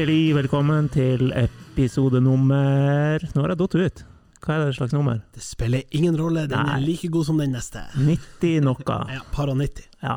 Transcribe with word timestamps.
Hjertelig 0.00 0.32
velkommen 0.32 0.86
til 0.88 1.26
episode 1.36 2.22
nummer 2.24 3.20
Nå 3.34 3.42
har 3.42 3.52
jeg 3.52 3.58
datt 3.60 3.74
ut. 3.76 3.98
Hva 4.40 4.54
er 4.54 4.62
det 4.62 4.76
slags 4.78 4.94
nummer? 4.96 5.18
Det 5.36 5.42
spiller 5.44 5.82
ingen 5.92 6.14
rolle, 6.16 6.46
den 6.48 6.56
Nei. 6.56 6.76
er 6.78 6.84
like 6.86 7.08
god 7.12 7.26
som 7.28 7.36
den 7.36 7.50
neste. 7.52 7.82
90 8.00 8.62
noe. 8.64 8.94
Ja, 9.12 9.18
Para 9.34 9.52
90. 9.52 9.82
Ja. 10.00 10.14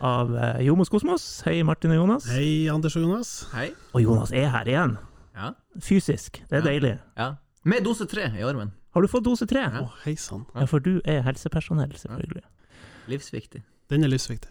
Av 0.00 0.30
uh, 0.32 0.62
Jomos 0.64 0.88
Kosmos. 0.88 1.26
Hei, 1.44 1.58
Martin 1.68 1.92
og 1.92 1.98
Jonas. 1.98 2.30
Hei, 2.32 2.46
Anders 2.72 2.96
og 2.96 3.04
Jonas. 3.04 3.32
Hei. 3.52 3.66
Og 3.92 4.06
Jonas 4.06 4.32
er 4.32 4.48
her 4.54 4.70
igjen. 4.72 4.94
Ja. 5.36 5.50
Fysisk. 5.84 6.40
Det 6.48 6.56
er 6.56 6.64
Ja. 6.64 6.68
deilig. 6.70 6.92
ja. 7.18 7.26
Med 7.68 7.84
dose 7.84 8.06
tre 8.08 8.30
i 8.38 8.46
armen. 8.46 8.70
Har 8.96 9.04
du 9.04 9.08
fått 9.12 9.26
dose 9.26 9.44
tre? 9.44 9.66
Å, 9.68 9.82
Ja. 9.82 9.90
hei 10.06 10.14
sann. 10.14 10.46
Ja, 10.54 10.64
for 10.64 10.80
du 10.80 11.02
er 11.04 11.20
helsepersonell, 11.26 11.92
selvfølgelig. 11.92 12.40
Livsviktig. 13.12 13.60
Den 13.92 14.02
er 14.08 14.08
livsviktig. 14.08 14.48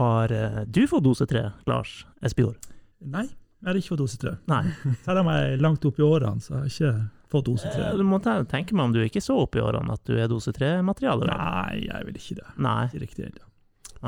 Har 0.00 0.32
uh, 0.32 0.64
du 0.64 0.86
fått 0.88 1.04
dose 1.04 1.26
tre, 1.28 1.52
Lars 1.66 2.06
Espejord? 2.24 2.56
Nei, 3.04 3.26
jeg 3.58 3.66
har 3.72 3.78
ikke 3.80 3.88
fått 3.94 3.98
dose 4.04 4.18
tre. 4.22 4.32
Nei. 4.50 4.62
Selv 5.06 5.22
om 5.24 5.30
jeg 5.32 5.52
er 5.54 5.62
langt 5.64 5.84
opp 5.88 5.98
i 5.98 6.02
årene, 6.06 6.40
så 6.44 6.54
har 6.58 6.66
jeg 6.68 6.74
ikke 6.76 6.92
fått 7.32 7.44
dose 7.50 7.72
tre. 7.74 7.88
Eh, 7.90 7.96
Du 7.98 8.04
må 8.06 8.20
tenke 8.22 8.72
meg 8.78 8.84
om 8.86 8.92
du 8.94 9.00
ikke 9.04 9.20
så 9.24 9.36
opp 9.42 9.56
i 9.58 9.60
årene 9.64 9.92
at 9.98 10.04
du 10.08 10.14
er 10.16 10.30
dose 10.30 10.52
tre-materiale. 10.56 11.26
Nei, 11.28 11.82
jeg 11.88 12.06
vil 12.08 12.20
ikke 12.22 12.38
det. 12.40 12.46
Nei. 12.64 12.80
Ikke 12.92 13.02
riktig 13.06 13.26
ennå. 13.28 13.44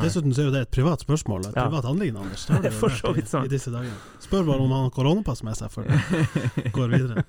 Dessuten 0.00 0.30
så 0.30 0.44
er 0.44 0.46
jo 0.46 0.52
det 0.54 0.60
et 0.68 0.70
privat 0.70 1.02
spørsmål, 1.02 1.48
et 1.48 1.56
Ja. 1.58 1.64
privat 1.66 1.84
anliggende, 1.90 2.22
Anders. 2.22 2.44
Det 2.48 2.56
er 2.60 2.62
det 2.68 2.72
For 2.78 2.94
så 2.94 3.10
vidt 3.16 3.26
sant. 3.26 3.48
i, 3.48 3.50
i 3.50 3.54
disse 3.56 3.72
dager. 3.74 3.90
Spør 4.22 4.44
bare 4.46 4.62
om 4.62 4.70
han 4.70 4.84
har 4.86 4.92
koronapass 4.94 5.42
med 5.42 5.58
seg 5.58 5.72
før 5.74 5.88
det 5.90 6.70
går 6.78 6.92
videre. 6.94 7.24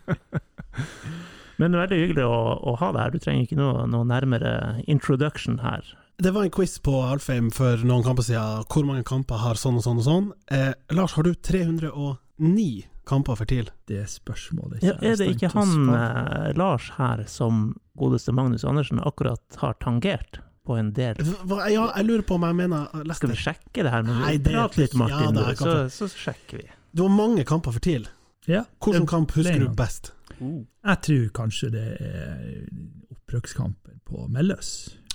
Men 1.57 1.71
det 1.73 1.77
er 1.79 1.83
veldig 1.87 1.99
hyggelig 2.03 2.25
å, 2.25 2.37
å 2.69 2.75
ha 2.81 2.91
deg 2.93 3.01
her. 3.01 3.11
Du 3.15 3.19
trenger 3.21 3.47
ikke 3.47 3.57
noe, 3.59 3.87
noe 3.89 4.05
nærmere 4.09 4.53
introduction 4.89 5.59
her. 5.65 5.81
Det 6.21 6.31
var 6.35 6.43
en 6.45 6.51
quiz 6.53 6.75
på 6.85 6.93
Alfheim 7.01 7.47
for 7.53 7.81
noen 7.87 8.03
kamper 8.05 8.25
siden. 8.27 8.65
Hvor 8.69 8.85
mange 8.85 9.01
kamper 9.07 9.39
har 9.41 9.57
sånn 9.57 9.79
og 9.79 9.85
sånn 9.85 10.01
og 10.01 10.05
sånn? 10.05 10.27
Eh, 10.53 10.73
Lars, 10.93 11.15
har 11.17 11.25
du 11.25 11.31
309 11.33 12.83
kamper 13.09 13.39
for 13.39 13.49
TIL? 13.49 13.71
Det 13.89 14.03
spørsmålet 14.11 14.83
Ja, 14.85 14.93
er 15.01 15.17
det 15.17 15.31
ikke 15.33 15.49
han 15.55 15.89
eh, 15.89 16.51
Lars 16.59 16.91
her 16.99 17.23
som 17.31 17.71
godeste 17.97 18.35
Magnus 18.37 18.63
Andersen 18.69 19.01
akkurat 19.01 19.41
har 19.63 19.73
tangert 19.81 20.39
på 20.67 20.77
en 20.77 20.93
del? 20.93 21.17
Hva, 21.49 21.63
ja, 21.73 21.87
jeg 21.97 22.05
lurer 22.11 22.27
på 22.29 22.37
om 22.37 22.45
jeg 22.51 22.59
mener 22.61 23.13
Skal 23.17 23.33
vi 23.33 23.39
sjekke 23.41 23.81
det 23.87 23.89
her? 23.95 24.05
Men 24.05 24.21
Nei, 24.21 24.35
det- 24.37 24.53
Prat 24.53 24.77
litt, 24.77 24.93
Martin, 24.93 25.25
ja, 25.25 25.31
du, 25.33 25.41
er 25.41 25.57
så, 25.57 25.75
så 25.89 26.11
sjekker 26.13 26.61
vi. 26.61 26.69
Du 26.93 27.01
har 27.07 27.13
mange 27.17 27.47
kamper 27.49 27.73
for 27.73 27.81
TIL. 27.81 28.05
Ja, 28.49 28.63
Hvilken 28.81 29.09
kamp 29.09 29.33
husker 29.37 29.53
er 29.57 29.65
du 29.65 29.69
best? 29.73 30.13
best? 30.13 30.37
Jeg 30.41 31.01
tror 31.05 31.27
kanskje 31.41 31.73
det 31.73 31.87
er 32.01 32.65
opprykkskampen 33.13 33.99
på 34.05 34.27
Melløs. 34.29 34.71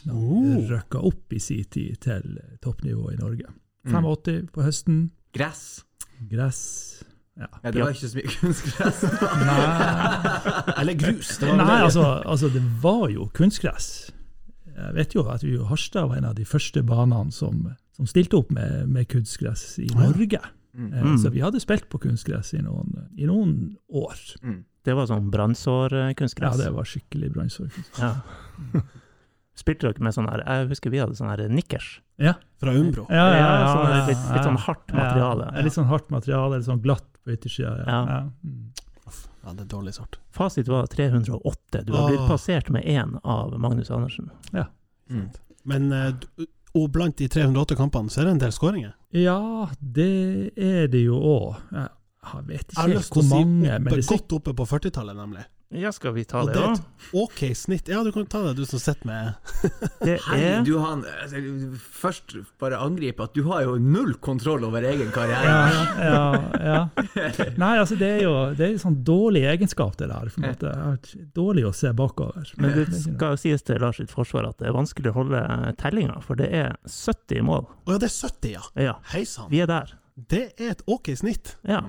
Da 0.06 0.14
Oh. 0.14 0.42
vi 0.42 0.66
røkka 0.70 1.00
opp 1.02 1.32
i 1.34 1.40
sin 1.42 1.64
tid 1.64 1.98
til 2.04 2.38
toppnivå 2.62 3.10
i 3.12 3.16
Norge. 3.18 3.48
Mm. 3.86 3.92
85 4.04 4.50
på 4.54 4.62
høsten, 4.66 5.10
Gress. 5.34 5.84
gress 6.30 6.62
ja. 7.36 7.46
Ja, 7.62 7.70
det 7.70 7.82
var 7.82 7.90
ikke 7.92 8.08
så 8.08 8.16
mye 8.16 8.30
kunstgress. 8.32 9.02
Nei, 9.46 10.74
Eller 10.80 10.94
grus? 10.96 11.34
Det 11.38 11.48
var 11.50 11.58
Nei 11.60 11.80
altså, 11.84 12.04
altså, 12.24 12.48
det 12.54 12.62
var 12.82 13.08
jo 13.12 13.26
kunstgress. 13.36 14.10
Jeg 14.76 14.94
vet 14.96 15.14
jo 15.16 15.24
at 15.32 15.44
vi 15.44 15.56
Harstad 15.68 16.08
var 16.08 16.16
en 16.20 16.28
av 16.30 16.34
de 16.38 16.44
første 16.48 16.82
banene 16.84 17.32
som, 17.32 17.66
som 17.96 18.08
stilte 18.08 18.38
opp 18.40 18.50
med, 18.56 18.88
med 18.92 19.08
kunstgress 19.12 19.78
i 19.84 19.90
Norge. 19.94 20.40
Mm. 20.76 20.92
Eh, 20.92 21.02
Mm. 21.06 21.18
Så 21.18 21.30
vi 21.32 21.40
hadde 21.40 21.60
spilt 21.60 21.86
på 21.88 21.96
kunstgress 22.02 22.50
i 22.52 22.58
noen, 22.60 22.90
i 23.16 23.24
noen 23.24 23.76
år. 23.88 24.18
Mm. 24.44 24.58
Det 24.84 24.94
var 24.94 25.06
sånn 25.08 25.30
Ja, 26.60 26.66
det 26.68 26.74
var 26.76 26.84
skikkelig 26.84 27.30
brannsår. 27.32 27.70
Ja. 27.98 28.10
Spilte 29.56 29.88
dere 29.88 30.04
med 30.04 30.12
sånn 30.12 30.26
her 30.28 30.42
Jeg 30.44 30.68
husker 30.68 30.92
vi 30.92 30.98
hadde 31.00 31.16
sånn 31.16 31.30
her 31.32 31.42
nikkers. 31.48 32.00
Ja, 32.20 32.34
Fra 32.60 32.72
Umbro. 32.76 33.06
ja, 33.08 33.24
ja, 33.32 33.38
ja, 33.40 33.68
sånn 33.72 33.86
her 33.86 33.94
ja, 33.98 34.06
litt, 34.10 34.24
litt 34.36 34.44
sånn 34.50 34.58
hardt 34.66 34.92
materiale. 34.92 35.46
Ja, 35.54 35.62
litt 35.64 35.76
sånn 35.76 35.88
hardt 35.90 36.10
materiale, 36.12 36.58
litt 36.60 36.68
sånn 36.68 36.82
glatt 36.84 37.06
på 37.24 37.32
yttersida. 37.36 37.72
Ja. 37.86 38.00
Ja. 38.10 38.18
Ja. 38.44 38.60
Ja, 39.46 39.52
det 39.54 39.62
er 39.62 39.68
dårlig 39.70 39.94
sort. 39.94 40.18
Fasit 40.34 40.66
var 40.68 40.88
308. 40.90 41.84
Du 41.86 41.92
har 41.94 42.08
blitt 42.10 42.24
passert 42.28 42.68
med 42.74 42.82
én 42.84 43.12
av 43.22 43.52
Magnus 43.62 43.90
Andersen. 43.94 44.30
Mm. 45.08 45.28
Men 45.62 45.92
eh, 45.94 46.46
og 46.74 46.88
blant 46.92 47.16
de 47.16 47.28
308 47.30 47.76
kampene 47.78 48.10
så 48.10 48.20
er 48.20 48.26
det 48.26 48.32
en 48.36 48.42
del 48.42 48.52
skåringer. 48.52 48.96
ja, 49.14 49.68
det 49.80 50.50
er 50.58 50.88
det 50.90 51.04
jo 51.06 51.16
òg. 51.16 51.54
Jeg 51.72 52.42
vet 52.48 52.58
Jeg 52.58 52.66
ikke 52.66 52.80
har 52.82 52.88
helt 52.90 53.14
hvor 53.14 53.28
mange. 53.30 53.62
si 53.70 53.78
men 53.78 53.84
det 53.92 54.00
er 54.02 54.08
godt 54.10 54.32
oppe 54.40 54.52
på 54.58 54.66
40-tallet, 54.66 55.14
nemlig. 55.16 55.44
Ja, 55.74 55.90
skal 55.90 56.12
vi 56.14 56.22
ta 56.24 56.44
Og 56.44 56.52
det 56.52 56.54
det 56.54 56.62
er 56.62 56.76
et 56.76 57.14
ok 57.18 57.40
snitt. 57.58 57.88
Ja, 57.90 58.04
du 58.06 58.12
kan 58.14 58.26
ta 58.30 58.38
det, 58.44 58.52
du 58.54 58.62
som 58.68 58.78
sitter 58.78 59.08
med 59.08 59.32
Det 60.06 60.14
Hei, 60.28 60.38
er 60.46 60.60
du 60.66 60.76
har 60.78 61.00
altså, 61.24 61.40
Først 61.96 62.36
bare 62.62 62.78
angripe 62.78 63.24
at 63.26 63.34
du 63.34 63.42
har 63.48 63.64
jo 63.66 63.74
null 63.82 64.14
kontroll 64.22 64.62
over 64.68 64.86
egen 64.86 65.10
karriere. 65.14 65.56
ja, 65.98 66.06
ja, 66.06 66.22
ja. 66.62 66.78
Nei, 67.62 67.72
altså 67.80 67.98
det 67.98 68.12
er 68.12 68.22
jo 68.28 68.34
det 68.54 68.68
er 68.68 68.76
en 68.76 68.82
sånn 68.84 69.00
dårlig 69.06 69.42
egenskap 69.50 69.98
det 69.98 70.08
der. 70.12 70.30
For 70.30 70.44
en 70.46 70.54
måte. 70.54 71.18
Dårlig 71.34 71.66
å 71.66 71.74
se 71.74 71.90
bakover. 71.96 72.46
Men 72.62 72.76
det 72.78 72.86
skal 72.94 73.34
jo 73.34 73.42
sies 73.48 73.66
til 73.66 73.82
Lars 73.82 73.98
sitt 73.98 74.14
forsvar 74.14 74.46
at 74.52 74.62
det 74.62 74.70
er 74.70 74.76
vanskelig 74.76 75.10
å 75.10 75.16
holde 75.18 75.42
tellinga, 75.82 76.20
for 76.24 76.38
det 76.38 76.52
er 76.54 76.76
70 76.86 77.42
mål. 77.46 77.66
Å 77.86 77.96
ja, 77.96 78.00
det 78.02 78.10
er 78.12 78.16
70, 78.16 78.54
ja. 78.54 78.64
Ja, 78.86 78.96
Hei 79.12 79.24
sann. 79.28 79.50
vi 79.50 79.64
er 79.66 79.70
der. 79.70 79.96
Det 80.14 80.44
er 80.56 80.76
et 80.76 80.86
ok 80.86 81.10
snitt. 81.18 81.56
Ja. 81.66 81.82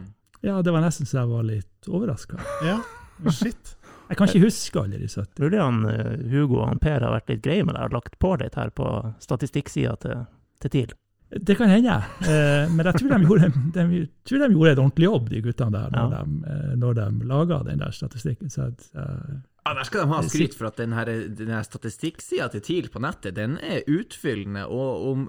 Ja, 0.45 0.59
det 0.65 0.73
var 0.73 0.83
nesten 0.85 1.07
så 1.09 1.21
jeg 1.21 1.29
var 1.31 1.45
litt 1.47 1.89
overraska. 1.89 2.37
Ja, 2.65 2.81
shit. 3.39 3.73
Jeg 4.07 4.17
kan 4.17 4.29
ikke 4.29 4.45
huske 4.45 4.79
alle 4.79 4.97
de 5.01 5.07
70. 5.11 5.41
Mulig 5.43 5.59
han 5.59 5.81
eh, 5.91 6.13
Hugo 6.31 6.61
og 6.61 6.69
han 6.69 6.79
Per 6.79 7.03
har 7.03 7.11
vært 7.11 7.29
litt 7.33 7.41
greie 7.43 7.65
med 7.67 7.75
deg 7.75 7.89
og 7.89 7.97
lagt 7.97 8.15
på 8.23 8.35
litt 8.39 8.55
her 8.55 8.69
på 8.71 8.87
statistikksida 9.19 9.97
til, 9.99 10.21
til 10.63 10.73
TIL. 10.77 10.93
Det 11.27 11.57
kan 11.59 11.67
hende, 11.67 11.97
eh, 12.23 12.69
men 12.71 12.87
jeg 12.87 13.01
tror 13.01 13.09
de, 13.11 13.17
gjorde, 13.27 13.49
de, 13.75 14.05
tror 14.23 14.39
de 14.45 14.47
gjorde 14.53 14.71
et 14.71 14.79
ordentlig 14.79 15.09
jobb, 15.09 15.25
de 15.33 15.41
guttene 15.43 15.73
der, 15.75 15.89
når 15.91 16.13
Ja. 16.13 16.21
de, 16.23 16.53
eh, 16.53 16.75
når 16.79 16.93
de 17.01 17.07
laga 17.27 17.57
den 17.67 17.79
der 17.83 17.91
statistikken. 17.91 18.49
Så 18.53 18.69
at, 18.69 18.85
eh, 18.95 19.33
Ja, 19.67 19.73
der 19.75 19.87
skal 19.87 20.03
de 20.05 20.11
ha 20.13 20.21
skryt 20.23 20.55
for 20.55 20.69
at 20.69 20.77
den 20.79 20.93
her, 20.95 21.09
her 21.51 21.63
statistikksida 21.65 22.47
til 22.53 22.63
TIL 22.63 22.89
på 22.93 23.01
nettet, 23.03 23.35
den 23.35 23.57
er 23.59 23.83
utfyllende, 23.91 24.63
og 24.71 25.07
om 25.11 25.25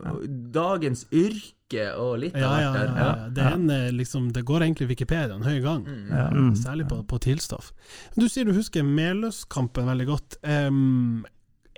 dagens 0.54 1.06
yrke 1.10 1.88
og 1.98 2.20
litt 2.22 2.36
av 2.38 2.54
ja, 2.62 2.68
hvert 2.72 2.92
ja, 2.92 2.92
der. 2.94 3.00
ja. 3.02 3.32
Det, 3.34 3.42
er 3.44 3.56
en, 3.58 3.66
eh, 3.74 3.88
liksom, 3.92 4.30
det 4.36 4.44
går 4.48 4.64
egentlig 4.64 4.88
Wikipedia 4.92 5.34
en 5.34 5.44
høy 5.44 5.58
gang. 5.64 5.82
Mm. 5.84 6.06
ja. 6.14 6.28
Mm. 6.32 6.54
Særlig 6.56 6.86
på, 6.88 7.02
på 7.10 7.20
tilstoff. 7.26 7.72
Du 8.16 8.28
sier 8.30 8.48
du 8.48 8.54
husker 8.56 8.86
Meløs-kampen 8.86 9.90
veldig 9.90 10.08
godt. 10.08 10.38
Um, 10.46 11.26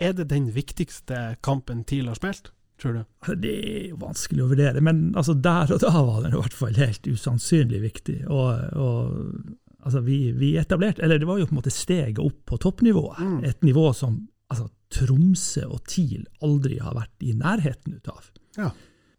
er 0.00 0.14
det 0.16 0.30
den 0.30 0.48
viktigste 0.54 1.36
kampen 1.44 1.84
TIL 1.84 2.08
har 2.08 2.20
spilt, 2.20 2.52
tror 2.80 3.00
du? 3.00 3.34
Det 3.42 3.56
er 3.56 3.88
jo 3.90 3.98
vanskelig 4.00 4.44
å 4.44 4.52
vurdere, 4.52 4.84
men 4.84 5.10
altså, 5.18 5.34
der 5.34 5.74
og 5.74 5.82
da 5.82 5.92
var 5.96 6.22
den 6.24 6.36
i 6.36 6.40
hvert 6.40 6.56
fall 6.56 6.78
helt 6.78 7.08
usannsynlig 7.08 7.82
viktig. 7.82 8.20
Og, 8.32 8.62
og 8.80 9.58
altså, 9.82 10.02
vi, 10.04 10.18
vi 10.36 10.54
etablerte 10.60 11.02
Eller 11.02 11.18
det 11.18 11.28
var 11.28 11.40
jo 11.40 11.46
på 11.48 11.54
en 11.54 11.60
måte 11.60 11.72
steget 11.74 12.20
opp 12.22 12.44
på 12.48 12.58
toppnivået. 12.60 13.18
Mm. 13.18 13.40
Et 13.50 13.66
nivå 13.66 13.90
som 13.96 14.20
altså, 14.50 14.68
Tromsø 14.90 15.66
og 15.70 15.82
TIL 15.88 16.24
aldri 16.42 16.80
har 16.82 16.96
vært 16.96 17.26
i 17.26 17.34
nærheten 17.38 18.00
av. 18.10 18.30
Ja. 18.58 18.70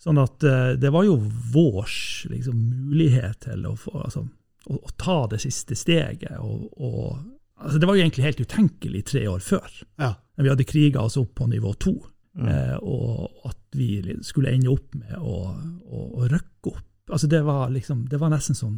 Sånn 0.02 0.20
at 0.22 0.44
uh, 0.44 0.74
det 0.82 0.90
var 0.94 1.06
jo 1.06 1.18
vår 1.54 1.92
liksom, 2.32 2.58
mulighet 2.90 3.46
til 3.46 3.68
å, 3.70 3.76
få, 3.80 3.94
altså, 4.08 4.26
å, 4.66 4.80
å 4.80 4.96
ta 5.00 5.20
det 5.32 5.42
siste 5.44 5.78
steget. 5.78 6.34
Og, 6.42 6.66
og, 6.82 7.22
altså, 7.62 7.78
det 7.78 7.90
var 7.90 7.98
jo 7.98 8.06
egentlig 8.06 8.26
helt 8.26 8.42
utenkelig 8.42 9.04
tre 9.14 9.28
år 9.30 9.44
før. 9.46 9.78
Ja. 10.02 10.16
Men 10.36 10.48
vi 10.48 10.54
hadde 10.56 10.68
kriga 10.68 11.06
oss 11.06 11.20
opp 11.22 11.36
på 11.38 11.48
nivå 11.52 11.76
to. 11.80 11.96
Mm. 12.36 12.48
Uh, 12.48 12.78
og 12.82 13.48
at 13.52 13.78
vi 13.78 14.02
skulle 14.26 14.52
ende 14.56 14.72
opp 14.74 14.96
med 14.98 15.16
å, 15.20 15.38
å, 15.86 16.08
å 16.20 16.28
røkke 16.32 16.74
opp. 16.74 16.88
Altså 17.12 17.28
det 17.28 17.42
var 17.44 17.70
liksom, 17.72 18.06
det 18.10 18.20
var 18.22 18.32
nesten 18.32 18.58
sånn, 18.58 18.78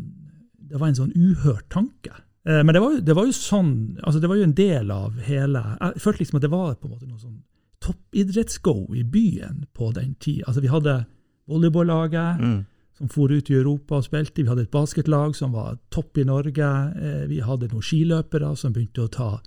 det 0.69 0.79
var 0.79 0.87
en 0.91 0.95
sånn 0.99 1.13
uhørt 1.15 1.69
tanke. 1.73 2.13
Eh, 2.45 2.61
men 2.63 2.73
det 2.75 2.81
var, 2.83 2.91
jo, 2.95 2.99
det 3.07 3.15
var 3.15 3.25
jo 3.29 3.35
sånn, 3.37 3.71
altså 4.03 4.19
det 4.19 4.29
var 4.31 4.39
jo 4.39 4.47
en 4.49 4.55
del 4.57 4.91
av 4.91 5.17
hele, 5.27 5.63
jeg 5.79 6.03
følte 6.03 6.23
liksom 6.23 6.39
at 6.39 6.45
det 6.45 6.51
var 6.53 6.75
på 6.75 6.87
en 6.89 6.93
måte 6.95 7.07
noe 7.07 7.21
sånn 7.21 7.41
toppidrettsgo 7.83 8.75
i 8.95 9.03
byen 9.03 9.65
på 9.75 9.91
den 9.95 10.13
tid. 10.19 10.43
Altså 10.47 10.61
vi 10.63 10.71
hadde 10.71 11.05
volleyballaget 11.47 12.39
Mm. 12.39 12.65
som 12.97 13.09
for 13.09 13.31
ut 13.31 13.49
i 13.49 13.55
Europa 13.55 13.95
og 13.97 14.03
spilte, 14.05 14.43
vi 14.43 14.47
hadde 14.47 14.61
et 14.61 14.71
basketlag 14.71 15.35
som 15.35 15.51
var 15.51 15.79
topp 15.91 16.17
i 16.17 16.23
Norge, 16.23 16.69
eh, 16.95 17.25
vi 17.27 17.39
hadde 17.41 17.67
noen 17.71 17.81
skiløpere 17.81 18.55
som 18.55 18.73
begynte 18.73 19.03
å 19.03 19.11
ta 19.11 19.41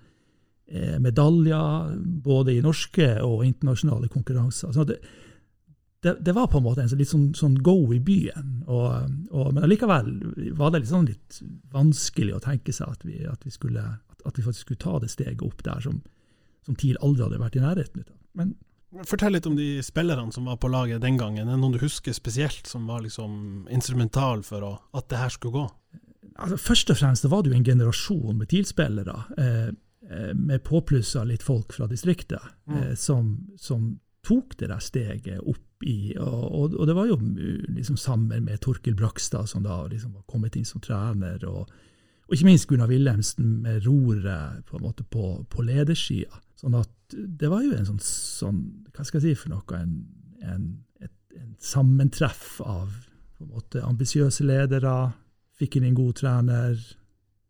eh, 0.68 0.98
medaljer 0.98 1.96
både 2.24 2.56
i 2.56 2.60
norske 2.60 3.22
og 3.22 3.44
internasjonale 3.46 4.08
konkurranser. 4.08 4.72
Så 4.72 4.84
det, 4.84 4.98
det, 6.04 6.16
det 6.20 6.34
var 6.36 6.46
på 6.52 6.58
en 6.60 6.66
måte 6.66 6.82
en 6.82 6.90
sånn, 6.90 7.00
litt 7.00 7.10
sånn, 7.10 7.30
sånn 7.34 7.56
go 7.64 7.92
i 7.94 8.00
byen. 8.00 8.60
Og, 8.66 9.14
og, 9.30 9.54
men 9.54 9.64
allikevel 9.64 10.10
var 10.58 10.70
det 10.74 10.82
litt, 10.84 10.90
sånn 10.92 11.08
litt 11.08 11.40
vanskelig 11.72 12.36
å 12.36 12.42
tenke 12.44 12.74
seg 12.76 12.92
at 12.92 13.06
vi, 13.06 13.22
at 13.26 13.46
vi, 13.46 13.50
skulle, 13.54 13.82
at, 14.24 14.36
vi 14.38 14.44
faktisk 14.44 14.68
skulle 14.68 14.84
ta 14.84 14.98
det 15.02 15.10
steget 15.10 15.42
opp 15.42 15.64
der 15.66 15.80
som, 15.82 16.02
som 16.66 16.76
TIL 16.78 16.98
aldri 17.00 17.24
hadde 17.26 17.40
vært 17.42 17.58
i 17.58 17.64
nærheten 17.64 18.04
av. 18.06 18.14
Men 18.36 18.54
Fortell 19.04 19.34
litt 19.34 19.46
om 19.48 19.56
de 19.58 19.82
spillerne 19.84 20.32
som 20.32 20.46
var 20.48 20.56
på 20.62 20.70
laget 20.72 21.02
den 21.02 21.18
gangen. 21.20 21.48
Er 21.48 21.56
det 21.56 21.60
noen 21.60 21.74
du 21.74 21.82
husker 21.82 22.14
spesielt 22.16 22.68
som 22.70 22.86
var 22.88 23.02
liksom 23.04 23.66
instrumental 23.74 24.44
for 24.46 24.64
å, 24.64 24.70
at 24.96 25.08
det 25.10 25.18
her 25.20 25.32
skulle 25.34 25.58
gå? 25.58 25.64
altså, 26.38 26.56
først 26.60 26.92
og 26.92 26.98
fremst 27.00 27.26
var 27.30 27.42
det 27.42 27.52
jo 27.52 27.58
en 27.58 27.66
generasjon 27.66 28.38
med 28.38 28.48
TIL-spillere, 28.52 29.16
eh, 29.42 29.68
eh, 30.08 30.32
med 30.34 30.64
påplussa 30.64 31.24
litt 31.24 31.42
folk 31.44 31.72
fra 31.76 31.88
distriktet, 31.90 32.42
Mm. 32.66 32.76
eh, 32.78 32.94
som, 32.94 33.48
som 33.58 33.98
tok 34.26 34.56
det 34.58 34.68
der 34.68 34.82
steget 34.82 35.40
opp 35.40 35.65
i. 35.82 36.14
Og, 36.18 36.74
og, 36.74 36.86
det 36.88 36.96
var 36.96 37.10
jo 37.10 37.18
liksom 37.68 37.98
sammen 38.00 38.44
med 38.44 38.60
Torkil 38.64 38.96
Brakstad, 38.96 39.48
som 39.50 39.64
da 39.66 39.82
liksom 39.90 40.14
var 40.14 40.26
kommet 40.30 40.56
inn 40.56 40.68
som 40.68 40.80
trener, 40.84 41.42
og, 41.48 41.70
og 42.26 42.34
ikke 42.34 42.48
minst 42.48 42.68
Gunnar 42.70 42.90
Wilhelmsen 42.90 43.60
med 43.62 43.86
roret 43.86 44.64
på, 44.66 44.78
en 44.78 44.86
måte 44.86 45.04
på, 45.04 45.44
på 45.50 45.66
ledersida. 45.66 46.40
Sånn 46.56 46.78
at 46.78 46.90
det 47.12 47.50
var 47.52 47.62
jo 47.62 47.74
en 47.76 47.86
sånn, 47.86 48.02
sånn 48.02 48.62
hva 48.94 49.04
skal 49.04 49.20
jeg 49.20 49.36
si 49.36 49.42
for 49.42 49.52
noe, 49.52 49.78
en, 49.78 49.98
en, 50.42 50.70
et, 51.04 51.14
en 51.36 51.52
sammentreff 51.62 52.56
av 52.64 52.88
på 53.36 53.44
en 53.44 53.52
måte 53.52 53.84
ambisiøse 53.84 54.46
ledere. 54.46 54.94
Fikk 55.56 55.78
inn 55.78 55.90
en 55.90 55.98
god 55.98 56.16
trener, 56.20 56.80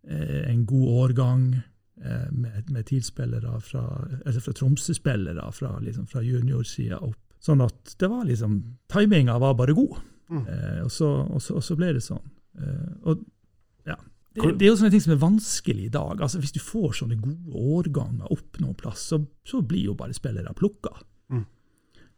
eh, 0.06 0.42
en 0.50 0.64
god 0.66 0.88
årgang 1.04 1.44
eh, 1.56 2.26
med, 2.32 2.70
med 2.70 2.86
TIL-spillere 2.90 3.60
fra, 3.62 3.84
altså 4.24 4.42
fra 4.42 4.56
Tromsø-spillere 4.58 5.46
fra, 5.54 5.76
liksom, 5.82 6.08
fra 6.10 6.22
juniorsida 6.26 7.00
opp. 7.02 7.25
Sånn 7.46 7.62
at 7.62 7.94
det 8.00 8.08
var 8.10 8.26
liksom 8.26 8.58
Timinga 8.90 9.38
var 9.38 9.54
bare 9.58 9.74
god. 9.76 10.00
Mm. 10.32 10.44
Eh, 10.50 10.78
og, 10.82 10.90
så, 10.90 11.08
og, 11.22 11.42
så, 11.42 11.58
og, 11.60 11.64
så, 11.64 11.76
ble 11.78 11.92
det 11.94 12.02
sånn. 12.02 12.24
Eh, 12.58 12.94
og 13.06 13.22
ja. 13.86 13.96
Det, 14.34 14.56
det, 14.58 14.66
er 14.66 14.72
jo 14.72 14.78
sånne 14.80 14.92
ting 14.92 15.04
som 15.04 15.14
er 15.14 15.22
vanskelig 15.22 15.86
i 15.86 15.92
dag. 15.94 16.18
Altså 16.18 16.40
Hvis 16.42 16.56
du 16.56 16.60
får 16.62 16.98
sånne 17.00 17.18
gode 17.20 17.62
årganger 17.76 18.32
opp 18.34 18.58
noen 18.62 18.76
plass, 18.78 19.06
så, 19.12 19.20
så 19.46 19.62
blir 19.62 19.92
jo 19.92 19.98
bare 19.98 20.16
spillere 20.16 20.56
plukka 20.56 20.94
Mm. 21.26 21.40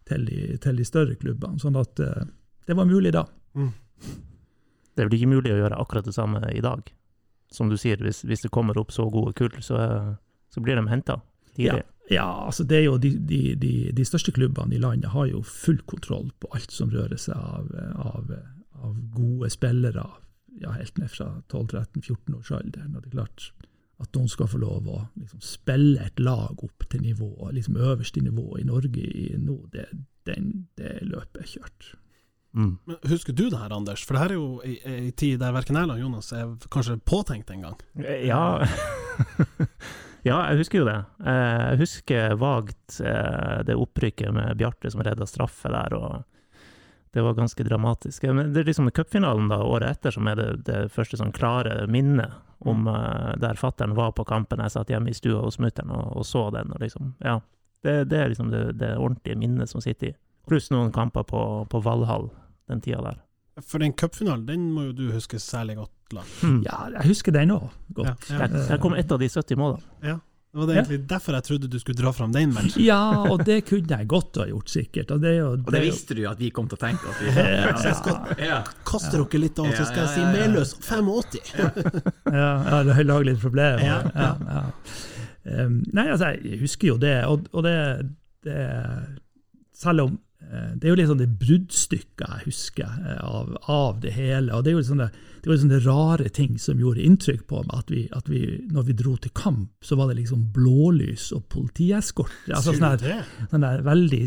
til, 0.05 0.27
til, 0.61 0.77
de, 0.77 0.85
større 0.85 1.15
klubbene. 1.17 1.57
Sånn 1.63 1.79
at 1.81 2.01
eh, 2.05 2.27
det 2.69 2.75
var 2.77 2.85
mulig 2.85 3.15
da. 3.17 3.23
Mm. 3.57 3.71
Det 4.93 5.01
er 5.01 5.09
vel 5.09 5.17
ikke 5.17 5.31
mulig 5.31 5.55
å 5.55 5.61
gjøre 5.63 5.79
akkurat 5.81 6.05
det 6.05 6.13
samme 6.13 6.43
i 6.53 6.61
dag. 6.61 6.83
Som 7.49 7.71
du 7.73 7.79
sier, 7.81 7.97
hvis, 8.05 8.21
hvis 8.29 8.45
det 8.45 8.51
kommer 8.53 8.77
opp 8.77 8.93
så 8.93 9.07
gode 9.09 9.33
kull, 9.39 9.55
så, 9.65 9.79
så 10.53 10.61
blir 10.61 10.77
de 10.77 10.85
henta 10.91 11.23
tidlig. 11.55 11.81
Ja. 11.81 11.98
Ja, 12.11 12.47
altså 12.47 12.65
det 12.65 12.79
er 12.79 12.87
jo 12.87 12.97
de, 13.01 13.11
de, 13.19 13.41
de, 13.61 13.73
de, 13.93 14.05
største 14.07 14.33
klubbene 14.33 14.77
i 14.77 14.81
landet 14.81 15.13
har 15.13 15.29
jo 15.29 15.43
full 15.45 15.81
kontroll 15.91 16.31
på 16.41 16.49
alt 16.57 16.73
som 16.73 16.93
rører 16.93 17.21
seg 17.21 17.37
av, 17.37 17.69
av, 18.01 18.33
av 18.81 18.97
gode 19.13 19.51
spillere, 19.53 20.07
ja, 20.63 20.73
helt 20.73 20.97
ned 20.99 21.13
fra 21.13 21.29
12-13-14 21.53 22.39
års 22.39 22.53
alder. 22.57 22.89
Når 22.89 23.05
det 23.05 23.11
er 23.11 23.17
klart 23.19 23.51
at 23.99 24.17
noen 24.17 24.31
skal 24.31 24.49
få 24.49 24.61
lov 24.63 24.89
å 24.89 24.99
liksom, 25.19 25.43
spille 25.45 26.07
et 26.07 26.21
lag 26.23 26.65
opp 26.65 26.89
til 26.89 27.05
nivå, 27.05 27.33
liksom 27.53 27.77
øverste 27.77 28.25
nivå 28.25 28.57
i 28.59 28.67
Norge 28.67 29.05
i 29.05 29.31
nå, 29.37 29.61
det, 29.75 29.89
den, 30.29 30.69
det 30.81 31.01
løpet 31.05 31.43
er 31.45 31.55
kjørt. 31.59 31.93
Mm. 32.57 32.75
Men 32.89 33.01
Husker 33.11 33.37
du 33.37 33.51
det 33.51 33.59
her, 33.61 33.75
Anders? 33.77 34.03
For 34.07 34.17
det 34.17 34.25
her 34.25 34.33
er 34.33 34.39
jo 34.39 34.61
ei 34.65 35.11
tid 35.13 35.43
der 35.43 35.53
verken 35.53 35.77
jeg 35.77 35.85
eller 35.85 36.01
Jonas 36.01 36.33
er 36.33 36.57
kanskje 36.73 36.97
påtenkt 37.05 37.53
engang. 37.53 37.77
Ja. 38.25 38.65
Ja, 40.29 40.43
jeg 40.51 40.61
husker 40.61 40.83
jo 40.83 40.89
det. 40.89 40.99
Jeg 41.25 41.79
husker 41.81 42.35
vagt 42.41 42.99
det 43.67 43.77
opprykket 43.77 44.35
med 44.37 44.59
Bjarte 44.61 44.93
som 44.93 45.03
redda 45.05 45.27
straffe 45.29 45.73
der, 45.73 45.97
og 45.97 46.27
det 47.13 47.23
var 47.25 47.35
ganske 47.35 47.65
dramatisk. 47.65 48.23
Men 48.23 48.53
det 48.53 48.61
er 48.61 48.69
liksom 48.69 48.91
cupfinalen 48.91 49.49
da, 49.49 49.63
året 49.65 49.91
etter 49.91 50.15
som 50.15 50.29
er 50.29 50.37
det, 50.37 50.49
det 50.69 50.81
første 50.93 51.19
sånn 51.19 51.33
klare 51.33 51.87
minnet 51.91 52.35
om 52.59 52.85
mm. 52.89 53.41
der 53.41 53.55
fattern 53.55 53.95
var 53.95 54.13
på 54.13 54.25
kampen. 54.25 54.61
Jeg 54.63 54.75
satt 54.75 54.91
hjemme 54.93 55.11
i 55.11 55.17
stua 55.17 55.41
hos 55.45 55.59
mutter'n 55.63 55.93
og, 55.95 56.17
og, 56.19 56.27
så 56.27 56.49
den, 56.55 56.73
og 56.75 56.83
liksom, 56.83 57.15
ja. 57.25 57.39
Det, 57.83 58.09
det 58.11 58.19
er 58.19 58.33
liksom 58.33 58.51
det, 58.51 58.63
det, 58.81 58.97
ordentlige 58.99 59.39
minnet 59.39 59.71
som 59.71 59.83
sitter 59.83 60.11
i. 60.11 60.17
Pluss 60.51 60.71
noen 60.75 60.91
kamper 60.93 61.23
på, 61.29 61.43
på 61.71 61.81
Valhall 61.85 62.27
den 62.69 62.83
tida 62.83 63.03
der. 63.05 63.21
For 63.63 63.83
den 63.83 63.95
cupfinalen, 63.95 64.47
den 64.47 64.71
må 64.75 64.89
jo 64.89 64.97
du 64.99 65.05
huske 65.15 65.39
særlig 65.43 65.79
godt, 65.79 65.95
Lars. 66.17 66.39
Mm. 66.43 66.63
Ja, 66.67 66.87
jeg 66.99 67.13
husker 67.13 67.35
den 67.35 67.53
òg 67.55 67.69
godt. 67.97 68.31
Ja, 68.31 68.41
ja. 68.47 68.49
Der, 68.55 68.81
kom 68.83 68.97
et 68.97 69.13
av 69.13 69.21
de 69.21 69.29
70 69.29 69.61
målene. 69.61 69.95
Ja. 70.05 70.19
Det 70.49 70.63
var 70.63 70.67
det 70.71 70.77
egentlig 70.79 70.99
derfor 71.11 71.35
jeg 71.37 71.45
trodde 71.45 71.69
du 71.69 71.75
skulle 71.79 71.99
dra 71.99 72.11
fram 72.17 72.31
den 72.33 72.55
matchen. 72.57 72.81
Ja, 72.81 73.29
og 73.29 73.43
det 73.45 73.59
kunne 73.69 73.99
jeg 73.99 74.09
godt 74.09 74.39
ha 74.41 74.47
gjort, 74.49 74.71
sikkert. 74.73 75.11
Og 75.13 75.21
det, 75.21 75.35
og 75.45 75.59
og 75.59 75.75
det 75.75 75.83
visste 75.85 76.17
du 76.17 76.23
jo 76.23 76.31
at 76.31 76.41
vi 76.41 76.49
kom 76.57 76.71
til 76.71 76.79
å 76.79 76.81
tenke 76.81 77.11
oss. 77.11 77.21
Ja, 77.37 77.75
så 77.77 77.91
jeg 77.91 77.99
skal 77.99 78.71
kaste 78.89 79.13
dere 79.13 79.43
litt 79.43 79.61
av, 79.61 79.69
så 79.77 79.85
skal 79.91 80.07
jeg 80.07 80.15
si 80.15 80.25
Meløs 80.33 80.73
85. 80.81 81.53
ja, 82.33 82.49
ja, 82.65 82.81
lage 83.13 83.29
litt 83.29 83.45
problemer. 83.45 83.85
Ja, 83.85 84.01
ja. 84.17 84.65
Um, 85.49 85.83
nei, 85.93 86.09
altså, 86.13 86.33
jeg 86.41 86.63
husker 86.65 86.95
jo 86.95 86.97
det, 87.01 87.15
og, 87.29 87.47
og 87.57 87.63
det, 87.65 87.77
det 88.45 88.57
Selv 89.79 90.09
om 90.09 90.17
det 90.39 90.87
er 90.87 90.93
jo 90.93 90.97
litt 90.97 91.09
sånn 91.11 91.19
det 91.21 91.33
bruddstykket 91.41 92.23
jeg 92.23 92.45
husker 92.47 92.93
av, 93.21 93.51
av, 93.69 93.99
det 94.05 94.13
hele. 94.15 94.55
og 94.55 94.63
Det 94.65 94.71
er 94.71 94.77
jo 94.77 94.85
sånne, 94.87 95.09
det 95.43 95.51
var 95.51 95.59
sånne 95.61 95.81
rare 95.83 96.31
ting 96.35 96.55
som 96.63 96.79
gjorde 96.81 97.03
inntrykk 97.05 97.43
på 97.51 97.65
meg. 97.67 97.75
At 97.75 97.91
vi, 97.93 98.05
at 98.15 98.31
vi, 98.31 98.43
når 98.71 98.87
vi 98.87 98.97
dro 99.01 99.17
til 99.19 99.35
kamp, 99.37 99.73
så 99.85 99.99
var 99.99 100.09
det 100.09 100.21
liksom 100.21 100.47
blålys 100.55 101.29
og 101.37 101.45
politieskorte. 101.53 102.55
Altså 102.55 102.77
sånne, 102.79 103.19
sånne 103.51 103.75
veldig 103.85 104.23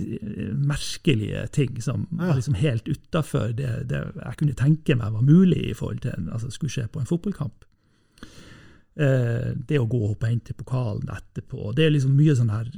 merkelige 0.59 1.47
ting 1.55 1.79
som 1.81 2.05
var 2.11 2.35
liksom 2.35 2.59
helt 2.59 2.91
utafor 2.91 3.55
det, 3.55 3.71
det, 3.89 4.03
jeg 4.19 4.39
kunne 4.43 4.59
tenke 4.59 4.99
meg 4.99 5.15
var 5.15 5.25
mulig 5.25 5.63
i 5.71 5.75
forhold 5.77 6.03
til 6.03 6.31
altså 6.31 6.51
skulle 6.51 6.75
skje 6.75 6.89
på 6.91 7.01
en 7.01 7.09
fotballkamp. 7.09 7.65
Det 9.01 9.79
å 9.79 9.87
gå 9.89 9.99
opp 10.11 10.23
og 10.23 10.29
hente 10.29 10.53
pokalen 10.57 11.09
etterpå. 11.09 11.71
Det 11.77 11.85
er 11.85 11.93
liksom 11.95 12.13
mye 12.17 12.35
sånn 12.37 12.53
her 12.53 12.69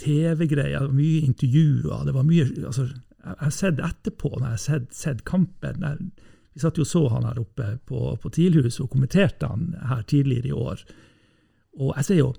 TV-greier, 0.00 0.88
mye 0.94 1.22
intervjuer. 1.26 2.04
det 2.06 2.14
var 2.16 2.26
mye, 2.26 2.46
altså, 2.66 2.88
Jeg 3.20 3.36
har 3.40 3.50
sett 3.52 3.80
etterpå, 3.84 4.30
når 4.36 4.46
jeg 4.46 4.56
har 4.56 4.64
sett, 4.64 4.94
sett 4.94 5.24
kampen 5.24 5.84
jeg, 5.84 6.10
Vi 6.54 6.60
satt 6.60 6.78
jo 6.78 6.84
så 6.84 7.08
han 7.08 7.24
her 7.28 7.38
oppe 7.38 7.78
på, 7.86 8.16
på 8.22 8.30
TIL-huset 8.30 8.80
og 8.86 8.90
kommenterte 8.90 9.46
han 9.46 9.74
her 9.86 10.02
tidligere 10.02 10.48
i 10.48 10.56
år. 10.56 10.80
Og 11.78 11.94
jeg 11.96 12.04
ser 12.04 12.20
jo 12.22 12.32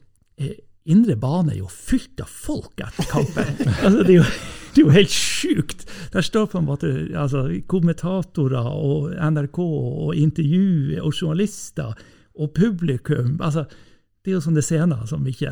Indre 0.89 1.13
bane 1.15 1.53
er 1.53 1.59
jo 1.59 1.67
fylt 1.69 2.23
av 2.23 2.29
folk 2.29 2.81
etter 2.81 3.05
kampen. 3.05 3.51
altså, 3.85 4.01
det, 4.01 4.15
er 4.15 4.17
jo, 4.17 4.23
det 4.73 4.81
er 4.81 4.87
jo 4.87 4.95
helt 4.95 5.13
sjukt! 5.13 5.85
Der 6.13 6.25
står 6.25 6.47
på 6.49 6.57
en 6.57 6.65
måte 6.65 6.89
altså, 7.13 7.43
kommentatorer 7.69 8.65
og 8.71 9.11
NRK 9.13 9.59
og 9.61 10.15
intervjuer 10.17 11.05
og 11.05 11.13
journalister 11.13 11.93
og 12.35 12.53
publikum. 12.55 13.37
altså 13.41 13.65
Det 14.21 14.31
er 14.31 14.37
jo 14.37 14.45
sånne 14.45 14.63
scener 14.63 15.05
som 15.09 15.27
ikke 15.27 15.51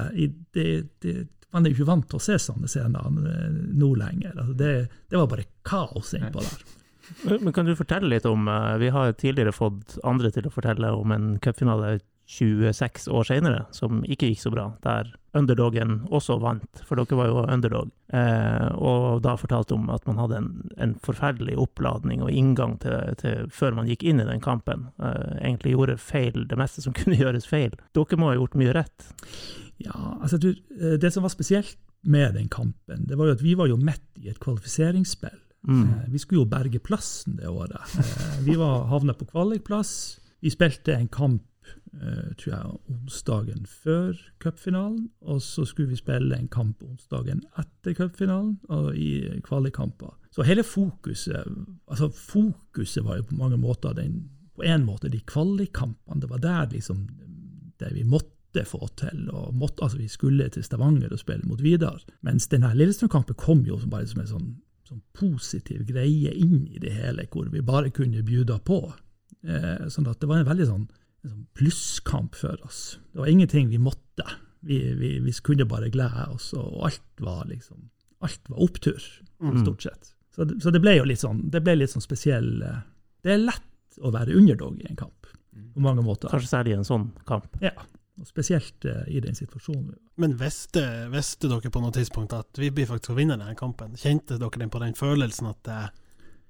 det, 0.54 0.68
det, 1.02 1.28
Man 1.52 1.66
er 1.66 1.72
jo 1.72 1.80
ikke 1.80 1.92
vant 1.92 2.10
til 2.10 2.20
å 2.20 2.24
se 2.24 2.38
sånne 2.40 2.70
scener 2.70 3.10
nå 3.10 3.94
lenger. 3.96 4.36
altså 4.38 4.54
det, 4.54 4.74
det 5.10 5.18
var 5.18 5.32
bare 5.32 5.48
kaos 5.66 6.14
innpå 6.14 6.44
der. 6.46 6.68
Men 7.42 7.54
Kan 7.54 7.66
du 7.66 7.76
fortelle 7.76 8.12
litt 8.12 8.26
om 8.30 8.46
Vi 8.80 8.90
har 8.94 9.14
tidligere 9.18 9.52
fått 9.56 9.98
andre 10.04 10.30
til 10.32 10.46
å 10.46 10.54
fortelle 10.54 10.92
om 10.94 11.12
en 11.12 11.40
cupfinale 11.42 12.00
26 12.30 13.08
år 13.10 13.26
senere, 13.26 13.64
som 13.74 14.04
ikke 14.06 14.28
gikk 14.30 14.42
så 14.44 14.52
bra, 14.54 14.68
der 14.86 15.08
underdogen 15.38 16.04
også 16.14 16.36
vant, 16.42 16.82
for 16.86 17.00
dere 17.00 17.18
var 17.18 17.30
jo 17.32 17.42
underdog, 17.42 17.90
eh, 18.14 18.68
og 18.78 19.24
da 19.26 19.34
fortalte 19.40 19.74
om 19.74 19.90
at 19.90 20.06
man 20.06 20.22
hadde 20.22 20.38
en, 20.38 20.52
en 20.78 20.94
forferdelig 21.06 21.58
oppladning 21.58 22.22
og 22.22 22.30
inngang 22.30 22.78
til, 22.84 22.94
til, 23.22 23.50
før 23.54 23.80
man 23.80 23.90
gikk 23.90 24.06
inn 24.06 24.22
i 24.22 24.28
den 24.30 24.44
kampen. 24.46 24.88
Eh, 25.02 25.42
egentlig 25.42 25.74
gjorde 25.74 25.98
feil, 26.02 26.46
det 26.52 26.62
meste 26.62 26.86
som 26.86 26.94
kunne 27.00 27.18
gjøres 27.18 27.50
feil. 27.50 27.74
Dere 27.98 28.22
må 28.22 28.30
ha 28.30 28.38
gjort 28.38 28.58
mye 28.62 28.78
rett? 28.78 29.10
Ja, 29.82 29.98
altså 30.20 30.38
du, 30.38 30.52
det 30.70 31.14
som 31.16 31.26
var 31.26 31.34
spesielt 31.34 31.80
med 32.06 32.38
den 32.38 32.48
kampen, 32.52 33.08
det 33.10 33.18
var 33.18 33.32
jo 33.32 33.40
at 33.40 33.44
vi 33.44 33.58
var 33.58 33.74
jo 33.74 33.82
midt 33.82 34.06
i 34.22 34.30
et 34.30 34.42
kvalifiseringsspill. 34.44 35.38
Mm. 35.66 36.14
Vi 36.14 36.22
skulle 36.22 36.46
jo 36.46 36.52
berge 36.52 36.80
plassen 36.80 37.42
det 37.42 37.50
året. 37.50 37.98
Vi 38.46 38.54
var 38.56 38.86
havna 38.94 39.18
på 39.18 39.28
kvalikplass. 39.28 40.20
Vi 40.40 40.54
spilte 40.54 40.94
en 40.96 41.10
kamp 41.12 41.49
tror 42.38 42.54
jeg, 42.54 42.80
onsdagen 42.94 43.66
før 43.66 44.18
cupfinalen. 44.40 45.10
Og 45.22 45.42
så 45.42 45.66
skulle 45.66 45.90
vi 45.90 46.00
spille 46.00 46.38
en 46.38 46.50
kamp 46.52 46.84
onsdagen 46.86 47.42
etter 47.60 47.98
cupfinalen 47.98 48.58
og 48.70 48.96
i 48.98 49.42
kvalikkamper. 49.46 50.14
Så 50.32 50.46
hele 50.46 50.64
fokuset 50.64 51.48
altså 51.90 52.10
fokuset 52.14 53.04
var 53.06 53.18
jo 53.18 53.30
på 53.32 53.40
mange 53.40 53.58
måter 53.58 53.94
den, 53.98 54.30
på 54.56 54.64
en 54.64 54.86
måte 54.86 55.10
de 55.10 55.22
kvalikkampene. 55.26 56.22
Det 56.22 56.30
var 56.30 56.44
der 56.44 56.70
liksom 56.72 57.08
det 57.80 57.94
vi 57.96 58.04
måtte 58.04 58.66
få 58.66 58.88
til. 58.98 59.30
og 59.30 59.54
måtte, 59.54 59.84
altså 59.84 59.98
Vi 59.98 60.08
skulle 60.08 60.50
til 60.50 60.64
Stavanger 60.64 61.12
og 61.12 61.20
spille 61.20 61.48
mot 61.48 61.62
Vidar. 61.64 62.02
Mens 62.22 62.48
denne 62.48 62.74
Lillestrøm-kampen 62.76 63.36
kom 63.36 63.66
jo 63.66 63.80
bare 63.90 64.08
som 64.08 64.22
en 64.22 64.28
sånn, 64.28 64.50
sånn, 64.88 65.02
positiv 65.14 65.86
greie 65.88 66.34
inn 66.34 66.68
i 66.68 66.80
det 66.80 66.92
hele, 66.92 67.28
hvor 67.32 67.50
vi 67.50 67.62
bare 67.62 67.90
kunne 67.90 68.24
bjuda 68.24 68.60
på. 68.60 68.94
Eh, 69.44 69.88
sånn 69.88 70.10
at 70.10 70.20
det 70.20 70.28
var 70.28 70.42
en 70.42 70.50
veldig 70.50 70.66
sånn 70.68 70.88
en 71.24 71.34
sånn 71.34 71.48
plusskamp 71.58 72.38
for 72.38 72.60
oss. 72.66 73.00
Det 73.12 73.22
var 73.22 73.32
ingenting 73.32 73.70
vi 73.72 73.80
måtte. 73.82 74.26
Vi, 74.60 74.80
vi, 75.00 75.14
vi 75.24 75.34
kunne 75.44 75.68
bare 75.70 75.92
glede 75.92 76.28
oss, 76.34 76.52
og 76.58 76.84
alt 76.90 77.24
var 77.24 77.46
liksom 77.48 77.90
alt 78.20 78.50
var 78.52 78.64
opptur, 78.66 79.04
stort 79.62 79.84
sett. 79.84 80.10
Så, 80.36 80.46
så, 80.60 80.72
det 80.72 80.82
ble 80.84 80.98
jo 80.98 81.06
litt 81.08 81.22
sånn 81.22 81.46
det 81.52 81.62
ble 81.64 81.78
litt 81.80 81.92
sånn 81.92 82.04
spesiell 82.04 82.50
Det 82.60 83.32
er 83.34 83.40
lett 83.42 83.98
å 84.04 84.12
være 84.14 84.36
underdog 84.36 84.78
i 84.84 84.90
en 84.90 85.00
kamp, 85.00 85.30
på 85.74 85.84
mange 85.84 86.04
måter. 86.06 86.32
Kanskje 86.32 86.52
særlig 86.52 86.76
i 86.76 86.78
en 86.80 86.88
sånn 86.88 87.08
kamp. 87.28 87.56
Ja, 87.64 87.74
og 88.20 88.28
spesielt 88.28 88.86
uh, 88.88 89.04
i 89.08 89.22
den 89.24 89.36
situasjonen. 89.36 89.96
Men 90.20 90.36
visste, 90.40 90.84
visste, 91.14 91.50
dere 91.52 91.72
på 91.72 91.82
noe 91.84 91.96
tidspunkt 91.96 92.36
at 92.36 92.60
vi 92.60 92.72
blir 92.76 92.88
faktisk 92.90 93.16
å 93.16 93.18
vinne 93.18 93.38
denne 93.40 93.56
kampen? 93.60 93.96
Kjente 94.00 94.40
dere 94.40 94.62
den 94.62 94.72
på 94.72 94.82
den 94.84 94.96
følelsen 95.00 95.50
at 95.52 95.72
uh, 95.72 95.88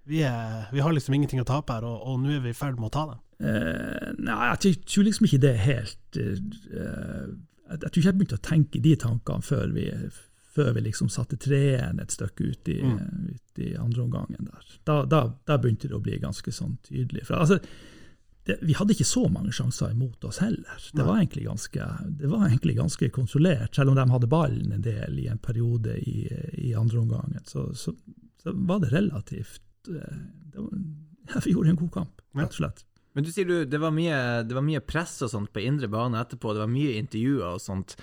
vi, 0.06 0.22
er, 0.26 0.70
vi, 0.72 0.80
har 0.80 0.94
liksom 0.94 1.14
ingenting 1.18 1.42
å 1.42 1.48
tape 1.48 1.76
her, 1.76 1.86
og, 1.88 2.00
og 2.08 2.22
nå 2.24 2.38
er 2.38 2.46
vi 2.46 2.54
i 2.54 2.58
ferd 2.58 2.80
med 2.80 2.90
å 2.90 2.96
ta 2.96 3.06
dem? 3.12 3.20
Uh, 3.40 4.10
nei, 4.20 4.40
jeg 4.50 4.80
tror 4.84 5.06
liksom 5.08 5.30
ikke 5.30 5.40
det 5.40 5.54
er 5.54 5.62
helt 5.64 6.18
uh, 6.20 7.30
Jeg 7.70 7.78
tror 7.80 8.02
ikke 8.02 8.10
jeg 8.10 8.18
begynte 8.18 8.40
å 8.40 8.44
tenke 8.44 8.82
de 8.84 8.96
tankene 9.00 9.46
før 9.48 9.72
vi, 9.72 9.86
før 10.56 10.74
vi 10.76 10.84
liksom 10.90 11.12
satte 11.14 11.38
treen 11.40 12.02
et 12.04 12.12
stykke 12.16 12.50
ut 12.50 12.74
i, 12.74 12.82
Mm. 12.84 13.30
ut 13.30 13.64
i 13.64 13.70
andre 13.80 14.04
omgangen 14.04 14.50
der. 14.50 14.68
Da, 14.88 15.04
da, 15.06 15.22
da 15.48 15.58
begynte 15.62 15.88
det 15.88 15.96
å 15.96 16.04
bli 16.04 16.20
ganske 16.20 16.52
sånn 16.52 16.78
tydelig. 16.88 17.26
For, 17.28 17.40
altså, 17.40 17.60
det, 18.50 18.58
vi 18.66 18.74
hadde 18.74 18.96
ikke 18.96 19.08
så 19.08 19.28
mange 19.32 19.54
sjanser 19.56 19.94
imot 19.94 20.24
oss 20.26 20.42
heller. 20.44 20.84
Det 20.96 21.06
var, 21.06 21.22
ganske, 21.24 21.88
det 22.20 22.30
var 22.32 22.48
egentlig 22.48 22.76
ganske 22.80 23.10
kontrollert, 23.14 23.76
selv 23.76 23.94
om 23.94 24.00
de 24.00 24.08
hadde 24.10 24.32
ballen 24.32 24.74
en 24.74 24.86
del 24.86 25.20
i 25.22 25.28
en 25.30 25.42
periode 25.44 26.00
i, 26.00 26.26
i 26.58 26.74
andre 26.74 27.04
omgangen. 27.04 27.44
Så, 27.46 27.70
så, 27.78 27.94
så 28.42 28.56
var 28.56 28.82
det 28.84 28.94
relativt 28.96 29.62
eh, 29.88 30.22
det 30.54 30.60
var, 30.60 30.72
ja, 31.30 31.42
Vi 31.46 31.52
gjorde 31.54 31.70
en 31.70 31.80
god 31.80 31.94
kamp, 31.94 32.22
rett 32.36 32.56
og 32.56 32.60
slett. 32.62 32.86
Men 33.18 33.26
du 33.26 33.32
sier 33.34 33.48
du, 33.50 33.66
det 33.66 33.80
var, 33.82 33.92
mye, 33.92 34.18
det 34.46 34.56
var 34.56 34.64
mye 34.64 34.82
press 34.86 35.18
og 35.26 35.32
sånt 35.32 35.52
på 35.54 35.64
indre 35.66 35.90
bane 35.92 36.20
etterpå, 36.22 36.54
det 36.54 36.62
var 36.62 36.70
mye 36.72 36.98
intervjuer 37.00 37.56
og 37.56 37.62
sånt. 37.64 37.96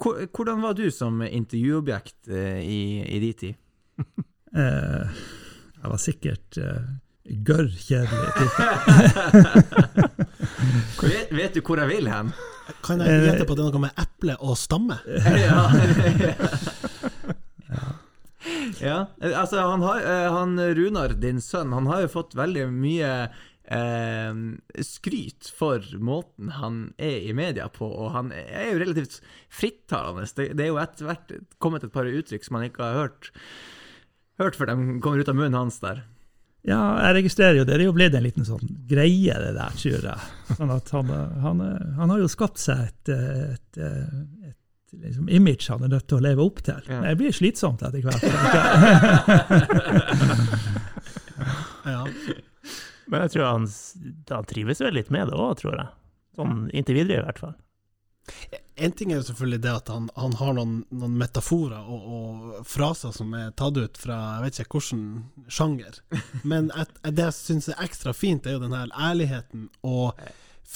Hvordan 0.00 0.60
var 0.64 0.76
du 0.76 0.86
som 0.92 1.22
intervjuobjekt 1.24 2.28
eh, 2.28 2.60
i, 2.64 2.80
i 3.04 3.20
din 3.26 3.38
tid? 3.42 3.60
Eh, 4.54 5.22
jeg 5.82 5.90
var 5.90 5.98
sikkert 5.98 6.58
eh, 6.62 6.84
gørr 7.42 7.72
kjedelig. 7.74 8.28
Vet, 11.02 11.32
vet 11.34 11.56
du 11.56 11.60
hvor 11.66 11.82
jeg 11.82 11.90
vil 11.90 12.06
hen? 12.06 12.30
Kan 12.86 13.02
jeg 13.02 13.24
gjette 13.26 13.48
på 13.48 13.56
at 13.56 13.58
det 13.58 13.64
er 13.66 13.74
noe 13.74 13.82
med 13.82 13.98
eple 13.98 14.36
og 14.38 14.54
stamme? 14.56 15.00
ja. 15.42 15.64
Ja. 18.80 19.06
Altså, 19.20 19.64
han, 19.64 19.82
har, 19.86 20.04
eh, 20.04 20.28
han 20.32 20.60
Runar, 20.78 21.16
din 21.20 21.42
sønn, 21.42 21.74
han 21.76 21.90
har 21.90 22.04
jo 22.04 22.14
fått 22.16 22.36
veldig 22.38 22.68
mye 22.72 23.10
eh, 23.64 24.40
skryt 24.84 25.50
for 25.56 25.84
måten 25.98 26.54
han 26.58 26.80
er 26.98 27.28
i 27.28 27.34
media 27.36 27.68
på, 27.72 27.88
og 27.88 28.12
han 28.16 28.32
er 28.36 28.72
jo 28.72 28.80
relativt 28.82 29.20
frittalende. 29.52 30.28
Det, 30.36 30.50
det 30.58 30.66
er 30.66 30.72
jo 30.72 30.82
etter 30.82 31.10
hvert 31.10 31.36
kommet 31.62 31.86
et 31.86 31.94
par 31.94 32.08
uttrykk 32.10 32.46
som 32.46 32.60
han 32.60 32.68
ikke 32.68 32.84
har 32.84 33.00
hørt, 33.04 33.30
hørt 34.42 34.58
før 34.58 34.72
de 34.72 34.98
kommer 35.04 35.22
ut 35.22 35.32
av 35.32 35.38
munnen 35.38 35.62
hans 35.64 35.80
der. 35.84 36.04
Ja, 36.64 36.80
jeg 37.04 37.18
registrerer 37.18 37.58
jo 37.58 37.64
det. 37.68 37.76
Det 37.76 37.84
er 37.84 37.90
jo 37.90 37.96
blitt 37.96 38.14
en 38.16 38.24
liten 38.24 38.46
sånn 38.48 38.70
greie, 38.88 39.34
det 39.36 39.50
der, 39.52 39.74
tror 39.76 40.06
jeg. 40.08 40.28
Sånn 40.56 40.72
at 40.72 40.92
han, 40.96 41.10
han, 41.44 41.60
han 41.98 42.12
har 42.14 42.22
jo 42.22 42.30
skapt 42.32 42.62
seg 42.62 42.86
et, 42.86 43.10
et, 43.12 43.80
et, 43.84 44.56
liksom 45.02 45.28
image 45.28 45.68
han 45.72 45.82
er 45.84 45.92
nødt 45.96 46.06
til 46.08 46.18
å 46.18 46.24
leve 46.24 46.44
opp 46.44 46.62
til. 46.66 46.80
Ja. 46.90 47.00
Det 47.08 47.16
blir 47.20 47.32
slitsomt 47.34 47.82
etter 47.86 48.00
hvert. 48.04 48.22
Ja. 51.84 52.06
Men 53.10 53.26
jeg 53.26 53.34
tror 53.34 53.44
han, 53.44 53.66
han 54.30 54.46
trives 54.48 54.80
vel 54.80 54.94
litt 54.96 55.10
med 55.12 55.28
det 55.28 55.36
òg, 55.36 55.58
tror 55.60 55.74
jeg. 55.76 55.90
Sånn 56.38 56.64
inntil 56.72 56.96
videre, 57.02 57.20
i 57.20 57.26
hvert 57.26 57.42
fall. 57.42 57.56
En 58.80 58.94
ting 58.96 59.12
er 59.12 59.20
jo 59.20 59.26
selvfølgelig 59.28 59.60
det 59.66 59.72
at 59.74 59.90
han, 59.92 60.06
han 60.16 60.32
har 60.40 60.54
noen, 60.56 60.78
noen 60.96 61.18
metaforer 61.20 61.84
og, 61.84 62.06
og 62.16 62.54
fraser 62.66 63.12
som 63.14 63.34
er 63.36 63.52
tatt 63.58 63.76
ut 63.76 64.00
fra 64.00 64.16
jeg 64.38 64.44
vet 64.46 64.60
ikke 64.64 64.80
hvilken 64.80 65.04
sjanger. 65.52 66.00
Men 66.42 66.72
et, 66.74 66.96
det 67.04 67.28
jeg 67.28 67.36
syns 67.36 67.68
er 67.70 67.84
ekstra 67.84 68.14
fint, 68.16 68.48
er 68.48 68.56
jo 68.56 68.64
den 68.64 68.74
her 68.74 68.90
ærligheten 68.96 69.68
og 69.84 70.16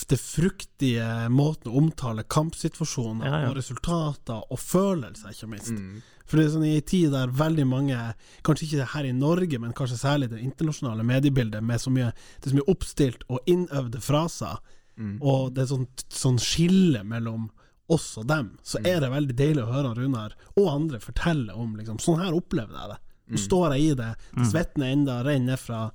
det 0.09 0.19
fruktige 0.21 1.29
måten 1.33 1.73
å 1.73 1.77
omtale 1.81 2.23
kampsituasjoner 2.25 3.27
Ja, 3.27 3.41
ja. 3.43 3.49
og 3.51 3.57
resultater 3.57 4.43
og 4.53 4.59
følelser, 4.61 5.33
ikke 5.33 5.49
minst. 5.51 5.71
Mm. 5.75 6.03
For 6.29 6.37
det 6.37 6.45
er 6.47 6.51
sånn 6.53 6.67
i 6.69 6.75
en 6.77 6.83
tid 6.83 7.11
der 7.13 7.29
veldig 7.33 7.65
mange, 7.67 7.99
kanskje 8.45 8.67
ikke 8.69 8.89
her 8.95 9.05
i 9.09 9.13
Norge, 9.17 9.59
men 9.59 9.73
kanskje 9.73 9.97
særlig 10.01 10.29
det 10.31 10.43
internasjonale 10.45 11.05
mediebildet, 11.09 11.63
med 11.65 11.81
så 11.81 11.91
mye, 11.91 12.13
det 12.41 12.47
er 12.47 12.51
så 12.53 12.59
mye 12.61 12.69
oppstilt 12.75 13.23
og 13.29 13.41
innøvde 13.49 14.01
fraser, 14.05 14.59
Mm. 14.99 15.19
og 15.23 15.55
det 15.55 15.63
er 15.63 15.67
sånn, 15.77 15.87
sånn 16.11 16.39
skille 16.43 17.05
mellom 17.07 17.51
oss 17.89 18.19
og 18.19 18.27
dem, 18.27 18.59
så 18.65 18.81
Mm. 18.81 18.87
er 18.87 19.01
det 19.01 19.11
veldig 19.11 19.37
deilig 19.37 19.63
å 19.65 19.73
høre 19.73 19.95
Runar 19.97 20.33
og 20.57 20.67
andre 20.69 20.99
fortelle 20.99 21.55
om 21.55 21.77
liksom, 21.77 21.99
sånn 22.01 22.19
her 22.19 22.33
opplevde 22.33 22.75
jeg 22.75 22.89
det. 22.91 22.99
Nå 23.31 23.37
Mm. 23.39 23.47
står 23.49 23.73
jeg 23.75 23.81
i 23.81 23.95
det, 23.95 24.17
Mm. 24.37 24.45
svetten 24.51 24.83
er 24.83 24.93
enda 24.93 25.23
renner 25.25 25.47
ned 25.47 25.59
fra, 25.59 25.93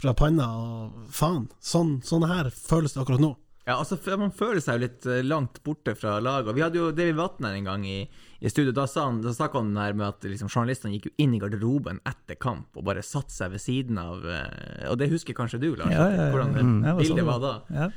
fra 0.00 0.14
panna, 0.16 0.48
og 0.56 1.06
faen, 1.14 1.46
sånn, 1.60 1.98
sånn 2.06 2.26
her 2.28 2.50
føles 2.54 2.96
det 2.96 3.02
akkurat 3.04 3.22
nå. 3.22 3.34
Ja, 3.68 3.76
altså, 3.76 3.98
Man 4.18 4.32
føler 4.34 4.58
seg 4.64 4.78
jo 4.78 4.82
litt 4.86 5.06
eh, 5.06 5.20
langt 5.22 5.60
borte 5.62 5.92
fra 5.94 6.16
laget. 6.22 6.54
Vi 6.56 6.62
hadde 6.64 6.80
jo 6.80 6.88
David 6.96 7.18
Vatner 7.20 7.54
en 7.54 7.68
gang 7.68 7.84
i, 7.86 7.98
i 8.40 8.50
studio. 8.50 8.72
Da 8.74 8.86
sa 8.90 9.04
han, 9.06 9.20
da 9.22 9.34
snakka 9.36 9.60
han 9.60 9.74
der 9.76 9.94
med 9.94 10.08
at 10.08 10.24
liksom, 10.26 10.48
journalistene 10.50 10.96
gikk 10.96 11.10
jo 11.10 11.12
inn 11.22 11.36
i 11.36 11.40
garderoben 11.42 12.00
etter 12.08 12.38
kamp 12.40 12.80
og 12.80 12.86
bare 12.88 13.04
satte 13.06 13.34
seg 13.34 13.52
ved 13.52 13.62
siden 13.62 14.00
av 14.00 14.24
eh, 14.26 14.88
Og 14.90 14.96
det 14.98 15.10
husker 15.12 15.36
kanskje 15.38 15.60
du, 15.62 15.68
Lars? 15.78 15.92
Ja, 15.94 16.08
ja, 16.08 16.24
ja. 16.24 16.30
Hvordan 16.34 16.56
det 16.56 16.64
Mm. 16.64 16.80
Det 16.82 16.96
bildet 17.02 17.20
sånn 17.20 17.30
var 17.30 17.44
da? 17.44 17.52
Ja. 17.76 17.90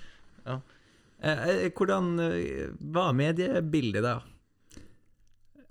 ja. 0.51 0.59
eh, 1.31 1.65
hvordan 1.71 2.11
eh, 2.27 2.67
var 2.99 3.17
mediebildet 3.17 4.05
da? 4.05 4.17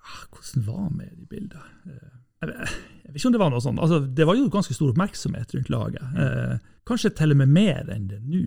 Ah, 0.03 0.25
Hvordan 0.33 0.67
var 0.67 0.91
mediebildet? 0.99 2.11
Jeg 2.43 3.13
vet 3.13 3.17
ikke 3.21 3.29
om 3.29 3.35
det 3.37 3.41
var 3.43 3.51
noe 3.53 3.61
sånt. 3.63 3.79
Altså, 3.83 4.01
det 4.19 4.27
var 4.27 4.35
jo 4.39 4.49
ganske 4.51 4.75
stor 4.75 4.91
oppmerksomhet 4.93 5.55
rundt 5.55 5.69
laget. 5.71 6.03
Eh, 6.19 6.55
kanskje 6.89 7.11
til 7.19 7.35
og 7.35 7.37
med 7.43 7.49
mer 7.55 7.91
enn 7.93 8.09
det 8.11 8.19
nå. 8.25 8.43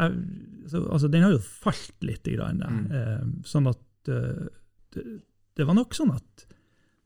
Altså, 0.00 0.84
altså, 0.92 1.08
den 1.10 1.22
har 1.26 1.32
jo 1.34 1.40
falt 1.42 1.96
litt. 2.06 2.24
Grann, 2.24 2.60
Mm. 2.62 2.92
eh, 2.92 3.24
sånn 3.44 3.66
at 3.68 4.08
eh, 4.08 4.46
det, 4.94 5.04
det 5.56 5.66
var 5.66 5.74
nok 5.74 5.94
sånn 5.96 6.14
at 6.14 6.46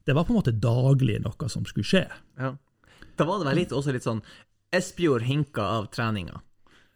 det 0.04 0.14
var 0.14 0.24
på 0.28 0.34
en 0.34 0.40
måte 0.42 0.52
daglig 0.60 1.20
noe 1.24 1.48
som 1.48 1.64
skulle 1.64 1.86
skje. 1.88 2.04
Ja. 2.38 2.54
Da 3.16 3.24
var 3.24 3.38
det 3.40 3.46
vel 3.48 3.56
litt, 3.62 3.72
også 3.72 3.92
litt 3.94 4.04
sånn 4.04 4.20
Espejord 4.74 5.22
hinka 5.22 5.62
av 5.62 5.86
treninga. 5.94 6.40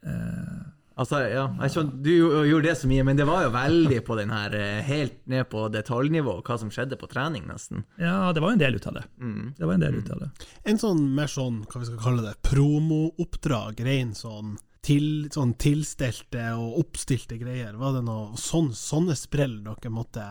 Eh, 0.02 0.66
Altså, 0.98 1.20
ja, 1.30 1.44
skjønner, 1.70 1.98
Du 2.02 2.10
gjorde 2.48 2.66
det 2.66 2.74
så 2.80 2.88
mye, 2.90 3.04
men 3.06 3.18
det 3.18 3.26
var 3.28 3.44
jo 3.46 3.52
veldig 3.54 3.98
på 4.06 4.16
den 4.18 4.32
her 4.34 4.54
eh, 4.58 4.80
Helt 4.86 5.20
ned 5.30 5.46
på 5.52 5.68
detaljnivå, 5.70 6.38
hva 6.46 6.56
som 6.58 6.72
skjedde 6.74 6.98
på 6.98 7.08
trening, 7.10 7.46
nesten. 7.46 7.84
ja, 8.02 8.32
det 8.34 8.42
var 8.42 8.56
en 8.56 8.62
del 8.62 8.78
ut 8.78 8.88
av 8.90 8.98
det. 8.98 9.04
Mm. 9.20 9.52
Det 9.58 9.66
var 9.66 9.76
en 9.76 9.84
del 9.86 10.00
ut 10.00 10.10
av 10.14 10.24
det. 10.24 10.30
En 10.72 10.80
sånn 10.82 11.04
mer 11.14 11.30
sånn, 11.30 11.62
hva 11.70 11.82
vi 11.82 11.90
skal 11.90 12.02
kalle 12.02 12.26
det, 12.26 12.34
promooppdrag, 12.48 13.84
ren 13.86 14.10
sånn, 14.18 14.56
til, 14.82 15.28
sånn 15.34 15.54
tilstelte 15.60 16.50
og 16.58 16.82
oppstilte 16.82 17.38
greier. 17.38 17.78
Var 17.78 17.98
det 17.98 18.04
noe 18.06 18.38
sånn, 18.40 18.72
sånne 18.74 19.16
sprell 19.18 19.60
dere 19.66 19.94
måtte 19.94 20.28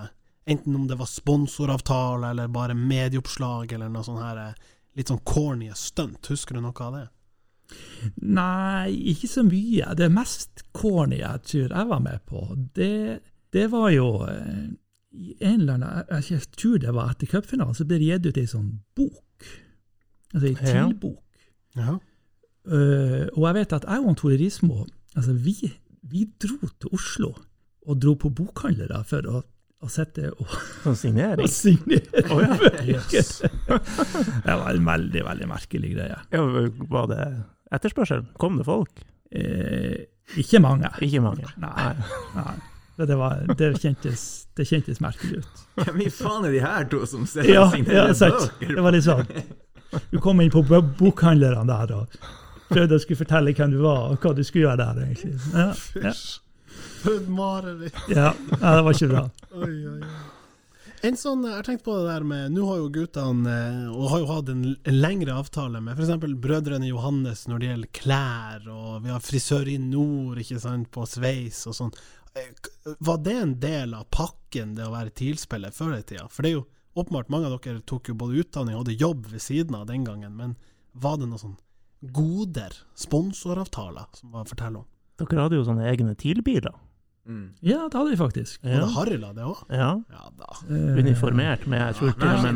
Enten 0.47 0.75
om 0.77 0.85
det 0.87 0.95
var 0.95 1.09
sponsoravtale 1.11 2.29
eller 2.29 2.47
bare 2.47 2.71
medieoppslag 2.71 3.73
eller 3.75 3.89
noe 3.91 4.05
sånn 4.07 4.21
her 4.21 4.37
eh, 4.39 4.67
litt 4.95 5.11
sånn 5.11 5.19
corny 5.27 5.67
stunt. 5.75 6.29
Husker 6.31 6.55
du 6.55 6.63
noe 6.63 6.85
av 6.85 6.95
det? 6.95 7.01
Nei, 8.23 8.91
ikke 9.13 9.27
så 9.29 9.43
mye. 9.47 9.93
Det 9.99 10.07
mest 10.13 10.63
corny 10.77 11.19
jeg 11.19 11.41
tror 11.49 11.73
jeg 11.75 11.89
var 11.89 11.99
med 12.03 12.19
på, 12.29 12.43
det, 12.77 13.19
det 13.53 13.65
var 13.73 13.89
jo 13.91 14.09
eh, 14.29 14.67
i 15.17 15.33
en 15.41 15.61
eller 15.63 15.73
annen 15.79 16.23
Jeg, 16.29 16.41
tror 16.57 16.77
det 16.83 16.93
var 16.93 17.11
etter 17.13 17.27
cupfinalen, 17.31 17.75
så 17.75 17.85
ble 17.89 17.97
det 17.99 18.09
gitt 18.11 18.29
ut 18.29 18.37
ei 18.43 18.47
sånn 18.49 18.69
bok. 18.97 19.47
Altså 20.33 20.47
ei 20.51 20.55
Ja. 20.75 20.85
tilbok. 20.87 21.23
Ja. 21.77 21.97
Eh, 22.67 23.27
og 23.33 23.43
jeg 23.47 23.55
vet 23.61 23.73
at 23.77 23.85
jeg 23.87 24.03
og 24.03 24.17
Tore 24.19 24.37
Rismo 24.37 24.85
altså 25.15 25.33
vi, 25.33 25.53
vi 26.03 26.25
dro 26.41 26.57
til 26.79 26.89
Oslo 26.93 27.29
og 27.87 27.99
dro 28.03 28.15
på 28.19 28.29
bokhandlere 28.35 29.03
for 29.07 29.23
å, 29.31 29.41
å 29.83 29.89
sitte 29.93 30.31
og, 30.33 30.47
og 30.89 30.95
signering. 30.97 31.43
og 31.45 31.51
signere. 31.53 32.23
oh, 32.33 32.41
ja. 32.41 32.95
Yes. 33.13 33.41
det 33.43 34.55
var 34.57 34.71
en 34.73 34.87
veldig, 34.87 35.21
veldig 35.27 35.49
merkelig 35.51 35.91
greie. 35.95 36.17
ja. 36.33 36.45
Var 36.95 37.11
det 37.11 37.21
etterspørsel? 37.77 38.25
Kom 38.41 38.57
det 38.57 38.65
folk? 38.67 39.03
Eh, 39.31 40.07
ikke 40.39 40.59
mange. 40.63 40.89
Ikke 41.03 41.21
mange. 41.23 41.45
Nei. 41.61 41.91
nei. 42.35 42.55
Det, 42.97 43.13
var, 43.19 43.43
det, 43.59 43.69
kjentes, 43.83 44.21
det 44.57 44.65
kjentes 44.65 44.99
merkelig 45.03 45.43
ut. 45.43 45.63
Hvem 45.83 46.01
i 46.07 46.09
faen 46.09 46.47
er 46.47 46.55
de 46.55 46.63
her 46.63 46.87
to 46.89 47.03
som 47.05 47.27
ser 47.29 47.45
Ja, 47.45 47.67
signerer 47.69 48.09
ja 48.15 48.31
bøker? 48.33 48.73
Det 48.73 48.83
var 48.87 48.95
litt 48.95 49.05
sånn. 49.05 49.29
Du 50.11 50.17
kom 50.23 50.41
inn 50.41 50.49
på 50.51 50.63
bo- 50.67 50.81
bokhandlerne 50.97 51.67
der 51.69 51.93
og 51.99 52.17
prøvde 52.71 52.97
å 52.97 53.03
skulle 53.03 53.21
fortelle 53.21 53.53
hvem 53.55 53.75
du 53.77 53.79
var, 53.85 54.09
og 54.15 54.25
hva 54.25 54.33
du 54.35 54.41
skulle 54.43 54.65
gjøre 54.65 54.81
der. 54.81 55.03
egentlig. 55.05 55.37
Ja, 55.53 55.69
ja, 56.09 56.15
mareritt. 57.27 57.95
ja, 58.09 58.33
ja 58.61 58.75
det 58.75 58.81
var 58.87 58.93
ikke 58.97 59.11
bra. 59.11 59.23
Oi, 59.57 59.75
oi, 59.87 59.99
oi. 60.01 60.15
En 61.05 61.13
sånn, 61.17 61.43
Jeg 61.45 61.53
har 61.53 61.65
tenkt 61.67 61.83
på 61.85 61.93
det 61.93 62.07
der 62.09 62.23
med 62.25 62.55
Nå 62.55 62.63
har 62.65 62.79
jo 62.79 62.87
guttene 62.89 63.51
eh, 63.53 63.89
og 63.93 64.07
har 64.09 64.21
jo 64.23 64.27
hatt 64.31 64.47
en, 64.49 64.63
en 64.81 64.95
lengre 64.97 65.35
avtale 65.37 65.77
med 65.85 65.93
f.eks. 65.93 66.23
brødrene 66.41 66.89
Johannes 66.89 67.43
når 67.47 67.59
det 67.61 67.67
gjelder 67.69 67.91
klær, 67.99 68.65
og 68.73 69.03
vi 69.05 69.11
har 69.13 69.21
frisør 69.21 69.69
i 69.69 69.75
nord 69.77 70.41
ikke 70.41 70.57
sant, 70.63 70.89
på 70.93 71.05
sveis 71.05 71.59
og 71.69 71.77
sånn. 71.77 71.93
Eh, 72.33 72.49
Var 72.97 73.21
det 73.27 73.35
en 73.43 73.53
del 73.61 73.93
av 73.93 74.07
pakken, 74.09 74.73
det 74.79 74.87
å 74.87 74.95
være 74.95 75.13
TIL-spiller 75.21 75.75
før 75.75 75.99
i 75.99 76.01
tida? 76.01 76.25
For 76.33 76.41
det 76.41 76.51
er 76.51 76.57
jo 76.57 76.65
åpenbart 76.97 77.29
mange 77.29 77.51
av 77.51 77.59
dere 77.61 77.85
tok 77.85 78.09
jo 78.09 78.17
både 78.17 78.41
utdanning 78.41 78.73
og 78.75 78.87
hadde 78.87 78.97
jobb 78.97 79.29
ved 79.29 79.45
siden 79.45 79.77
av 79.77 79.85
den 79.91 80.01
gangen, 80.07 80.33
men 80.33 80.57
var 80.97 81.21
det 81.21 81.29
noen 81.29 81.43
sånn 81.43 81.57
goder, 82.13 82.73
sponsoravtaler, 82.97 84.09
som 84.17 84.33
var 84.33 84.45
å 84.45 84.49
fortelle 84.49 84.81
om? 84.81 84.89
Dere 85.21 85.45
hadde 85.45 85.61
jo 85.61 85.65
sånne 85.69 85.85
egne 85.89 86.17
TIL-biler. 86.17 86.73
Mm. 87.27 87.49
Ja, 87.61 87.87
det 87.91 87.97
hadde 87.99 88.09
vi 88.13 88.17
faktisk. 88.17 88.63
Var 88.63 88.71
Ja. 88.71 88.79
det 88.85 88.93
Harila, 88.95 89.33
det 89.35 89.43
òg? 89.43 89.63
ja. 89.69 89.89
Ja 90.09 90.29
da. 90.39 90.49
Eh, 90.69 90.97
Uniformert 91.03 91.67
med 91.67 91.79
jeg 91.81 91.95
tror 91.95 92.11
til 92.19 92.27
og 92.29 92.43
med 92.43 92.55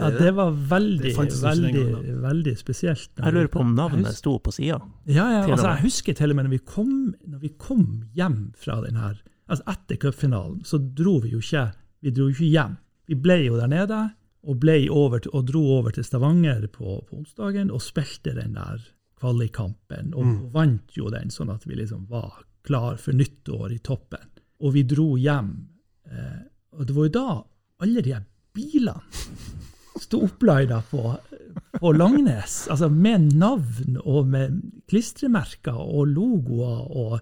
Ja, 0.00 0.10
det 0.10 0.34
var 0.34 0.50
veldig, 0.50 1.14
Det 1.16 1.42
veldig, 1.42 2.20
veldig 2.22 2.56
spesielt. 2.58 3.10
Jeg 3.16 3.32
lurer 3.32 3.48
på 3.48 3.60
om 3.60 3.74
navnet 3.74 4.12
sto 4.14 4.38
på 4.38 4.52
sida. 4.52 4.80
Ja, 5.06 5.26
ja, 5.30 5.42
altså, 5.46 5.68
jeg 5.74 5.82
husker 5.84 6.14
til 6.14 6.30
og 6.30 6.36
med 6.36 6.44
når 6.46 6.50
vi 6.50 6.58
kom, 6.58 7.14
når 7.28 7.38
vi 7.40 7.48
kom 7.58 8.04
hjem 8.14 8.52
fra 8.56 8.80
den 8.84 8.96
her 8.96 9.14
altså 9.50 9.64
Etter 9.66 9.96
cupfinalen 9.96 10.60
så 10.64 10.78
dro 10.94 11.18
vi 11.20 11.30
jo 11.30 11.38
ikke 11.38 11.72
vi 12.02 12.10
dro 12.10 12.28
jo 12.28 12.34
ikke 12.34 12.50
hjem. 12.50 12.76
Vi 13.08 13.14
ble 13.14 13.44
jo 13.46 13.56
der 13.58 13.66
nede, 13.66 14.10
og, 14.46 14.58
ble 14.60 14.88
over, 14.90 15.18
til- 15.18 15.32
og 15.34 15.46
dro 15.46 15.60
over 15.78 15.90
til 15.90 16.04
Stavanger 16.04 16.66
på, 16.72 17.04
på 17.08 17.16
onsdagen 17.18 17.70
og 17.70 17.80
spilte 17.82 18.32
den 18.34 18.54
der 18.54 18.78
kvalikkampen, 19.20 20.14
og, 20.14 20.24
og 20.24 20.52
vant 20.54 20.96
jo 20.96 21.10
den, 21.12 21.28
sånn 21.30 21.50
at 21.52 21.66
vi 21.68 21.74
liksom 21.76 22.06
var 22.08 22.40
klar 22.66 22.98
for 23.00 23.16
nyttår 23.16 23.72
i 23.74 23.78
toppen. 23.84 24.26
Og 24.60 24.74
vi 24.76 24.84
dro 24.88 25.14
hjem. 25.20 25.52
Eh, 26.10 26.40
og 26.76 26.86
det 26.86 26.96
var 26.96 27.08
jo 27.08 27.14
da 27.16 27.26
alle 27.80 28.04
de 28.04 28.14
her 28.14 28.26
bilene 28.54 29.00
sto 30.00 30.22
opplina 30.24 30.80
på, 30.90 31.14
på 31.76 31.92
Langnes, 31.92 32.62
altså 32.72 32.88
med 32.92 33.32
navn 33.36 33.98
og 34.00 34.30
med 34.32 34.60
klistremerker 34.88 35.76
og 35.76 36.08
logoer 36.14 36.88
og 36.88 37.20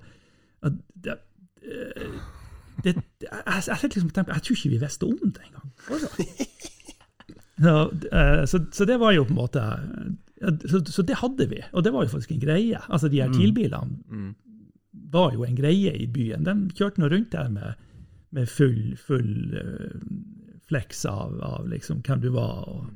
og 0.66 0.74
det, 0.98 1.14
eh, 1.62 2.14
det, 2.82 2.96
jeg, 3.22 3.62
jeg, 3.66 3.78
liksom 3.84 4.10
tenkte, 4.10 4.34
jeg 4.34 4.42
tror 4.42 4.56
ikke 4.56 4.72
vi 4.72 4.80
visste 4.82 5.06
om 5.06 5.30
det 5.34 5.44
engang. 5.46 5.68
Så, 7.58 7.74
eh, 8.10 8.42
så, 8.46 8.60
så 8.74 8.86
det 8.86 8.98
var 9.00 9.14
jo 9.14 9.24
på 9.26 9.34
en 9.34 9.38
måte 9.38 9.62
så, 10.70 10.82
så 10.86 11.02
det 11.02 11.18
hadde 11.18 11.48
vi, 11.50 11.62
og 11.72 11.82
det 11.84 11.92
var 11.94 12.06
jo 12.06 12.12
faktisk 12.12 12.34
en 12.36 12.42
greie. 12.42 12.78
Altså 12.88 13.08
De 13.10 13.22
her 13.22 13.32
TIL-bilene 13.34 13.98
Mm. 14.08 14.34
Var 15.10 15.34
jo 15.36 15.44
en 15.46 15.56
greie 15.56 15.92
i 15.96 16.06
byen. 16.10 16.46
De 16.46 16.54
kjørte 16.76 17.02
nå 17.02 17.10
rundt 17.12 17.32
der 17.32 17.50
med, 17.52 17.74
med 18.34 18.48
full, 18.50 18.96
full 19.00 19.56
uh, 19.56 19.98
flex 20.68 21.04
av, 21.08 21.36
av 21.44 21.68
liksom 21.70 22.02
hvem 22.06 22.24
du 22.24 22.30
var. 22.34 22.64
Og, 22.68 22.88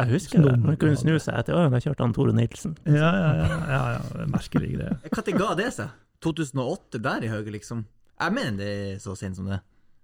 Jeg 0.00 0.14
husker 0.16 0.44
det. 0.44 0.56
Man 0.62 0.78
kunne 0.80 0.98
snu 0.98 1.16
seg 1.18 1.38
etter 1.38 1.58
øynene, 1.58 1.78
Jeg 1.80 1.90
kjørte 1.90 2.06
han 2.06 2.14
Tore 2.16 2.36
Nilsen. 2.36 2.78
ja, 2.86 2.94
ja, 2.94 3.34
ja, 3.40 3.58
ja, 3.74 3.82
ja, 3.96 4.30
merkelig 4.30 4.72
greie. 4.76 4.96
Når 5.16 5.38
ga 5.38 5.50
det 5.62 5.68
seg? 5.78 5.98
2008 6.22 7.02
der 7.02 7.26
i 7.26 7.30
Høge, 7.32 7.50
liksom? 7.54 7.84
Jeg 8.22 8.34
mener 8.34 8.58
det 8.60 8.72
er 8.72 8.98
så 9.02 9.14
sent 9.18 9.38
som 9.38 9.48
det. 9.50 9.58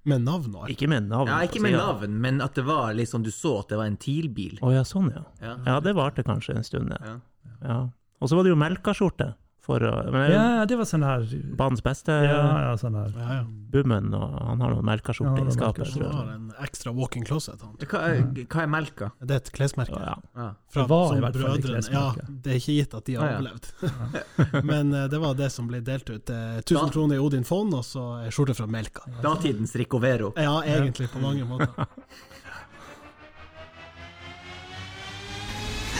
Med 0.09 0.23
navn 0.25 0.55
og. 0.55 0.71
Ikke 0.73 0.89
med 0.91 1.09
navn. 1.11 1.29
Ja, 1.31 1.43
ikke 1.47 1.61
med 1.63 1.75
navn, 1.77 2.15
men 2.23 2.41
at 2.41 2.57
det 2.57 2.65
var 2.67 2.95
liksom 2.97 3.23
Du 3.27 3.31
så 3.35 3.59
at 3.61 3.73
det 3.73 3.79
var 3.81 3.91
en 3.91 3.99
TIL-bil. 4.01 4.57
Å 4.65 4.71
ja, 4.73 4.85
sånn 4.87 5.11
ja. 5.13 5.25
Ja. 5.43 5.57
Ja, 5.67 5.77
det 5.85 5.95
varte 5.99 6.25
kanskje 6.27 6.57
en 6.57 6.67
stund, 6.67 6.95
ja. 6.95 7.13
Ja. 7.13 7.19
ja. 7.67 7.79
Og 8.19 8.31
så 8.31 8.39
var 8.39 8.47
det 8.47 8.55
jo 8.55 8.59
melkaskjorte 8.59 9.33
for 9.69 9.85
å 9.85 9.93
men, 10.15 10.31
Ja, 10.33 10.65
det 10.69 10.79
var 10.81 10.87
sånn 10.89 11.03
her 11.05 11.25
Banens 11.59 11.83
beste 11.85 12.15
Ja, 12.25 12.39
ja, 12.65 12.71
sånn 12.81 12.97
her. 12.97 13.11
Ja, 13.13 13.35
ja. 13.39 13.47
Bummen, 13.69 14.07
og 14.17 14.33
han 14.49 14.63
har 14.65 14.73
noen 14.73 14.87
melkaskjorte 14.89 15.43
Ja, 15.43 15.51
i 15.51 15.53
skapet. 15.53 15.91
Han 16.01 16.15
har 16.17 16.29
en 16.33 16.47
ekstra 16.65 16.89
walk-in 16.97 17.27
closet. 17.29 17.61
Hva, 17.85 18.01
er- 18.09 18.23
hva 18.49 18.63
er 18.65 18.71
melka? 18.73 19.11
Det 19.21 19.35
er 19.37 19.43
et 19.43 19.51
klesmerke. 19.53 19.99
Ja, 20.01 20.15
Ja. 20.39 20.47
Fra, 20.73 20.83
Det 20.83 20.89
var 20.89 21.05
i 21.05 21.09
som 21.09 21.21
hvert 21.27 21.37
fall 21.37 21.59
et 21.59 21.67
brødrene. 21.67 21.93
Ja, 21.93 22.07
det 22.47 22.55
er 22.55 22.57
ikke 22.63 22.77
gitt 22.79 22.95
at 22.97 23.05
de 23.11 23.15
har 23.21 23.29
ja. 23.29 23.37
overlevd. 23.43 23.69
Men 24.71 24.95
eh, 24.95 25.07
det 25.13 25.21
var 25.21 25.35
det 25.37 25.51
som 25.53 25.69
ble 25.69 25.83
delt 25.85 26.09
ut. 26.09 26.31
Eh, 26.33 26.63
1000 26.65 26.95
kroner 26.97 27.17
i 27.17 27.19
Odin 27.21 27.45
fond, 27.45 27.75
og 27.77 27.85
så 27.85 28.07
ei 28.25 28.33
skjorte 28.33 28.57
fra 28.57 28.67
Melka. 28.67 29.05
Datidens 29.21 29.77
Ricovero. 29.77 30.33
Ja, 30.41 30.63
egentlig, 30.65 31.11
på 31.13 31.21
mange 31.21 31.45
måter. 31.51 31.69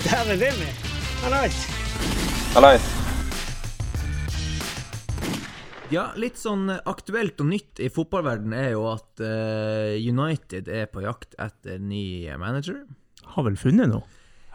Dæven 0.09 0.41
Willy! 0.41 0.73
Hallais! 1.23 1.61
Hallais. 2.55 3.08
Ja, 5.89 6.11
litt 6.21 6.37
sånn 6.37 6.69
aktuelt 6.69 7.39
og 7.41 7.49
nytt 7.49 7.81
i 7.81 7.89
fotballverden 7.93 8.53
er 8.53 8.75
jo 8.75 8.83
at 8.91 9.23
uh, 9.25 9.95
United 9.97 10.69
er 10.69 10.85
på 10.93 11.01
jakt 11.07 11.33
etter 11.41 11.79
ny 11.81 12.29
manager. 12.41 12.83
Har 13.35 13.47
vel 13.47 13.57
funnet 13.61 13.89
noe. 13.89 14.05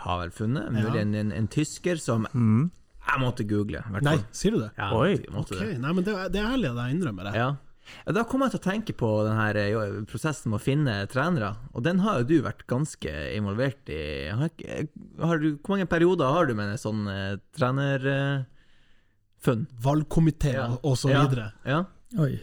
Har 0.04 0.20
vel 0.22 0.34
funnet. 0.36 0.68
Ja. 0.70 0.84
Mulig 0.84 1.02
en, 1.02 1.16
en, 1.18 1.32
en 1.34 1.50
tysker 1.52 1.98
som 2.02 2.28
Mm. 2.34 2.70
Jeg 3.04 3.20
måtte 3.20 3.44
google, 3.44 3.82
Hvertfall. 3.92 4.22
Nei, 4.22 4.30
sier 4.32 4.54
du 4.56 4.62
det? 4.62 4.70
Ja, 4.80 4.86
Oi. 4.96 5.10
jeg 5.18 5.32
måtte 5.36 5.58
Ok, 5.58 5.60
det. 5.60 5.74
Nei, 5.84 5.90
men 5.98 6.06
det, 6.08 6.13
er- 6.16 6.30
det 6.32 6.40
er 6.40 6.54
ærlig 6.54 6.70
at 6.70 6.78
jeg 6.86 6.94
innrømmer 6.96 7.28
det. 7.28 7.34
Ja. 7.36 7.48
Ja, 8.06 8.13
Da 8.15 8.22
kom 8.24 8.46
jeg 8.46 8.54
til 8.54 8.62
å 8.62 8.63
tenke 8.63 8.93
på 8.96 9.10
denne 9.28 9.48
eh, 9.60 9.98
prosessen 10.08 10.54
med 10.54 10.62
å 10.62 10.63
finne 10.63 10.93
trenere, 11.12 11.50
og 11.76 11.84
den 11.84 12.00
har 12.06 12.22
jo 12.22 12.30
du 12.30 12.38
vært 12.46 12.63
ganske 12.72 13.12
involvert 13.36 13.91
i. 13.91 14.00
Har, 14.32 14.54
har 15.19 15.41
du, 15.43 15.50
hvor 15.58 15.74
mange 15.76 15.89
perioder 15.91 16.32
har 16.32 16.48
du 16.48 16.54
med 16.56 16.72
en 16.78 16.80
sånn 16.80 17.04
uh, 17.12 17.36
trenerfunn? 19.43 19.67
Valgkomiteer 19.84 20.53
Ja. 20.53 20.77
og- 20.84 20.97
så 20.97 21.08
videre. 21.10 21.51
ja. 21.65 21.86
Oi. 22.19 22.39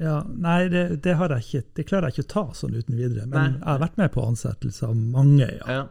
Ja, 0.00 0.22
nei, 0.26 0.68
det, 0.68 1.02
det 1.02 1.14
har 1.16 1.28
jeg 1.28 1.42
ikke. 1.44 1.62
Det 1.76 1.84
klarer 1.86 2.08
jeg 2.08 2.14
ikke 2.16 2.24
å 2.24 2.32
ta 2.32 2.44
sånn 2.56 2.74
uten 2.74 2.96
videre. 2.96 3.26
Men 3.26 3.36
Nei. 3.52 3.58
jeg 3.58 3.66
har 3.68 3.78
vært 3.82 3.98
med 3.98 4.12
på 4.14 4.22
ansettelser 4.26 4.88
av 4.88 4.96
mange, 4.96 5.48
ja. 5.58 5.66
ja. 5.68 5.82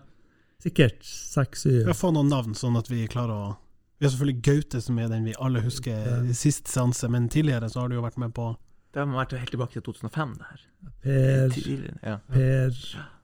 Sikkert 0.61 1.03
seks-syv. 1.03 1.85
Vi 1.85 1.93
får 1.93 2.13
noen 2.13 2.29
navn, 2.29 2.53
sånn 2.57 2.77
at 2.77 2.87
vi 2.89 3.07
klarer 3.07 3.31
å 3.51 3.57
Vi 4.01 4.07
har 4.07 4.11
selvfølgelig 4.15 4.41
Gaute, 4.41 4.81
som 4.81 4.97
er 4.97 5.07
den 5.09 5.23
vi 5.25 5.35
alle 5.39 5.61
husker 5.61 5.91
Ja. 5.93 6.33
sist 6.33 6.65
seanse, 6.67 7.07
men 7.09 7.29
tidligere 7.29 7.69
så 7.69 7.81
har 7.81 7.89
du 7.89 7.95
jo 7.95 8.01
vært 8.01 8.17
med 8.17 8.33
på 8.33 8.55
Det 8.91 8.99
har 8.99 9.05
vært 9.05 9.37
helt 9.37 9.51
tilbake 9.51 9.71
til 9.73 9.81
2005, 9.83 10.33
det 10.37 10.45
her. 10.49 10.61
Per, 11.03 11.99
Ja. 12.03 12.17
per 12.27 12.71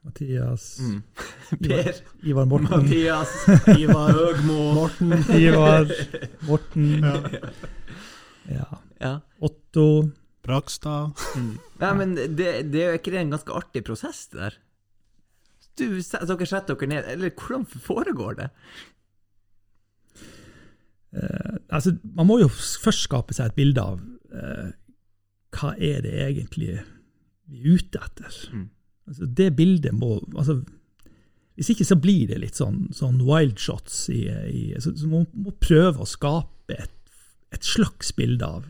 Mathias, 0.08 0.66
Mm. 0.80 1.02
Ivar, 1.64 1.82
Per, 1.84 1.98
Ivar 2.32 2.46
Morten, 2.50 2.70
Mathias, 2.72 3.34
Ivar 3.82 4.12
Høgmo 4.16 4.56
Morten. 4.76 5.12
Ivar 5.36 5.92
Morten, 6.48 6.88
ja. 8.48 8.66
Ja. 9.00 9.12
Otto. 9.44 9.88
Brakstad. 10.48 11.12
Nei, 11.82 11.90
men 11.98 12.14
det, 12.16 12.46
det 12.72 12.80
er 12.80 12.94
jo 12.94 12.98
ikke 12.98 13.12
det 13.12 13.20
en 13.20 13.32
ganske 13.34 13.52
artig 13.52 13.82
prosess, 13.84 14.22
det 14.32 14.38
der? 14.40 14.54
Du, 15.76 15.84
dere 15.92 16.46
setter 16.48 16.72
dere 16.78 16.88
ned, 16.88 17.10
eller 17.12 17.34
hvordan 17.36 17.66
foregår 17.68 18.38
det? 18.38 18.46
Eh, 21.12 21.58
altså, 21.68 21.92
man 22.16 22.30
må 22.30 22.38
jo 22.40 22.48
først 22.48 23.04
skape 23.04 23.36
seg 23.36 23.50
et 23.52 23.58
bilde 23.58 23.84
av 23.84 24.00
eh, 24.32 24.70
hva 25.58 25.74
er 25.76 26.00
det 26.04 26.16
egentlig 26.30 26.72
vi 27.48 27.60
er 27.60 27.76
ute 27.78 28.00
etter. 28.08 28.40
Mm. 28.54 28.66
Altså, 29.08 29.28
det 29.40 29.48
bildet 29.56 29.96
må 29.96 30.18
altså, 30.36 30.60
Hvis 31.56 31.72
ikke 31.72 31.86
så 31.88 31.96
blir 31.98 32.28
det 32.30 32.38
litt 32.42 32.58
sånn, 32.58 32.86
sånn 32.94 33.18
wild 33.26 33.58
shots. 33.58 34.04
I, 34.14 34.28
i, 34.28 34.62
så, 34.78 34.92
så 34.94 35.08
man 35.10 35.26
må 35.34 35.54
prøve 35.58 36.04
å 36.04 36.06
skape 36.06 36.76
et, 36.76 36.94
et 37.50 37.64
slags 37.66 38.12
bilde 38.14 38.46
av 38.46 38.68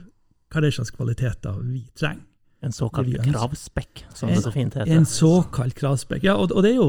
hva 0.49 0.63
det 0.63 0.71
er 0.71 0.79
slags 0.79 0.95
kvaliteter 0.97 1.59
vi 1.67 1.83
trenger. 1.99 2.25
En 2.65 2.73
såkalt 2.75 3.13
kravspekk, 3.23 4.01
som 4.19 4.33
det 4.33 4.41
så 4.43 4.51
fint 4.51 4.75
heter. 4.75 4.91
En 4.91 5.05
såkalt 5.07 5.77
kravspekk. 5.79 6.25
Ja, 6.27 6.35
og, 6.41 6.51
og 6.51 6.65
det 6.65 6.73
er 6.73 6.81
jo 6.81 6.89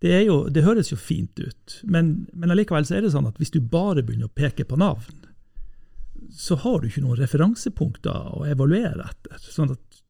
det, 0.00 0.12
er 0.16 0.22
jo, 0.24 0.36
det 0.48 0.62
høres 0.64 0.88
jo 0.94 0.96
fint 0.96 1.36
ut, 1.42 1.74
men, 1.84 2.12
men 2.32 2.54
allikevel 2.54 2.86
så 2.88 2.96
er 2.96 3.04
det 3.04 3.12
sånn 3.12 3.28
at 3.28 3.36
hvis 3.40 3.52
du 3.52 3.58
bare 3.60 4.00
begynner 4.00 4.30
å 4.30 4.38
peke 4.38 4.64
på 4.64 4.78
navn, 4.80 5.26
så 6.32 6.56
har 6.62 6.80
du 6.80 6.88
ikke 6.88 7.02
noen 7.04 7.20
referansepunkter 7.20 8.32
å 8.38 8.46
evaluere 8.48 9.10
etter. 9.10 9.36
Sånn 9.44 9.74
at 9.74 10.00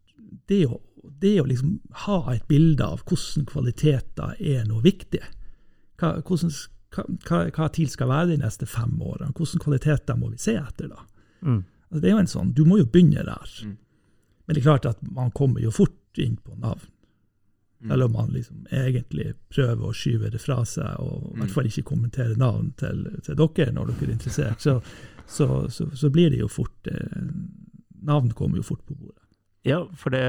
det 0.51 0.63
å, 0.69 0.79
det 1.03 1.37
å 1.41 1.47
liksom 1.49 1.79
ha 2.07 2.19
et 2.35 2.47
bilde 2.49 2.85
av 2.85 3.03
hvordan 3.09 3.47
kvaliteter 3.49 4.37
er 4.39 4.67
noe 4.69 4.83
viktig, 4.85 5.23
hva, 6.01 6.15
hvordan, 6.25 6.53
hva, 6.95 7.05
hva, 7.29 7.43
hva 7.57 7.69
TIL 7.73 7.91
skal 7.93 8.11
være 8.11 8.33
de 8.33 8.41
neste 8.43 8.69
fem 8.69 8.97
årene, 9.01 9.35
hvordan 9.37 9.65
kvaliteter 9.65 10.19
må 10.21 10.33
vi 10.33 10.41
se 10.41 10.57
etter 10.61 10.91
da? 10.93 11.05
Mm. 11.41 11.63
Altså, 11.91 12.01
det 12.01 12.09
er 12.09 12.15
jo 12.15 12.23
en 12.23 12.33
sånn, 12.35 12.55
Du 12.55 12.65
må 12.69 12.79
jo 12.81 12.89
begynne 12.89 13.25
der. 13.27 13.53
Mm. 13.67 13.77
Men 14.47 14.57
det 14.57 14.63
er 14.63 14.69
klart 14.69 14.89
at 14.91 15.03
man 15.15 15.31
kommer 15.37 15.63
jo 15.63 15.73
fort 15.75 16.19
inn 16.19 16.37
på 16.43 16.57
navn. 16.59 16.89
Mm. 17.81 17.89
Selv 17.89 18.05
om 18.05 18.13
man 18.13 18.33
liksom 18.35 18.67
egentlig 18.77 19.33
prøver 19.49 19.87
å 19.89 19.95
skyve 19.97 20.31
det 20.35 20.41
fra 20.43 20.61
seg, 20.69 21.01
og 21.01 21.31
i 21.33 21.41
hvert 21.41 21.55
fall 21.55 21.71
ikke 21.71 21.87
kommentere 21.89 22.37
navn 22.39 22.73
til, 22.81 23.07
til 23.25 23.39
dere 23.41 23.73
når 23.73 23.93
dere 23.93 24.09
er 24.09 24.13
interessert, 24.19 24.61
så, 24.61 24.77
så, 25.25 25.47
så, 25.73 25.89
så 25.97 26.11
blir 26.13 26.35
det 26.35 26.43
jo 26.43 26.51
fort 26.51 26.91
eh, 26.93 27.25
Navn 28.01 28.31
kommer 28.33 28.57
jo 28.57 28.65
fort 28.65 28.81
på 28.89 28.95
bordet. 28.97 29.20
Ja, 29.67 29.83
for 29.97 30.11
det 30.15 30.21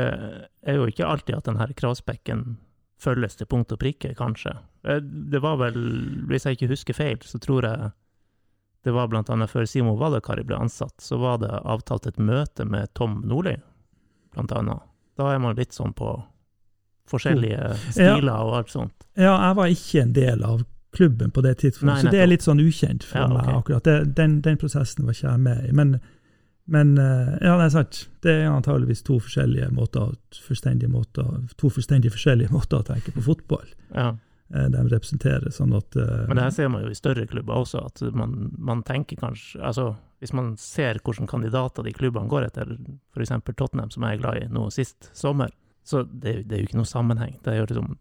er 0.67 0.75
jo 0.75 0.87
ikke 0.91 1.07
alltid 1.07 1.37
at 1.37 1.47
denne 1.47 1.67
kravspekken 1.77 2.57
følges 3.01 3.37
til 3.39 3.47
punkt 3.49 3.71
og 3.73 3.79
prikke, 3.81 4.13
kanskje. 4.17 4.57
Eh, 4.83 4.99
Det 5.01 5.41
var 5.41 5.57
vel, 5.57 5.77
hvis 6.29 6.45
jeg 6.45 6.57
ikke 6.57 6.71
husker 6.73 6.93
feil, 6.97 7.17
så 7.25 7.39
tror 7.39 7.63
jeg 7.65 7.91
det 8.83 8.93
var 8.93 9.07
blant 9.07 9.29
annet 9.29 9.49
før 9.49 9.65
Simo 9.69 9.93
Valakari 9.95 10.43
ble 10.43 10.57
ansatt, 10.57 10.95
så 11.01 11.17
var 11.21 11.37
det 11.37 11.51
avtalt 11.53 12.07
et 12.09 12.17
møte 12.17 12.65
med 12.65 12.89
Tom 12.97 13.21
Nordli, 13.25 13.55
blant 14.33 14.51
annet. 14.57 14.81
Da 15.17 15.31
er 15.33 15.39
man 15.39 15.55
litt 15.55 15.73
sånn 15.77 15.93
på 15.93 16.15
forskjellige 17.11 17.75
stiler 17.91 18.31
og 18.41 18.55
alt 18.61 18.71
sånt. 18.73 19.05
Ja, 19.19 19.35
jeg 19.47 19.57
var 19.59 19.73
ikke 19.73 20.01
en 20.01 20.13
del 20.15 20.43
av 20.47 20.63
klubben 20.95 21.31
på 21.31 21.43
det 21.45 21.57
tidspunktet, 21.61 21.93
Nei, 21.93 22.01
så 22.03 22.11
det 22.11 22.19
er 22.23 22.27
litt 22.31 22.43
sånn 22.45 22.59
ukjent 22.59 23.05
for 23.07 23.21
Ja, 23.21 23.27
okay. 23.29 23.37
meg 23.37 23.55
akkurat. 23.61 23.83
Det, 23.87 24.15
den, 24.17 24.39
den 24.43 24.57
prosessen 24.59 25.05
var 25.07 25.15
ikke 25.15 25.29
jeg 25.29 25.43
med 25.45 25.67
i. 25.69 25.71
Men, 25.77 25.93
men 26.65 26.97
eh, 26.97 27.37
ja, 27.41 27.55
det 27.57 27.65
er 27.65 27.73
sant. 27.73 28.01
Det 28.23 28.33
er 28.33 28.49
antageligvis 28.51 29.03
to 29.07 29.17
forskjellige 29.23 29.71
måter, 29.75 30.13
måter, 30.91 31.31
to 31.57 31.71
fullstendig 31.73 32.11
forskjellige 32.13 32.53
måter 32.57 32.81
å 32.81 32.87
tenke 32.87 33.13
på 33.15 33.23
fotball. 33.25 33.65
Ja. 33.95 34.11
eh, 34.53 34.67
De 34.71 34.83
representerer 34.91 35.51
sånn 35.51 35.73
at 35.77 35.97
eh, 35.99 36.27
Men 36.29 36.37
det 36.37 36.45
her 36.47 36.55
ser 36.55 36.71
man 36.73 36.85
jo 36.85 36.93
i 36.93 36.99
større 36.99 37.25
klubber 37.27 37.63
også, 37.63 37.85
at 37.89 38.03
man, 38.15 38.51
man 38.57 38.85
tenker 38.87 39.19
kanskje 39.19 39.61
Altså, 39.63 39.95
hvis 40.21 40.35
man 40.37 40.53
ser 40.61 41.01
hvilke 41.01 41.25
kandidater 41.27 41.83
de 41.83 41.95
klubbene 41.97 42.29
går 42.29 42.51
etter, 42.51 42.75
f.eks. 43.15 43.33
Tottenham, 43.55 43.89
som 43.89 44.05
jeg 44.05 44.19
er 44.19 44.21
glad 44.21 44.43
i 44.43 44.47
nå 44.53 44.67
sist 44.69 45.09
sommer, 45.17 45.49
så 45.83 46.03
det, 46.05 46.43
det 46.45 46.55
er 46.55 46.61
jo 46.61 46.69
ikke 46.69 46.77
noe 46.77 46.89
sammenheng. 46.89 47.39
Det, 47.41 47.55
er 47.55 47.63
jo 47.63 47.69
liksom, 47.71 47.95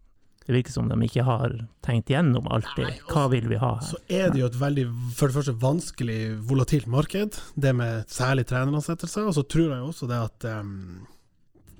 det 0.45 0.55
virker 0.55 0.73
som 0.73 0.87
de 0.89 0.97
ikke 1.05 1.23
har 1.27 1.53
tenkt 1.85 2.09
gjennom 2.09 2.47
alltid. 2.49 3.03
Hva 3.11 3.27
vil 3.31 3.45
vi 3.51 3.59
ha 3.61 3.75
her? 3.77 3.87
Så 3.91 3.99
er 4.09 4.31
det 4.33 4.41
jo 4.41 4.49
et 4.49 4.57
veldig, 4.57 4.85
for 5.17 5.29
det 5.29 5.37
første, 5.37 5.53
vanskelig, 5.61 6.21
volatilt 6.49 6.89
marked, 6.89 7.37
det 7.55 7.73
med 7.77 8.09
særlig 8.11 8.47
treneransettelser. 8.49 9.27
Og 9.29 9.37
så 9.37 9.45
tror 9.45 9.75
jeg 9.75 9.85
også 9.85 10.09
det 10.09 10.17
at 10.17 10.47
um, 10.57 11.03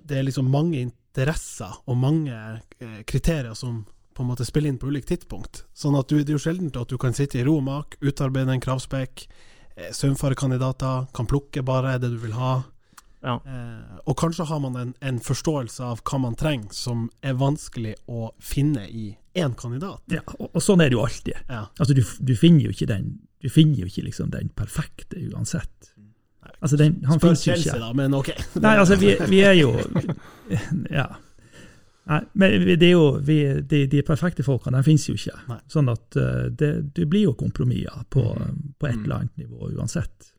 det 0.07 0.19
er 0.19 0.27
liksom 0.27 0.51
mange 0.53 0.77
interesser 0.83 1.73
og 1.89 1.97
mange 1.97 2.35
eh, 2.35 3.01
kriterier 3.09 3.57
som 3.57 3.81
på 4.13 4.23
en 4.23 4.29
måte 4.29 4.45
spiller 4.45 4.69
inn 4.69 4.79
på 4.79 4.91
ulikt 4.91 5.09
tidspunkt. 5.09 5.63
Sånn 5.73 5.97
at 5.97 6.11
du, 6.11 6.19
det 6.19 6.33
er 6.33 6.37
jo 6.37 6.43
sjelden 6.43 6.69
at 6.75 6.91
du 6.91 6.99
kan 7.01 7.15
sitte 7.17 7.39
i 7.39 7.45
ro 7.47 7.57
og 7.61 7.65
mak, 7.65 7.97
utarbeide 8.03 8.53
en 8.53 8.63
kravspekk, 8.63 9.25
eh, 9.75 9.89
søvnfarekandidater, 9.95 11.07
kan 11.15 11.29
plukke 11.31 11.63
bare 11.65 11.97
det 12.01 12.11
du 12.13 12.19
vil 12.21 12.35
ha. 12.37 12.59
Ja. 13.21 13.35
Eh, 13.45 13.97
og 14.09 14.15
kanskje 14.17 14.45
har 14.49 14.59
man 14.63 14.75
en, 14.81 14.93
en 15.05 15.19
forståelse 15.21 15.83
av 15.85 15.99
hva 16.09 16.19
man 16.23 16.35
trenger, 16.39 16.71
som 16.73 17.09
er 17.21 17.35
vanskelig 17.37 17.95
å 18.09 18.31
finne 18.41 18.87
i 18.89 19.11
én 19.37 19.53
kandidat. 19.55 20.01
Ja, 20.11 20.23
og, 20.39 20.49
og 20.57 20.63
sånn 20.65 20.81
er 20.81 20.89
det 20.89 20.97
jo 20.97 21.03
alltid. 21.05 21.37
Ja. 21.47 21.67
Altså, 21.77 21.93
du, 21.97 22.01
du 22.01 22.33
finner 22.35 22.65
jo 22.65 22.73
ikke 22.73 22.89
den 22.89 23.11
du 23.41 23.47
finner 23.49 23.79
jo 23.81 23.87
ikke 23.89 24.03
liksom 24.05 24.29
den 24.29 24.51
perfekte 24.53 25.17
uansett. 25.31 25.87
Altså, 26.61 26.77
den, 26.77 26.99
han 27.09 27.17
Spør 27.17 27.33
Chelsea, 27.33 27.71
ikke. 27.73 27.79
da, 27.81 27.87
men 27.97 28.13
ok. 28.13 28.27
Nei, 28.61 28.73
altså, 28.77 28.97
vi, 29.01 29.15
vi 29.31 29.39
er 29.41 29.55
jo 29.57 29.71
Ja. 30.99 31.07
Nei, 32.11 32.19
men 32.33 32.55
det 32.81 32.85
er 32.87 32.91
jo, 32.95 33.07
vi, 33.25 33.37
de, 33.69 33.79
de 33.89 34.01
perfekte 34.05 34.43
folkene 34.45 34.77
de 34.81 34.85
finnes 34.85 35.05
jo 35.09 35.15
ikke. 35.17 35.35
Nei. 35.49 35.57
Sånn 35.73 35.89
at 35.93 36.17
eh, 36.21 36.47
det, 36.57 36.69
det 36.97 37.05
blir 37.09 37.27
jo 37.29 37.33
kompromisser 37.39 38.05
på, 38.13 38.23
på 38.81 38.89
et 38.89 38.97
Mm. 38.97 39.03
eller 39.05 39.15
annet 39.21 39.37
nivå 39.41 39.69
uansett. 39.77 40.31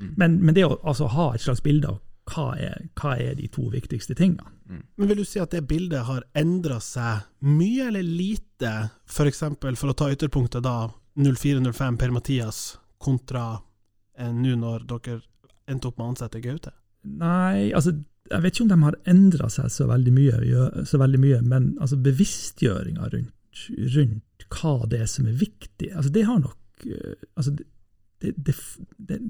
Mm. 0.00 0.12
Men, 0.20 0.36
men 0.44 0.56
det 0.56 0.64
å 0.68 0.74
altså, 0.82 1.06
ha 1.12 1.30
et 1.36 1.44
slags 1.44 1.62
bilde 1.64 1.92
av 1.92 2.00
hva 2.30 2.54
er, 2.56 2.86
hva 2.96 3.16
er 3.20 3.34
de 3.38 3.48
to 3.52 3.66
viktigste 3.72 4.16
tingene 4.16 4.46
Men 4.96 5.10
vil 5.10 5.20
du 5.20 5.26
si 5.28 5.40
at 5.42 5.52
det 5.52 5.66
bildet 5.68 6.06
har 6.08 6.24
endra 6.38 6.78
seg 6.80 7.26
mye 7.44 7.90
eller 7.90 8.06
lite, 8.06 8.72
f.eks. 9.04 9.42
For, 9.60 9.76
for 9.76 9.92
å 9.92 9.96
ta 9.98 10.08
ytterpunktet 10.14 10.64
da, 10.64 10.88
04-05 11.20 12.00
Per-Mathias 12.00 12.62
kontra 13.04 13.58
eh, 14.18 14.32
nå 14.32 14.56
når 14.58 14.88
dere 14.90 15.20
endte 15.70 15.90
opp 15.90 16.00
med 16.00 16.06
å 16.06 16.10
ansette 16.14 16.42
Gaute? 16.44 16.72
Nei, 17.04 17.70
altså 17.76 17.92
jeg 18.30 18.40
vet 18.40 18.56
ikke 18.56 18.64
om 18.64 18.72
de 18.72 18.80
har 18.86 18.98
endra 19.12 19.50
seg 19.52 19.68
så 19.72 19.86
veldig 19.90 20.12
mye, 20.16 20.64
så 20.88 21.00
veldig 21.00 21.20
mye 21.20 21.40
men 21.44 21.74
altså 21.76 21.98
bevisstgjøringa 22.00 23.10
rundt, 23.12 23.64
rundt 23.98 24.46
hva 24.54 24.74
det 24.88 25.02
er 25.04 25.10
som 25.10 25.28
er 25.28 25.36
viktig, 25.36 25.90
altså 25.92 26.12
det 26.14 26.24
har 26.28 26.40
nok 26.40 26.86
eh, 26.88 27.26
altså, 27.36 27.52
det, 28.24 28.32
det, 28.36 28.56
det, 28.96 29.20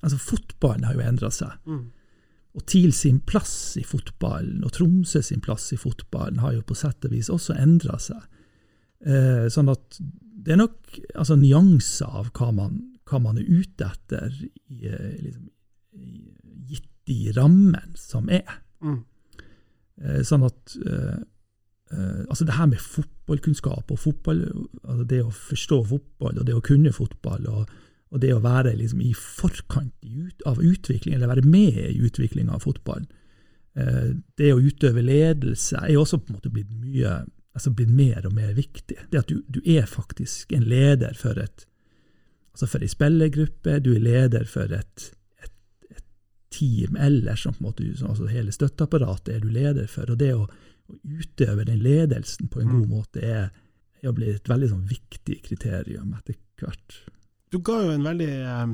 altså 0.00 0.18
Fotballen 0.22 0.88
har 0.88 0.96
jo 0.96 1.04
endra 1.04 1.30
seg. 1.34 1.58
Og 2.56 2.64
TIL 2.66 2.92
sin 2.96 3.20
plass 3.28 3.76
i 3.78 3.84
fotballen, 3.86 4.62
og 4.64 4.72
Tromsø 4.74 5.20
sin 5.22 5.42
plass 5.44 5.68
i 5.74 5.78
fotballen, 5.78 6.40
har 6.42 6.56
jo 6.56 6.64
på 6.66 6.76
sett 6.78 7.04
og 7.06 7.12
vis 7.14 7.28
også 7.32 7.56
endra 7.60 7.98
seg. 8.02 8.22
Eh, 9.04 9.46
sånn 9.52 9.70
at 9.70 9.98
det 10.00 10.54
er 10.54 10.62
nok 10.62 10.98
altså, 11.14 11.36
nyanser 11.38 12.18
av 12.20 12.32
hva 12.34 12.50
man, 12.56 12.80
hva 13.08 13.20
man 13.22 13.38
er 13.38 13.46
ute 13.46 13.86
etter, 13.86 14.32
i, 14.72 14.80
eh, 14.88 15.14
liksom, 15.20 15.50
i, 15.98 16.22
gitt 16.70 16.88
de 17.08 17.32
rammen 17.36 17.94
som 17.98 18.28
er. 18.32 18.62
Mm. 18.84 19.02
Eh, 20.02 20.22
sånn 20.26 20.44
at 20.46 20.76
eh, 20.78 21.18
eh, 21.90 22.20
Altså 22.28 22.46
det 22.46 22.54
her 22.54 22.68
med 22.70 22.82
fotballkunnskap 22.82 23.90
og 23.90 23.98
fotball, 23.98 24.44
altså 24.84 25.06
det 25.10 25.22
å 25.24 25.32
forstå 25.34 25.80
fotball 25.90 26.38
og 26.38 26.46
det 26.46 26.54
å 26.54 26.64
kunne 26.64 26.92
fotball 26.94 27.48
og, 27.50 27.72
og 28.08 28.20
det 28.22 28.32
å 28.32 28.42
være 28.44 28.76
liksom 28.78 29.00
i 29.04 29.12
forkant 29.16 30.44
av 30.48 30.60
utvikling, 30.64 31.14
eller 31.14 31.30
være 31.30 31.48
med 31.48 31.80
i 31.90 31.98
utviklinga 32.08 32.54
av 32.56 32.64
fotballen. 32.64 33.08
Eh, 33.76 34.14
det 34.40 34.52
å 34.54 34.62
utøve 34.62 35.04
ledelse 35.04 35.82
er 35.84 35.98
også 36.00 36.20
på 36.22 36.32
en 36.32 36.38
måte 36.38 36.52
blitt 36.52 36.72
mye 36.72 37.18
altså 37.58 37.72
blitt 37.74 37.90
mer 37.90 38.26
og 38.28 38.34
mer 38.36 38.52
viktig. 38.54 38.96
Det 39.10 39.18
at 39.18 39.30
du, 39.30 39.42
du 39.50 39.60
er 39.66 39.88
faktisk 39.90 40.52
en 40.54 40.66
leder 40.68 41.16
for 41.18 41.38
et 41.42 41.66
altså 42.54 42.68
for 42.70 42.82
ei 42.82 42.90
spillergruppe, 42.90 43.78
du 43.82 43.92
er 43.94 44.02
leder 44.02 44.46
for 44.50 44.72
et, 44.74 45.04
et, 45.42 45.52
et 45.90 46.04
team 46.54 46.96
ellers, 46.98 47.44
som 47.44 47.54
på 47.54 47.62
en 47.62 47.68
måte, 47.68 47.86
altså 48.06 48.30
hele 48.30 48.54
støtteapparatet 48.54 49.36
er 49.36 49.44
du 49.44 49.52
leder 49.54 49.86
for. 49.90 50.10
Og 50.10 50.18
det 50.18 50.32
å, 50.34 50.48
å 50.48 50.98
utøve 51.18 51.66
den 51.68 51.82
ledelsen 51.84 52.50
på 52.50 52.62
en 52.62 52.72
god 52.72 52.88
måte 52.90 53.22
er, 53.22 53.52
er 54.02 54.10
å 54.10 54.16
bli 54.16 54.32
et 54.32 54.50
veldig 54.50 54.72
sånn 54.72 54.88
viktig 54.90 55.38
kriterium 55.46 56.14
etter 56.18 56.38
hvert. 56.58 56.98
Du 57.50 57.58
ga 57.64 57.80
jo 57.82 57.92
en 57.94 58.04
veldig 58.04 58.32
eh, 58.44 58.72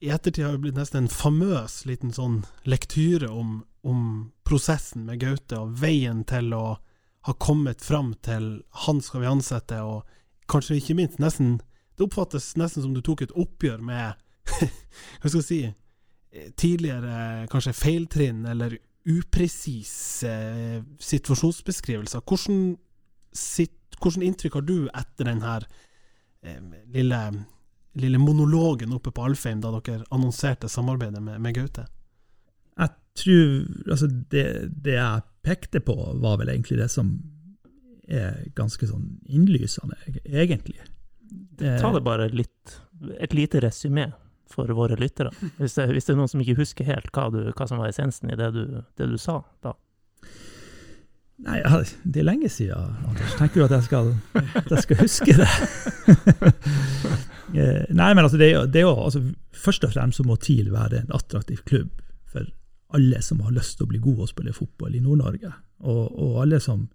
I 0.00 0.10
ettertid 0.14 0.44
har 0.44 0.54
det 0.56 0.62
blitt 0.64 0.78
nesten 0.78 1.04
en 1.04 1.12
famøs 1.12 1.82
liten 1.88 2.14
sånn 2.14 2.40
lektyre 2.68 3.28
om, 3.28 3.62
om 3.82 4.04
prosessen 4.48 5.04
med 5.08 5.20
Gaute, 5.20 5.58
og 5.58 5.74
veien 5.82 6.22
til 6.28 6.54
å 6.56 6.78
ha 7.28 7.34
kommet 7.42 7.82
fram 7.84 8.14
til 8.24 8.62
han 8.86 9.02
skal 9.04 9.24
vi 9.24 9.28
ansette, 9.28 9.80
og 9.82 10.06
kanskje 10.48 10.78
ikke 10.78 10.96
minst 10.96 11.18
nesten 11.20 11.58
Det 11.98 12.06
oppfattes 12.06 12.54
nesten 12.56 12.84
som 12.84 12.94
du 12.94 13.02
tok 13.04 13.26
et 13.26 13.34
oppgjør 13.36 13.82
med 13.84 14.16
Hva 15.20 15.28
skal 15.28 15.40
jeg 15.42 15.48
si 15.50 15.60
Tidligere 16.60 17.48
kanskje 17.50 17.74
feiltrinn 17.74 18.46
eller 18.46 18.76
upresis 19.08 20.22
eh, 20.28 20.82
situasjonsbeskrivelser. 21.00 22.20
Hvordan, 22.20 22.74
sitt, 23.32 23.96
hvordan 23.96 24.26
inntrykk 24.26 24.58
har 24.58 24.66
du 24.68 24.90
etter 24.92 25.30
den 25.30 25.40
her 25.40 25.64
eh, 26.44 26.60
lille 26.92 27.22
lille 27.98 28.18
monologen 28.18 28.92
oppe 28.92 29.10
på 29.14 29.24
Alfheim 29.24 29.60
da 29.60 29.72
dere 29.78 30.04
annonserte 30.14 30.68
samarbeidet 30.68 31.22
med, 31.22 31.40
med 31.40 31.56
Gaute? 31.56 31.86
Jeg 32.78 32.94
tror 33.18 33.90
altså 33.90 34.06
det, 34.06 34.44
det 34.84 34.94
jeg 34.98 35.26
pekte 35.42 35.80
på, 35.80 35.96
var 36.22 36.38
vel 36.38 36.52
egentlig 36.52 36.78
det 36.78 36.90
som 36.92 37.16
er 38.08 38.46
ganske 38.56 38.86
sånn 38.88 39.18
innlysende, 39.28 39.98
egentlig. 40.24 40.78
Det, 41.28 41.76
Ta 41.82 41.90
det 41.92 42.00
bare 42.06 42.30
litt 42.32 42.78
Et 43.20 43.34
lite 43.36 43.60
resymé 43.60 44.06
for 44.48 44.70
våre 44.72 44.96
lyttere. 44.96 45.30
Hvis 45.58 45.76
det, 45.76 45.84
hvis 45.92 46.06
det 46.08 46.14
er 46.14 46.18
noen 46.18 46.30
som 46.30 46.40
ikke 46.40 46.56
husker 46.58 46.88
helt 46.88 47.10
hva, 47.14 47.28
du, 47.30 47.52
hva 47.52 47.66
som 47.68 47.78
var 47.78 47.92
essensen 47.92 48.32
i 48.32 48.38
det 48.38 48.48
du, 48.56 48.62
det 48.98 49.10
du 49.10 49.18
sa 49.20 49.42
da. 49.62 49.74
Nei, 51.46 51.60
det 52.02 52.24
er 52.24 52.26
lenge 52.26 52.48
siden, 52.50 52.96
Anders. 53.06 53.36
Tenker 53.38 53.60
du 53.60 53.66
at 53.68 53.76
jeg 53.76 53.86
skal, 53.86 54.08
at 54.58 54.72
jeg 54.72 54.82
skal 54.82 55.02
huske 55.04 55.36
det? 55.38 55.50
Eh, 57.54 57.86
Nei, 57.94 58.10
men 58.14 58.24
altså, 58.24 58.38
det, 58.40 58.50
det 58.72 58.82
er 58.82 58.88
jo, 58.88 58.96
altså, 59.04 59.22
først 59.56 59.86
og 59.88 59.94
fremst 59.94 60.20
så 60.20 60.26
må 60.26 60.36
TIL 60.36 60.72
være 60.72 61.02
en 61.02 61.16
attraktiv 61.16 61.62
klubb 61.68 62.02
for 62.28 62.44
alle 62.96 63.22
som 63.24 63.40
har 63.44 63.56
lyst 63.56 63.78
til 63.78 63.86
å 63.88 63.92
bli 63.92 64.02
gode 64.04 64.26
og 64.26 64.30
spille 64.32 64.56
fotball 64.56 64.96
i 64.96 65.02
Nord-Norge. 65.04 65.52
Og, 65.84 66.04
og 66.12 66.38
alle 66.44 66.60
som 66.60 66.86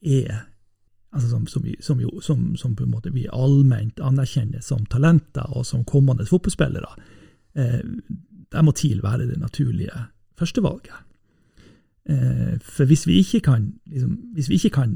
er 0.00 0.46
altså 1.10 1.28
som, 1.28 1.46
som, 1.50 1.66
som, 1.80 2.02
som, 2.22 2.42
som 2.56 2.74
på 2.76 2.86
en 2.86 2.92
måte 2.92 3.12
vi 3.14 3.26
allment 3.32 4.00
anerkjenner 4.04 4.62
som 4.62 4.84
talenter 4.86 5.48
og 5.56 5.66
som 5.66 5.84
kommende 5.84 6.26
fotballspillere. 6.28 6.90
Eh, 7.58 7.80
der 8.50 8.66
må 8.66 8.74
TIL 8.74 9.02
være 9.02 9.26
det 9.30 9.38
naturlige 9.40 10.06
førstevalget. 10.38 11.06
Eh, 12.10 12.58
for 12.62 12.86
hvis 12.86 13.06
vi 13.06 13.18
ikke 13.24 13.40
kan, 13.50 13.72
liksom, 13.90 14.14
hvis 14.34 14.50
vi 14.50 14.60
ikke 14.60 14.76
kan 14.80 14.94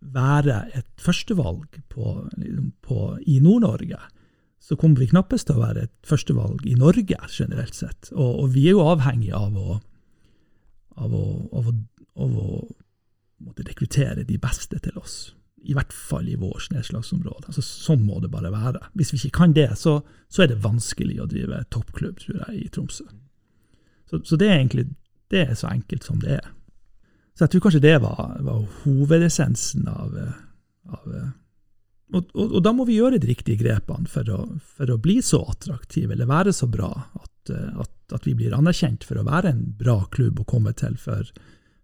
være 0.00 0.62
et 0.78 0.88
førstevalg 0.98 1.82
på, 1.92 2.14
liksom, 2.36 2.72
på, 2.82 3.18
i 3.28 3.38
Nord-Norge, 3.44 4.00
så 4.60 4.76
kommer 4.76 5.00
vi 5.00 5.08
knappest 5.10 5.48
til 5.48 5.56
å 5.56 5.64
være 5.64 5.86
et 5.86 5.94
førstevalg 6.06 6.66
i 6.68 6.76
Norge 6.78 7.16
generelt 7.32 7.74
sett. 7.74 8.12
Og, 8.12 8.44
og 8.44 8.52
vi 8.54 8.68
er 8.68 8.76
jo 8.76 8.86
avhengig 8.86 9.32
av 9.36 9.56
å, 9.56 9.80
av 11.00 11.16
å, 11.16 11.24
av 11.56 11.70
å, 11.72 11.74
av 12.20 12.38
å 12.44 12.48
rekruttere 13.64 14.26
de 14.28 14.36
beste 14.40 14.78
til 14.84 15.00
oss. 15.00 15.18
I 15.64 15.74
hvert 15.76 15.92
fall 15.92 16.28
i 16.28 16.38
vårt 16.40 16.70
nedslagsområde. 16.72 17.50
Altså, 17.50 17.64
sånn 17.64 18.04
må 18.04 18.20
det 18.20 18.30
bare 18.32 18.52
være. 18.52 18.84
Hvis 18.96 19.12
vi 19.12 19.20
ikke 19.24 19.42
kan 19.42 19.56
det, 19.56 19.68
så, 19.80 19.98
så 20.28 20.44
er 20.44 20.52
det 20.52 20.62
vanskelig 20.64 21.18
å 21.20 21.28
drive 21.28 21.64
toppklubb, 21.72 22.20
tror 22.20 22.44
jeg, 22.44 22.60
i 22.60 22.70
Tromsø. 22.72 23.08
Så, 24.08 24.22
så 24.24 24.38
det 24.40 24.48
er 24.48 24.58
egentlig 24.60 24.88
det 25.30 25.44
er 25.46 25.54
så 25.54 25.68
enkelt 25.70 26.04
som 26.04 26.20
det 26.20 26.38
er. 26.40 26.48
Så 27.36 27.44
jeg 27.44 27.54
tror 27.54 27.64
kanskje 27.64 27.84
det 27.84 28.00
var, 28.02 28.36
var 28.44 28.64
hovedessensen 28.82 29.88
av, 29.88 30.16
av 30.90 31.12
og, 32.12 32.30
og, 32.34 32.56
og 32.58 32.62
da 32.64 32.72
må 32.74 32.86
vi 32.88 32.98
gjøre 32.98 33.20
de 33.20 33.30
riktige 33.30 33.60
grepene 33.60 34.08
for 34.10 34.26
å, 34.32 34.40
for 34.78 34.90
å 34.90 34.98
bli 35.02 35.20
så 35.24 35.42
attraktive, 35.52 36.14
eller 36.14 36.30
være 36.30 36.54
så 36.56 36.68
bra, 36.70 36.90
at, 37.20 37.52
eh, 37.54 37.80
at, 37.84 37.92
at 38.16 38.26
vi 38.26 38.34
blir 38.38 38.56
anerkjent 38.56 39.06
for 39.06 39.20
å 39.20 39.26
være 39.26 39.52
en 39.54 39.62
bra 39.78 40.00
klubb 40.14 40.42
å 40.42 40.48
komme 40.48 40.74
til 40.78 40.98
for, 41.00 41.28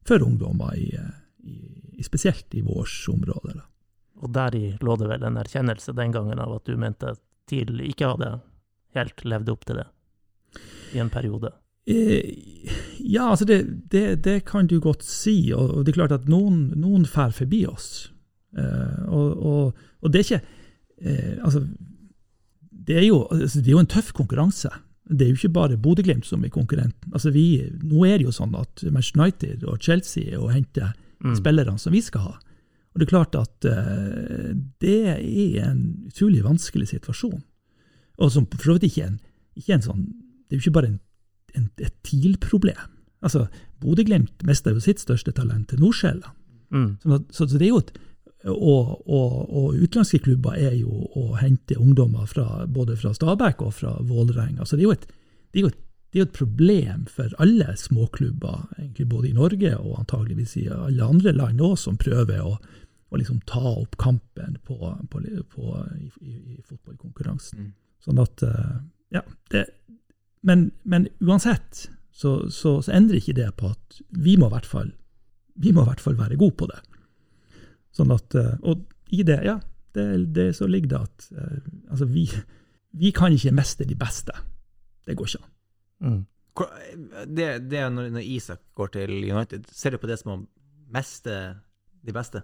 for 0.06 0.24
ungdommer, 0.26 0.74
i, 0.78 0.90
eh, 0.98 1.12
i, 1.46 2.02
spesielt 2.06 2.54
i 2.58 2.64
vårt 2.66 2.96
område. 3.12 3.58
Da. 3.60 3.66
Og 4.24 4.32
deri 4.34 4.64
lå 4.80 4.96
det 4.98 5.10
vel 5.12 5.28
en 5.28 5.38
erkjennelse 5.42 5.94
den 5.96 6.14
gangen 6.14 6.40
av 6.42 6.56
at 6.56 6.66
du 6.66 6.74
mente 6.80 7.14
at 7.14 7.22
TIL 7.46 7.78
ikke 7.84 8.14
hadde 8.14 8.32
helt 8.96 9.22
levd 9.28 9.52
opp 9.52 9.68
til 9.68 9.82
det 9.82 9.86
i 10.96 11.00
en 11.02 11.12
periode. 11.12 11.52
Eh, 11.86 12.34
ja, 12.98 13.28
altså 13.30 13.46
det, 13.46 13.60
det, 13.92 14.24
det 14.24 14.40
kan 14.48 14.66
du 14.66 14.80
godt 14.82 15.04
si, 15.06 15.52
og, 15.54 15.70
og 15.70 15.86
det 15.86 15.92
er 15.92 16.00
klart 16.00 16.16
at 16.16 16.30
noen, 16.30 16.72
noen 16.74 17.06
fær 17.06 17.34
forbi 17.36 17.62
oss. 17.70 18.08
Eh, 18.56 19.02
og, 19.12 19.42
og, 19.46 19.86
og 20.02 20.12
det 20.12 20.20
er 20.20 20.24
ikke 20.26 20.42
eh, 21.02 21.36
Altså, 21.44 21.62
det 22.86 22.96
er, 22.98 23.06
jo, 23.08 23.22
altså 23.30 23.60
det 23.60 23.68
er 23.68 23.74
jo 23.76 23.82
en 23.82 23.90
tøff 23.90 24.12
konkurranse. 24.14 24.70
Det 25.10 25.26
er 25.26 25.32
jo 25.32 25.38
ikke 25.40 25.54
bare 25.56 25.76
Bodø-Glimt 25.78 26.26
som 26.26 26.44
er 26.46 26.52
konkurrenten. 26.54 27.12
Altså 27.12 27.30
vi, 27.34 27.62
nå 27.82 28.04
er 28.06 28.18
det 28.20 28.28
jo 28.28 28.34
sånn 28.34 28.54
at 28.58 28.82
Manchester 28.90 29.20
United 29.22 29.64
og 29.66 29.80
Chelsea 29.82 30.32
er 30.32 30.42
å 30.42 30.52
hente 30.52 30.92
Mm. 31.16 31.32
spillerne 31.38 31.78
som 31.80 31.94
vi 31.94 32.02
skal 32.04 32.20
ha. 32.20 32.32
Og 32.92 33.00
det 33.00 33.06
er 33.06 33.08
klart 33.08 33.34
at 33.40 33.64
eh, 33.64 34.50
det 34.84 34.98
er 35.08 35.62
en 35.64 35.78
utrolig 36.10 36.42
vanskelig 36.44 36.90
situasjon. 36.90 37.38
Og 38.20 38.32
som 38.34 38.44
for 38.52 38.60
så 38.68 38.74
vidt 38.76 38.84
ikke 38.90 39.06
en, 39.06 39.16
ikke 39.56 39.74
en 39.78 39.84
sånn 39.86 40.02
Det 40.44 40.52
er 40.52 40.58
jo 40.58 40.64
ikke 40.66 40.74
bare 40.76 40.90
en, 40.92 40.98
en, 41.56 41.70
et 41.80 41.94
TIL-problem. 42.04 42.84
Altså, 43.24 43.46
Bodø-Glimt 43.80 44.44
mista 44.44 44.70
jo 44.76 44.84
sitt 44.84 45.00
største 45.00 45.32
talent 45.32 45.70
til 45.72 45.80
Nordsjælland. 45.80 46.36
Mm. 46.70 46.90
Så, 47.02 47.18
så, 47.32 47.48
så 47.48 47.56
det 47.56 47.64
er 47.66 47.72
jo 47.72 47.80
et, 47.80 47.90
og, 48.46 49.02
og, 49.10 49.32
og 49.50 49.74
utenlandske 49.74 50.20
klubber 50.22 50.54
er 50.58 50.76
jo 50.78 51.08
å 51.18 51.34
hente 51.40 51.78
ungdommer 51.80 52.28
fra, 52.30 52.66
både 52.70 52.96
fra 53.00 53.12
Stabæk 53.16 53.64
og 53.66 53.74
fra 53.74 53.96
Vålerenga. 54.06 54.66
Så 54.66 54.76
det 54.76 54.84
er 54.84 54.88
jo 54.88 54.94
et, 54.94 55.06
det 55.50 55.60
er 55.60 55.64
jo 55.64 55.70
et, 55.72 55.80
det 56.12 56.18
er 56.18 56.22
jo 56.22 56.28
et 56.28 56.38
problem 56.38 57.06
for 57.10 57.32
alle 57.42 57.74
småklubber, 57.76 58.68
egentlig 58.78 59.08
både 59.10 59.30
i 59.30 59.36
Norge 59.36 59.72
og 59.76 59.98
antageligvis 60.04 60.54
i 60.62 60.66
alle 60.72 61.08
andre 61.08 61.34
land 61.34 61.64
òg, 61.64 61.74
som 61.82 61.98
prøver 62.00 62.44
å, 62.46 62.54
å 63.10 63.20
liksom 63.20 63.42
ta 63.50 63.64
opp 63.72 63.98
kampen 64.00 64.60
på, 64.64 64.78
på, 65.10 65.24
på, 65.52 65.74
i, 65.98 66.06
i, 66.22 66.36
i 66.54 66.62
fotballkonkurransen. 66.62 67.66
Mm. 67.66 67.74
Sånn 68.06 68.22
at 68.22 68.46
eh, 68.46 68.76
Ja. 69.14 69.22
Det, 69.52 69.66
men, 70.46 70.70
men 70.82 71.06
uansett 71.22 71.88
så, 72.14 72.50
så, 72.50 72.78
så 72.82 72.92
endrer 72.94 73.18
ikke 73.18 73.36
det 73.38 73.50
på 73.58 73.70
at 73.74 74.00
vi 74.10 74.36
må 74.38 74.48
i 74.48 74.54
hvert 74.54 74.68
fall 74.68 74.94
vi 75.56 75.72
må 75.72 75.82
i 75.82 75.88
hvert 75.88 76.02
fall 76.04 76.18
være 76.18 76.36
gode 76.36 76.56
på 76.60 76.66
det. 76.68 76.78
Sånn 77.96 78.12
at, 78.14 78.34
eh, 78.36 78.54
Og 78.62 78.84
i 79.16 79.22
det, 79.24 79.38
ja, 79.46 79.58
det, 79.96 80.06
det 80.36 80.50
så 80.58 80.66
ligger 80.68 80.88
det 80.92 81.00
at 81.00 81.28
eh, 81.32 81.68
altså 81.90 82.08
vi, 82.10 82.26
vi 82.92 83.12
kan 83.16 83.32
ikke 83.32 83.54
meste 83.56 83.86
de 83.88 83.96
beste. 83.98 84.34
Det 85.06 85.16
går 85.16 85.30
ikke 85.30 85.44
an. 85.44 85.52
Mm. 86.10 86.24
Det, 87.36 87.46
det 87.70 87.78
er 87.80 87.90
når, 87.92 88.10
når 88.16 88.24
Isak 88.32 88.60
går 88.76 88.88
til 88.94 89.10
United, 89.32 89.66
ser 89.72 89.92
du 89.94 89.98
på 90.02 90.08
det 90.08 90.18
som 90.20 90.32
å 90.34 90.38
meste 90.92 91.34
de 92.06 92.12
beste? 92.16 92.42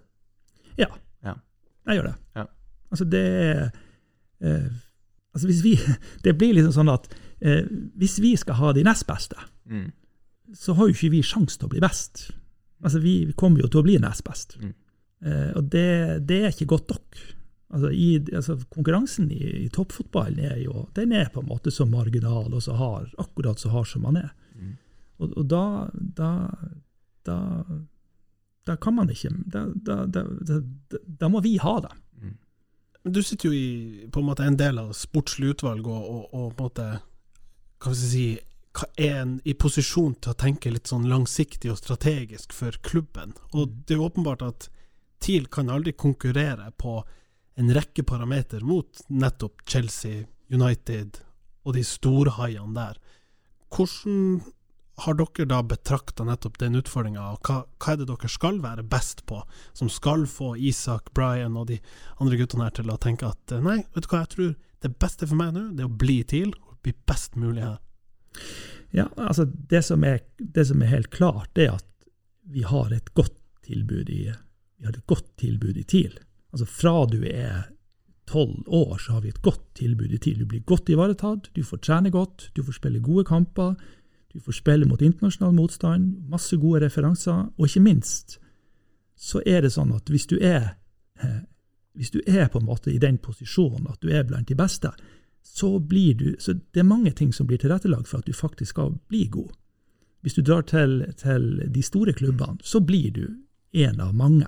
Ja, 0.77 0.89
Ja. 1.23 1.35
jeg 1.87 1.97
gjør 1.99 2.07
det. 2.11 2.15
Ja. 2.35 2.45
Altså 2.93 3.05
det 3.09 3.21
er 3.23 3.61
eh, 4.41 4.69
altså 5.33 5.47
hvis 5.49 5.63
vi, 5.65 5.73
Det 6.25 6.35
blir 6.37 6.53
liksom 6.57 6.73
sånn 6.75 6.91
at 6.93 7.07
eh, 7.41 7.65
hvis 7.97 8.19
vi 8.21 8.35
skal 8.37 8.57
ha 8.61 8.73
de 8.73 8.83
nest 8.85 9.05
beste, 9.09 9.35
Mm. 9.65 9.91
så 10.53 10.73
har 10.75 10.89
jo 10.89 10.93
ikke 10.93 11.09
vi 11.13 11.21
sjanse 11.23 11.55
til 11.57 11.69
å 11.69 11.71
bli 11.71 11.79
best. 11.79 12.25
Altså 12.83 12.99
Vi 12.99 13.31
kommer 13.39 13.61
jo 13.63 13.67
til 13.71 13.79
å 13.79 13.83
bli 13.85 13.95
nest 14.03 14.25
best. 14.27 14.57
Mm. 14.59 14.73
Eh, 15.23 15.51
og 15.55 15.71
det, 15.71 15.87
det 16.27 16.41
er 16.41 16.51
ikke 16.51 16.73
godt 16.75 16.93
nok. 16.93 17.23
Altså, 17.73 17.89
i, 17.89 18.09
altså 18.33 18.57
Konkurransen 18.69 19.31
i, 19.33 19.41
i 19.63 19.69
toppfotballen 19.73 20.43
er 20.45 20.59
jo 20.61 20.85
den 20.97 21.15
er 21.17 21.31
på 21.33 21.41
en 21.41 21.49
måte 21.49 21.71
så 21.73 21.87
marginal 21.89 22.53
og 22.53 22.61
så 22.61 22.75
hard, 22.77 23.09
akkurat 23.17 23.59
så 23.59 23.71
hard 23.73 23.89
som 23.89 24.05
man 24.05 24.19
er. 24.21 24.29
Mm. 24.53 24.75
Og, 25.17 25.33
og 25.39 25.49
da, 25.49 25.63
da, 26.19 26.29
da, 27.25 27.37
da 28.67 28.77
kan 28.77 28.97
man 28.99 29.09
ikke 29.09 29.31
Da, 29.45 29.65
da, 29.73 30.03
da, 30.05 30.23
da, 30.23 30.61
da 31.07 31.29
må 31.31 31.41
vi 31.41 31.55
ha 31.61 31.79
det. 31.87 31.93
Mm. 32.21 32.37
Du 33.13 33.23
sitter 33.23 33.49
jo 33.49 33.57
i 33.57 34.07
på 34.11 34.21
en 34.21 34.29
måte 34.29 34.45
en 34.45 34.59
del 34.59 34.77
av 34.81 34.93
sportslig 34.97 35.55
utvalg 35.55 35.87
og, 35.87 36.03
og, 36.03 36.23
og 36.33 36.49
på 36.53 36.67
en 36.67 36.69
måte 36.69 36.89
Hva 37.83 37.93
skal 37.93 38.03
vi 38.03 38.11
si 38.11 38.27
er 38.97 39.19
en 39.21 39.33
i 39.45 39.53
posisjon 39.53 40.15
til 40.17 40.33
å 40.33 40.37
tenke 40.39 40.71
litt 40.73 40.89
sånn 40.89 41.05
langsiktig 41.05 41.69
og 41.69 41.77
strategisk 41.77 42.55
for 42.57 42.73
klubben. 42.85 43.35
Og 43.53 43.69
det 43.85 43.93
er 43.93 43.99
jo 44.01 44.07
åpenbart 44.07 44.41
at 44.45 44.69
TIL 45.23 45.47
kan 45.47 45.71
aldri 45.71 45.93
konkurrere 45.95 46.71
på 46.77 46.97
en 47.55 47.69
rekke 47.73 48.03
parameter 48.03 48.63
mot 48.65 49.03
nettopp 49.07 49.63
Chelsea, 49.69 50.25
United 50.51 51.21
og 51.63 51.77
de 51.77 51.83
storhaiene 51.87 52.75
der. 52.75 52.99
Hvordan 53.73 54.41
har 55.03 55.15
dere 55.17 55.47
da 55.49 55.61
betrakta 55.65 56.25
nettopp 56.27 56.59
den 56.61 56.77
utfordringa, 56.77 57.31
og 57.33 57.47
hva, 57.47 57.63
hva 57.81 57.93
er 57.93 58.01
det 58.01 58.09
dere 58.11 58.29
skal 58.29 58.59
være 58.61 58.85
best 58.85 59.23
på, 59.29 59.39
som 59.73 59.89
skal 59.89 60.27
få 60.29 60.53
Isak, 60.59 61.09
Brian 61.17 61.57
og 61.57 61.71
de 61.71 61.79
andre 62.21 62.37
guttene 62.37 62.67
her 62.67 62.75
til 62.77 62.91
å 62.93 62.99
tenke 63.01 63.31
at 63.31 63.55
eh, 63.55 63.63
nei, 63.63 63.79
vet 63.95 64.05
du 64.05 64.11
hva, 64.11 64.21
jeg 64.21 64.33
tror 64.35 64.53
det 64.83 64.93
beste 65.01 65.29
for 65.29 65.39
meg 65.39 65.55
nå, 65.55 65.65
det 65.73 65.85
er 65.85 65.89
å 65.89 66.01
bli 66.03 66.19
TIL 66.29 66.51
og 66.51 66.77
bli 66.85 66.93
best 67.09 67.39
mulig 67.39 67.63
her. 67.63 67.79
Ja, 68.93 69.07
altså 69.17 69.47
det 69.47 69.81
som 69.87 70.03
er, 70.05 70.21
det 70.37 70.67
som 70.69 70.83
er 70.83 70.91
helt 70.91 71.09
klart, 71.15 71.49
det 71.57 71.69
er 71.69 71.77
at 71.79 71.89
vi 72.53 72.65
har 72.67 72.91
et 72.93 73.13
godt 73.17 73.39
tilbud 73.65 74.11
i, 74.11 74.27
vi 74.83 74.89
har 74.89 74.97
et 74.97 75.07
godt 75.07 75.37
tilbud 75.39 75.77
i 75.79 75.85
TIL. 75.87 76.17
Altså 76.51 76.65
fra 76.67 77.05
du 77.07 77.21
er 77.23 77.69
tolv 78.27 78.67
år, 78.67 78.97
så 78.99 79.15
har 79.15 79.21
vi 79.23 79.29
et 79.31 79.41
godt 79.41 79.61
tilbud 79.79 80.11
i 80.11 80.19
TIL. 80.19 80.41
Du 80.43 80.49
blir 80.51 80.65
godt 80.67 80.91
ivaretatt, 80.91 81.47
du 81.55 81.63
får 81.63 81.79
trene 81.87 82.11
godt, 82.11 82.49
du 82.51 82.59
får 82.67 82.75
spille 82.81 82.99
gode 82.99 83.23
kamper, 83.23 83.77
du 84.33 84.41
får 84.43 84.57
spille 84.59 84.87
mot 84.89 85.01
internasjonal 85.01 85.55
motstand, 85.55 86.27
masse 86.27 86.59
gode 86.59 86.83
referanser, 86.83 87.47
og 87.55 87.69
ikke 87.69 87.85
minst 87.85 88.41
så 89.15 89.39
er 89.47 89.63
det 89.63 89.71
sånn 89.71 89.93
at 89.95 90.11
hvis 90.11 90.27
du 90.27 90.35
er, 90.43 90.73
eh, 91.23 91.41
hvis 91.95 92.11
du 92.11 92.19
er 92.27 92.49
på 92.51 92.59
en 92.59 92.67
måte 92.67 92.91
i 92.91 92.99
den 92.99 93.21
posisjonen 93.23 93.87
at 93.87 94.03
du 94.03 94.11
er 94.11 94.27
blant 94.27 94.51
de 94.51 94.59
beste, 94.59 94.91
så 95.43 95.79
blir 95.79 96.15
du 96.15 96.35
Så 96.39 96.53
det 96.53 96.79
er 96.79 96.83
mange 96.83 97.11
ting 97.11 97.33
som 97.33 97.47
blir 97.47 97.57
tilrettelagt 97.57 98.07
for 98.07 98.19
at 98.19 98.25
du 98.25 98.33
faktisk 98.33 98.69
skal 98.69 98.99
bli 99.07 99.27
god. 99.31 99.51
Hvis 100.21 100.33
du 100.33 100.41
drar 100.41 100.61
til, 100.61 101.13
til 101.17 101.71
de 101.71 101.81
store 101.81 102.13
klubbene, 102.13 102.59
så 102.63 102.79
blir 102.79 103.11
du 103.11 103.27
en 103.73 103.99
av 103.99 104.13
mange. 104.15 104.47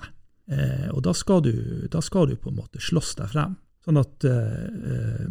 Eh, 0.51 0.89
og 0.93 1.01
da 1.05 1.13
skal, 1.17 1.41
du, 1.45 1.87
da 1.91 2.01
skal 2.05 2.29
du 2.29 2.35
på 2.37 2.51
en 2.51 2.59
måte 2.59 2.81
slåss 2.83 3.15
deg 3.21 3.31
frem. 3.33 3.55
Sånn 3.85 4.01
at 4.01 4.25
eh, 4.25 5.25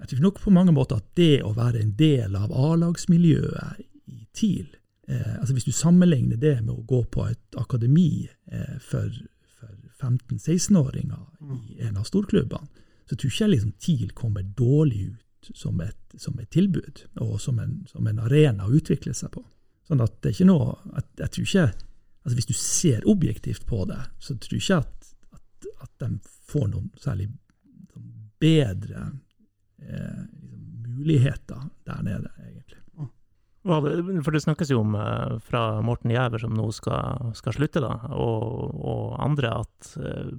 Jeg 0.00 0.10
tror 0.10 0.22
nok 0.26 0.40
på 0.42 0.52
mange 0.54 0.74
måter 0.74 0.98
at 0.98 1.10
det 1.18 1.42
å 1.46 1.54
være 1.56 1.82
en 1.82 1.94
del 1.98 2.34
av 2.38 2.52
A-lagsmiljøet 2.52 3.84
i 4.10 4.26
TIL 4.34 4.66
eh, 5.08 5.36
altså 5.38 5.54
Hvis 5.54 5.68
du 5.68 5.74
sammenligner 5.74 6.40
det 6.40 6.56
med 6.62 6.74
å 6.74 6.86
gå 6.86 7.04
på 7.06 7.28
et 7.30 7.58
akademi 7.60 8.26
eh, 8.26 8.76
for, 8.82 9.10
for 9.58 9.74
15-16-åringer 10.02 11.22
i 11.70 11.86
en 11.86 12.00
av 12.00 12.08
storklubbene, 12.08 12.82
så 13.04 13.16
tror 13.16 13.30
ikke 13.30 13.44
jeg 13.44 13.54
liksom 13.54 13.74
TIL 13.78 14.12
kommer 14.16 14.42
dårlig 14.56 15.10
ut 15.12 15.50
som 15.54 15.80
et, 15.84 15.98
som 16.16 16.38
et 16.40 16.48
tilbud, 16.50 17.04
og 17.20 17.36
som 17.40 17.58
en, 17.60 17.82
som 17.90 18.06
en 18.08 18.22
arena 18.24 18.64
å 18.64 18.74
utvikle 18.74 19.12
seg 19.16 19.34
på. 19.34 19.42
Sånn 19.84 20.00
at 20.00 20.16
det 20.22 20.30
er 20.30 20.36
ikke 20.38 20.48
noe 20.48 20.68
Jeg, 20.94 21.04
Jeg 21.20 21.32
tror 21.34 21.48
ikke 21.48 21.66
altså 22.24 22.36
Hvis 22.36 22.48
du 22.48 22.54
ser 22.56 23.08
objektivt 23.08 23.66
på 23.66 23.84
det, 23.84 24.00
så 24.18 24.36
tror 24.40 24.56
jeg 24.56 24.62
ikke 24.62 24.80
at, 24.80 25.10
at, 25.36 25.68
at 25.84 25.90
de 26.00 26.18
får 26.48 26.70
noen 26.72 26.90
særlig 27.00 27.28
bedre 28.40 29.02
eh, 29.82 30.24
liksom, 30.40 30.64
muligheter 30.96 31.68
der 31.84 32.02
nede, 32.02 32.32
egentlig. 32.40 32.80
For 33.64 34.32
det 34.32 34.42
snakkes 34.44 34.70
jo 34.70 34.82
om 34.82 34.94
eh, 34.94 35.38
fra 35.40 35.80
Morten 35.84 36.12
Giæver, 36.12 36.42
som 36.42 36.52
nå 36.56 36.68
skal, 36.72 37.32
skal 37.36 37.56
slutte, 37.56 37.80
da, 37.80 37.94
og, 38.12 38.74
og 38.76 39.16
andre, 39.24 39.54
at 39.64 39.94
eh, 40.00 40.32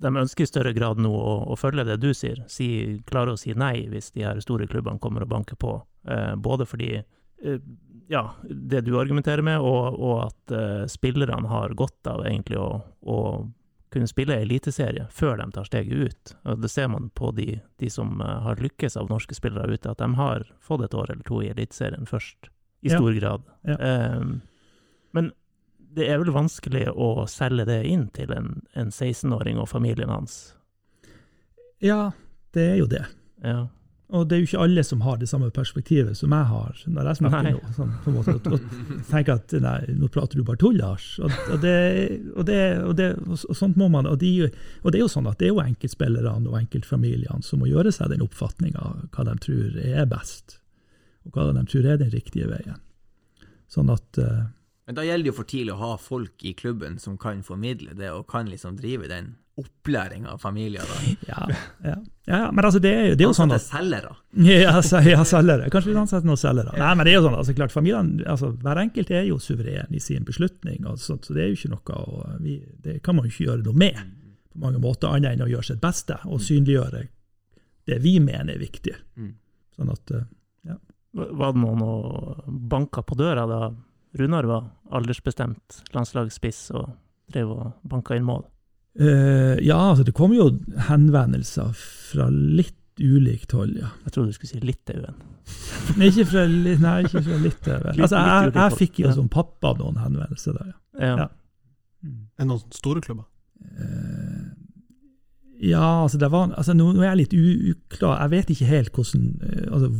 de 0.00 0.12
ønsker 0.16 0.46
i 0.46 0.48
større 0.48 0.72
grad 0.72 1.00
nå 1.02 1.10
å, 1.12 1.34
å 1.52 1.58
følge 1.60 1.84
det 1.84 1.98
du 2.00 2.10
sier. 2.16 2.40
Si, 2.48 3.00
klare 3.08 3.34
å 3.34 3.40
si 3.40 3.52
nei 3.52 3.86
hvis 3.92 4.12
de 4.16 4.24
her 4.24 4.40
store 4.40 4.68
klubbene 4.70 5.02
kommer 5.02 5.26
og 5.26 5.32
banker 5.34 5.60
på. 5.60 5.74
Eh, 6.08 6.32
både 6.40 6.64
fordi 6.68 6.94
ja, 8.10 8.24
det 8.50 8.80
du 8.86 8.92
argumenterer 9.00 9.42
med, 9.46 9.60
og, 9.62 9.96
og 10.00 10.16
at 10.26 10.54
uh, 10.54 10.84
spillerne 10.90 11.48
har 11.48 11.74
godt 11.78 12.06
av 12.10 12.24
egentlig 12.26 12.58
å, 12.58 12.80
å 13.02 13.18
kunne 13.90 14.08
spille 14.10 14.36
eliteserie 14.42 15.06
før 15.14 15.38
de 15.40 15.48
tar 15.54 15.66
steget 15.66 15.92
ut. 16.10 16.32
Og 16.46 16.60
det 16.62 16.70
ser 16.70 16.88
man 16.92 17.08
på 17.14 17.32
de, 17.34 17.58
de 17.82 17.90
som 17.90 18.20
eh, 18.22 18.36
har 18.44 18.60
lykkes 18.62 18.94
av 19.00 19.08
norske 19.10 19.34
spillere 19.34 19.74
ute, 19.74 19.90
at 19.90 19.98
de 19.98 20.06
har 20.14 20.44
fått 20.62 20.84
et 20.86 20.94
år 20.94 21.10
eller 21.10 21.26
to 21.26 21.40
i 21.42 21.50
eliteserien 21.50 22.06
først, 22.06 22.52
i 22.86 22.92
Ja. 22.92 23.00
stor 23.00 23.12
grad. 23.18 23.42
Ja. 23.66 23.76
Um, 24.20 24.40
men 25.12 25.32
det 25.90 26.06
er 26.06 26.20
vel 26.22 26.30
vanskelig 26.32 26.86
å 26.94 27.26
selge 27.26 27.66
det 27.66 27.80
inn 27.90 28.06
til 28.14 28.30
en, 28.32 28.62
en 28.78 28.92
16-åring 28.94 29.58
og 29.58 29.68
familien 29.68 30.12
hans. 30.14 30.54
Ja, 31.82 32.12
det 32.54 32.68
er 32.72 32.78
jo 32.78 32.86
det. 32.86 33.02
Ja. 33.42 33.66
Og 34.10 34.26
det 34.26 34.34
er 34.34 34.40
jo 34.42 34.48
ikke 34.48 34.62
alle 34.64 34.82
som 34.86 35.02
har 35.04 35.18
det 35.20 35.28
samme 35.30 35.48
perspektivet 35.54 36.18
som 36.18 36.32
jeg 36.34 36.46
har 36.50 36.78
når 36.90 37.08
jeg 37.10 37.18
snakker 37.20 37.44
Nei. 37.46 37.52
nå. 37.54 37.72
Sånn, 37.76 37.92
på 38.02 38.10
en 38.10 38.16
måte, 38.16 38.34
og, 38.34 38.56
og 38.56 39.04
tenker 39.10 39.36
at 39.36 39.54
nei, 39.62 39.76
nå 40.00 40.08
prater 40.10 40.40
du 40.40 40.44
bare 40.46 40.58
tull, 40.58 40.78
Lars. 40.80 41.06
Og, 41.22 41.34
og, 41.46 41.58
det, 41.62 41.74
og, 42.34 42.42
det, 42.48 42.60
og, 42.82 42.94
det, 42.98 43.10
og 43.30 43.58
sånt 43.58 43.78
må 43.78 43.86
man. 43.92 44.08
Og, 44.10 44.18
de, 44.22 44.48
og 44.82 44.90
det 44.90 44.98
er 44.98 45.04
jo 45.04 45.12
sånn 45.12 45.30
at 45.30 45.38
det 45.38 45.50
er 45.50 45.54
jo 45.54 45.62
enkeltspillerne 45.62 46.50
og 46.50 46.58
enkeltfamiliene 46.58 47.46
som 47.46 47.62
må 47.62 47.70
gjøre 47.70 47.92
seg 47.94 48.10
den 48.10 48.24
oppfatninga 48.26 48.82
av 48.82 49.04
hva 49.14 49.26
de 49.30 49.36
tror 49.46 49.78
er 49.84 50.08
best, 50.10 50.58
og 51.26 51.36
hva 51.36 51.50
de 51.54 51.66
tror 51.70 51.92
er 51.92 52.00
den 52.02 52.10
riktige 52.14 52.50
veien. 52.50 52.80
Sånn 53.70 53.92
at 53.94 54.18
uh, 54.18 54.48
Men 54.90 54.98
da 54.98 55.06
gjelder 55.06 55.28
det 55.28 55.30
jo 55.30 55.38
for 55.38 55.50
tidlig 55.52 55.76
å 55.76 55.82
ha 55.84 55.92
folk 56.02 56.42
i 56.42 56.56
klubben 56.58 56.98
som 56.98 57.14
kan 57.20 57.44
formidle 57.46 57.94
det, 57.94 58.10
og 58.10 58.26
kan 58.32 58.50
liksom 58.50 58.80
drive 58.80 59.06
den 59.12 59.36
opplæringa 59.60 60.34
av 60.34 60.40
familier. 60.42 60.86
da. 60.88 60.98
ja, 61.30 61.60
ja, 61.84 61.96
ja, 62.30 62.40
men 62.52 62.64
altså 62.64 62.80
det 62.82 62.92
er, 62.94 63.14
det 63.18 63.24
er 63.24 63.28
jo 63.28 63.36
sånn 63.36 63.52
Ansatte 63.52 63.76
at 63.76 63.84
selgere. 63.84 64.14
Ja, 64.46 64.80
ja 65.06 65.24
selgere. 65.28 65.68
Kanskje 65.72 65.92
vi 65.92 65.98
ansetter 66.00 66.30
noen 66.30 66.40
selgere. 66.40 66.74
Nei, 66.78 66.90
men 66.96 67.06
det 67.06 67.14
er 67.14 67.18
jo 67.18 67.26
sånn, 67.26 67.38
altså 67.40 67.56
klart 67.58 67.74
familien, 67.74 68.12
altså 68.24 68.52
Hver 68.62 68.82
enkelt 68.84 69.12
er 69.14 69.28
jo 69.28 69.38
suveren 69.42 69.94
i 69.96 70.02
sin 70.02 70.26
beslutning, 70.28 70.84
og 70.86 71.00
sånt, 71.02 71.28
så 71.28 71.36
det 71.36 71.44
er 71.44 71.52
jo 71.52 71.58
ikke 71.58 71.72
noe 71.74 72.00
å, 72.00 72.24
vi, 72.42 72.58
Det 72.84 72.98
kan 73.06 73.18
man 73.18 73.26
jo 73.28 73.34
ikke 73.34 73.48
gjøre 73.48 73.66
noe 73.66 73.82
med 73.84 74.00
på 74.50 74.62
mange 74.64 74.82
måter, 74.82 75.10
annet 75.10 75.36
enn 75.36 75.46
å 75.46 75.50
gjøre 75.50 75.68
sitt 75.68 75.82
beste 75.82 76.16
og 76.26 76.42
synliggjøre 76.42 77.04
det 77.90 77.98
vi 78.02 78.16
mener 78.22 78.54
er 78.54 78.62
viktig. 78.62 78.94
Mm. 79.18 79.34
Sånn 79.76 79.92
at 79.92 80.12
ja. 80.66 80.76
Var 81.16 81.54
det 81.54 81.62
noen 81.62 81.82
og 81.82 82.50
banka 82.70 83.02
på 83.06 83.18
døra 83.18 83.46
da 83.50 83.60
Runar 84.18 84.46
var 84.50 84.66
aldersbestemt 84.90 85.82
landslagsspiss 85.94 86.70
og 86.74 86.90
drev 87.30 87.52
og 87.54 87.66
banka 87.86 88.18
inn 88.18 88.26
mål? 88.26 88.42
Eh, 88.98 89.56
Ja, 89.66 89.78
altså 89.90 90.04
det 90.06 90.14
kommer 90.16 90.36
jo 90.36 90.50
henvendelser 90.88 91.72
fra 91.76 92.28
litt 92.30 92.76
ulikt 93.00 93.52
hold, 93.56 93.76
ja. 93.80 93.92
Jeg 94.04 94.12
trodde 94.12 94.32
du 94.32 94.36
skulle 94.36 94.52
si 94.52 94.62
Litauen. 94.64 95.20
Nei, 95.98 96.10
ikke 96.10 96.26
fra, 96.30 96.44
nei, 96.46 96.96
ikke 97.06 97.22
fra 97.26 97.36
litt 97.42 97.68
Altså, 97.70 98.20
jeg, 98.20 98.52
jeg 98.54 98.78
fikk 98.78 99.00
jo 99.02 99.12
som 99.16 99.30
pappa 99.32 99.72
noen 99.78 99.98
henvendelser 99.98 100.54
der, 100.58 100.72
ja. 101.00 101.14
Ja. 101.24 101.28
Mm. 102.04 102.18
Er 102.36 102.44
det 102.44 102.50
noen 102.52 102.76
store 102.76 103.02
klubber? 103.04 103.26
Uh, 103.60 104.50
Ja, 105.60 106.02
altså 106.02 106.18
det 106.18 106.30
var, 106.32 106.54
altså 106.56 106.72
nå, 106.72 106.86
nå 106.96 107.02
er 107.02 107.10
jeg 107.10 107.18
litt 107.18 107.34
u 107.36 107.72
uklar. 107.74 108.22
Jeg 108.22 108.32
vet 108.32 108.52
ikke 108.54 108.68
helt 108.70 108.94
hvordan, 108.96 109.24
eh, 109.44 109.66
altså, 109.68 109.90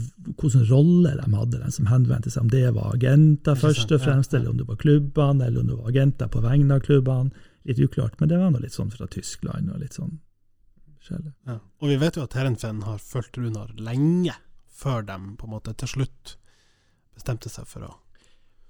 hvordan 0.41 0.63
rolle 0.71 1.13
de 1.19 1.27
hadde, 1.35 1.61
den 1.61 1.75
som 1.75 1.91
henvendte 1.91 2.33
seg. 2.33 2.47
Om 2.47 2.53
det 2.55 2.63
var 2.79 2.95
agenter 2.95 3.59
først 3.61 3.93
og 3.93 3.99
ja, 3.99 4.05
fremst, 4.07 4.33
ja. 4.33 4.39
eller 4.39 4.55
om 4.55 4.63
det 4.63 4.69
var 4.71 4.81
klubbene, 4.81 5.47
eller 5.47 5.61
om 5.61 5.69
det 5.69 5.77
var 5.77 5.91
agenter 5.93 6.33
på 6.33 6.41
vegne 6.47 6.79
av 6.79 6.87
klubbene. 6.87 7.45
Litt 7.69 7.81
uklart, 7.83 8.17
men 8.21 8.31
det 8.31 8.39
var 8.41 8.53
noe 8.53 8.63
litt 8.63 8.77
sånn 8.77 8.93
fra 8.93 9.09
Tyskland 9.11 9.69
og 9.73 9.83
litt 9.83 9.97
sånn 9.99 10.19
forskjellig. 11.01 11.33
Ja. 11.49 11.59
Og 11.81 11.91
vi 11.93 11.99
vet 12.01 12.17
jo 12.17 12.25
at 12.25 12.37
Heerenveen 12.37 12.85
har 12.87 13.01
fulgt 13.03 13.39
Runar 13.41 13.73
lenge, 13.81 14.37
før 14.81 15.05
de 15.05 15.17
på 15.37 15.49
en 15.49 15.53
måte 15.53 15.75
til 15.77 15.91
slutt 15.95 16.37
bestemte 17.17 17.53
seg 17.53 17.69
for 17.69 17.89
å 17.89 17.97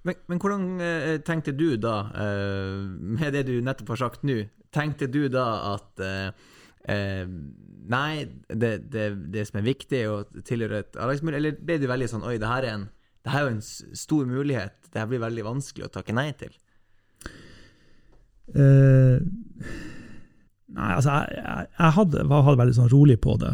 Men, 0.03 0.17
men 0.33 0.39
hvordan 0.41 0.63
eh, 0.81 1.19
tenkte 1.21 1.53
du 1.53 1.77
da, 1.77 2.09
eh, 2.17 2.87
med 2.89 3.35
det 3.37 3.43
du 3.51 3.59
nettopp 3.61 3.93
har 3.93 4.01
sagt 4.01 4.23
nå, 4.25 4.39
tenkte 4.73 5.11
du 5.13 5.27
da 5.29 5.75
at 5.75 6.01
eh, 6.01 6.31
eh, 6.89 7.27
Nei, 7.91 8.25
det, 8.47 8.71
det, 8.93 9.05
det 9.35 9.45
som 9.49 9.59
er 9.59 9.67
viktig, 9.67 9.99
er 9.99 10.13
å 10.13 10.43
tilhøre 10.47 10.81
et 10.85 10.97
A-lagsmiljø, 10.97 11.37
eller 11.37 11.61
ble 11.61 11.77
du 11.83 11.87
veldig 11.91 12.09
sånn 12.13 12.25
Oi, 12.25 12.39
det 12.41 12.49
her 12.49 12.65
er, 12.65 12.79
en, 12.79 12.89
det 13.27 13.35
her 13.35 13.45
er 13.45 13.53
en 13.53 13.63
stor 13.63 14.29
mulighet, 14.31 14.77
det 14.89 15.03
her 15.03 15.11
blir 15.11 15.23
veldig 15.25 15.47
vanskelig 15.49 15.89
å 15.89 15.93
takke 15.99 16.17
nei 16.17 16.31
til? 16.41 16.55
Eh, 18.55 19.21
nei, 20.71 20.91
altså, 20.97 21.17
jeg, 21.31 21.69
jeg, 21.79 21.95
hadde, 21.97 22.27
hadde 22.31 22.61
veldig 22.61 22.77
sånn 22.79 22.93
rolig 22.93 23.19
på 23.23 23.37
det. 23.43 23.53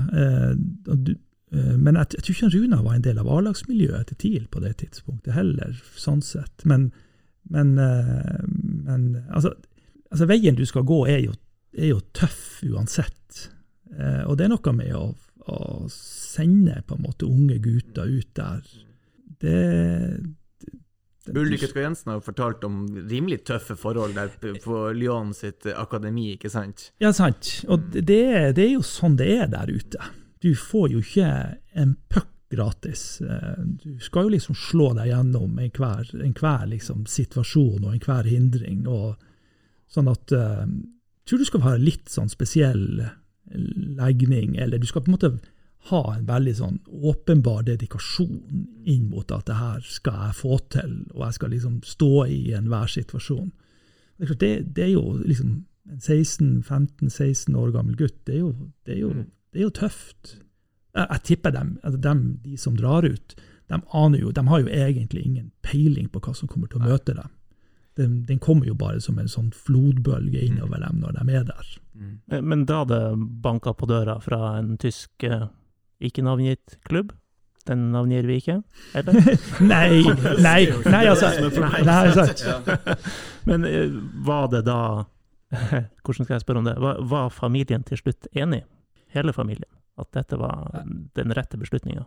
Og 0.92 1.02
du, 1.06 1.12
eh, 1.54 1.74
men 1.74 1.98
jeg, 2.00 2.16
jeg 2.16 2.26
tror 2.26 2.36
ikke 2.36 2.52
Runa 2.54 2.80
var 2.84 2.98
en 2.98 3.06
del 3.06 3.20
av 3.22 3.30
A-lagsmiljøet 3.32 4.12
til 4.12 4.20
TIL 4.22 4.48
på 4.52 4.62
det 4.64 4.76
tidspunktet 4.82 5.36
heller, 5.36 5.76
sånn 5.98 6.22
sett. 6.24 6.64
Men, 6.68 6.90
men, 7.52 7.74
men 7.76 9.06
altså, 9.28 9.54
altså, 10.10 10.30
veien 10.30 10.58
du 10.58 10.64
skal 10.68 10.86
gå, 10.88 11.04
er 11.12 11.22
jo, 11.26 11.36
er 11.76 11.94
jo 11.94 12.02
tøff 12.16 12.64
uansett. 12.66 13.46
Og 14.26 14.34
det 14.36 14.44
er 14.44 14.50
noe 14.52 14.72
med 14.76 14.96
å, 14.98 15.06
å 15.46 15.60
sende 15.92 16.82
på 16.84 16.96
en 16.96 17.06
måte 17.06 17.28
unge 17.28 17.60
gutter 17.64 18.10
ut 18.10 18.32
der. 18.36 18.66
Det 19.40 19.60
Ulrikke 21.34 21.66
Skar 21.70 21.82
Jensen 21.88 22.10
har 22.12 22.18
jo 22.20 22.24
fortalt 22.28 22.64
om 22.68 22.84
rimelig 23.10 23.40
tøffe 23.48 23.74
forhold 23.76 24.14
der 24.14 24.28
på 24.62 24.78
Lyon 24.94 25.32
sitt 25.34 25.66
eh, 25.66 25.74
akademi, 25.80 26.32
ikke 26.36 26.50
sant? 26.52 26.90
Ja, 27.02 27.10
sant. 27.16 27.64
Og 27.68 27.90
det, 27.92 28.20
er- 28.36 28.52
det 28.56 28.64
er 28.68 28.72
jo 28.76 28.82
sånn 28.86 29.16
det 29.18 29.28
er 29.40 29.46
der 29.50 29.72
ute. 29.72 29.98
Du 30.44 30.52
får 30.54 30.90
jo 30.92 31.00
ikke 31.02 31.30
en 31.74 31.96
puck 32.12 32.28
gratis. 32.54 33.20
Eh, 33.20 33.56
Du 33.82 33.98
skal 33.98 34.28
jo 34.28 34.34
liksom 34.36 34.54
slå 34.54 34.92
deg 34.94 35.08
gjennom 35.10 35.58
enhver, 35.58 36.06
enhver 36.22 36.66
liksom 36.70 37.06
situasjon 37.10 37.82
og 37.84 37.94
enhver 37.96 38.28
hindring. 38.30 38.86
Og 38.86 39.16
sånn 39.90 40.08
at 40.12 40.30
eh, 40.32 40.62
Jeg 40.66 41.26
tror 41.26 41.38
du 41.42 41.44
skal 41.48 41.64
ha 41.66 41.74
litt 41.76 42.06
sånn 42.08 42.28
spesiell 42.30 43.08
legning, 43.98 44.56
eller 44.58 44.78
du 44.78 44.86
skal 44.86 45.02
på 45.02 45.10
en 45.10 45.16
måte 45.16 45.30
ha 45.90 46.02
en 46.14 46.26
veldig 46.26 46.54
sånn 46.58 46.78
åpenbar 46.88 47.62
dedikasjon 47.66 48.66
inn 48.88 49.08
mot 49.10 49.30
at 49.34 49.46
det 49.48 49.58
her 49.58 49.84
skal 49.86 50.26
jeg 50.26 50.38
få 50.40 50.58
til, 50.74 50.98
og 51.14 51.24
jeg 51.26 51.38
skal 51.38 51.54
liksom 51.54 51.78
stå 51.86 52.10
i 52.32 52.40
enhver 52.58 52.90
situasjon. 52.90 53.52
Det 54.16 54.24
er, 54.24 54.30
klart, 54.32 54.40
det, 54.42 54.52
det 54.76 54.84
er 54.86 54.92
jo 54.94 55.04
liksom 55.22 55.52
en 55.86 56.02
16-15-16 56.02 57.54
år 57.56 57.70
gammel 57.74 57.96
gutt, 57.98 58.18
det 58.26 58.38
er 58.38 58.42
jo, 58.42 58.52
det 58.86 58.96
er 58.96 59.00
jo, 59.04 59.12
det 59.52 59.60
er 59.60 59.66
jo 59.68 59.74
tøft. 59.78 60.36
Jeg, 60.96 61.06
jeg 61.06 61.22
tipper 61.30 61.54
dem, 61.54 61.76
altså 61.82 62.00
dem, 62.08 62.24
de 62.42 62.56
som 62.58 62.78
drar 62.78 63.06
ut, 63.06 63.36
de 63.66 63.80
aner 63.98 64.22
jo, 64.22 64.32
de 64.34 64.46
har 64.46 64.62
jo 64.62 64.70
egentlig 64.70 65.24
ingen 65.26 65.50
peiling 65.66 66.08
på 66.10 66.22
hva 66.22 66.34
som 66.38 66.50
kommer 66.50 66.70
til 66.70 66.82
å 66.82 66.86
møte 66.86 67.14
dem. 67.14 67.32
Den, 67.96 68.16
den 68.28 68.38
kommer 68.42 68.68
jo 68.68 68.74
bare 68.76 69.00
som 69.00 69.16
en 69.18 69.30
sånn 69.30 69.52
flodbølge 69.56 70.42
innover 70.44 70.82
dem 70.84 70.98
når 71.00 71.16
de 71.16 71.38
er 71.38 71.46
der. 71.48 71.70
Eh, 72.30 72.42
Men 72.44 72.66
da 72.68 72.82
det 72.84 73.00
banka 73.42 73.72
på 73.72 73.88
døra 73.88 74.18
fra 74.20 74.58
en 74.58 74.74
tysk 74.80 75.24
eh, 76.00 76.08
ikke-navngitt 76.08 76.78
klubb, 76.88 77.12
den 77.66 77.88
navngir 77.90 78.26
vi 78.28 78.38
ikke, 78.40 78.60
eller? 78.94 79.16
Nei, 79.72 80.02
nei, 80.38 80.60
nei, 80.86 81.02
altså. 81.10 81.32
Nei, 81.82 82.04
altså. 82.12 82.60
Men 83.48 83.66
eh, 83.66 83.96
var 84.26 84.50
det 84.52 84.62
da 84.68 84.80
Hvordan 86.04 86.26
skal 86.26 86.34
jeg 86.34 86.42
spørre 86.42 86.60
om 86.62 86.66
det? 86.66 86.74
Var, 86.82 87.00
var 87.06 87.30
familien 87.34 87.84
til 87.86 88.00
slutt 88.00 88.26
enig, 88.34 88.64
hele 89.14 89.34
familien, 89.34 89.70
at 89.98 90.10
dette 90.14 90.38
var 90.38 90.82
den 91.16 91.34
rette 91.34 91.58
beslutninga? 91.58 92.04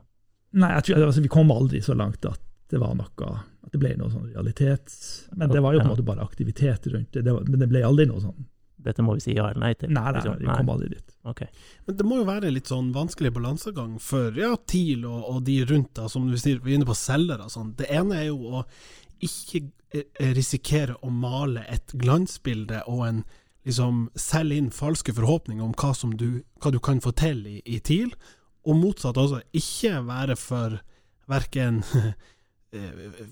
Nei, 0.59 0.71
jeg 0.77 0.89
tror, 0.89 1.05
altså, 1.07 1.23
vi 1.23 1.31
kom 1.31 1.51
aldri 1.53 1.81
så 1.85 1.95
langt 1.97 2.25
at 2.25 2.41
det 2.69 2.77
var 2.81 2.93
noe 2.97 3.29
At 3.65 3.73
det 3.73 3.79
ble 3.81 3.95
noe 3.97 4.11
sånn 4.13 4.29
realitet. 4.29 4.93
Men 5.33 5.49
det 5.49 5.61
var 5.63 5.73
jo 5.73 5.81
på 5.81 5.87
en 5.87 5.93
måte 5.93 6.05
bare 6.05 6.25
aktivitet 6.25 6.87
rundt 6.93 7.13
det. 7.13 7.23
det 7.25 7.33
var, 7.33 7.45
men 7.47 7.61
det 7.61 7.69
ble 7.71 7.81
aldri 7.85 8.05
noe 8.09 8.21
sånn 8.21 8.47
Dette 8.79 9.03
må 9.03 9.17
vi 9.17 9.23
si 9.25 9.35
ja 9.35 9.49
eller 9.49 9.59
nei 9.61 9.73
til? 9.79 9.91
Nei, 9.95 10.11
nei, 10.15 10.21
nei 10.23 10.37
vi 10.39 10.53
kom 10.53 10.71
aldri 10.73 10.93
dit. 10.93 11.15
Okay. 11.27 11.49
Men 11.87 11.97
det 11.99 12.05
må 12.07 12.21
jo 12.21 12.27
være 12.29 12.53
litt 12.53 12.71
sånn 12.71 12.93
vanskelig 12.95 13.33
balansegang 13.35 13.97
for 14.03 14.37
ja, 14.39 14.53
TIL 14.71 15.03
og, 15.09 15.19
og 15.33 15.43
de 15.49 15.59
rundt, 15.67 15.91
da, 15.99 16.07
som 16.11 16.29
du 16.29 16.37
sier, 16.39 16.61
vi 16.63 16.73
er 16.73 16.79
inne 16.79 16.87
på 16.89 16.97
selgere 16.97 17.49
og 17.49 17.53
sånn. 17.53 17.75
Det 17.79 17.89
ene 17.91 18.21
er 18.21 18.29
jo 18.29 18.59
å 18.59 18.63
ikke 19.25 19.65
eh, 19.91 20.31
risikere 20.37 20.95
å 21.03 21.11
male 21.11 21.65
et 21.71 21.91
glansbilde 21.99 22.85
og 22.87 23.05
en 23.09 23.21
liksom 23.67 24.07
selge 24.17 24.57
inn 24.57 24.71
falske 24.73 25.13
forhåpninger 25.13 25.63
om 25.65 25.75
hva, 25.77 25.91
som 25.93 26.15
du, 26.17 26.41
hva 26.63 26.71
du 26.73 26.79
kan 26.83 27.01
få 27.03 27.13
til 27.19 27.43
i, 27.49 27.59
i 27.67 27.81
TIL, 27.83 28.13
og 28.67 28.79
motsatt 28.79 29.19
også, 29.19 29.43
ikke 29.55 29.99
være 30.07 30.35
for 30.39 30.79
verken 31.29 31.83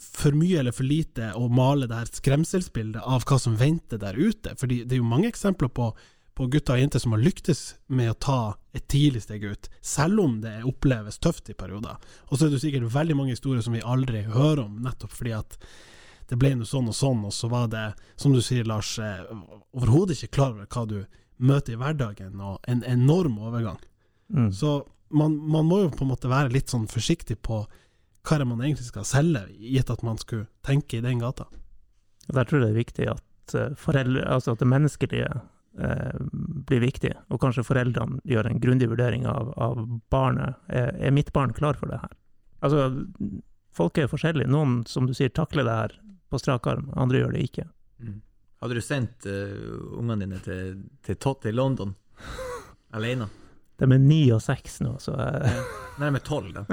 for 0.02 0.34
mye 0.34 0.60
eller 0.60 0.74
for 0.74 0.88
lite 0.88 1.30
å 1.38 1.48
male 1.54 1.88
det 1.90 1.98
her 2.00 2.10
skremselsbildet 2.10 3.04
av 3.06 3.26
hva 3.30 3.38
som 3.40 3.58
venter 3.60 4.00
der 4.02 4.18
ute. 4.18 4.56
Fordi 4.58 4.82
det 4.84 4.98
er 4.98 5.04
jo 5.04 5.10
mange 5.10 5.30
eksempler 5.30 5.70
på, 5.70 5.92
på 6.38 6.48
gutter 6.54 6.78
og 6.78 6.82
jenter 6.82 7.04
som 7.04 7.14
har 7.14 7.22
lyktes 7.22 7.62
med 7.88 8.12
å 8.12 8.18
ta 8.18 8.40
et 8.78 8.88
tidlig 8.90 9.24
steg 9.28 9.46
ut, 9.46 9.70
selv 9.82 10.24
om 10.26 10.40
det 10.42 10.56
oppleves 10.66 11.22
tøft 11.22 11.52
i 11.54 11.58
perioder. 11.58 12.02
Og 12.30 12.38
så 12.38 12.48
er 12.48 12.56
det 12.56 12.64
sikkert 12.66 12.90
veldig 12.94 13.20
mange 13.20 13.38
historier 13.38 13.62
som 13.66 13.78
vi 13.78 13.86
aldri 13.86 14.26
hører 14.26 14.66
om, 14.66 14.82
nettopp 14.86 15.14
fordi 15.14 15.38
at 15.38 15.58
det 16.28 16.36
ble 16.42 16.56
noe 16.58 16.68
sånn 16.68 16.90
og 16.92 16.98
sånn, 16.98 17.24
og 17.30 17.32
så 17.32 17.48
var 17.52 17.70
det, 17.72 17.86
som 18.20 18.34
du 18.36 18.42
sier 18.44 18.68
Lars, 18.68 18.98
eh, 19.00 19.24
overhodet 19.78 20.18
ikke 20.18 20.36
klar 20.42 20.58
over 20.58 20.68
hva 20.68 20.84
du 20.90 20.98
møter 21.38 21.76
i 21.76 21.80
hverdagen, 21.80 22.42
og 22.42 22.58
en 22.68 22.82
enorm 22.84 23.38
overgang. 23.40 23.80
Mm. 24.34 24.50
Så 24.52 24.82
man, 25.10 25.38
man 25.38 25.70
må 25.70 25.86
jo 25.86 25.92
på 25.94 26.04
en 26.04 26.12
måte 26.12 26.32
være 26.32 26.52
litt 26.52 26.74
sånn 26.74 26.90
forsiktig 26.92 27.40
på 27.46 27.62
hva 28.28 28.36
er 28.36 28.44
det 28.44 28.50
man 28.50 28.64
egentlig 28.64 28.90
skal 28.90 29.06
selge, 29.08 29.46
gitt 29.56 29.92
at 29.94 30.04
man 30.04 30.20
skulle 30.20 30.50
tenke 30.66 31.00
i 31.00 31.04
den 31.04 31.22
gata. 31.22 31.48
Der 32.28 32.48
tror 32.48 32.60
jeg 32.60 32.66
det 32.66 32.74
er 32.74 32.82
viktig 32.82 33.08
at, 33.14 33.56
eh, 33.56 33.76
foreldre, 33.80 34.26
altså 34.28 34.52
at 34.52 34.60
det 34.60 34.68
menneskelige 34.68 35.30
eh, 35.80 36.18
blir 36.68 36.84
viktig, 36.84 37.14
og 37.32 37.40
kanskje 37.40 37.64
foreldrene 37.64 38.20
gjør 38.28 38.50
en 38.50 38.60
grundig 38.60 38.90
vurdering 38.92 39.28
av, 39.32 39.54
av 39.56 39.80
barnet. 40.12 40.60
Er, 40.68 40.92
er 41.00 41.16
mitt 41.16 41.32
barn 41.34 41.56
klar 41.56 41.80
for 41.80 41.88
det 41.92 42.02
her? 42.04 42.18
Altså, 42.66 42.90
folk 43.78 43.98
er 43.98 44.12
forskjellige. 44.12 44.52
Noen, 44.52 44.82
som 44.90 45.08
du 45.08 45.16
sier, 45.16 45.32
takler 45.32 45.68
det 45.68 45.80
her 45.80 45.98
på 46.28 46.42
strak 46.42 46.68
arm, 46.68 46.90
andre 47.00 47.24
gjør 47.24 47.38
det 47.38 47.46
ikke. 47.48 47.68
Mm. 48.04 48.20
Hadde 48.60 48.76
du 48.76 48.82
sendt 48.82 49.28
uh, 49.30 50.00
ungene 50.02 50.26
dine 50.26 50.40
til, 50.42 50.80
til 51.06 51.20
Tott 51.22 51.46
i 51.46 51.54
London 51.54 51.94
alene? 52.98 53.30
De 53.78 53.86
er 53.86 54.02
ni 54.02 54.24
og 54.34 54.42
seks 54.42 54.80
nå, 54.82 54.96
så 55.00 55.14
uh... 55.14 55.62
Nei, 56.02 56.10
med 56.14 56.26
tolv, 56.26 56.50
da. 56.58 56.66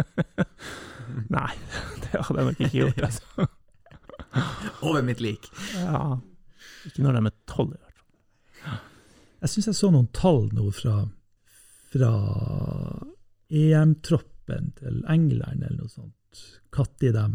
nei, 1.37 1.51
det 2.05 2.21
hadde 2.21 2.41
jeg 2.41 2.51
nok 2.51 2.61
ikke 2.61 2.79
gjort. 2.79 3.03
Altså. 3.09 3.49
Over 4.87 5.03
mitt 5.07 5.21
lik. 5.25 5.49
Ja, 5.79 6.19
ikke 6.89 7.05
når 7.05 7.19
de 7.19 7.27
er 7.31 7.37
tolv, 7.51 7.75
i 7.75 7.81
hvert 7.81 8.01
fall. 8.01 8.81
Jeg 9.45 9.53
syns 9.53 9.71
jeg 9.71 9.79
så 9.79 9.91
noen 9.93 10.11
tall 10.17 10.47
nå 10.57 10.71
fra, 10.73 10.99
fra 11.93 12.13
EM-troppen 13.53 14.71
til 14.81 15.03
England 15.11 15.63
eller 15.63 15.83
noe 15.83 15.93
sånt. 15.93 16.45
Når 16.75 17.13
de 17.15 17.27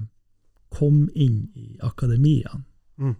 kom 0.70 1.10
inn 1.16 1.50
i 1.56 1.78
akademiene. 1.86 2.64
Mm. 3.00 3.16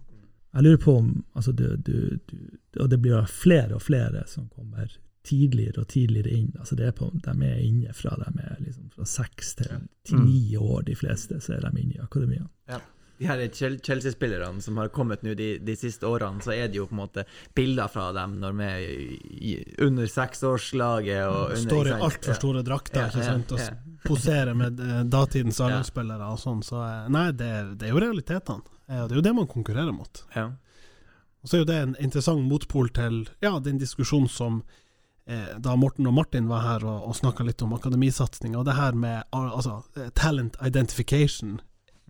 Jeg 0.52 0.62
lurer 0.66 0.80
på 0.82 0.96
om 0.98 1.10
altså 1.38 1.52
du, 1.52 1.76
du, 1.76 2.18
du, 2.26 2.36
Og 2.82 2.90
det 2.90 2.98
blir 2.98 3.26
flere 3.30 3.76
og 3.78 3.82
flere 3.82 4.24
som 4.26 4.48
kommer 4.50 4.90
tidligere 5.26 5.82
og 5.82 5.88
tidligere 5.92 6.30
inn. 6.32 6.52
Altså 6.58 6.76
det 6.78 6.86
er 6.88 6.94
på, 6.96 7.10
de 7.12 7.34
er 7.44 7.58
inne 7.64 7.92
fra 7.94 8.14
de 8.16 8.30
er 8.40 8.56
liksom 8.64 8.86
fra 8.94 9.04
seks 9.04 9.54
til, 9.58 9.82
til 10.08 10.16
Mm. 10.18 10.24
ni 10.26 10.56
år, 10.56 10.82
de 10.86 10.94
fleste, 10.96 11.40
så 11.40 11.54
er 11.58 11.60
de 11.66 11.80
inne 11.82 11.94
i 11.98 12.00
akademiene. 12.00 12.48
De 13.20 13.26
her 13.28 13.36
Chelsea-spillerne 13.84 14.62
som 14.64 14.78
har 14.80 14.88
kommet 14.88 15.20
nå 15.22 15.34
de, 15.36 15.58
de 15.60 15.74
siste 15.76 16.06
årene, 16.08 16.40
så 16.40 16.54
er 16.56 16.68
det 16.72 16.78
jo 16.78 16.86
på 16.88 16.94
en 16.96 17.02
måte 17.02 17.24
bilder 17.54 17.88
fra 17.92 18.06
dem 18.16 18.38
når 18.40 18.54
vi 18.56 18.64
er 18.64 18.80
i, 18.88 19.50
under 19.84 20.06
seksårslaget 20.08 21.26
og 21.28 21.50
under 21.50 21.56
Står 21.66 21.90
i 21.90 21.92
altfor 21.98 22.38
store 22.38 22.62
drakter, 22.64 23.00
Ja, 23.02 23.08
ikke 23.12 23.18
ja, 23.20 23.28
sant, 23.34 23.52
og 23.52 23.60
ja. 23.60 23.68
poserer 24.06 24.54
med 24.56 24.80
eh, 24.80 25.02
datidens 25.04 25.60
A-lagsspillere 25.60 26.30
og 26.32 26.40
sånn, 26.40 26.62
så 26.64 26.80
eh, 26.86 27.08
nei, 27.12 27.26
det, 27.36 27.52
det 27.80 27.90
er 27.90 27.92
jo 27.92 28.00
realitetene. 28.06 28.64
Eh, 28.88 29.02
og 29.02 29.08
Det 29.08 29.14
er 29.18 29.20
jo 29.20 29.26
det 29.28 29.34
man 29.36 29.46
konkurrerer 29.52 29.92
mot. 29.92 30.24
Ja. 30.34 30.46
Og 31.42 31.48
så 31.48 31.56
er 31.58 31.62
jo 31.66 31.68
det 31.68 31.76
en 31.82 31.96
interessant 32.00 32.42
motpol 32.48 32.88
til 32.96 33.26
ja, 33.44 33.52
den 33.60 33.78
diskusjonen 33.80 34.28
som 34.32 34.62
da 35.60 35.76
Morten 35.76 36.06
og 36.06 36.14
Martin 36.14 36.48
var 36.48 36.60
her 36.64 36.84
og, 36.84 37.08
og 37.08 37.14
snakka 37.14 37.44
litt 37.46 37.62
om 37.62 37.72
akademisatsinga, 37.76 38.58
og 38.58 38.64
det 38.66 38.74
her 38.74 38.92
med 38.92 39.22
altså, 39.32 39.82
eh, 39.96 40.08
talent 40.14 40.56
identification 40.66 41.60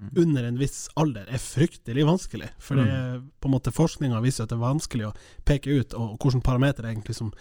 Mm. 0.00 0.08
under 0.16 0.44
en 0.48 0.56
viss 0.56 0.88
alder 0.96 1.26
er 1.28 1.36
fryktelig 1.36 2.06
vanskelig. 2.08 2.46
For 2.58 2.74
det 2.80 2.86
er 2.88 3.18
på 3.40 3.48
en 3.50 3.52
måte 3.52 3.68
forskninga 3.70 4.22
viser 4.24 4.46
at 4.46 4.48
det 4.48 4.56
er 4.56 4.62
vanskelig 4.62 5.04
å 5.11 5.14
peke 5.44 5.74
ut 5.76 5.92
og 5.92 6.14
hvilke 6.22 6.40
parametere 6.46 6.88
egentlig 6.88 7.18
som 7.18 7.34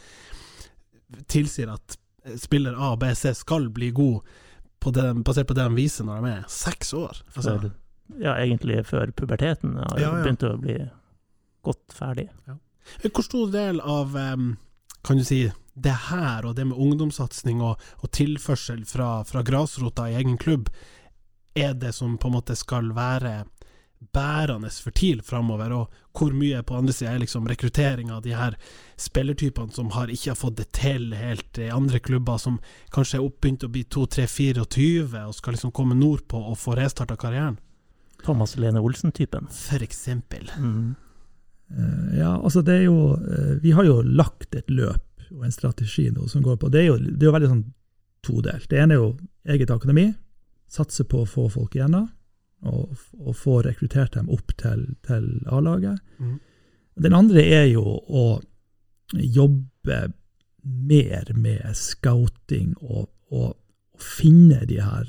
tilsier 1.32 1.72
at 1.72 1.96
eh, 2.26 2.36
spiller 2.36 2.76
A, 2.76 2.92
og 2.94 3.00
B, 3.00 3.14
C 3.16 3.32
skal 3.38 3.70
bli 3.72 3.92
god 3.96 4.22
på 4.84 4.92
det, 4.92 5.06
basert 5.24 5.48
på 5.48 5.56
det 5.56 5.70
de 5.70 5.76
viser 5.80 6.04
når 6.08 6.20
de 6.26 6.34
er 6.34 6.44
seks 6.52 6.94
år. 7.00 7.22
Altså, 7.36 7.56
Før, 7.62 7.72
ja, 8.28 8.36
egentlig 8.44 8.82
før 8.88 9.12
puberteten 9.16 9.78
har 9.80 9.96
Ja, 10.00 10.12
ja. 10.18 10.24
begynt 10.24 10.44
å 10.48 10.54
bli 10.60 10.78
godt 11.64 11.96
ferdig. 11.96 12.28
Hvor 13.08 13.24
stor 13.24 13.52
del 13.56 13.80
av 13.80 14.16
em, 14.20 14.58
kan 15.04 15.18
du 15.18 15.26
si, 15.26 15.44
det 15.74 15.96
her 16.10 16.46
og 16.46 16.56
det 16.58 16.66
med 16.68 16.78
ungdomssatsing 16.78 17.62
og, 17.64 17.80
og 18.04 18.12
tilførsel 18.12 18.84
fra, 18.86 19.24
fra 19.24 19.44
grasrota 19.48 20.10
i 20.10 20.18
egen 20.20 20.38
klubb, 20.38 20.70
er 21.56 21.74
det 21.74 21.94
som 21.96 22.18
på 22.18 22.30
en 22.30 22.38
måte 22.40 22.56
skal 22.56 22.92
være 22.96 23.46
bærende 24.00 24.70
for 24.70 24.96
TIL 24.96 25.22
framover, 25.22 25.74
og 25.76 25.96
hvor 26.16 26.32
mye 26.36 26.62
på 26.64 26.78
andre 26.78 26.94
sida 26.96 27.12
er 27.12 27.24
liksom 27.24 27.48
rekruttering 27.50 28.12
av 28.16 28.22
de 28.24 28.36
her 28.36 28.56
spillertypene 29.00 29.76
som 29.76 29.92
har 29.96 30.12
ikke 30.12 30.32
har 30.32 30.40
fått 30.40 30.60
det 30.62 30.70
til 30.76 31.12
helt 31.20 31.60
i 31.60 31.68
andre 31.74 32.00
klubber, 32.00 32.40
som 32.40 32.62
kanskje 32.96 33.20
er 33.20 33.26
oppbegynt 33.26 33.66
å 33.68 33.72
bli 33.74 33.84
2-3-24 33.84 35.26
og 35.26 35.36
skal 35.36 35.58
liksom 35.58 35.76
komme 35.76 36.00
nordpå 36.00 36.40
og 36.40 36.58
få 36.60 36.78
restarta 36.80 37.20
karrieren? 37.20 37.60
Thomas 38.24 38.56
Lene 38.60 38.82
Olsen-typen. 38.84 39.48
For 39.52 39.84
eksempel. 39.84 40.52
Mm. 40.60 40.96
Eh, 41.70 42.20
Ja, 42.20 42.36
altså 42.44 42.62
det 42.66 42.76
er 42.80 42.86
jo 42.88 43.14
eh, 43.16 43.56
Vi 43.62 43.72
har 43.72 43.86
jo 43.86 44.02
lagt 44.02 44.56
et 44.56 44.70
løp 44.70 45.06
og 45.30 45.46
en 45.46 45.54
strategi 45.54 46.10
nå 46.10 46.28
som 46.28 46.42
går 46.42 46.58
på 46.58 46.70
Det 46.74 46.82
er 46.82 46.88
jo, 46.88 46.98
det 46.98 47.22
er 47.22 47.30
jo 47.30 47.36
veldig 47.36 47.52
sånn 47.52 47.68
todelt. 48.26 48.70
Det 48.70 48.80
ene 48.82 48.96
er 48.96 49.00
jo 49.00 49.12
eget 49.48 49.70
akademi. 49.72 50.10
Satse 50.70 51.06
på 51.08 51.22
å 51.24 51.30
få 51.30 51.48
folk 51.50 51.76
igjennom, 51.76 52.10
og, 52.68 52.98
og 53.22 53.38
få 53.38 53.62
rekruttert 53.64 54.18
dem 54.18 54.28
opp 54.34 54.52
til, 54.60 54.84
til 55.08 55.30
A-laget. 55.48 56.02
Mm. 56.20 56.36
Den 57.06 57.16
andre 57.16 57.46
er 57.46 57.70
jo 57.72 57.84
å 57.86 58.26
jobbe 59.14 60.02
mer 60.66 61.32
med 61.38 61.64
scouting 61.78 62.76
og, 62.82 63.08
og, 63.32 63.56
og 63.96 64.04
finne 64.04 64.66
de 64.68 64.82
her 64.84 65.08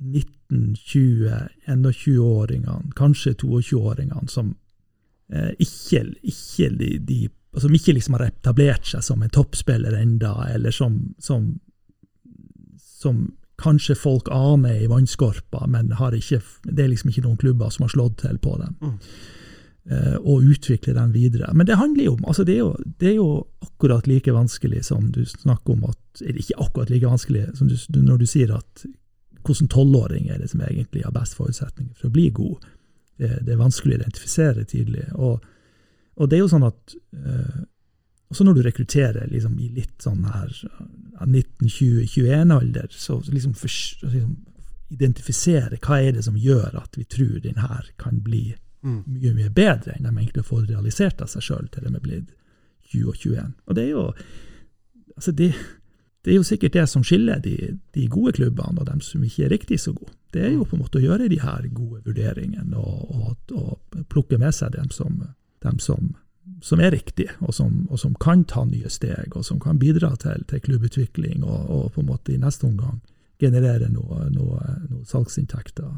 19-, 0.00 0.72
20-, 0.78 1.50
21-åringene, 1.68 2.94
kanskje 2.96 3.36
22-åringene, 3.42 4.30
som 4.32 4.54
ikke, 5.28 6.04
ikke 6.24 6.68
de, 6.78 6.86
de 7.04 7.16
Som 7.60 7.74
ikke 7.74 7.92
liksom 7.92 8.14
har 8.16 8.28
etablert 8.28 8.86
seg 8.86 9.02
som 9.04 9.22
en 9.22 9.32
toppspiller 9.32 9.96
enda, 9.98 10.34
eller 10.54 10.72
som, 10.72 11.14
som, 11.18 11.50
som 12.76 13.26
kanskje 13.58 13.96
folk 13.98 14.28
aner 14.30 14.82
i 14.82 14.86
vannskorpa, 14.86 15.66
men 15.66 15.92
har 15.98 16.14
ikke, 16.14 16.40
det 16.62 16.84
er 16.84 16.92
liksom 16.92 17.10
ikke 17.10 17.24
noen 17.26 17.40
klubber 17.40 17.72
som 17.74 17.86
har 17.86 17.94
slått 17.96 18.20
til 18.22 18.38
på 18.42 18.54
dem. 18.60 18.76
Mm. 18.80 18.96
Uh, 19.88 20.16
og 20.20 20.44
utvikle 20.44 20.92
dem 20.92 21.14
videre. 21.14 21.48
Men 21.56 21.66
det 21.66 21.78
handler 21.80 22.04
jo 22.04 22.14
om 22.18 22.26
altså 22.28 22.44
det 22.44 22.58
er 22.58 22.60
jo, 22.60 22.72
det 23.00 23.08
er 23.08 23.14
jo 23.16 23.30
akkurat 23.64 24.06
like 24.06 24.34
vanskelig 24.36 24.82
som 24.84 25.06
du 25.14 25.22
snakker 25.24 25.72
om 25.72 25.86
at 25.88 26.20
Eller 26.20 26.42
ikke 26.42 26.58
akkurat 26.60 26.90
like 26.90 27.06
vanskelig 27.06 27.46
som 27.56 27.68
du, 27.70 27.76
du, 27.88 28.02
når 28.02 28.18
du 28.18 28.26
sier 28.26 28.52
at 28.52 28.84
hvordan 29.46 29.70
tolvåring 29.72 30.28
er 30.28 30.42
det 30.42 30.50
som 30.50 30.60
egentlig 30.60 31.06
har 31.06 31.14
best 31.14 31.38
forutsetninger 31.38 31.94
for 31.96 32.10
å 32.10 32.12
bli 32.12 32.26
god. 32.36 32.66
Det, 33.18 33.32
det 33.46 33.54
er 33.54 33.60
vanskelig 33.60 33.96
å 33.96 34.00
identifisere 34.00 34.64
tidlig. 34.68 35.08
Og, 35.18 35.44
og 36.18 36.30
det 36.30 36.38
er 36.38 36.44
jo 36.44 36.52
sånn 36.52 36.68
at 36.68 36.94
eh, 37.18 37.58
også 38.28 38.44
når 38.46 38.58
du 38.58 38.62
rekrutterer 38.66 39.26
liksom, 39.32 39.56
i 39.58 39.70
litt 39.74 40.04
sånn 40.04 40.22
her 40.28 40.52
19-20-21-alder, 41.24 42.92
så 42.94 43.18
liksom, 43.26 43.56
for, 43.58 43.72
liksom 44.06 44.36
identifisere 44.88 45.76
hva 45.84 45.98
er 46.00 46.14
det 46.16 46.22
som 46.24 46.38
gjør 46.40 46.78
at 46.80 46.96
vi 46.96 47.04
tror 47.04 47.42
den 47.44 47.60
her 47.60 47.90
kan 48.00 48.22
bli 48.24 48.54
Mm. 48.78 49.02
mye 49.10 49.32
mye 49.34 49.50
bedre 49.50 49.96
enn 49.96 50.04
de 50.06 50.12
egentlig 50.12 50.44
får 50.46 50.68
realisert 50.68 51.22
av 51.24 51.30
seg 51.32 51.42
sjøl 51.42 51.64
til 51.72 51.82
de 51.82 51.96
er 51.96 52.02
blitt 52.04 52.28
20 52.92 53.08
og 53.10 53.16
21. 53.18 53.48
Og 53.66 53.74
det 53.74 53.84
er 53.84 53.90
jo 53.90 54.04
altså 55.16 55.32
det, 55.34 55.48
det 56.24 56.32
er 56.32 56.38
jo 56.40 56.46
sikkert 56.46 56.74
det 56.74 56.86
som 56.90 57.04
skiller 57.06 57.40
de, 57.42 57.78
de 57.94 58.06
gode 58.10 58.34
klubbene 58.36 58.82
og 58.82 58.88
dem 58.88 59.02
som 59.04 59.24
ikke 59.24 59.46
er 59.46 59.52
riktig 59.54 59.78
så 59.80 59.94
gode. 59.94 60.12
Det 60.34 60.42
er 60.44 60.54
jo 60.56 60.66
på 60.68 60.76
en 60.76 60.82
måte 60.82 60.98
å 61.00 61.04
gjøre 61.04 61.28
de 61.30 61.38
her 61.40 61.68
gode 61.72 62.02
vurderingene 62.04 62.76
og, 62.76 63.12
og, 63.14 63.52
og 63.54 64.00
plukke 64.12 64.38
med 64.40 64.52
seg 64.54 64.74
dem 64.74 64.90
som, 64.92 65.22
dem 65.64 65.78
som, 65.80 66.10
som 66.64 66.82
er 66.82 66.92
riktige, 66.92 67.32
og 67.40 67.54
som, 67.54 67.86
og 67.88 68.02
som 68.02 68.16
kan 68.20 68.42
ta 68.50 68.66
nye 68.68 68.90
steg, 68.92 69.36
og 69.38 69.46
som 69.46 69.62
kan 69.62 69.78
bidra 69.80 70.10
til, 70.20 70.44
til 70.50 70.64
klubbutvikling 70.66 71.46
og, 71.46 71.70
og 71.70 71.92
på 71.94 72.02
en 72.02 72.10
måte 72.10 72.34
i 72.34 72.42
neste 72.42 72.66
omgang 72.68 72.98
generere 73.38 73.88
noen 73.92 74.34
noe, 74.34 74.62
noe 74.90 75.04
salgsinntekter 75.06 75.90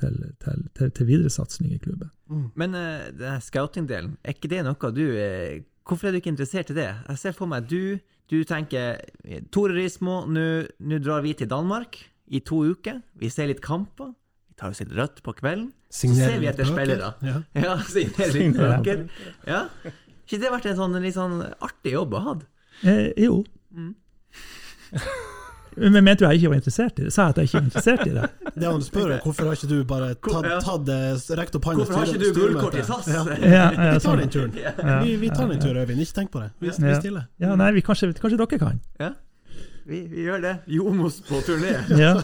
til, 0.00 0.18
til, 0.44 0.66
til, 0.76 0.90
til 0.92 1.08
videre 1.08 1.32
satsing 1.32 1.72
i 1.72 1.80
klubben. 1.80 2.10
Mm. 2.28 2.50
Men 2.54 2.76
uh, 2.76 3.38
scouting-delen, 3.40 4.18
er 4.22 4.36
ikke 4.36 4.52
det 4.52 4.62
noe 4.66 4.92
du 4.92 5.06
eh, 5.16 5.64
Hvorfor 5.86 6.08
er 6.08 6.16
du 6.16 6.18
ikke 6.18 6.32
interessert 6.32 6.72
i 6.72 6.74
det? 6.74 6.88
Jeg 7.08 7.18
ser 7.20 7.34
for 7.36 7.46
meg 7.46 7.62
at 7.62 7.70
du, 7.70 7.98
du 8.30 8.40
tenker 8.48 9.00
eh, 9.24 9.42
Tore 9.54 9.76
Rismo, 9.76 10.24
nå 10.26 10.98
drar 11.02 11.22
vi 11.26 11.34
til 11.38 11.50
Danmark 11.50 11.98
i 12.26 12.40
to 12.42 12.62
uker. 12.72 13.00
Vi 13.18 13.30
ser 13.30 13.50
litt 13.50 13.62
kamper. 13.64 14.14
Vi 14.50 14.58
tar 14.58 14.74
oss 14.74 14.82
litt 14.82 14.94
rødt 14.96 15.22
på 15.22 15.36
kvelden. 15.38 15.70
Så 15.92 16.10
ser 16.16 16.40
vi 16.42 16.50
etter 16.50 16.66
spillere. 16.66 17.14
Ja. 17.22 17.38
Ja, 17.66 17.76
signerer 17.86 18.34
litt 18.34 18.58
bøker. 18.58 19.06
Ja. 19.46 19.62
Ikke 20.26 20.40
det 20.42 20.50
vært 20.50 20.66
en 20.72 20.78
sånn 20.80 20.98
litt 21.04 21.14
sånn 21.14 21.38
artig 21.62 21.94
jobb 21.94 22.18
å 22.18 22.24
ha? 22.24 22.36
Eh, 22.82 23.12
jo. 23.28 23.44
Mm. 23.70 23.94
Men 25.76 26.04
mente 26.04 26.24
du 26.24 26.26
jeg 26.30 26.40
ikke 26.40 26.50
var 26.52 26.56
interessert 26.60 26.98
i 27.00 27.04
det? 27.04 27.12
Sa 27.12 27.26
jeg 27.26 27.34
at 27.34 27.38
jeg 27.42 27.48
ikke 27.50 27.58
er 27.58 27.64
interessert 27.66 28.06
i 28.06 28.12
det? 28.14 28.28
Det 28.56 28.68
han 28.70 28.82
spør 28.86 29.10
er 29.12 29.20
hvorfor 29.24 29.48
har 29.50 29.58
ikke 29.58 29.68
du 29.68 29.76
bare 29.84 30.08
tatt, 30.14 30.46
tatt 30.64 30.86
det, 30.88 30.98
rekt 31.40 31.58
opp 31.58 31.68
hånda 31.68 31.82
Hvorfor 31.84 31.98
har 32.00 32.12
ikke 32.12 32.22
du 32.22 32.40
gullkort 32.40 32.78
i 32.80 32.84
SAS? 32.86 33.10
Ja. 33.12 33.24
Ja, 33.36 33.50
ja, 33.50 33.66
Vi 33.76 33.84
tar 33.84 34.00
sånn. 34.06 34.22
den 34.22 34.32
turen. 34.32 34.56
Vi, 35.04 35.16
vi 35.20 35.30
tar 35.34 35.50
den 35.52 35.60
turen, 35.60 35.82
Øyvind. 35.82 36.00
Ikke 36.06 36.16
tenk 36.20 36.32
på 36.32 36.40
det. 36.44 36.50
Vi, 36.64 36.72
vi 36.86 36.94
stiller. 37.00 37.28
Ja, 37.44 37.52
nei, 37.60 37.70
vi, 37.76 37.84
kanskje, 37.84 38.12
kanskje 38.16 38.40
dere 38.40 38.60
kan? 38.64 38.80
Ja. 39.02 39.12
Vi, 39.86 40.00
vi 40.10 40.24
gjør 40.26 40.40
det. 40.42 40.54
Jomos 40.78 41.20
på 41.28 41.42
turné. 41.46 41.76
Ja. 42.02 42.16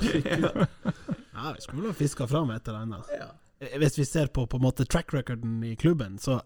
Ja, 1.32 1.52
vi 1.56 1.60
skulle 1.60 1.86
ha 1.90 1.94
fiska 1.96 2.26
fram 2.30 2.50
et 2.54 2.68
eller 2.68 2.78
annet. 2.86 3.12
Eh, 3.60 3.78
Hvis 3.78 3.98
vi 3.98 4.04
ser 4.04 4.26
på, 4.32 4.46
på 4.46 4.56
en 4.60 4.62
måte 4.62 4.84
track 4.84 5.14
recorden 5.14 5.62
i 5.64 5.76
klubben, 5.76 6.18
så 6.18 6.40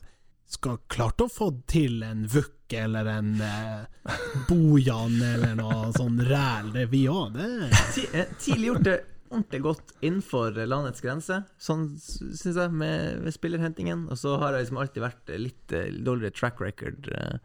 skal 0.46 0.78
klart 0.92 1.20
å 1.22 1.28
få 1.30 1.50
til 1.70 2.02
en 2.06 2.26
Vuk 2.30 2.52
eller 2.76 3.06
en 3.10 3.34
eh, 3.42 4.14
Bojan 4.48 5.20
eller 5.22 5.54
noe 5.58 5.90
sånn 5.94 6.18
ræl, 6.26 6.72
det 6.74 6.88
vi 6.90 7.04
òg. 7.10 7.38
Eh, 7.38 8.32
Tidlig 8.42 8.72
gjort 8.72 8.86
det 8.86 8.96
ordentlig 9.30 9.60
godt 9.62 9.92
innenfor 10.04 10.56
landets 10.68 11.02
grense, 11.04 11.40
sånn 11.58 11.88
syns 11.98 12.46
jeg, 12.46 12.70
med, 12.70 13.22
med 13.24 13.34
spillerhentingen. 13.34 14.06
Og 14.12 14.18
så 14.20 14.36
har 14.40 14.54
det 14.54 14.64
liksom 14.64 14.80
alltid 14.82 15.04
vært 15.04 15.30
eh, 15.32 15.42
litt 15.42 15.76
eh, 15.76 15.92
dårligere 16.06 16.36
track 16.36 16.62
record 16.62 17.10
uh, 17.10 17.38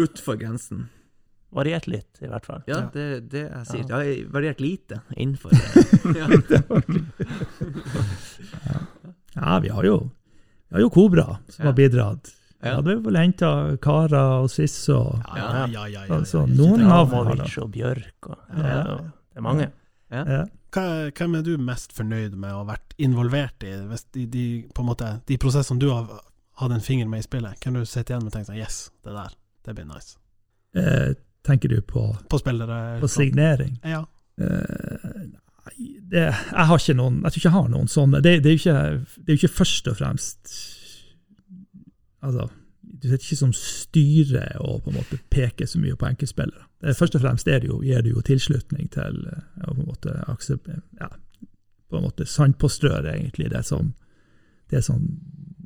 utfor 0.00 0.38
grensen. 0.40 0.88
Variert 1.52 1.86
litt, 1.90 2.22
i 2.24 2.30
hvert 2.30 2.46
fall. 2.48 2.62
Ja, 2.70 2.86
det 2.94 3.28
det 3.32 3.44
jeg 3.44 3.68
sier. 3.68 3.84
Ja. 3.84 4.00
Jeg 4.00 4.22
har 4.24 4.32
variert 4.38 4.62
lite 4.62 5.02
innenfor 5.12 5.52
ja. 6.16 6.24
ja, 9.36 9.58
vi 9.60 9.72
har 9.74 9.84
jo 9.84 9.98
har 10.72 10.80
jo 10.80 10.90
Kobra, 10.90 11.38
som 11.48 11.64
Ja. 11.64 11.70
har 11.70 11.76
bidratt. 11.76 12.32
Vi 12.62 12.68
Ja. 12.68 12.76
hadde 12.76 13.02
vel 13.02 13.16
henta 13.16 13.76
Kara 13.82 14.40
og 14.42 14.50
Siss 14.50 14.88
og 14.88 15.18
Ja, 15.28 15.36
ja, 15.36 15.66
ja. 15.66 15.86
ja, 15.86 16.04
ja, 16.06 16.14
Altså, 16.14 16.46
noen 16.46 16.82
av- 16.86 17.10
tenk- 17.10 17.58
og 17.62 17.70
Bjørk 17.72 18.28
og 18.28 18.38
det 18.56 18.64
er, 18.64 19.40
mange. 19.42 19.70
Ja. 20.12 20.24
ja. 20.24 20.44
Hva- 20.72 21.10
Hvem 21.12 21.34
er 21.38 21.42
du 21.42 21.58
mest 21.58 21.92
fornøyd 21.92 22.32
med 22.34 22.50
å 22.52 22.64
ha 22.64 22.74
vært 22.76 22.94
involvert 22.98 23.62
i? 23.62 23.72
Hvis 23.88 24.04
de, 24.12 24.26
de, 24.26 24.62
på 24.74 24.80
en 24.80 24.86
måte, 24.86 25.20
de 25.26 25.36
prosessene 25.38 25.78
du 25.80 25.90
har 25.90 26.06
hatt 26.56 26.70
en 26.70 26.80
finger 26.80 27.08
med 27.08 27.18
i 27.18 27.22
spillet, 27.22 27.58
kan 27.60 27.72
du 27.74 27.80
sitte 27.84 28.10
igjen 28.14 28.22
med 28.22 28.32
og 28.34 28.38
tenke 28.38 28.46
sånn 28.52 28.56
Yes, 28.58 28.90
det 29.04 29.12
der, 29.12 29.30
det 29.64 29.74
blir 29.74 29.84
nice. 29.94 30.16
eh, 30.74 31.14
Tenker 31.44 31.68
du 31.68 31.80
på, 31.82 32.16
På 32.30 32.38
spillere 32.38 33.00
på 33.00 33.08
signering? 33.10 33.80
Ja. 33.84 34.04
Eh, 34.40 35.26
det, 36.10 36.24
jeg 36.26 36.66
har 36.68 36.80
ikke 36.80 36.96
noen 36.98 37.20
Jeg 37.22 37.32
tror 37.32 37.38
ikke 37.40 37.48
jeg 37.48 37.54
har 37.54 37.68
noen 37.70 37.90
sånne. 37.90 38.20
Det, 38.24 38.32
det, 38.42 38.50
er 38.50 38.56
jo 38.56 38.62
ikke, 38.62 39.36
ikke 39.36 39.54
først 39.60 39.88
og 39.92 39.98
fremst 40.00 40.56
Altså, 42.22 42.48
du 42.82 43.08
sitter 43.08 43.24
ikke 43.24 43.38
som 43.40 43.54
styre 43.56 44.44
og 44.62 44.84
på 44.84 44.92
en 44.92 44.98
måte 45.00 45.18
peker 45.30 45.66
så 45.66 45.80
mye 45.82 45.96
på 45.98 46.06
enkeltspillere. 46.06 46.68
Er 46.86 46.94
Først 46.94 47.16
og 47.18 47.24
fremst 47.24 47.48
det 47.48 47.64
jo, 47.66 47.80
gir 47.82 48.02
det 48.02 48.12
jo 48.12 48.22
tilslutning 48.22 48.92
til 48.94 49.24
eh, 49.26 49.64
på 49.64 49.74
en 49.74 49.88
måte 49.88 50.14
ja, 50.14 51.08
på 51.90 51.98
en 51.98 52.06
måte 52.06 52.26
sandpåstrør, 52.30 53.10
egentlig 53.10 53.50
det 53.50 53.64
som 53.66 53.90
det 54.70 54.84
som 54.86 55.02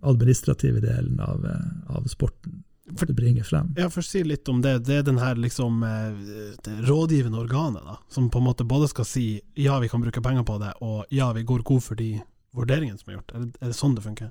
administrative 0.02 0.80
delen 0.80 1.20
av, 1.20 1.44
eh, 1.44 1.96
av 1.96 2.08
sporten 2.08 2.64
For- 2.94 3.06
det 3.06 3.16
bringer 3.18 3.44
frem. 3.44 3.74
Ja, 3.76 3.88
for 3.90 4.06
si 4.06 4.22
litt 4.24 4.48
om 4.48 4.62
det. 4.62 4.78
Det 4.86 5.00
er 5.00 5.02
den 5.02 5.18
her 5.18 5.34
liksom 5.34 5.82
eh, 5.82 6.54
det 6.64 6.76
rådgivende 6.86 7.38
organet, 7.38 7.82
da. 7.84 7.98
Som 8.08 8.30
på 8.30 8.38
en 8.38 8.46
måte 8.46 8.64
både 8.64 8.88
skal 8.88 9.08
si 9.08 9.40
ja, 9.54 9.78
vi 9.82 9.88
kan 9.90 10.04
bruke 10.04 10.22
penger 10.22 10.46
på 10.46 10.58
det, 10.62 10.72
og 10.80 11.04
ja, 11.10 11.32
vi 11.32 11.42
går 11.42 11.64
god 11.66 11.82
for 11.82 11.98
de 11.98 12.20
vurderingene 12.56 12.98
som 12.98 13.10
er 13.10 13.18
gjort. 13.18 13.34
Er 13.34 13.44
det, 13.44 13.52
er 13.60 13.72
det 13.72 13.78
sånn 13.78 13.96
det 13.96 14.06
funker? 14.06 14.30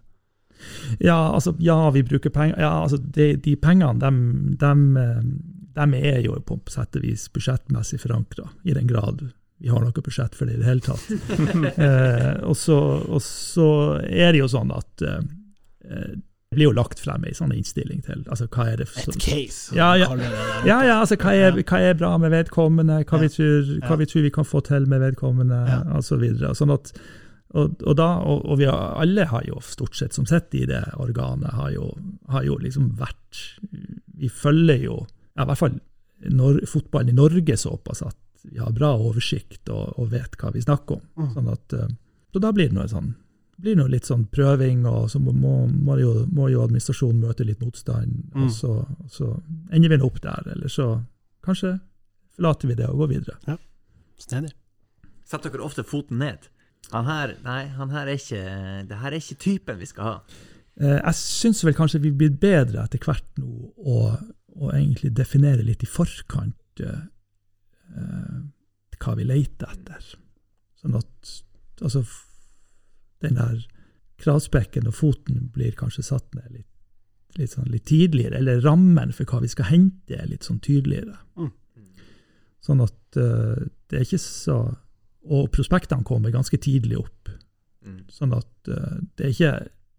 Ja, 1.03 1.33
altså, 1.35 1.51
ja, 1.59 1.75
vi 1.91 2.03
bruker 2.07 2.31
penger 2.31 2.55
Ja, 2.63 2.69
altså, 2.85 2.97
de, 2.97 3.33
de 3.35 3.57
pengene, 3.59 3.99
dem, 3.99 4.55
dem, 4.59 4.85
eh, 4.97 5.23
de 5.75 5.99
er 5.99 6.21
jo 6.23 6.37
på 6.47 6.61
sett 6.71 6.95
og 6.95 7.03
vis 7.03 7.27
budsjettmessig 7.35 7.99
forankra, 7.99 8.47
i 8.63 8.77
den 8.77 8.87
grad 8.87 9.27
vi 9.57 9.71
har 9.71 9.79
noe 9.81 10.03
budsjett 10.03 10.35
for 10.35 10.47
det 10.47 10.57
i 10.57 10.59
det 10.59 10.67
hele 10.67 10.83
tatt. 10.83 11.05
eh, 11.79 12.31
og, 12.43 12.57
så, 12.59 12.75
og 13.07 13.21
så 13.23 13.67
er 14.03 14.33
det 14.35 14.41
jo 14.41 14.49
sånn 14.51 14.73
at 14.75 15.05
eh, 15.05 15.21
det 15.79 16.19
blir 16.55 16.69
jo 16.69 16.75
lagt 16.75 17.01
frem 17.03 17.25
ei 17.27 17.33
sånn 17.37 17.53
innstilling 17.55 18.01
til 18.05 18.23
altså 18.31 18.47
hva 18.51 18.67
er 18.71 18.81
det 18.81 18.87
for, 18.91 19.11
Et 19.11 19.19
case. 19.21 19.75
Ja, 19.75 19.93
ja. 19.99 20.09
det 20.17 20.29
ja, 20.67 20.79
ja, 20.87 20.99
altså 21.01 21.17
hva 21.21 21.33
er, 21.35 21.59
hva 21.61 21.81
er 21.81 21.99
bra 21.99 22.15
med 22.21 22.33
vedkommende, 22.33 23.01
hva, 23.09 23.21
vi 23.21 23.29
tror, 23.31 23.69
hva 23.85 23.99
vi 24.01 24.07
tror 24.09 24.25
vi 24.25 24.33
kan 24.33 24.47
få 24.47 24.63
til 24.65 24.87
med 24.91 25.03
vedkommende, 25.03 25.61
Ja. 25.69 25.79
og 25.95 26.03
så. 26.05 26.19
Sånn 26.57 26.73
at, 26.73 26.91
og, 27.55 27.75
og, 27.85 27.95
da, 27.99 28.09
og, 28.23 28.45
og 28.45 28.59
vi 28.59 28.67
har, 28.69 28.95
alle 29.01 29.27
har 29.31 29.45
jo 29.47 29.61
stort 29.63 29.95
sett 29.95 30.15
som 30.17 30.27
sitter 30.27 30.63
i 30.63 30.69
det 30.69 30.83
organet, 31.01 31.53
har 31.55 31.71
jo, 31.75 31.91
har 32.29 32.43
jo 32.47 32.57
liksom 32.61 32.93
vært 32.99 33.43
Vi 34.15 34.29
følger 34.31 34.79
jo, 34.85 35.01
ja, 35.35 35.43
i 35.43 35.49
hvert 35.49 35.59
fall 35.59 35.79
når, 36.31 36.61
fotballen 36.71 37.11
i 37.11 37.17
Norge 37.17 37.57
såpass 37.59 38.01
at 38.05 38.17
vi 38.45 38.59
har 38.61 38.71
bra 38.75 38.93
oversikt 38.95 39.69
og, 39.73 39.95
og 39.99 40.11
vet 40.13 40.37
hva 40.39 40.51
vi 40.53 40.61
snakker 40.63 40.99
om. 40.99 41.05
Mm. 41.17 41.29
Sånn 41.33 41.49
at, 41.51 41.73
eh, 41.75 41.93
så 42.31 42.41
da 42.43 42.51
blir 42.55 42.69
det 42.69 42.77
noe 42.77 42.87
sånn 42.91 43.13
blir 43.55 43.75
det 43.75 43.79
noe 43.79 43.91
litt 43.91 44.07
sånn 44.09 44.25
prøving, 44.31 44.83
og 44.89 45.09
så 45.11 45.21
må, 45.23 45.31
må, 45.31 45.53
må, 45.67 45.97
jo, 46.01 46.13
må 46.35 46.49
jo 46.51 46.63
administrasjonen 46.65 47.21
møte 47.23 47.47
litt 47.47 47.61
motstand. 47.63 48.17
Mm. 48.33 48.45
Og, 48.45 48.51
så, 48.51 48.73
og 48.83 49.11
så 49.11 49.29
ender 49.71 49.93
vi 49.93 49.99
nå 50.01 50.09
opp 50.09 50.19
der, 50.23 50.49
eller 50.55 50.71
så 50.71 50.89
kanskje 51.45 51.77
forlater 52.35 52.71
vi 52.71 52.77
det 52.81 52.89
og 52.89 53.03
går 53.03 53.13
videre. 53.13 53.37
Ja, 53.47 53.57
Snedig. 54.19 54.51
Setter 55.25 55.51
dere 55.51 55.65
ofte 55.65 55.83
foten 55.87 56.19
ned? 56.21 56.49
Han 56.93 57.07
her, 57.07 57.33
nei, 57.43 57.63
han 57.73 57.89
her 57.89 58.05
er 58.05 58.19
ikke 58.19 58.41
Det 58.85 58.99
her 59.01 59.09
er 59.09 59.17
ikke 59.17 59.39
typen 59.41 59.79
vi 59.79 59.87
skal 59.89 60.07
ha. 60.07 60.17
Eh, 60.75 60.99
jeg 60.99 61.17
syns 61.17 61.63
vel 61.65 61.75
kanskje 61.77 62.03
vi 62.03 62.11
blir 62.13 62.35
bedre 62.39 62.83
etter 62.83 63.01
hvert 63.01 63.25
nå 63.41 63.71
å, 63.79 64.11
å 64.59 64.71
egentlig 64.75 65.13
definere 65.17 65.65
litt 65.65 65.83
i 65.83 65.89
forkant 65.89 66.83
eh, 66.83 67.01
eh, 67.95 68.37
hva 68.99 69.15
vi 69.17 69.27
leter 69.27 69.71
etter. 69.71 70.13
Sånn 70.81 70.99
at 70.99 71.33
altså 71.81 72.03
den 73.25 73.39
der 73.39 73.59
kravspekken 74.21 74.87
og 74.89 74.95
foten 74.95 75.49
blir 75.53 75.75
kanskje 75.75 76.05
satt 76.07 76.27
ned 76.37 76.47
litt, 76.51 76.71
litt, 77.39 77.51
sånn, 77.51 77.67
litt 77.71 77.87
tidligere, 77.89 78.39
eller 78.39 78.63
rammen 78.63 79.11
for 79.15 79.27
hva 79.27 79.41
vi 79.43 79.51
skal 79.51 79.69
hente 79.73 80.15
er 80.15 80.29
litt 80.31 80.47
sånn 80.47 80.61
tydeligere. 80.63 81.17
Mm. 81.35 81.51
Sånn 82.65 82.81
at 82.85 83.19
uh, 83.19 83.61
det 83.89 83.99
er 83.99 84.07
ikke 84.07 84.21
så 84.23 84.57
Og 85.25 85.47
prospektene 85.53 86.05
kommer 86.05 86.33
ganske 86.33 86.57
tidlig 86.61 86.99
opp. 86.99 87.29
Mm. 87.85 88.03
Sånn 88.13 88.33
at 88.37 88.69
uh, 88.69 89.01
det 89.17 89.25
er 89.25 89.33
ikke 89.33 89.53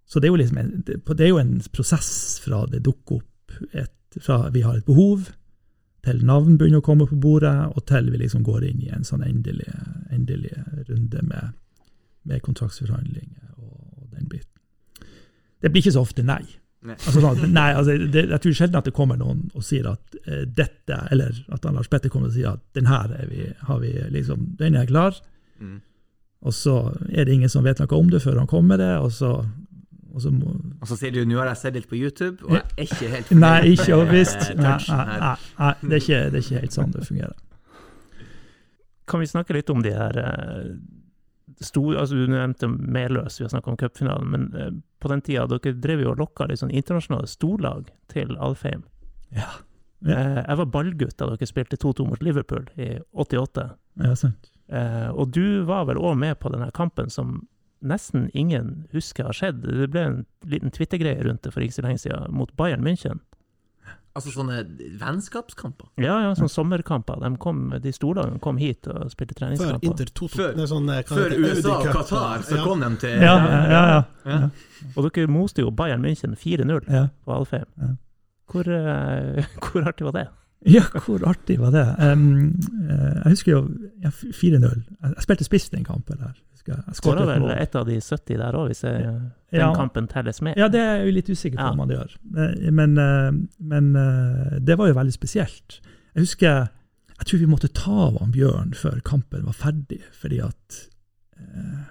Så 0.06 0.20
det 0.22 0.28
er 0.28 0.34
jo 0.34 0.40
liksom 0.40 0.58
en, 0.62 0.72
det, 0.86 1.00
det 1.02 1.24
er 1.26 1.32
jo 1.32 1.42
en 1.42 1.56
prosess 1.74 2.40
fra 2.44 2.64
det 2.70 2.84
dukker 2.86 3.20
opp 3.20 3.56
et, 3.74 4.18
Fra 4.22 4.48
vi 4.54 4.62
har 4.62 4.78
et 4.78 4.86
behov, 4.86 5.30
til 6.06 6.22
navn 6.26 6.54
begynner 6.58 6.82
å 6.82 6.86
komme 6.86 7.06
på 7.10 7.18
bordet, 7.18 7.54
og 7.74 7.82
til 7.90 8.10
vi 8.12 8.20
liksom 8.20 8.44
går 8.46 8.68
inn 8.68 8.82
i 8.84 8.92
en 8.94 9.06
sånn 9.06 9.24
endelig, 9.26 9.66
endelig 10.14 10.52
runde 10.86 11.22
med, 11.26 11.56
med 12.26 12.42
kontraktsforhandlinger 12.44 13.56
og, 13.62 13.74
og 14.02 14.06
den 14.16 14.28
biten. 14.30 15.10
Det 15.62 15.70
blir 15.72 15.82
ikke 15.84 15.96
så 15.96 16.02
ofte 16.04 16.22
nei. 16.26 16.42
Nei. 16.86 16.94
Altså 17.08 17.46
nei, 17.50 17.70
altså 17.74 17.96
det, 17.98 18.26
jeg 18.30 18.40
tror 18.44 18.52
sjelden 18.54 18.78
at 18.78 18.86
det 18.86 18.92
kommer 18.94 19.16
noen 19.18 19.46
og 19.58 19.64
sier 19.66 19.88
at 19.90 20.18
eh, 20.28 20.44
dette, 20.46 20.98
eller 21.10 21.34
at 21.56 21.64
Lars 21.74 21.88
Petter 21.90 22.12
kommer 22.12 22.28
og 22.30 22.36
sier 22.36 22.52
at 22.52 22.62
den 22.78 22.86
her 22.86 23.10
er 23.16 23.26
vi, 23.30 23.46
har 23.66 23.80
vi 23.82 23.90
liksom, 24.14 24.44
den 24.60 24.76
er 24.78 24.86
klar. 24.86 25.16
Mm. 25.58 25.80
Og 26.46 26.54
så 26.54 26.76
er 27.10 27.26
det 27.26 27.34
ingen 27.34 27.50
som 27.50 27.64
vet 27.66 27.80
noe 27.82 27.96
om 27.98 28.12
det 28.12 28.20
før 28.22 28.38
han 28.38 28.46
kommer 28.46 28.76
med 28.76 28.84
det, 28.84 28.92
og 29.02 29.10
så, 29.16 29.32
og 30.12 30.22
så 30.22 30.30
må, 30.30 30.52
Og 30.84 30.86
så 30.92 30.98
sier 31.00 31.16
du 31.16 31.24
nå 31.26 31.40
har 31.40 31.48
jeg 31.50 31.62
sett 31.64 31.74
litt 31.80 31.88
på 31.90 31.98
YouTube, 31.98 32.44
og 32.46 32.54
jeg 32.60 32.62
er 32.76 32.86
ikke 32.86 33.10
helt 33.16 33.32
Nei, 33.46 33.56
ikke 33.72 33.96
overbevist. 33.96 34.50
eh, 34.52 34.60
Nei, 34.60 34.76
nei, 34.86 35.18
nei, 35.24 35.32
nei 35.58 35.72
det, 35.80 35.90
er 35.96 36.04
ikke, 36.04 36.20
det 36.30 36.38
er 36.38 36.44
ikke 36.44 36.62
helt 36.62 36.76
sånn 36.78 36.94
det 36.94 37.08
fungerer. 37.08 37.34
Kan 39.10 39.22
vi 39.24 39.32
snakke 39.32 39.56
litt 39.56 39.70
om 39.74 39.82
de 39.82 39.96
her 39.96 40.20
store 41.64 42.00
altså 42.00 42.18
Du 42.18 42.26
nevnte 42.28 42.68
Meløs, 42.68 43.38
vi 43.40 43.46
har 43.46 43.52
snakka 43.54 43.70
om 43.72 43.78
cupfinalen, 43.80 44.28
men 44.32 44.48
eh, 44.54 44.72
på 45.00 45.08
den 45.12 45.22
tida 45.24 45.46
dere 45.48 45.72
drev 45.80 46.02
jo 46.04 46.12
og 46.12 46.20
lokka 46.20 46.48
litt 46.50 46.60
sånn 46.60 46.74
internasjonale 46.74 47.28
storlag 47.30 47.88
til 48.12 48.36
Alfheim. 48.36 48.84
Ja. 49.36 49.48
Ja. 50.04 50.12
Eh, 50.12 50.42
jeg 50.42 50.60
var 50.60 50.70
ballgutt 50.74 51.16
da 51.20 51.30
dere 51.32 51.48
spilte 51.48 51.78
2-2 51.80 52.08
mot 52.10 52.22
Liverpool 52.22 52.66
i 52.76 52.96
88. 53.12 53.68
Ja, 54.04 54.14
sant. 54.18 54.50
Eh, 54.68 55.10
og 55.14 55.32
du 55.32 55.62
var 55.68 55.86
vel 55.88 56.00
òg 56.00 56.18
med 56.20 56.38
på 56.42 56.50
denne 56.52 56.72
kampen 56.74 57.10
som 57.12 57.46
nesten 57.86 58.30
ingen 58.34 58.86
husker 58.92 59.28
har 59.28 59.36
skjedd. 59.36 59.62
Det 59.62 59.88
ble 59.92 60.02
en 60.02 60.20
liten 60.48 60.72
Twitter-greie 60.74 61.22
rundt 61.24 61.44
det 61.46 61.52
for 61.54 61.64
ikke 61.64 61.78
så 61.78 61.86
lenge 61.86 62.02
siden, 62.02 62.32
mot 62.34 62.52
Bayern 62.58 62.84
München. 62.84 63.22
Altså 64.16 64.32
sånne 64.32 64.62
vennskapskamper. 65.00 65.90
Ja, 66.00 66.14
ja, 66.24 66.30
sånne 66.38 66.52
sommerkamper. 66.52 67.20
De, 67.20 67.30
kom, 67.42 67.66
de 67.84 67.92
storlagene 67.92 68.40
kom 68.40 68.56
hit 68.60 68.88
og 68.88 69.10
spilte 69.12 69.36
Før 69.36 69.40
treningskamper. 69.42 69.84
Inter 69.90 70.08
2-2. 70.08 70.30
Før- 70.32 70.56
er 70.64 70.70
sånn, 70.70 70.88
Før? 71.10 71.36
USA 71.42 71.74
og 71.76 71.90
Qatar, 71.92 72.46
så 72.48 72.56
ja. 72.56 72.64
kom 72.64 72.80
de 72.80 72.90
til 73.02 73.20
Ja, 73.20 73.36
ja, 73.36 73.60
ja. 73.74 73.84
ja, 73.90 74.00
Ja. 74.32 74.40
Og 74.96 75.10
dere 75.10 75.28
moste 75.30 75.62
jo 75.62 75.70
Bayern 75.70 76.02
München 76.04 76.34
4-0 76.36 76.88
ja. 76.88 77.06
på 77.24 77.36
Alfheim. 77.36 77.68
Ja. 77.76 77.92
Hvor, 78.50 78.68
uh, 78.70 79.44
hvor 79.68 79.88
artig 79.90 80.08
var 80.08 80.16
det? 80.16 80.26
Ja, 80.76 80.82
hvor 81.04 81.22
artig 81.28 81.58
var 81.60 81.70
det? 81.70 81.84
Um, 82.00 82.56
jeg 82.88 83.30
husker 83.36 83.52
jo 83.52 83.60
ja, 84.02 84.10
4-0. 84.10 84.62
Jeg, 84.64 85.14
spilte 85.22 85.44
spiss 85.46 85.68
den 85.70 85.84
kampen 85.86 86.18
der. 86.18 86.32
Jeg. 86.34 86.42
Jeg 86.66 86.96
Skåra 86.98 87.22
vel 87.28 87.44
et 87.54 87.76
av 87.78 87.84
de 87.86 88.00
70 88.02 88.40
der 88.40 88.56
òg, 88.58 88.72
hvis 88.72 88.80
jeg, 88.82 89.02
den 89.52 89.60
Ja. 89.60 89.68
kampen 89.76 90.08
telles 90.10 90.40
med? 90.42 90.56
Ja, 90.58 90.66
det 90.66 90.80
er 90.82 91.04
jeg 91.04 91.12
litt 91.14 91.28
usikker 91.30 91.60
på 91.60 91.68
om 91.76 91.84
han 91.84 91.92
gjør. 91.94 92.16
Eh, 92.42 92.70
Men, 92.74 92.98
eh, 92.98 93.30
men 93.60 93.92
det 94.66 94.74
var 94.78 94.88
jo 94.90 94.96
veldig 94.98 95.14
spesielt. 95.14 95.78
Jeg 96.16 96.24
husker 96.26 96.68
Jeg 97.18 97.26
tror 97.26 97.38
vi 97.38 97.46
måtte 97.46 97.68
ta 97.72 97.92
av 98.08 98.18
han 98.20 98.32
Bjørn 98.34 98.74
før 98.74 98.98
kampen 99.06 99.46
var 99.46 99.54
ferdig, 99.56 100.00
fordi 100.12 100.40
at 100.42 100.80
eh, 101.38 101.84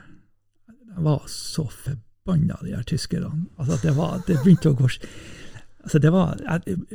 Jeg 0.68 1.04
var 1.08 1.24
så 1.32 1.66
forbanna, 1.72 2.58
de 2.62 2.76
her 2.76 2.84
tyskerne. 2.84 3.46
Altså, 3.58 3.80
det, 3.88 3.96
var, 3.96 4.20
det 4.28 4.38
begynte 4.44 4.70
å 4.74 4.76
gå 4.76 4.88
altså 5.86 6.00
det 6.02 6.10
var, 6.10 6.40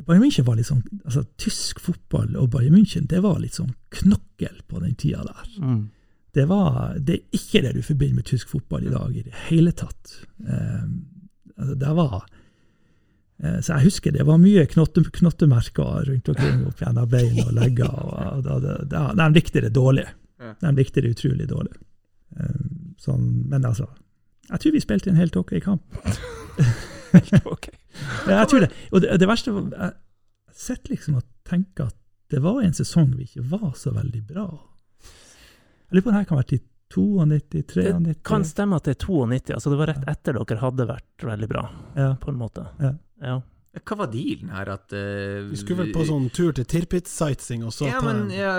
Bayern 0.07 0.25
München 0.25 0.47
var 0.47 0.59
sånn, 0.67 0.83
altså 1.05 1.23
Tysk 1.39 1.79
fotball 1.85 2.35
og 2.41 2.51
Bayern 2.51 2.75
München 2.75 3.07
det 3.11 3.23
var 3.23 3.39
litt 3.39 3.55
sånn 3.61 3.71
knokkel 3.95 4.61
på 4.67 4.83
den 4.83 4.97
tida 4.99 5.23
der. 5.29 5.53
Mm. 5.63 5.85
Det, 6.35 6.47
var, 6.51 6.97
det 6.99 7.17
er 7.17 7.39
ikke 7.39 7.63
det 7.63 7.77
du 7.77 7.85
forbinder 7.87 8.19
med 8.19 8.27
tysk 8.27 8.51
fotball 8.51 8.87
i 8.87 8.93
dag 8.93 9.15
i 9.15 9.23
det 9.27 9.47
hele 9.47 9.73
tatt. 9.79 10.15
Um, 10.43 11.01
altså 11.57 11.77
det 11.79 11.95
var 11.99 12.17
uh, 12.19 13.59
Så 13.61 13.73
jeg 13.73 13.87
husker 13.89 14.15
det 14.15 14.27
var 14.27 14.43
mye 14.43 14.67
knotte, 14.71 15.05
knottemerker 15.21 16.11
rundt 16.11 16.31
omkring 16.35 16.65
opp 16.71 16.83
gjennom 16.83 17.11
bein 17.11 17.41
og 17.45 17.55
legger. 17.59 17.91
Og, 17.91 18.47
og, 18.47 18.71
og, 18.91 19.19
de 19.19 19.29
likte 19.35 19.63
det 19.67 19.75
dårlig. 19.75 20.07
De 20.63 20.75
likte 20.75 21.03
det 21.03 21.15
utrolig 21.15 21.47
dårlig. 21.51 21.79
Um, 22.39 22.95
sånn, 23.03 23.27
men 23.51 23.67
altså 23.67 23.89
Jeg 24.51 24.63
tror 24.63 24.75
vi 24.75 24.83
spilte 24.83 25.11
en 25.11 25.19
helt 25.19 25.37
ok 25.39 25.57
kamp. 25.63 26.01
helt 27.15 27.39
Ja, 27.39 27.80
jeg 28.27 28.49
tror 28.51 28.65
det. 28.65 28.71
Og 28.93 29.01
det, 29.05 29.19
det 29.21 29.29
verste 29.29 29.53
var 29.55 29.71
Jeg 29.71 29.93
sitter 30.61 30.95
liksom 30.95 31.15
og 31.21 31.25
tenker 31.49 31.89
at 31.91 31.97
det 32.31 32.41
var 32.45 32.61
en 32.63 32.75
sesong 32.77 33.15
vi 33.17 33.25
ikke 33.27 33.43
var 33.51 33.73
så 33.79 33.91
veldig 33.95 34.21
bra. 34.29 34.45
Jeg 35.91 35.97
lurer 35.99 36.05
på 36.05 36.11
om 36.11 36.15
det 36.15 36.21
her 36.21 36.29
kan 36.29 36.39
være 36.39 36.51
til 36.53 36.61
92, 36.91 37.27
93 37.71 38.05
Det 38.07 38.15
kan 38.27 38.45
stemme 38.47 38.77
at 38.79 38.87
det 38.87 38.97
er 38.97 39.01
92, 39.07 39.51
altså 39.57 39.71
det 39.73 39.79
var 39.81 39.91
rett 39.93 40.07
etter 40.11 40.39
dere 40.39 40.59
hadde 40.63 40.87
vært 40.91 41.25
veldig 41.27 41.49
bra, 41.51 41.65
Ja. 41.97 42.09
på 42.23 42.31
en 42.31 42.39
måte. 42.39 42.67
Ja. 42.83 42.93
Ja. 43.23 43.41
Hva 43.71 43.97
var 44.01 44.09
dealen 44.11 44.51
her? 44.51 44.69
At 44.73 44.91
uh, 44.91 45.47
Vi 45.47 45.59
skulle 45.61 45.85
vel 45.85 45.93
på 45.95 46.03
sånn 46.09 46.27
tur 46.35 46.51
til 46.57 46.67
Tirpitz-sightseeing, 46.67 47.63
og 47.69 47.75
så 47.75 47.87
Ja, 47.87 48.01
men 48.03 48.25
en 48.27 48.33
ja, 48.35 48.55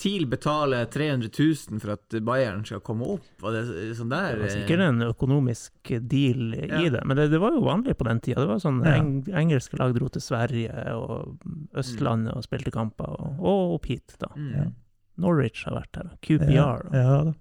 TIL 0.00 0.26
betaler 0.30 0.88
300 0.90 1.30
000 1.30 1.78
for 1.82 1.94
at 1.94 2.16
Bayern 2.26 2.64
skal 2.66 2.82
komme 2.82 3.06
opp, 3.14 3.28
var 3.42 3.54
det 3.54 3.92
sånn 3.98 4.10
der? 4.10 4.34
Det 4.40 4.48
var 4.48 4.54
sikkert 4.56 4.84
en 4.88 5.04
økonomisk 5.06 5.92
deal 6.10 6.56
i 6.58 6.90
det, 6.90 7.04
men 7.06 7.20
det, 7.20 7.28
det 7.30 7.38
var 7.42 7.54
jo 7.54 7.62
vanlig 7.68 7.94
på 8.00 8.08
den 8.10 8.22
tida. 8.26 8.42
Det 8.42 8.50
var 8.50 8.62
sånn 8.64 8.82
Ja. 8.82 8.96
eng, 8.98 9.12
Engelske 9.30 9.78
lag 9.78 9.94
dro 9.94 10.10
til 10.10 10.24
Sverige 10.24 10.74
og 10.98 11.38
Østlandet 11.78 12.34
og 12.34 12.42
spilte 12.46 12.74
kamper, 12.74 13.06
og, 13.06 13.38
og 13.38 13.76
opp 13.78 13.86
hit, 13.92 14.16
da. 14.18 14.32
Mm. 14.34 14.74
Norwich 15.20 15.62
har 15.68 15.78
vært 15.78 16.00
her, 16.00 16.10
QPR. 16.26 16.50
Ja, 16.56 16.72
ja 16.96 17.22
da. 17.30 17.36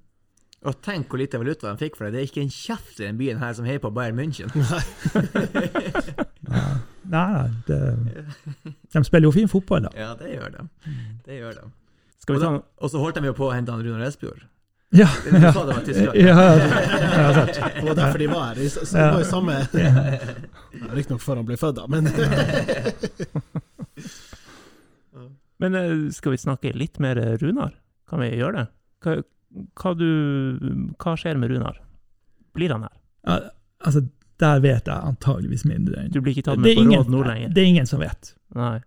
Og 0.68 0.76
tenk 0.84 1.07
hvor 1.07 1.22
lite 1.22 1.39
valuta 1.39 1.70
de 1.72 1.80
fikk 1.80 1.95
for 1.95 2.05
det. 2.05 2.14
Det 2.14 2.20
er 2.22 2.28
ikke 2.28 2.41
en 2.43 2.51
kjeft 2.51 2.97
i 2.99 3.05
den 3.05 3.18
byen 3.20 3.39
her 3.39 3.53
som 3.55 3.64
heier 3.70 3.80
på 3.80 3.91
Bayern 3.95 4.18
München. 4.20 4.51
Nei, 4.51 4.82
nei 7.16 7.47
det, 7.70 7.78
de 8.91 9.03
spiller 9.07 9.30
jo 9.30 9.32
fin 9.38 9.47
fotball, 9.51 9.88
da. 9.88 9.91
Ja, 9.95 10.10
det 10.20 10.34
gjør 10.36 10.49
de. 10.57 10.66
Det 11.26 11.38
gjør 11.39 11.53
de. 11.62 11.70
Skal 12.20 12.36
vi 12.36 12.41
ta 12.43 12.49
Og 12.84 12.91
så 12.91 12.99
holdt 12.99 13.16
de 13.22 13.30
jo 13.32 13.36
på 13.38 13.47
å 13.47 13.53
hente 13.55 13.72
han 13.72 13.86
Runar 13.86 14.03
Espejord. 14.10 14.43
Ja, 14.91 15.05
Du 15.24 15.38
ja. 15.38 15.51
sa 15.53 15.64
det 15.70 15.76
var 15.78 15.84
Tyskland. 15.86 16.20
Ja, 16.28 16.36
ja, 16.36 16.53
ja, 16.60 17.34
sant. 17.39 17.55
Det 17.78 17.86
var 17.88 17.95
derfor 18.01 18.20
de 18.20 18.28
var 18.32 18.45
her. 18.49 18.55
De 18.60 18.66
s- 18.68 18.80
s- 18.84 18.93
Ja. 18.97 19.12
var 19.14 19.24
jo 19.24 19.30
samme 19.32 19.60
Riktignok 20.97 21.22
før 21.24 21.39
han 21.39 21.47
ble 21.47 21.60
født, 21.62 21.80
da, 21.80 21.88
men 21.88 22.10
Men 25.60 25.76
eh, 25.76 26.12
skal 26.16 26.32
vi 26.36 26.39
snakke 26.39 26.72
litt 26.76 26.99
mer 27.03 27.20
Runar? 27.41 27.74
Kan 28.10 28.22
vi 28.24 28.30
gjøre 28.39 28.55
det? 28.62 28.68
Hva, 29.03 29.16
hva, 29.80 29.93
du, 29.97 30.93
hva 31.02 31.16
skjer 31.18 31.38
med 31.41 31.50
Runar? 31.52 31.80
Blir 32.54 32.70
han 32.76 32.84
her? 32.88 32.95
Ja, 33.28 33.39
altså, 33.86 34.04
der 34.39 34.60
vet 34.64 34.86
jeg 34.88 34.95
antageligvis 34.95 35.66
mindre 35.68 36.06
enn 36.06 36.12
Du 36.14 36.22
blir 36.22 36.32
ikke 36.38 36.45
tatt 36.52 36.60
med 36.62 36.76
på 36.78 36.84
ingen- 36.86 37.02
råd 37.04 37.10
nå 37.12 37.24
lenger? 37.28 37.50
Det 37.54 37.62
er 37.64 37.68
ingen 37.74 37.86
som 37.89 38.00
vet. 38.00 38.34
Nei. 38.56 38.80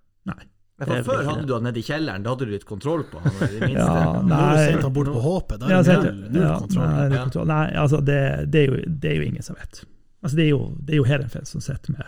Ja, 0.82 0.86
for 0.88 1.02
Før 1.12 1.20
hadde 1.28 1.44
du 1.46 1.52
han 1.54 1.62
nede 1.62 1.78
i 1.78 1.82
kjelleren, 1.86 2.22
da 2.24 2.30
hadde 2.32 2.46
du 2.48 2.52
litt 2.56 2.64
kontroll 2.66 3.04
på 3.06 3.20
han. 3.22 3.30
det 3.38 3.60
minste. 3.60 3.84
Ja, 3.84 4.22
Nå 4.22 4.34
har 4.34 4.56
du 4.56 4.62
nei. 4.72 4.80
han 4.82 4.92
bort 4.96 5.06
på 5.12 5.20
håpet. 5.22 5.60
Da 5.60 5.68
Ja, 5.68 5.76
er 5.78 5.82
det 5.82 5.92
sant, 5.92 6.04
null, 6.08 6.30
null 6.32 6.42
ja, 6.42 6.54
kontroll. 6.58 6.88
Nei, 6.88 7.04
Ja. 7.16 7.22
kontroll. 7.22 7.46
nei 7.46 7.66
altså, 7.84 8.00
det, 8.04 8.50
det, 8.50 8.58
er 8.62 8.66
jo, 8.72 8.80
det 8.88 9.10
er 9.10 9.14
jo 9.20 9.22
ingen 9.28 9.42
som 9.46 9.56
vet. 9.60 9.84
Altså, 10.24 10.36
det 10.36 10.44
er 10.44 10.50
jo, 10.50 10.60
det 10.80 10.94
er 10.94 10.96
jo 10.98 11.04
Heerenveen 11.06 11.46
som 11.46 11.60
sitter 11.60 11.92
med 11.94 12.02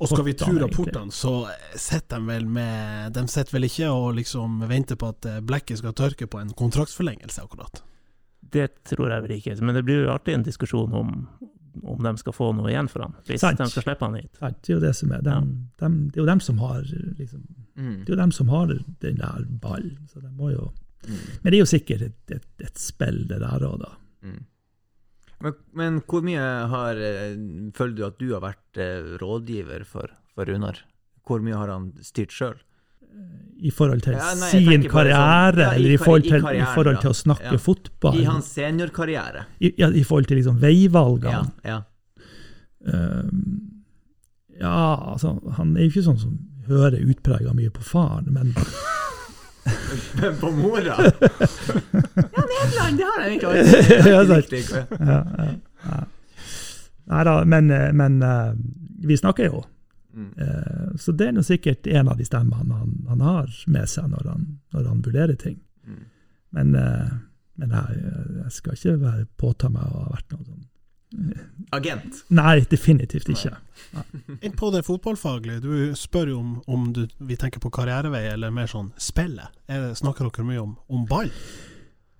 Og 0.00 0.08
skal 0.10 0.24
vi 0.26 0.34
tro 0.36 0.52
rapportene, 0.60 1.12
så 1.14 1.32
sitter 1.74 2.18
de 2.20 2.26
vel 2.28 2.46
med 2.52 3.12
De 3.16 3.22
sitter 3.32 3.56
vel 3.56 3.64
ikke 3.68 3.88
og 3.92 4.14
liksom 4.18 4.60
venter 4.68 4.98
på 5.00 5.08
at 5.14 5.28
eh, 5.28 5.40
blekket 5.40 5.80
skal 5.80 5.94
tørke 5.96 6.26
på 6.28 6.40
en 6.40 6.52
kontraktsforlengelse, 6.56 7.44
akkurat. 7.44 7.82
Det 8.40 8.68
tror 8.84 9.10
jeg 9.14 9.24
vel 9.24 9.36
ikke. 9.38 9.56
Men 9.62 9.74
det 9.78 9.84
blir 9.86 10.04
jo 10.04 10.12
alltid 10.12 10.34
en 10.34 10.46
diskusjon 10.46 10.92
om, 10.94 11.12
om 11.82 12.02
de 12.04 12.12
skal 12.20 12.36
få 12.36 12.50
noe 12.56 12.70
igjen 12.72 12.88
for 12.92 13.06
han, 13.06 13.16
hvis 13.28 13.40
Sant. 13.44 13.58
de 13.58 13.68
skal 13.72 13.86
slippe 13.88 14.04
han 14.06 14.18
hit. 14.20 14.32
Sant? 14.40 14.60
Det 14.62 14.72
er 14.72 14.76
jo 14.76 14.82
det 14.84 14.94
som 14.96 15.12
er. 15.16 15.24
Dem, 15.26 15.52
de, 15.80 15.90
det 16.12 16.20
er 16.20 16.24
jo 16.24 16.28
dem 16.32 16.44
som 16.50 16.58
har 16.64 16.82
liksom, 17.20 17.46
Mm. 17.76 18.04
Det 18.06 18.08
er 18.08 18.14
jo 18.14 18.22
dem 18.22 18.30
som 18.32 18.48
har 18.48 18.70
den 19.04 19.18
der 19.20 19.42
ballen. 19.60 20.06
Så 20.08 20.20
de 20.24 20.30
må 20.32 20.50
jo 20.54 20.70
Mm. 21.06 21.18
Men 21.42 21.50
det 21.52 21.56
er 21.56 21.60
jo 21.60 21.66
sikkert 21.70 22.00
et, 22.02 22.30
et, 22.34 22.46
et 22.64 22.78
spill, 22.80 23.20
det 23.28 23.36
der 23.38 23.62
òg, 23.62 23.76
da. 23.78 23.92
Mm. 24.26 24.40
Men, 25.44 25.52
men 25.76 25.98
hvor 26.08 26.22
mye 26.24 26.44
har 26.72 26.96
eh, 26.96 27.34
Føler 27.76 27.94
du 27.98 28.04
at 28.06 28.14
du 28.22 28.30
har 28.32 28.40
vært 28.44 28.78
eh, 28.80 29.10
rådgiver 29.20 29.84
for, 29.84 30.08
for 30.34 30.48
Runar? 30.48 30.78
Hvor 31.26 31.42
mye 31.44 31.58
har 31.58 31.68
han 31.74 31.90
styrt 32.06 32.32
sjøl? 32.32 32.56
I 33.64 33.70
forhold 33.72 34.02
til 34.04 34.12
Ja, 34.16 34.32
nei, 34.36 34.48
sin 34.52 34.82
karriere, 34.92 35.52
sånn- 35.56 35.60
ja, 35.62 35.70
i 35.72 35.76
eller 35.80 35.92
i 35.94 36.00
forhold 36.00 36.26
i 36.26 36.28
til, 36.28 36.38
i 36.40 36.44
karrieren, 36.44 36.74
forhold 36.76 36.98
til 37.00 37.10
å 37.10 37.16
snakke 37.16 37.52
Ja. 37.56 37.60
fotball? 37.66 38.18
I 38.20 38.24
hans 38.28 38.50
seniorkarriere? 38.52 39.44
I, 39.60 39.70
ja, 39.80 39.88
I 39.88 40.02
forhold 40.04 40.28
til 40.28 40.36
liksom 40.40 40.58
veivalgene? 40.60 41.46
Ja, 41.64 41.76
ja. 41.76 41.78
Ehm, 42.86 43.84
ja, 44.60 44.74
altså, 45.14 45.34
han 45.56 45.72
er 45.76 45.86
jo 45.86 45.90
ikke 45.94 46.04
sånn 46.10 46.20
som 46.20 46.36
hører 46.68 47.00
utprega 47.08 47.54
mye 47.56 47.72
på 47.72 47.82
faren, 47.88 48.28
men 48.32 48.52
Men 50.20 50.36
på 50.40 50.50
mora? 50.50 50.96
ja, 50.96 52.42
Nederland, 52.46 52.98
det 52.98 53.06
har 53.10 53.22
jeg 53.24 53.36
ikke 53.36 53.48
alltid 54.20 54.70
Ja, 55.00 55.20
ja, 55.38 55.48
ja. 55.84 56.02
Nei 57.06 57.22
da, 57.28 57.34
men, 57.46 57.70
eh, 57.70 57.92
men 57.94 58.16
eh, 58.22 58.52
vi 59.06 59.16
snakker 59.16 59.44
jo. 59.46 59.60
Mm. 60.14 60.30
Eh, 60.42 60.96
Så 60.98 61.12
det 61.14 61.28
er 61.28 61.36
nå 61.36 61.42
sikkert 61.46 61.86
en 61.86 62.08
av 62.10 62.18
de 62.18 62.26
stemmene 62.26 62.74
han, 62.80 62.94
han 63.08 63.20
har 63.22 63.52
med 63.70 63.86
seg 63.90 64.08
når 64.10 64.30
han, 64.32 64.46
når 64.74 64.88
han 64.90 65.02
vurderer 65.06 65.36
ting. 65.38 65.60
Mm. 65.86 66.00
Men, 66.56 66.72
men 67.60 67.74
jeg, 67.76 68.00
jeg 68.42 68.52
skal 68.56 68.74
ikke 68.78 68.96
være, 69.02 69.26
påta 69.38 69.68
meg 69.70 69.84
å 69.86 70.02
ha 70.06 70.14
vært 70.16 70.32
noen 70.34 70.46
sånn 70.48 70.64
Agent. 71.74 72.24
Nei, 72.34 72.60
definitivt 72.70 73.28
ikke. 73.32 73.54
Inn 74.44 74.56
på 74.56 74.70
det 74.74 74.82
fotballfaglige, 74.86 75.62
du 75.64 75.96
spør 75.98 76.32
jo 76.32 76.40
om, 76.42 76.52
om 76.66 76.90
du, 76.94 77.06
vi 77.18 77.38
tenker 77.40 77.62
på 77.62 77.72
karrierevei 77.74 78.26
eller 78.32 78.52
mer 78.54 78.68
sånn 78.70 78.92
spillet. 79.00 79.54
Er 79.70 79.88
det, 79.88 79.96
snakker 80.00 80.28
dere 80.28 80.46
mye 80.48 80.62
om, 80.62 80.76
om 80.92 81.06
ball? 81.08 81.32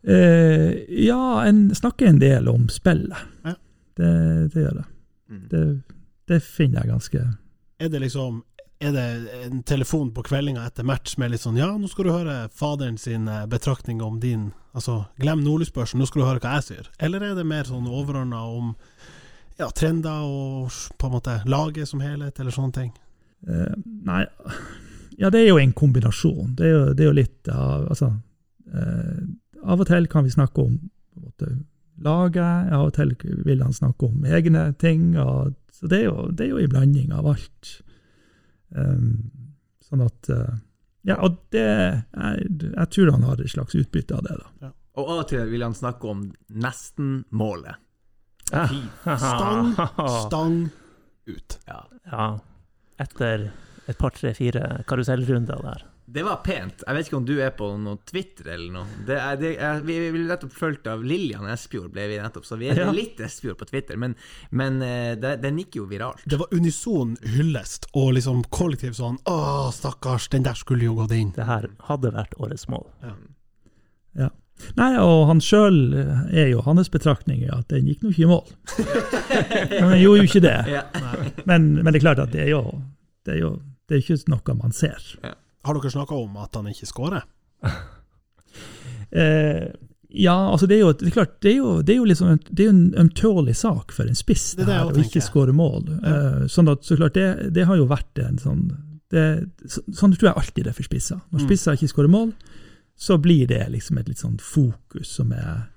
Eh, 0.06 0.84
ja, 1.04 1.44
en 1.44 1.68
snakker 1.74 2.10
en 2.10 2.20
del 2.22 2.48
om 2.48 2.68
spillet. 2.72 3.28
Ja. 3.44 3.54
Det, 3.96 4.10
det 4.54 4.66
gjør 4.66 4.80
det. 4.80 4.86
Mm. 5.30 5.44
det. 5.50 5.64
Det 6.26 6.42
finner 6.42 6.82
jeg 6.82 6.90
ganske 6.90 7.20
Er 7.82 7.88
det 7.90 8.00
liksom 8.02 8.40
er 8.78 8.92
det 8.92 9.04
en 9.46 9.62
telefon 9.64 10.10
på 10.12 10.24
kveldinga 10.26 10.66
etter 10.68 10.84
match 10.84 11.16
med 11.20 11.32
litt 11.32 11.44
sånn 11.44 11.56
Ja, 11.56 11.70
nå 11.80 11.88
skal 11.88 12.08
du 12.08 12.12
høre 12.12 12.34
faderen 12.52 12.98
sin 13.00 13.28
eh, 13.28 13.46
betraktning 13.48 14.02
om 14.04 14.18
din 14.20 14.50
Altså, 14.76 15.06
glem 15.16 15.40
Nordlysbørsen, 15.40 15.96
nå 15.96 16.04
skal 16.04 16.20
du 16.20 16.26
høre 16.26 16.40
hva 16.44 16.58
jeg 16.58 16.64
sier. 16.66 16.88
Eller 17.00 17.22
er 17.24 17.30
det 17.38 17.46
mer 17.48 17.64
sånn 17.64 17.86
overordna 17.88 18.42
om 18.44 18.74
ja, 19.56 19.70
trender 19.72 20.26
og 20.28 20.74
på 21.00 21.08
en 21.08 21.14
måte 21.14 21.38
laget 21.48 21.88
som 21.88 22.02
helhet, 22.04 22.36
eller 22.42 22.52
sånne 22.52 22.76
ting? 22.76 22.90
Uh, 23.48 23.72
Nei, 24.04 24.26
ja, 25.16 25.30
det 25.32 25.40
er 25.40 25.48
jo 25.48 25.62
en 25.62 25.72
kombinasjon. 25.72 26.52
Det 26.58 26.68
er 26.68 26.74
jo, 26.74 26.82
det 26.92 27.06
er 27.06 27.08
jo 27.08 27.16
litt 27.16 27.48
av 27.48 27.86
Altså, 27.94 28.10
uh, 28.76 29.24
av 29.64 29.80
og 29.80 29.88
til 29.88 30.10
kan 30.12 30.28
vi 30.28 30.36
snakke 30.36 30.66
om 30.66 30.76
på 30.76 31.22
en 31.22 31.30
måte, 31.30 31.50
laget, 32.04 32.68
av 32.76 32.90
og 32.90 32.94
til 32.98 33.16
vil 33.48 33.64
han 33.64 33.72
snakke 33.72 34.10
om 34.10 34.28
egne 34.28 34.68
ting. 34.76 35.14
Og, 35.16 35.56
så 35.72 35.88
det 35.88 36.02
er, 36.02 36.10
jo, 36.10 36.28
det 36.36 36.50
er 36.50 36.52
jo 36.52 36.60
en 36.60 36.76
blanding 36.76 37.16
av 37.16 37.32
alt. 37.32 37.78
Um, 38.76 39.10
sånn 39.86 40.02
at 40.04 40.28
eh, 40.32 40.56
Ja, 41.08 41.16
og 41.24 41.38
det 41.54 41.62
jeg, 41.64 42.48
jeg 42.66 42.88
tror 42.92 43.12
han 43.14 43.24
har 43.24 43.40
et 43.40 43.52
slags 43.52 43.76
utbytte 43.78 44.16
av 44.18 44.26
det, 44.26 44.36
da. 44.42 44.72
Og 44.96 45.10
av 45.12 45.20
og 45.22 45.28
til 45.30 45.44
vil 45.50 45.64
han 45.64 45.76
snakke 45.76 46.08
om 46.08 46.22
nesten-målet. 46.48 47.82
Stang, 48.46 49.72
stang 50.26 50.58
ut. 51.28 51.58
Ja. 51.66 51.80
Ja. 52.10 52.26
Etter 53.02 53.50
et 53.86 53.98
par, 53.98 54.14
tre, 54.16 54.32
fire 54.34 54.82
karusellrunder 54.88 55.62
der. 55.66 55.84
Det 56.06 56.22
var 56.22 56.36
pent. 56.46 56.84
Jeg 56.86 56.94
vet 56.94 57.08
ikke 57.08 57.16
om 57.18 57.24
du 57.26 57.32
er 57.42 57.50
på 57.58 57.66
noe 57.82 57.98
Twitter 58.06 58.52
eller 58.54 58.70
noe. 58.76 58.98
Det 59.08 59.16
er, 59.18 59.38
det 59.40 59.50
er, 59.58 59.80
vi 59.82 59.96
vi 60.04 60.10
ble 60.14 60.26
nettopp 60.28 60.52
fulgt 60.54 60.86
av 60.86 61.02
Lillian 61.02 61.48
Espejord, 61.50 61.90
ble 61.94 62.04
vi 62.12 62.20
nettopp, 62.22 62.46
så 62.46 62.58
vi 62.60 62.68
er 62.70 62.78
Ja. 62.78 62.92
litt 62.94 63.18
Espejord 63.26 63.58
på 63.58 63.66
Twitter. 63.66 63.98
Men, 63.98 64.14
men 64.50 64.78
eh, 64.86 65.16
det, 65.18 65.36
den 65.42 65.58
gikk 65.58 65.80
jo 65.80 65.86
viralt. 65.90 66.22
Det 66.24 66.38
var 66.38 66.52
unison 66.54 67.16
hyllest, 67.34 67.88
og 67.98 68.12
liksom 68.14 68.44
kollektiv 68.54 68.94
sånn 68.94 69.18
Å, 69.26 69.72
stakkars, 69.74 70.28
den 70.30 70.46
der 70.46 70.54
skulle 70.54 70.86
jo 70.86 70.94
gått 71.00 71.16
inn. 71.16 71.32
Det 71.34 71.48
her 71.48 71.66
hadde 71.90 72.14
vært 72.14 72.38
årets 72.38 72.68
mål. 72.70 72.86
Nei, 74.76 74.94
og 74.96 75.26
han 75.28 75.40
sjøl 75.44 75.92
er 76.32 76.46
jo 76.48 76.62
hans 76.64 76.88
betraktning 76.88 77.42
at 77.52 77.66
den 77.68 77.90
gikk 77.90 78.00
nå 78.06 78.12
ikke 78.14 78.22
i 78.24 78.28
mål. 78.30 78.46
Men 79.68 79.90
den 79.92 80.00
gjorde 80.00 80.22
jo 80.22 80.28
ikke 80.30 80.40
det. 80.46 80.54
Ja. 80.72 80.84
Men, 81.44 81.66
men 81.82 81.90
det 81.92 81.98
er 82.00 82.04
klart 82.06 82.22
at 82.24 82.32
det 82.32 82.46
er 82.46 82.54
jo 82.54 82.62
det 83.28 83.34
er 83.34 83.40
jo 83.42 83.50
det 83.86 83.98
er 83.98 84.00
ikke 84.00 84.32
noe 84.32 84.54
man 84.62 84.72
ser. 84.72 85.02
Har 85.66 85.74
dere 85.80 85.90
snakka 85.92 86.14
om 86.22 86.36
at 86.42 86.54
han 86.54 86.66
ikke 86.72 86.86
skårer? 86.90 87.26
Eh, 89.10 89.68
ja, 90.08 90.34
altså 90.50 90.66
det 90.66 90.76
er 90.76 90.80
jo 90.82 90.92
det 90.98 91.06
er 91.10 91.14
klart, 91.14 91.34
det 91.44 91.50
er 91.52 91.56
jo, 91.60 91.70
det 91.82 91.92
er 91.94 91.98
jo 92.00 92.06
liksom, 92.08 92.38
det 92.48 92.62
er 92.64 92.68
jo 92.70 92.72
en 92.74 92.94
ømtålig 93.04 93.54
sak 93.56 93.92
for 93.94 94.08
en 94.08 94.16
spiss 94.18 94.48
Det 94.56 94.66
det 94.66 94.74
her, 94.74 94.88
å 94.90 95.02
ikke 95.02 95.22
skåre 95.24 95.54
mål. 95.56 95.86
Eh, 96.00 96.46
sånn 96.52 96.70
at, 96.72 96.82
så 96.86 96.96
klart, 96.98 97.14
det, 97.14 97.52
det 97.54 97.66
har 97.68 97.78
jo 97.78 97.86
vært 97.90 98.18
en 98.24 98.38
sånn 98.42 98.64
det, 99.12 99.22
så- 99.70 99.84
Sånn 99.94 100.16
tror 100.16 100.32
jeg 100.32 100.36
alltid 100.40 100.64
det 100.66 100.72
er 100.72 100.78
for 100.80 100.88
spisser. 100.88 101.20
Når 101.30 101.40
Mm. 101.40 101.46
spisser 101.46 101.76
ikke 101.78 101.92
skårer 101.92 102.10
mål, 102.10 102.32
så 102.98 103.18
blir 103.22 103.46
det 103.46 103.60
liksom 103.70 103.98
et 104.00 104.08
litt 104.08 104.18
sånn 104.18 104.38
fokus 104.42 105.06
som 105.20 105.32
er 105.32 105.68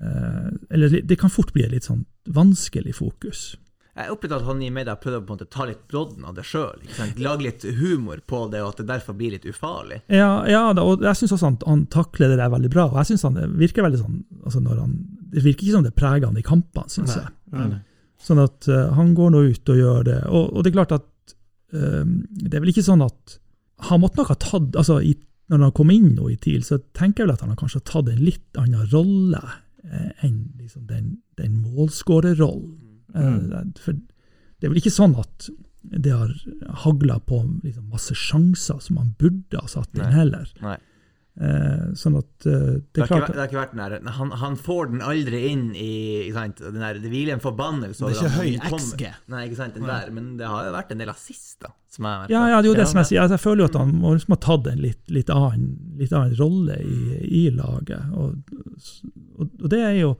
eh, 0.00 0.50
Eller 0.70 1.00
det 1.02 1.18
kan 1.18 1.30
fort 1.30 1.52
bli 1.52 1.64
et 1.64 1.72
litt 1.72 1.84
sånn 1.88 2.04
vanskelig 2.28 2.94
fokus. 2.94 3.56
Jeg 3.94 4.10
opplevde 4.10 4.40
at 4.40 4.46
han 4.48 4.62
i 4.64 4.72
media 4.74 4.96
prøvde 4.98 5.20
å 5.20 5.22
på 5.22 5.34
en 5.34 5.38
måte 5.38 5.52
ta 5.54 5.64
litt 5.68 5.84
brodden 5.90 6.24
av 6.26 6.34
det 6.34 6.42
sjøl. 6.48 6.80
Lage 7.22 7.46
litt 7.46 7.66
humor 7.78 8.18
på 8.26 8.40
det, 8.50 8.62
og 8.64 8.72
at 8.72 8.80
det 8.82 8.88
derfor 8.88 9.14
blir 9.14 9.36
litt 9.36 9.46
ufarlig. 9.46 10.00
Ja, 10.10 10.42
ja 10.50 10.64
og 10.82 11.04
jeg 11.04 11.20
syns 11.20 11.36
også 11.36 11.52
han, 11.52 11.58
han 11.62 11.84
takler 11.94 12.32
det 12.32 12.40
der 12.40 12.50
veldig 12.50 12.72
bra. 12.74 12.88
Og 12.90 12.98
jeg 12.98 13.12
synes 13.12 13.26
han 13.28 13.38
det 13.38 13.46
virker 13.60 13.86
veldig 13.86 14.00
sånn 14.02 14.20
altså 14.42 14.62
når 14.64 14.80
han, 14.82 14.96
Det 15.30 15.44
virker 15.44 15.66
ikke 15.66 15.76
som 15.76 15.86
det 15.86 15.94
preger 15.94 16.26
han 16.26 16.40
i 16.40 16.46
kampene, 16.46 16.90
syns 16.90 17.14
jeg. 17.20 17.30
Nei, 17.54 17.68
nei. 17.70 17.80
Sånn 18.24 18.40
at 18.42 18.66
uh, 18.72 18.90
han 18.96 19.14
går 19.14 19.34
nå 19.34 19.44
ut 19.52 19.70
og 19.70 19.78
gjør 19.78 20.06
det. 20.08 20.20
Og, 20.26 20.50
og 20.50 20.64
det 20.64 20.72
er 20.72 20.78
klart 20.78 20.96
at 20.96 21.34
eh, 21.76 22.02
det 22.40 22.56
er 22.56 22.64
vel 22.64 22.72
ikke 22.72 22.86
sånn 22.86 23.04
at 23.04 23.38
Han 23.90 24.00
måtte 24.00 24.22
nok 24.22 24.30
ha 24.30 24.36
tatt 24.38 24.76
altså 24.78 25.00
i, 25.02 25.12
Når 25.52 25.66
han 25.66 25.74
kom 25.76 25.90
inn 25.92 26.14
nå 26.16 26.30
i 26.32 26.38
TIL, 26.40 26.62
så 26.66 26.78
tenker 26.96 27.22
jeg 27.22 27.28
vel 27.28 27.34
at 27.34 27.42
han 27.44 27.52
har 27.52 27.60
kanskje 27.60 27.82
tatt 27.84 28.08
en 28.10 28.22
litt 28.22 28.58
annen 28.58 28.88
rolle 28.90 29.42
eh, 29.84 30.10
enn 30.24 30.38
liksom 30.58 30.88
den, 30.90 31.18
den 31.38 31.60
målskårerrollen. 31.62 32.83
Eh, 33.14 33.60
for 33.82 33.92
det 33.94 34.68
er 34.68 34.72
vel 34.74 34.80
ikke 34.82 34.94
sånn 34.94 35.14
at 35.20 35.50
det 35.84 36.14
har 36.16 36.30
hagla 36.86 37.18
på 37.20 37.42
liksom, 37.62 37.90
masse 37.92 38.14
sjanser 38.16 38.78
som 38.80 38.96
han 39.02 39.14
burde 39.20 39.60
ha 39.60 39.66
satt 39.68 39.92
inn 39.98 40.12
heller. 40.14 40.48
Nei. 40.64 40.78
Eh, 41.34 41.88
sånn 41.98 42.14
at 42.20 42.44
eh, 42.46 42.76
Det 42.78 42.94
det 42.94 43.00
har, 43.02 43.02
er 43.02 43.02
ikke, 43.02 43.08
klart 43.08 43.22
vært- 43.24 43.32
det 43.34 43.40
har 43.42 43.48
ikke 43.48 43.58
vært 43.58 43.72
den 43.74 43.80
der 44.04 44.12
han, 44.20 44.30
han 44.38 44.54
får 44.56 44.90
den 44.92 45.00
aldri 45.02 45.40
inn 45.50 45.64
i 45.74 45.88
ikke 46.28 46.34
sant? 46.36 46.60
Den 46.62 46.78
der, 46.78 47.00
Det 47.02 47.10
hviler 47.10 47.32
en 47.34 47.42
forbannelse 47.42 47.98
Det 47.98 48.14
er 48.14 48.20
ikke 48.20 48.36
høy. 48.38 48.78
XG. 48.78 49.02
Nei, 49.34 49.40
ikke 49.48 49.56
sant, 49.58 49.74
den 49.74 49.82
der, 49.90 50.12
men 50.14 50.36
det 50.38 50.46
har 50.46 50.68
jo 50.68 50.72
vært 50.76 50.92
en 50.94 51.02
del 51.02 51.10
assister. 51.10 51.74
Som 51.90 52.06
jeg 52.06 52.20
har 52.22 52.30
Ja, 52.30 52.44
ja, 52.52 52.60
det 52.62 52.68
er 52.70 52.72
jo 52.72 52.78
det 52.78 52.86
som 52.88 53.00
jeg 53.02 53.06
sier. 53.10 53.20
Altså, 53.24 53.34
jeg 53.34 53.44
føler 53.44 53.64
jo 53.64 53.68
at 53.72 53.80
han 53.82 53.92
må 53.98 54.14
liksom 54.14 54.36
ha 54.36 54.40
tatt 54.46 54.66
en 54.70 54.78
litt, 54.86 55.02
litt, 55.10 55.28
annen, 55.34 55.66
litt 55.98 56.12
annen 56.14 56.36
rolle 56.38 56.78
i, 56.86 57.18
i 57.42 57.50
laget. 57.50 58.14
Og, 58.14 58.38
og, 59.38 59.50
og 59.60 59.68
det 59.74 59.82
er 59.82 59.98
jo 60.04 60.14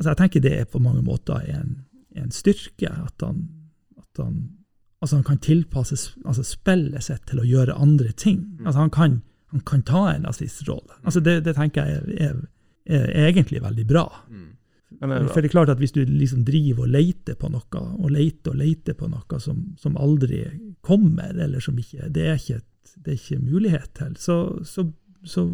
Altså, 0.00 0.14
jeg 0.14 0.16
tenker 0.22 0.40
det 0.40 0.52
er 0.56 0.64
på 0.64 0.80
mange 0.80 1.02
måter 1.04 1.42
en, 1.52 1.82
en 2.16 2.30
styrke. 2.34 2.90
At 2.90 3.26
han, 3.26 3.44
at 3.98 4.24
han 4.24 4.40
Altså, 5.00 5.16
han 5.16 5.24
kan 5.24 5.38
tilpasse 5.40 5.96
altså, 6.28 6.42
spillet 6.44 7.00
sitt 7.06 7.22
til 7.30 7.40
å 7.40 7.44
gjøre 7.48 7.72
andre 7.72 8.10
ting. 8.12 8.42
Altså, 8.66 8.82
han 8.82 8.90
kan, 8.92 9.14
han 9.48 9.62
kan 9.64 9.82
ta 9.88 10.02
en 10.12 10.26
assistrolle. 10.28 10.92
Altså, 11.00 11.22
det, 11.24 11.38
det 11.46 11.54
tenker 11.56 11.88
jeg 11.88 12.18
er, 12.20 12.34
er, 12.84 13.06
er 13.08 13.30
egentlig 13.30 13.62
veldig 13.64 13.86
bra. 13.88 14.04
Mm. 14.28 14.50
Det, 14.90 15.30
For 15.30 15.40
det 15.40 15.48
er 15.48 15.54
klart 15.54 15.70
at 15.72 15.78
hvis 15.80 15.94
du 15.94 16.02
liksom 16.04 16.42
driver 16.44 16.84
og 16.84 16.92
leter 16.92 17.38
på 17.38 17.48
noe, 17.48 17.82
og 17.96 18.10
leter 18.10 18.52
og 18.52 18.58
leter 18.60 18.96
på 18.98 19.08
noe 19.08 19.40
som, 19.40 19.62
som 19.78 19.96
aldri 19.96 20.42
kommer, 20.84 21.32
eller 21.32 21.62
som 21.64 21.78
ikke 21.78 22.10
Det 22.12 22.26
er 22.26 22.36
ikke, 22.36 22.60
det 22.96 23.14
er 23.14 23.18
ikke 23.18 23.38
mulighet 23.44 23.90
til, 23.96 24.16
så, 24.18 24.36
så, 24.64 24.84
så, 25.24 25.46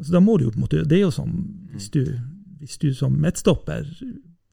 så 0.00 0.12
da 0.12 0.20
må 0.24 0.38
du 0.38 0.48
jo 0.48 0.54
på 0.54 0.58
en 0.58 0.64
måte 0.64 0.84
Det 0.88 0.98
er 0.98 1.04
jo 1.04 1.14
sånn 1.14 1.36
hvis 1.74 1.90
du, 1.92 2.02
hvis 2.58 2.78
du 2.80 2.88
som 2.96 3.14
midtstopper 3.20 3.84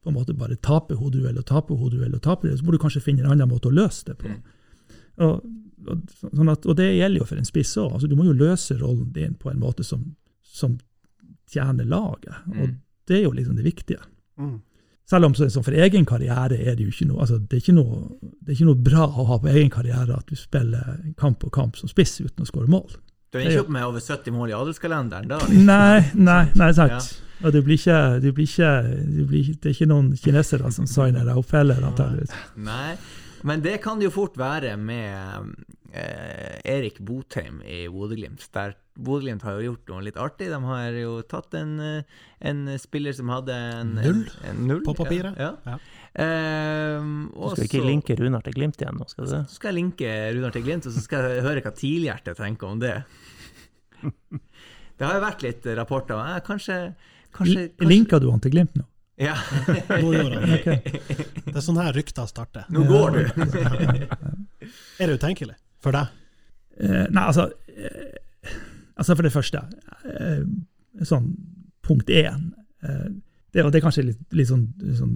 på 0.03 0.09
en 0.11 0.15
måte 0.15 0.33
bare 0.37 0.55
taper 0.63 0.95
hodeduell 0.99 1.37
og 1.41 1.45
taper 1.49 1.75
hodeduell 1.79 2.15
og 2.15 2.21
taper 2.23 2.49
det, 2.49 2.59
så 2.59 2.65
må 2.65 2.71
du 2.71 2.79
kanskje 2.81 3.01
finne 3.03 3.25
en 3.25 3.33
annen 3.33 3.49
måte 3.51 3.67
å 3.67 3.75
løse 3.75 4.05
det 4.07 4.15
på. 4.21 4.31
Mm. 4.31 4.39
Og, 5.25 5.41
og, 5.89 6.13
sånn 6.23 6.51
at, 6.53 6.65
og 6.65 6.77
det 6.79 6.87
gjelder 6.95 7.19
jo 7.19 7.27
for 7.27 7.41
en 7.41 7.47
spiss 7.49 7.73
òg. 7.81 7.91
Altså, 7.97 8.07
du 8.07 8.15
må 8.15 8.29
jo 8.29 8.37
løse 8.37 8.77
rollen 8.79 9.11
din 9.15 9.35
på 9.39 9.51
en 9.51 9.59
måte 9.59 9.83
som, 9.83 10.05
som 10.43 10.77
tjener 11.51 11.85
laget. 11.89 12.33
Og 12.55 12.65
Mm. 12.69 12.79
det 13.07 13.17
er 13.17 13.23
jo 13.23 13.31
liksom 13.35 13.55
det 13.59 13.65
viktige. 13.65 13.99
Mm. 14.39 14.59
Selv 15.09 15.25
om 15.25 15.33
så, 15.33 15.49
for 15.63 15.73
egen 15.73 16.05
karriere 16.05 16.55
er 16.61 16.75
det 16.77 16.85
jo 16.85 16.91
ikke 16.93 17.07
noe 17.09 17.23
altså 17.23 17.39
det, 17.39 17.57
er 17.57 17.61
ikke 17.63 17.73
noe 17.73 17.95
det 18.21 18.51
er 18.51 18.57
ikke 18.59 18.67
noe 18.67 18.83
bra 18.85 19.07
å 19.09 19.25
ha 19.25 19.37
på 19.41 19.49
egen 19.49 19.71
karriere 19.73 20.13
at 20.19 20.29
du 20.29 20.35
spiller 20.37 20.99
kamp 21.17 21.43
og 21.43 21.51
kamp 21.51 21.79
som 21.79 21.89
spiss 21.89 22.19
uten 22.21 22.45
å 22.45 22.47
skåre 22.47 22.69
mål. 22.69 22.93
Du 23.33 23.39
er 23.39 23.49
ikke 23.49 23.63
opp 23.65 23.73
med 23.73 23.85
over 23.87 23.99
70 23.99 24.31
mål 24.33 24.53
i 24.53 24.55
adelskalenderen 24.57 25.27
da? 25.31 25.39
liksom. 25.49 25.65
Nei, 25.65 26.03
nei, 26.13 26.43
nei 26.55 26.69
sant. 26.77 27.09
Og 27.39 27.53
det 27.55 27.63
blir 27.63 27.79
ikke, 27.79 27.99
det 28.23 28.33
blir 28.35 28.47
ikke, 28.49 28.71
det 29.15 29.25
blir, 29.29 29.49
det 29.55 29.71
er 29.71 29.75
ikke 29.77 29.89
noen 29.89 30.11
kinesere 30.19 30.71
som 30.75 30.87
signer 30.89 31.27
deg 31.27 31.39
opp 31.39 31.53
heller, 31.55 31.79
antakeligvis. 31.87 32.33
Nei, 32.59 32.97
men 33.47 33.63
det 33.63 33.77
kan 33.83 33.99
det 33.99 34.09
jo 34.09 34.15
fort 34.17 34.35
være 34.39 34.75
med 34.79 35.53
eh, 35.93 36.59
Erik 36.67 36.99
Botheim 37.05 37.61
i 37.63 37.85
Bodø-Glimt. 37.91 38.43
Der 38.55 38.75
Bodø-Glimt 38.99 39.45
har 39.47 39.55
jo 39.55 39.69
gjort 39.69 39.93
noe 39.93 40.03
litt 40.09 40.19
artig. 40.19 40.49
De 40.51 40.59
har 40.65 40.97
jo 40.99 41.13
tatt 41.31 41.55
en, 41.55 41.77
eh, 41.79 42.19
en 42.51 42.65
spiller 42.81 43.15
som 43.15 43.31
hadde 43.31 43.55
en 43.55 43.95
Null 44.01 44.25
en, 44.43 44.49
en 44.51 44.67
null 44.73 44.83
på 44.83 44.97
papiret. 44.99 45.39
Ja. 45.39 45.53
Ja. 45.63 45.77
ja. 45.77 45.99
Ehm, 46.19 47.29
Du 47.31 47.43
og 47.45 47.53
skal 47.55 47.69
ikke 47.69 47.85
linke 47.85 48.17
Runar 48.19 48.43
til 48.43 48.55
Glimt 48.57 48.81
igjen 48.81 48.97
nå, 48.99 49.07
skal 49.07 49.29
du? 49.29 49.35
Så 49.47 49.59
skal 49.59 49.71
jeg 49.71 49.83
linke 49.83 50.09
Runar 50.35 50.55
til 50.55 50.65
Glimt, 50.65 50.89
og 50.89 50.95
så 50.95 51.03
skal 51.05 51.29
jeg 51.37 51.45
høre 51.45 51.63
hva 51.63 51.73
TIL-hjertet 51.75 52.39
tenker 52.41 52.73
om 52.73 52.81
det. 52.83 52.97
Det 54.99 55.07
har 55.07 55.15
jo 55.15 55.23
vært 55.23 55.43
litt 55.45 55.67
rapporter. 55.79 56.19
Kanskje, 56.43 56.75
kanskje, 57.35 57.67
kanskje 57.69 57.89
Linka 57.89 58.19
du 58.19 58.29
han 58.31 58.41
til 58.43 58.53
Glimt 58.55 58.77
nå? 58.79 58.85
Ja. 59.19 59.35
Nå 60.03 60.13
gjør 60.13 60.35
han 60.37 60.53
det. 60.53 60.75
Det 61.49 61.55
er 61.57 61.65
sånn 61.65 61.79
her 61.81 61.91
rykter 61.95 62.29
starter. 62.29 62.67
Nå 62.71 62.85
går 62.87 63.17
du! 63.17 63.21
Er 64.99 65.09
det 65.09 65.17
utenkelig 65.19 65.55
for 65.83 65.95
deg? 65.95 66.11
Eh, 66.79 67.05
nei, 67.11 67.23
altså 67.23 67.49
eh, 67.73 68.19
Altså, 68.99 69.15
for 69.15 69.23
det 69.25 69.31
første 69.33 69.61
eh, 70.05 70.43
Sånn 71.07 71.31
punkt 71.87 72.11
én 72.11 72.49
eh, 72.83 73.09
det, 73.49 73.63
det 73.63 73.79
er 73.79 73.83
kanskje 73.83 74.05
litt, 74.11 74.21
litt 74.35 74.49
sånn, 74.51 74.67
sånn 74.93 75.15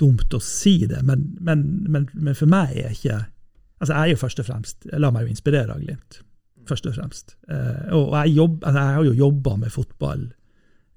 dumt 0.00 0.34
å 0.34 0.40
si 0.42 0.78
det, 0.88 1.02
men, 1.06 1.26
men, 1.44 1.64
men, 1.92 2.06
men 2.14 2.38
for 2.38 2.50
meg 2.50 2.72
er 2.80 2.94
ikke 2.94 3.18
Altså, 3.82 3.92
jeg 3.92 4.00
er 4.00 4.12
jo 4.14 4.20
først 4.22 4.40
og 4.40 4.46
fremst 4.48 4.86
Jeg 4.88 5.02
lar 5.02 5.12
meg 5.14 5.26
jo 5.26 5.34
inspirere 5.34 5.74
av 5.74 5.82
Glimt, 5.82 6.20
først 6.70 6.86
og 6.86 6.94
fremst. 6.94 7.34
Eh, 7.50 7.90
og 7.98 8.14
jeg, 8.14 8.36
jobb, 8.38 8.60
altså, 8.62 8.78
jeg 8.78 8.96
har 8.96 9.08
jo 9.08 9.14
jobba 9.18 9.56
med 9.58 9.74
fotball, 9.74 10.22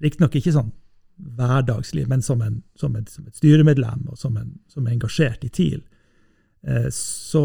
riktignok 0.04 0.36
ikke 0.38 0.54
sånn 0.56 0.72
hverdagslig, 1.16 2.04
men 2.10 2.22
som, 2.22 2.42
en, 2.44 2.60
som, 2.76 2.96
et, 2.98 3.08
som 3.08 3.26
et 3.28 3.38
styremedlem 3.38 4.04
og 4.10 4.18
som, 4.20 4.36
en, 4.36 4.52
som 4.68 4.84
er 4.84 4.96
engasjert 4.96 5.46
i 5.46 5.52
TIL. 5.52 5.80
Eh, 6.66 6.90
så, 6.92 7.44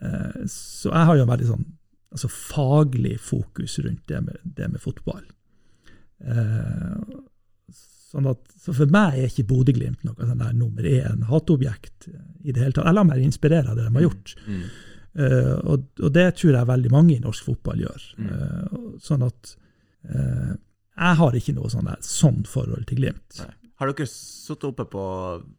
eh, 0.00 0.40
så 0.48 0.88
jeg 0.92 1.10
har 1.10 1.18
jo 1.18 1.26
en 1.26 1.32
veldig 1.34 1.50
sånn 1.50 1.66
altså 2.14 2.30
faglig 2.30 3.16
fokus 3.20 3.76
rundt 3.82 4.04
det 4.08 4.20
med, 4.22 4.38
det 4.56 4.68
med 4.70 4.80
fotball. 4.82 5.24
Eh, 6.22 7.20
sånn 8.14 8.28
at, 8.30 8.42
så 8.62 8.74
for 8.76 8.90
meg 8.94 9.18
er 9.18 9.30
ikke 9.30 9.48
Bodø-Glimt 9.50 10.04
noe 10.06 10.28
sånn 10.28 10.42
der 10.42 10.54
nummer 10.56 10.86
én 10.86 11.24
hatobjekt 11.28 12.08
i 12.08 12.54
det 12.54 12.60
hele 12.62 12.76
tatt. 12.76 12.86
Jeg 12.86 12.96
lar 12.96 13.08
meg 13.08 13.24
inspirere 13.24 13.72
av 13.72 13.80
det 13.80 13.88
de 13.88 13.96
har 13.98 14.06
gjort. 14.06 14.36
Mm. 14.46 14.62
Eh, 15.14 15.56
og, 15.70 15.88
og 16.02 16.14
det 16.14 16.28
tror 16.38 16.56
jeg 16.56 16.70
veldig 16.70 16.92
mange 16.94 17.16
i 17.16 17.22
norsk 17.22 17.50
fotball 17.50 17.82
gjør. 17.82 18.06
Mm. 18.18 18.30
Eh, 18.36 18.78
sånn 19.02 19.26
at 19.26 19.56
eh, 20.06 20.54
jeg 20.96 21.16
har 21.18 21.32
ikke 21.40 21.54
noe 21.56 21.68
sånn, 21.72 21.88
sånn 22.00 22.44
forhold 22.46 22.86
til 22.86 22.96
Glimt. 23.02 23.38
Nei. 23.40 23.50
Har 23.80 23.90
dere 23.90 24.06
sittet 24.06 24.64
oppe 24.70 24.84
på, 24.86 25.04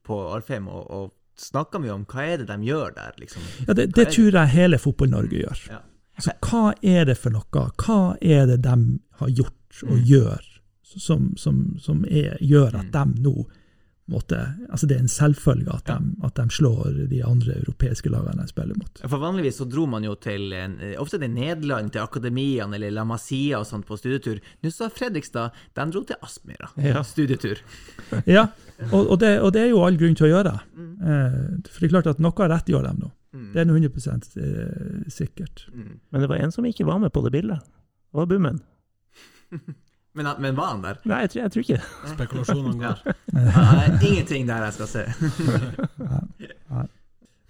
på 0.07 0.19
Alfheim 0.33 0.67
og, 0.71 0.85
og 0.95 1.11
snakka 1.37 1.81
mye 1.83 1.91
om 1.91 2.05
hva 2.07 2.23
er 2.23 2.37
det 2.43 2.47
de 2.47 2.69
gjør 2.69 2.93
der, 2.95 3.11
liksom? 3.19 3.43
Ja, 3.67 3.73
det, 3.75 3.89
det 3.97 4.05
tror 4.15 4.31
jeg 4.39 4.53
hele 4.53 4.77
Fotball-Norge 4.79 5.41
gjør. 5.41 5.63
Ja. 5.73 5.81
Altså, 6.15 6.31
hva 6.47 6.61
er 6.81 7.05
det 7.09 7.17
for 7.19 7.35
noe? 7.35 7.65
Hva 7.83 7.97
er 8.23 8.45
det 8.47 8.61
de 8.63 8.75
har 9.19 9.29
gjort 9.35 9.81
og 9.83 9.97
Mm. 9.97 10.03
gjør 10.07 10.45
som, 10.95 11.33
som, 11.35 11.57
som 11.83 12.05
er, 12.07 12.37
gjør 12.39 12.77
at 12.79 12.85
Mm. 12.87 12.91
de 12.95 13.21
nå 13.25 13.33
måtte, 14.11 14.37
altså 14.69 14.85
Det 14.87 14.97
er 14.97 15.01
en 15.01 15.09
selvfølge 15.09 15.73
at, 15.73 15.87
Ja. 15.89 15.97
de, 15.97 16.15
at 16.27 16.35
de 16.37 16.43
slår 16.53 17.07
de 17.09 17.21
andre 17.25 17.55
europeiske 17.57 18.09
lagene 18.13 18.43
de 18.43 18.47
spiller 18.51 18.77
mot. 18.77 19.01
For 19.01 19.17
Vanligvis 19.21 19.57
så 19.57 19.65
dro 19.65 19.87
man 19.89 20.03
jo 20.05 20.13
til 20.15 20.53
en, 20.53 20.77
ofte 21.01 21.17
til 21.19 21.31
Nederland, 21.33 21.91
til 21.91 22.03
akademiene 22.03 22.77
eller 22.77 22.93
La 22.93 23.03
Masia 23.03 23.59
og 23.59 23.65
sånt 23.65 23.87
på 23.87 23.97
studietur. 23.97 24.39
Nå 24.61 24.71
sa 24.73 24.91
Fredrikstad 24.93 25.51
de 25.73 25.87
dro 25.89 26.03
til 26.05 26.21
Aspmyra. 26.21 26.69
Ja. 26.77 27.01
Studietur. 27.03 27.61
Ja, 28.25 28.47
og, 28.91 29.09
og, 29.09 29.19
det, 29.19 29.39
og 29.41 29.51
det 29.55 29.61
er 29.65 29.69
jo 29.71 29.81
all 29.85 29.97
grunn 29.97 30.15
til 30.17 30.27
å 30.27 30.31
gjøre. 30.35 30.53
Mm. 30.75 30.93
Eh, 31.01 31.39
for 31.69 31.81
det 31.81 31.87
er 31.87 31.93
klart 31.95 32.09
at 32.11 32.21
noe 32.23 32.47
rett 32.51 32.69
gjør 32.69 32.85
de 32.89 32.93
nå. 32.99 33.09
Mm. 33.35 33.47
Det 33.53 33.61
er 33.61 33.67
nå 33.67 33.75
100 33.75 34.13
eh, 34.39 35.09
sikkert. 35.11 35.65
Mm. 35.73 35.97
Men 36.11 36.23
det 36.23 36.29
var 36.31 36.43
en 36.43 36.53
som 36.55 36.65
ikke 36.67 36.87
var 36.87 37.01
med 37.03 37.13
på 37.15 37.23
det 37.25 37.33
bildet. 37.35 37.65
Det 37.65 38.19
var 38.21 38.29
Bummen. 38.31 38.61
Men, 40.15 40.29
men 40.39 40.55
var 40.55 40.69
han 40.73 40.83
der? 40.85 40.99
Nei, 41.11 41.21
jeg 41.25 41.31
tror, 41.33 41.41
jeg 41.41 41.51
tror 41.53 41.63
ikke 41.65 41.77
det. 41.79 42.11
Spekulasjonene 42.13 42.85
Ja. 42.85 42.91
går. 42.95 43.17
Nei, 43.75 43.87
ingenting 44.09 44.45
der 44.47 44.63
jeg 44.63 44.75
skal 44.77 44.91
se. 44.91 45.03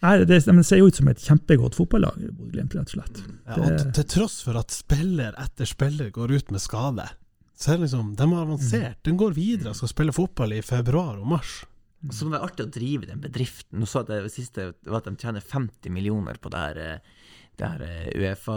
Nei, 0.06 0.16
det, 0.26 0.40
de 0.46 0.64
ser 0.66 0.82
jo 0.82 0.88
ut 0.90 0.98
som 1.00 1.08
et 1.10 1.22
kjempegodt 1.24 1.78
fotballag, 1.78 2.18
Bodø-Glimt, 2.36 2.74
rett 2.78 2.90
og 2.92 2.96
slett. 2.98 3.22
Ja, 3.46 3.56
og 3.58 3.70
det... 3.70 3.86
til 3.98 4.08
tross 4.18 4.40
for 4.46 4.58
at 4.60 4.74
spiller 4.76 5.38
etter 5.42 5.70
spiller 5.70 6.12
går 6.14 6.34
ut 6.36 6.52
med 6.54 6.62
skade, 6.62 7.08
så 7.56 7.72
er 7.72 7.80
det 7.80 7.86
liksom, 7.88 8.12
de 8.20 8.28
har 8.34 8.44
avansert. 8.44 9.00
De 9.08 9.14
går 9.18 9.38
videre 9.38 9.72
og 9.72 9.80
skal 9.80 9.94
spille 9.94 10.14
fotball 10.16 10.58
i 10.58 10.62
februar 10.66 11.16
og 11.22 11.30
mars. 11.38 11.62
Og 12.06 12.14
så 12.14 12.26
må 12.26 12.34
det 12.34 12.38
være 12.40 12.50
artig 12.52 12.66
å 12.68 12.74
drive 12.76 13.08
den 13.10 13.22
bedriften. 13.24 13.80
Nå 13.82 13.88
sa 13.90 14.04
jeg 14.04 14.26
det 14.28 14.34
siste 14.34 14.68
var 14.86 15.00
at 15.00 15.08
de 15.08 15.16
tjener 15.22 15.42
50 15.42 15.94
millioner 15.96 16.38
på 16.42 16.52
det 16.54 16.66
her 16.66 16.82
eh, 16.84 17.14
det 17.60 17.70
her 17.72 17.84
eh, 17.86 18.08
Uefa 18.20 18.56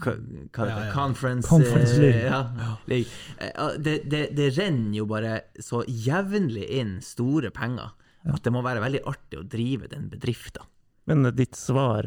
hva 0.00 0.14
hva? 0.14 0.66
Ja, 0.66 0.76
ja. 0.86 0.92
Conference, 0.94 1.48
Conference 1.48 1.94
eh, 1.96 2.02
League. 2.02 2.26
Ja, 2.26 2.76
League. 2.90 3.10
Eh, 3.38 3.76
Det, 3.78 3.96
det, 4.10 4.22
det 4.36 4.48
renner 4.58 4.98
jo 4.98 5.06
bare 5.10 5.40
så 5.60 5.82
jevnlig 5.86 6.66
inn 6.80 6.96
store 7.04 7.50
penger 7.54 7.92
at 8.28 8.44
det 8.44 8.52
må 8.52 8.60
være 8.64 8.82
veldig 8.84 9.00
artig 9.08 9.38
å 9.40 9.46
drive 9.48 9.88
den 9.88 10.10
bedriften. 10.12 10.66
Men 11.08 11.24
ditt 11.36 11.56
svar 11.56 12.04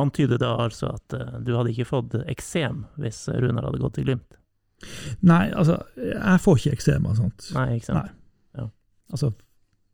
antyder 0.00 0.40
da 0.40 0.54
altså 0.64 0.94
at 0.96 1.14
du 1.44 1.52
hadde 1.54 1.74
ikke 1.74 1.86
fått 1.90 2.16
eksem 2.24 2.86
hvis 2.98 3.26
Runar 3.28 3.68
hadde 3.68 3.82
gått 3.82 3.98
til 3.98 4.08
Glimt? 4.08 4.38
Nei, 5.20 5.50
altså, 5.52 5.76
jeg 6.00 6.40
får 6.42 6.58
ikke 6.60 6.76
eksem 6.78 7.04
og 7.06 7.18
sånt. 7.20 7.50
Nei, 7.54 7.66
ikke 7.76 7.90
sant? 7.92 8.08
Nei. 8.08 8.20
Altså, 9.12 9.28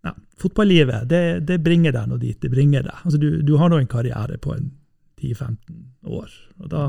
ja, 0.07 0.15
fotballivet, 0.41 1.09
det, 1.11 1.23
det 1.45 1.59
bringer 1.61 1.93
deg 1.93 2.07
nå 2.09 2.17
dit 2.23 2.39
det 2.41 2.49
bringer 2.53 2.87
deg. 2.87 3.03
Altså, 3.05 3.19
du, 3.21 3.43
du 3.45 3.57
har 3.61 3.69
nå 3.69 3.81
en 3.83 3.91
karriere 3.91 4.39
på 4.41 4.55
en 4.55 4.71
10-15 5.21 5.57
år, 6.09 6.31
og 6.59 6.69
da, 6.73 6.85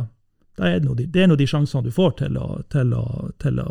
da 0.58 0.68
er 0.70 0.80
det, 0.80 0.86
nå 0.88 0.96
de, 1.00 1.06
det 1.08 1.24
er 1.24 1.28
nå 1.32 1.36
de 1.40 1.48
sjansene 1.48 1.84
du 1.84 1.92
får 1.96 2.12
til 2.24 2.38
å, 2.38 2.48
til 2.72 2.94
å, 2.98 3.04
til 3.42 3.60
å 3.60 3.68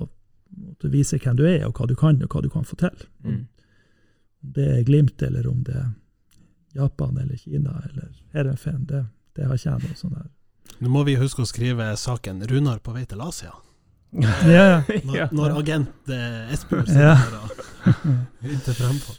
måtte 0.61 0.91
vise 0.93 1.19
hvem 1.23 1.37
du 1.39 1.45
er, 1.49 1.65
og 1.69 1.75
hva 1.79 1.87
du 1.87 1.95
kan, 1.97 2.19
og 2.23 2.29
hva 2.35 2.43
du 2.43 2.51
kan 2.51 2.65
få 2.67 2.77
til. 2.81 3.07
Mm. 3.25 3.47
Om 4.43 4.53
det 4.57 4.67
er 4.79 4.83
Glimt, 4.89 5.23
eller 5.23 5.47
om 5.51 5.63
det 5.67 5.77
er 5.77 5.89
Japan 6.75 7.19
eller 7.19 7.37
Kina 7.37 7.81
eller 7.91 8.11
Heerenveen, 8.35 8.85
det, 8.87 9.05
det 9.37 9.47
har 9.49 9.57
ikke 9.59 9.71
jeg 9.71 9.89
noe 9.89 9.99
sånn 9.99 10.15
der. 10.19 10.29
Nå 10.81 10.89
må 10.95 11.03
vi 11.05 11.17
huske 11.21 11.43
å 11.43 11.49
skrive 11.49 11.91
saken 11.99 12.43
'Runar 12.47 12.79
på 12.81 12.93
vei 12.95 13.05
til 13.05 13.21
Asia'. 13.21 13.53
Ja, 14.13 14.83
Ja. 15.15 15.29
når 15.31 15.59
agent 15.61 16.09
eh, 16.11 16.53
Espen 16.55 16.85
Ja. 16.87 17.15
sitter 17.17 17.37
og 17.39 17.51
hinter 18.43 18.73
frempå. 18.75 19.15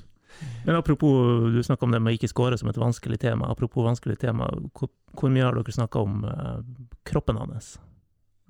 Men 0.66 0.76
apropos, 0.76 1.52
du 1.54 1.64
snakka 1.64 1.86
om 1.86 1.92
det 1.92 2.02
med 2.04 2.18
ikke 2.18 2.30
score 2.30 2.58
som 2.58 2.70
et 2.70 2.78
vanskelig 2.78 3.20
tema. 3.22 3.50
Apropos 3.52 3.86
vanskelig 3.86 4.20
tema, 4.22 4.50
hvor, 4.78 4.92
hvor 5.18 5.32
mye 5.34 5.48
har 5.48 5.58
dere 5.58 5.74
snakka 5.74 6.04
om 6.04 6.26
uh, 6.26 6.60
kroppen 7.08 7.39
hans? 7.42 7.78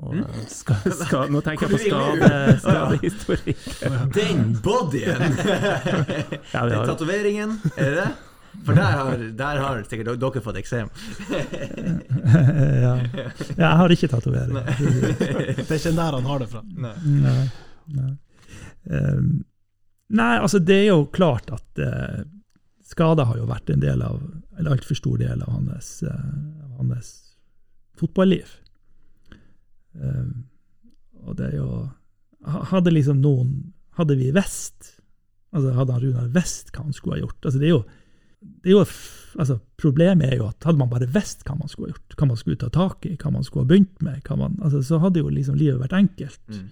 Og, 0.02 0.16
eh, 0.18 0.46
ska, 0.50 0.76
ska, 0.98 1.26
nå 1.30 1.44
tenker 1.46 1.70
jeg 1.70 1.76
på 1.76 1.80
skade, 1.84 2.58
skadehistorikk. 2.64 3.66
Den 4.18 4.58
bodyen! 4.64 5.38
Ja, 6.56 6.66
Den 6.68 6.86
tatoveringen, 6.90 7.60
er 7.78 7.86
det 7.86 7.96
det? 8.02 8.10
For 8.66 8.76
der 8.76 8.98
har, 8.98 9.22
der 9.38 9.60
har 9.64 9.84
sikkert 9.88 10.20
dere 10.20 10.42
fått 10.44 10.58
eksem. 10.60 10.90
ja. 12.84 12.96
ja, 13.00 13.28
jeg 13.56 13.70
har 13.80 13.94
ikke 13.96 14.10
tatovering. 14.12 14.58
Det 14.58 15.70
er 15.70 15.78
ikke 15.78 15.94
der 15.96 16.18
han 16.18 16.28
har 16.28 16.44
det 16.44 16.50
fra. 16.52 16.64
Nei. 16.76 16.92
Nei. 17.22 17.46
Nei. 17.96 18.12
Ehm, 18.92 19.32
nei, 20.12 20.36
altså 20.40 20.62
det 20.64 20.78
er 20.84 20.88
jo 20.92 21.06
klart 21.14 21.52
at 21.54 21.82
eh, 21.82 22.22
skader 22.92 23.30
har 23.30 23.40
jo 23.40 23.50
vært 23.50 23.72
en 23.74 23.84
del 23.84 24.04
av, 24.06 24.20
eller 24.58 24.76
altfor 24.76 25.00
stor 25.00 25.22
del 25.22 25.44
av 25.46 25.56
hans, 25.56 25.92
eh, 26.04 26.30
hans 26.80 27.12
fotballiv. 28.00 28.58
Eh, 29.96 30.30
og 31.22 31.38
det 31.38 31.52
er 31.52 31.58
jo 31.60 31.72
Hadde 32.42 32.90
liksom 32.90 33.20
noen 33.22 33.50
Hadde 34.00 34.16
vi 34.18 34.32
visst 34.34 34.96
altså 35.52 35.74
Hadde 35.76 35.94
han 35.94 36.02
Runar 36.02 36.30
visst 36.34 36.72
hva 36.72 36.86
han 36.88 36.96
skulle 36.96 37.20
ha 37.20 37.26
gjort? 37.26 37.44
altså 37.44 37.60
det 37.60 37.68
er 37.68 37.76
jo 37.76 37.82
det 38.42 38.72
er 38.72 38.74
jo, 38.74 38.86
altså 39.38 39.60
Problemet 39.78 40.32
er 40.32 40.40
jo 40.40 40.48
at 40.48 40.66
hadde 40.66 40.80
man 40.80 40.90
bare 40.90 41.10
visst 41.14 41.44
hva 41.46 41.54
man 41.60 41.70
skulle 41.70 41.92
ha 41.92 41.94
gjort, 41.94 42.16
hva 42.18 42.28
man 42.32 42.40
skulle 42.40 42.58
ta 42.64 42.72
tak 42.74 43.06
i, 43.06 43.14
hva 43.22 43.30
man 43.36 43.46
skulle 43.46 43.68
ha 43.68 43.70
begynt 43.70 44.02
med, 44.02 44.24
man, 44.40 44.56
altså, 44.66 44.82
så 44.86 44.98
hadde 45.04 45.22
jo 45.22 45.30
liksom 45.30 45.60
livet 45.60 45.78
vært 45.82 45.94
enkelt. 45.98 46.42
Mm. 46.50 46.64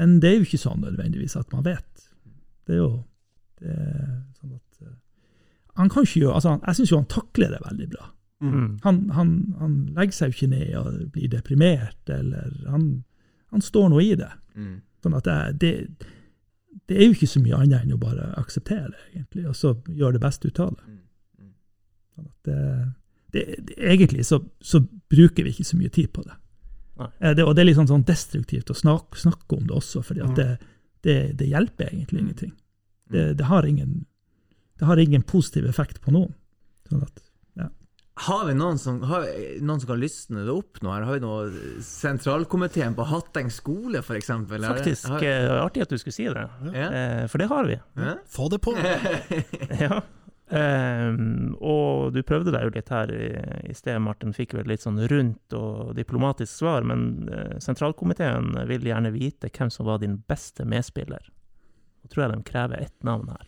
Men 0.00 0.16
det 0.22 0.30
er 0.30 0.36
jo 0.38 0.48
ikke 0.48 0.60
sånn 0.64 0.82
nødvendigvis 0.82 1.36
at 1.38 1.54
man 1.54 1.62
vet. 1.66 2.09
Det 2.70 2.76
er 2.76 2.82
jo 2.84 2.90
det 3.60 3.74
er 3.74 4.12
sånn 4.38 4.54
at 4.56 4.78
uh, 4.86 4.92
Han 5.80 5.90
kan 5.92 6.06
ikke 6.06 6.20
gjøre 6.22 6.36
altså, 6.38 6.52
han- 6.54 6.62
Jeg 6.68 6.78
syns 6.78 6.90
jo 6.94 7.00
han 7.02 7.08
takler 7.12 7.50
det 7.52 7.58
veldig 7.66 7.88
bra. 7.92 8.06
Mm. 8.40 8.68
Han, 8.86 9.00
han, 9.18 9.32
han 9.60 9.74
legger 9.98 10.16
seg 10.16 10.30
jo 10.30 10.36
ikke 10.38 10.48
ned 10.54 10.70
og 10.80 11.00
blir 11.12 11.28
deprimert, 11.34 12.08
eller 12.14 12.54
han, 12.72 12.86
han 13.52 13.60
står 13.66 13.90
nå 13.92 13.98
i 14.00 14.14
det. 14.16 14.30
Mm. 14.56 14.78
Sånn 15.04 15.16
at 15.18 15.28
det, 15.28 15.36
det, 15.60 15.72
det 16.88 16.96
er 16.96 17.04
jo 17.10 17.16
ikke 17.18 17.28
så 17.34 17.42
mye 17.44 17.58
annet 17.58 17.84
enn 17.84 17.92
å 17.96 18.00
bare 18.00 18.30
akseptere, 18.40 18.96
egentlig, 19.12 19.44
og 19.50 19.56
så 19.58 19.74
gjøre 19.92 20.16
det 20.16 20.22
beste 20.24 20.48
ut 20.48 20.60
av 20.64 20.72
det. 20.78 20.86
Mm. 20.88 20.96
Mm. 21.44 21.52
Sånn 22.16 22.30
at 22.30 22.48
det, 22.48 22.58
det, 23.36 23.44
det, 23.68 23.76
egentlig 23.92 24.24
så, 24.30 24.40
så 24.64 24.80
bruker 25.12 25.44
vi 25.44 25.52
ikke 25.52 25.68
så 25.68 25.76
mye 25.82 25.92
tid 26.00 26.08
på 26.16 26.24
det. 26.24 26.38
Eh, 27.20 27.34
det 27.36 27.44
og 27.44 27.52
det 27.56 27.62
er 27.62 27.68
litt 27.70 27.76
sånn, 27.82 27.92
sånn 27.92 28.08
destruktivt 28.08 28.72
å 28.72 28.76
snakke, 28.80 29.20
snakke 29.20 29.56
om 29.60 29.68
det 29.68 29.76
også, 29.76 30.00
fordi 30.06 30.24
at 30.24 30.32
Mm. 30.32 30.36
det, 30.40 30.48
det, 31.02 31.36
det 31.38 31.46
hjelper 31.48 31.88
egentlig 31.92 32.20
Mm. 32.20 32.26
ingenting. 32.28 32.52
Det, 33.10 33.34
det, 33.38 33.44
har 33.44 33.66
ingen, 33.66 34.06
det 34.78 34.84
har 34.86 34.96
ingen 34.96 35.22
positiv 35.22 35.66
effekt 35.66 36.00
på 36.00 36.12
noen. 36.12 36.34
Sånn 36.88 37.02
at, 37.02 37.20
Har 38.20 38.42
vi 38.44 38.52
noen 38.52 38.76
som, 38.78 38.98
har 39.08 39.22
noen 39.64 39.80
som 39.80 39.88
kan 39.88 40.00
lysne 40.00 40.42
det 40.44 40.52
opp 40.52 40.82
nå? 40.84 40.90
her? 40.92 41.06
Har 41.08 41.14
vi 41.16 41.20
noe 41.24 41.80
sentralkomiteen 41.80 42.92
på 42.94 43.06
Hatteng 43.08 43.48
skole, 43.50 44.02
for 44.04 44.14
eksempel? 44.18 44.60
Det- 44.60 44.68
Faktisk 44.68 45.08
har- 45.08 45.22
eh, 45.24 45.64
artig 45.64 45.82
at 45.82 45.88
du 45.88 45.96
skulle 45.98 46.12
si 46.12 46.24
det, 46.28 46.48
Ja. 46.74 46.90
eh, 46.92 47.26
for 47.28 47.38
det 47.38 47.48
har 47.48 47.64
vi. 47.64 47.78
Ja? 47.96 48.14
Få 48.28 48.50
det 48.50 48.58
på! 48.60 48.74
Ja. 49.80 50.02
Ehm, 50.50 51.52
og 51.62 52.10
du 52.14 52.22
prøvde 52.26 52.50
deg 52.54 52.66
jo 52.66 52.72
litt 52.74 52.90
her 52.90 53.12
i, 53.14 53.28
i 53.70 53.74
sted, 53.76 54.00
Martin. 54.02 54.34
Fikk 54.34 54.56
vel 54.58 54.70
litt 54.70 54.82
sånn 54.82 54.98
rundt 55.12 55.54
og 55.56 55.92
diplomatisk 55.98 56.62
svar, 56.62 56.86
men 56.86 57.30
uh, 57.30 57.54
sentralkomiteen 57.62 58.56
vil 58.70 58.88
gjerne 58.90 59.14
vite 59.14 59.52
hvem 59.54 59.70
som 59.70 59.86
var 59.86 60.02
din 60.02 60.18
beste 60.30 60.66
medspiller. 60.66 61.30
Nå 62.02 62.10
tror 62.10 62.26
jeg 62.26 62.34
de 62.34 62.50
krever 62.50 62.82
ett 62.82 62.98
navn 63.06 63.30
her. 63.30 63.46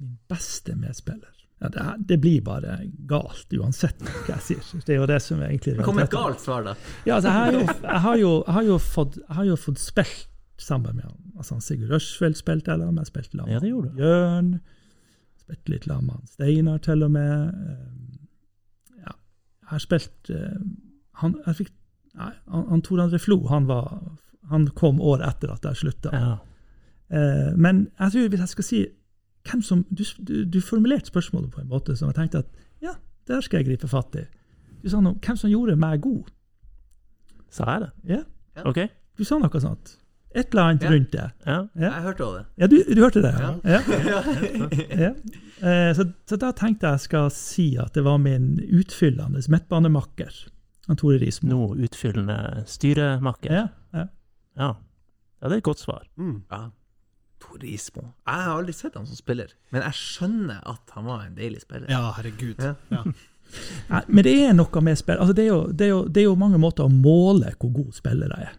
min 0.00 0.16
beste 0.30 0.76
medspiller 0.78 1.40
ja, 1.60 1.68
det, 1.68 1.82
det 2.08 2.16
blir 2.16 2.40
bare 2.40 2.78
galt 3.04 3.52
uansett 3.52 3.98
hva 4.00 4.38
jeg 4.38 4.44
sier. 4.46 4.82
Det 4.86 4.94
er 4.94 5.02
jo 5.02 5.08
det 5.10 5.18
som 5.20 5.42
er 5.42 5.50
egentlig 5.50 5.74
Kom 5.76 5.90
kommer 5.90 6.06
et 6.06 6.14
galt 6.14 6.40
svar, 6.40 6.64
da. 6.64 6.72
Ja, 7.04 7.18
altså, 7.18 7.28
jeg, 7.28 7.36
har 7.36 7.52
jo, 7.52 7.60
jeg, 7.66 8.00
har 8.04 8.16
jo, 8.16 8.30
jeg, 8.46 8.54
har 8.56 8.68
jo 8.70 8.78
fått, 8.80 9.18
jeg 9.20 9.36
har 9.36 9.48
jo 9.50 9.56
fått 9.60 9.82
spilt 9.82 10.28
sammen 10.60 10.96
med 10.96 11.04
han. 11.04 11.18
Altså, 11.36 11.58
Sigurd 11.64 11.92
Rushfeldt 11.92 12.40
spilte 12.40 12.72
jeg 12.72 12.80
med, 12.80 13.02
jeg 13.02 13.10
spilte 13.12 13.36
sammen 13.36 13.52
Ja, 13.52 13.60
det 13.60 13.74
gjorde. 13.74 13.92
Jørn. 14.00 14.54
Spilte 15.40 15.72
litt 15.72 15.86
sammen 15.88 16.06
med 16.20 16.28
Steinar, 16.30 16.78
til 16.84 17.02
og 17.06 17.10
med. 17.16 17.48
Eh, 17.48 19.00
Ja, 19.00 19.12
jeg 19.64 19.70
har 19.74 19.82
spilt 19.82 20.30
eh, 20.30 20.60
han, 21.22 21.34
jeg 21.46 21.56
fikk, 21.62 21.72
nei, 22.16 22.30
han, 22.52 22.64
han 22.70 22.82
Tor 22.84 23.00
André 23.02 23.18
Flo, 23.20 23.40
han, 23.48 23.66
var, 23.68 23.90
han 24.50 24.66
kom 24.76 25.00
året 25.00 25.26
etter 25.28 25.52
at 25.54 25.64
jeg 25.68 25.76
slutta. 25.82 26.12
Ja. 26.14 26.32
Eh, 27.10 27.52
men 27.56 27.86
jeg 27.98 28.12
tror 28.14 28.28
hvis 28.32 28.40
jeg 28.44 28.52
skal 28.54 28.64
si 28.68 28.80
hvem 29.48 29.62
som, 29.64 29.86
du, 29.88 30.04
du, 30.20 30.34
du 30.44 30.60
formulerte 30.60 31.08
spørsmålet 31.08 31.50
på 31.54 31.62
en 31.62 31.68
måte 31.70 31.96
som 31.96 32.10
jeg 32.10 32.18
tenkte 32.18 32.42
at 32.44 32.50
ja, 32.84 32.92
der 33.28 33.40
skal 33.40 33.60
jeg 33.62 33.70
gripe 33.70 33.88
fatt 33.88 34.16
i. 34.20 34.26
Du 34.82 34.88
sa 34.92 35.00
noe 35.00 35.16
hvem 35.20 35.36
som 35.40 35.50
gjorde 35.52 35.76
meg 35.80 36.00
god. 36.04 36.28
Sa 37.50 37.66
jeg 37.72 37.86
det? 37.86 37.90
Ja, 38.16 38.20
Yeah. 38.56 38.66
OK? 38.66 38.78
du 39.16 39.22
sa 39.24 39.36
noe 39.38 39.60
sånt. 39.62 39.92
Et 40.34 40.52
eller 40.52 40.62
annet 40.62 40.82
Ja. 40.86 40.90
rundt 40.92 41.12
det. 41.12 41.24
Ja. 41.46 41.56
Ja, 41.74 41.90
Jeg 41.90 42.02
hørte 42.02 42.24
også 42.24 42.38
det. 42.38 42.46
ja 42.62 42.66
du, 42.70 42.76
du 42.94 43.00
hørte 43.02 43.22
det? 43.22 43.32
Ja. 43.34 43.50
Ja. 43.64 43.80
ja. 44.06 44.20
ja. 45.04 45.12
Eh, 45.60 45.94
så, 45.98 46.04
så 46.30 46.36
da 46.38 46.52
tenkte 46.56 46.86
jeg 46.92 47.00
skal 47.00 47.30
si 47.34 47.66
at 47.82 47.94
det 47.98 48.04
var 48.06 48.18
min 48.22 48.52
utfyllende 48.70 49.42
midtbanemakker, 49.50 50.30
Tore 50.96 51.18
Rismo. 51.22 51.50
Nå 51.50 51.84
utfyllende 51.86 52.62
styremakker. 52.66 53.52
Ja, 53.52 53.66
ja. 53.94 54.06
Ja. 54.58 54.70
ja, 55.42 55.48
det 55.48 55.52
er 55.52 55.58
et 55.58 55.66
godt 55.66 55.82
svar. 55.82 56.06
Mm. 56.18 56.42
Ja. 56.50 56.68
Tor 57.40 57.62
Ismo. 57.64 58.02
Jeg 58.28 58.44
har 58.44 58.58
aldri 58.58 58.72
sett 58.76 58.94
han 58.98 59.06
som 59.08 59.16
spiller, 59.16 59.52
men 59.72 59.82
jeg 59.86 59.96
skjønner 59.96 60.58
at 60.68 60.90
han 60.94 61.06
var 61.08 61.22
en 61.24 61.34
deilig 61.38 61.62
spiller. 61.62 61.88
Ja, 61.90 62.10
herregud. 62.18 62.58
Ja. 62.60 62.74
Ja. 62.92 63.02
Nei, 63.90 64.00
men 64.06 64.22
det 64.26 64.34
er 64.46 64.52
noe 64.54 64.82
med 64.84 64.98
spill. 65.00 65.18
Altså, 65.18 65.34
det, 65.34 65.46
er 65.46 65.48
jo, 65.54 65.60
det, 65.72 65.86
er 65.86 65.90
jo, 65.94 66.02
det 66.06 66.20
er 66.22 66.26
jo 66.28 66.34
mange 66.38 66.58
måter 66.62 66.84
å 66.86 66.92
måle 66.92 67.50
hvor 67.58 67.72
god 67.80 67.94
spiller 67.96 68.30
jeg 68.36 68.50
er. 68.50 68.58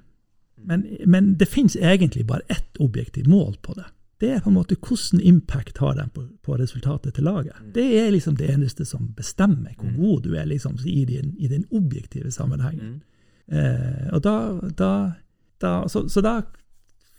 Men, 0.63 0.85
men 1.05 1.33
det 1.37 1.45
finnes 1.49 1.75
egentlig 1.75 2.25
bare 2.27 2.41
ett 2.47 2.77
objektivt 2.79 3.27
mål 3.27 3.57
på 3.61 3.73
det. 3.73 3.85
Det 4.21 4.29
er 4.29 4.39
på 4.43 4.51
en 4.51 4.57
måte 4.59 4.75
hvordan 4.77 5.21
impact 5.25 5.77
har 5.81 5.95
den 5.97 6.09
på, 6.13 6.27
på 6.45 6.57
resultatet 6.57 7.15
til 7.17 7.25
laget. 7.25 7.57
Det 7.73 7.85
er 7.99 8.11
liksom 8.11 8.35
det 8.37 8.51
eneste 8.53 8.85
som 8.85 9.07
bestemmer 9.17 9.73
hvor 9.79 9.95
god 9.95 10.21
du 10.27 10.35
er 10.37 10.45
liksom, 10.45 10.77
i, 10.85 11.05
din, 11.05 11.35
i 11.39 11.47
den 11.47 11.65
objektive 11.71 12.31
sammenhengen. 12.31 13.01
Mm. 13.49 13.57
Eh, 13.57 14.13
og 14.13 14.21
da, 14.23 14.35
da, 14.77 14.91
da 15.61 15.71
så, 15.89 16.05
så 16.09 16.21
da 16.21 16.35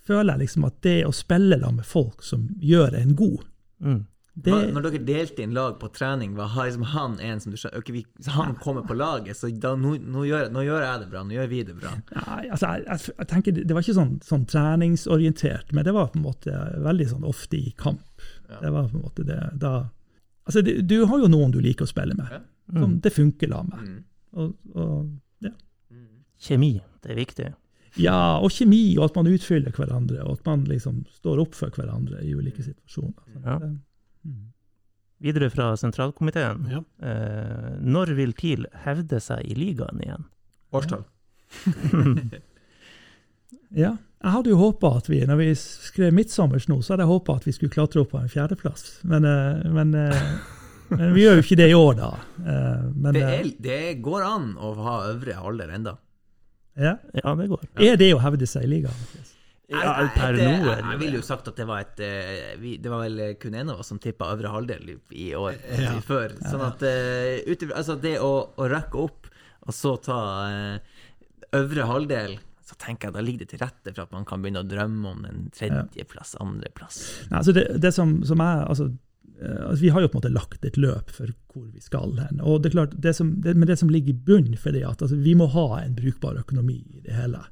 føler 0.06 0.32
jeg 0.32 0.44
liksom 0.46 0.64
at 0.64 0.78
det 0.82 1.00
å 1.06 1.12
spille 1.14 1.58
sammen 1.58 1.82
med 1.82 1.90
folk 1.90 2.22
som 2.22 2.48
gjør 2.60 2.94
en 3.02 3.16
god, 3.16 3.48
Mm. 3.82 4.04
Det, 4.34 4.52
Når 4.72 4.84
dere 4.86 4.98
delte 5.04 5.42
inn 5.44 5.52
lag 5.52 5.74
på 5.80 5.90
trening, 5.92 6.34
var 6.38 6.46
han 6.54 6.64
liksom 6.64 6.84
han 6.94 7.18
en 7.20 7.40
som 7.40 7.52
du 7.52 7.58
skjønner 7.60 7.82
okay, 7.82 7.92
vi, 7.98 8.30
Han 8.32 8.54
kommer 8.56 8.82
på 8.88 8.94
laget, 8.96 9.36
så 9.36 9.50
da, 9.52 9.74
nå, 9.76 9.98
nå, 10.00 10.22
gjør, 10.24 10.46
nå 10.54 10.62
gjør 10.64 10.86
jeg 10.86 11.02
det 11.02 11.08
bra. 11.10 11.22
Nå 11.28 11.34
gjør 11.36 11.50
vi 11.50 11.58
det 11.68 11.74
bra. 11.76 11.92
Nei, 12.16 12.38
altså, 12.48 12.70
jeg, 12.80 13.00
jeg, 13.10 13.26
tenker 13.28 13.58
Det 13.58 13.76
var 13.76 13.84
ikke 13.84 13.96
sånn, 13.98 14.14
sånn 14.24 14.46
treningsorientert, 14.48 15.72
men 15.76 15.84
det 15.84 15.92
var 15.92 16.08
på 16.14 16.18
en 16.20 16.24
måte 16.24 16.62
veldig 16.86 17.08
sånn 17.12 17.26
ofte 17.28 17.60
i 17.60 17.74
kamp. 17.76 18.24
Ja. 18.48 18.62
Det 18.62 18.72
var 18.72 18.88
på 18.88 18.96
en 19.00 19.04
måte 19.04 19.26
det 19.28 19.40
da 19.60 19.74
Altså, 20.42 20.58
det, 20.66 20.78
du 20.90 21.04
har 21.06 21.20
jo 21.22 21.28
noen 21.30 21.52
du 21.54 21.60
liker 21.62 21.86
å 21.86 21.90
spille 21.92 22.16
med, 22.18 22.26
Ja. 22.32 22.40
som 22.80 22.96
det 23.04 23.12
funker 23.14 23.46
la 23.52 23.60
med. 23.62 23.78
Mm. 23.86 24.00
Og, 24.32 24.56
og, 24.74 25.12
ja. 25.44 25.52
Mm. 25.92 26.08
Kjemi, 26.42 26.72
det 27.04 27.12
er 27.12 27.20
viktig. 27.20 27.52
ja, 28.00 28.38
og 28.42 28.50
kjemi, 28.50 28.96
og 28.98 29.04
at 29.10 29.20
man 29.20 29.28
utfyller 29.30 29.70
hverandre, 29.76 30.24
og 30.24 30.40
at 30.40 30.46
man 30.48 30.64
liksom 30.66 31.04
står 31.20 31.44
opp 31.44 31.54
for 31.54 31.70
hverandre 31.76 32.24
i 32.26 32.32
ulike 32.34 32.64
situasjoner. 32.64 33.22
Så 33.28 33.38
Ja. 33.44 33.58
det- 33.60 33.68
mm. 33.70 33.78
Videre 35.22 35.50
fra 35.54 35.72
sentralkomiteen. 35.78 36.64
Ja. 36.70 36.80
Eh, 37.06 37.76
når 37.80 38.14
vil 38.18 38.32
TIL 38.34 38.64
hevde 38.84 39.20
seg 39.22 39.44
i 39.46 39.54
ligaen 39.54 40.00
igjen? 40.02 40.24
Årstall. 40.72 41.04
Ja. 43.72 43.94
Jeg 44.22 44.30
hadde 44.36 44.50
jo 44.52 44.56
håpa 44.60 44.90
at 45.00 45.06
vi, 45.10 45.22
når 45.26 45.38
vi 45.40 45.46
skrev 45.58 46.12
'Midtsommers' 46.14 46.68
nå, 46.68 46.76
så 46.84 46.92
hadde 46.92 47.02
jeg 47.06 47.10
håpa 47.10 47.36
at 47.40 47.46
vi 47.48 47.52
skulle 47.56 47.72
klatre 47.72 48.02
opp 48.02 48.10
på 48.12 48.20
en 48.20 48.28
fjerdeplass. 48.30 48.98
Men, 49.08 49.24
eh, 49.24 49.64
men, 49.72 49.94
eh, 49.94 50.22
men 50.92 51.14
vi 51.16 51.24
gjør 51.24 51.38
jo 51.40 51.42
ikke 51.46 51.56
det 51.56 51.68
i 51.72 51.74
år, 51.78 51.94
da. 51.96 52.10
Eh, 52.38 52.82
Men 52.94 53.14
Det, 53.16 53.22
er, 53.22 53.48
det 53.64 54.02
går 54.04 54.22
an 54.28 54.54
å 54.60 54.74
ha 54.76 54.96
øvre 55.10 55.34
alder 55.40 55.72
enda. 55.74 55.96
ja. 56.76 56.98
Ja, 57.24 57.34
det 57.34 57.48
går. 57.48 57.64
er 57.80 57.96
det 57.96 58.12
å 58.14 58.20
hevde 58.20 58.46
seg 58.46 58.64
i 58.64 58.66
ligaen? 58.76 58.94
Ja, 59.72 59.94
per 60.14 60.36
nå 60.36 60.50
jeg, 60.68 60.98
ville 61.00 61.18
jo 61.20 61.24
sagt 61.26 61.48
at 61.50 61.58
det 61.58 61.66
var 61.68 61.84
et 61.84 62.00
eh, 62.04 62.76
Det 62.82 62.92
var 62.92 63.04
vel 63.06 63.36
kun 63.40 63.56
en 63.58 63.72
av 63.72 63.82
oss 63.82 63.92
som 63.92 64.00
tippa 64.02 64.30
øvre 64.34 64.52
halvdel 64.52 64.94
i, 64.94 64.96
i 65.26 65.28
år 65.38 65.56
Ja. 65.82 65.96
før. 66.10 66.36
Sånn 66.44 66.64
at 66.66 66.84
eh, 66.86 67.42
utover, 67.48 67.76
altså 67.80 67.98
det 68.00 68.16
å, 68.22 68.32
å 68.56 68.70
rekke 68.70 69.04
opp, 69.06 69.30
og 69.62 69.76
så 69.76 69.94
ta 70.02 70.18
eh, 70.48 71.06
øvre 71.58 71.86
halvdel, 71.88 72.36
så 72.66 72.76
tenker 72.80 73.08
jeg 73.08 73.16
da 73.16 73.22
ligger 73.24 73.44
det 73.44 73.52
til 73.52 73.62
rette 73.62 73.92
for 73.92 74.04
at 74.06 74.12
man 74.14 74.26
kan 74.28 74.42
begynne 74.42 74.62
å 74.62 74.68
drømme 74.68 75.14
om 75.14 75.24
en 75.28 75.48
tredjeplass, 75.54 76.36
andreplass. 76.42 77.00
Nei, 77.30 77.40
altså 77.42 77.54
det, 77.56 77.66
det 77.82 77.92
som, 77.94 78.20
som 78.26 78.42
er 78.44 78.62
altså, 78.64 78.88
altså 79.42 79.80
Vi 79.82 79.90
har 79.92 80.04
jo 80.04 80.10
på 80.12 80.16
en 80.16 80.22
måte 80.22 80.34
lagt 80.34 80.68
et 80.68 80.78
løp 80.80 81.10
for 81.12 81.32
hvor 81.52 81.66
vi 81.68 81.82
skal 81.84 82.14
hen. 82.20 82.40
og 82.40 82.62
det 82.62 82.72
er 82.72 82.78
klart, 82.78 82.94
det 83.04 83.14
som, 83.18 83.34
det, 83.44 83.56
Men 83.58 83.68
det 83.68 83.78
som 83.80 83.90
ligger 83.92 84.14
i 84.14 84.22
bunnen 84.30 84.56
for 84.60 84.74
det, 84.74 84.84
at 84.88 85.02
altså, 85.04 85.18
vi 85.20 85.34
må 85.38 85.50
ha 85.52 85.82
en 85.82 85.98
brukbar 85.98 86.38
økonomi 86.40 86.80
i 86.80 87.02
det 87.04 87.16
hele. 87.18 87.42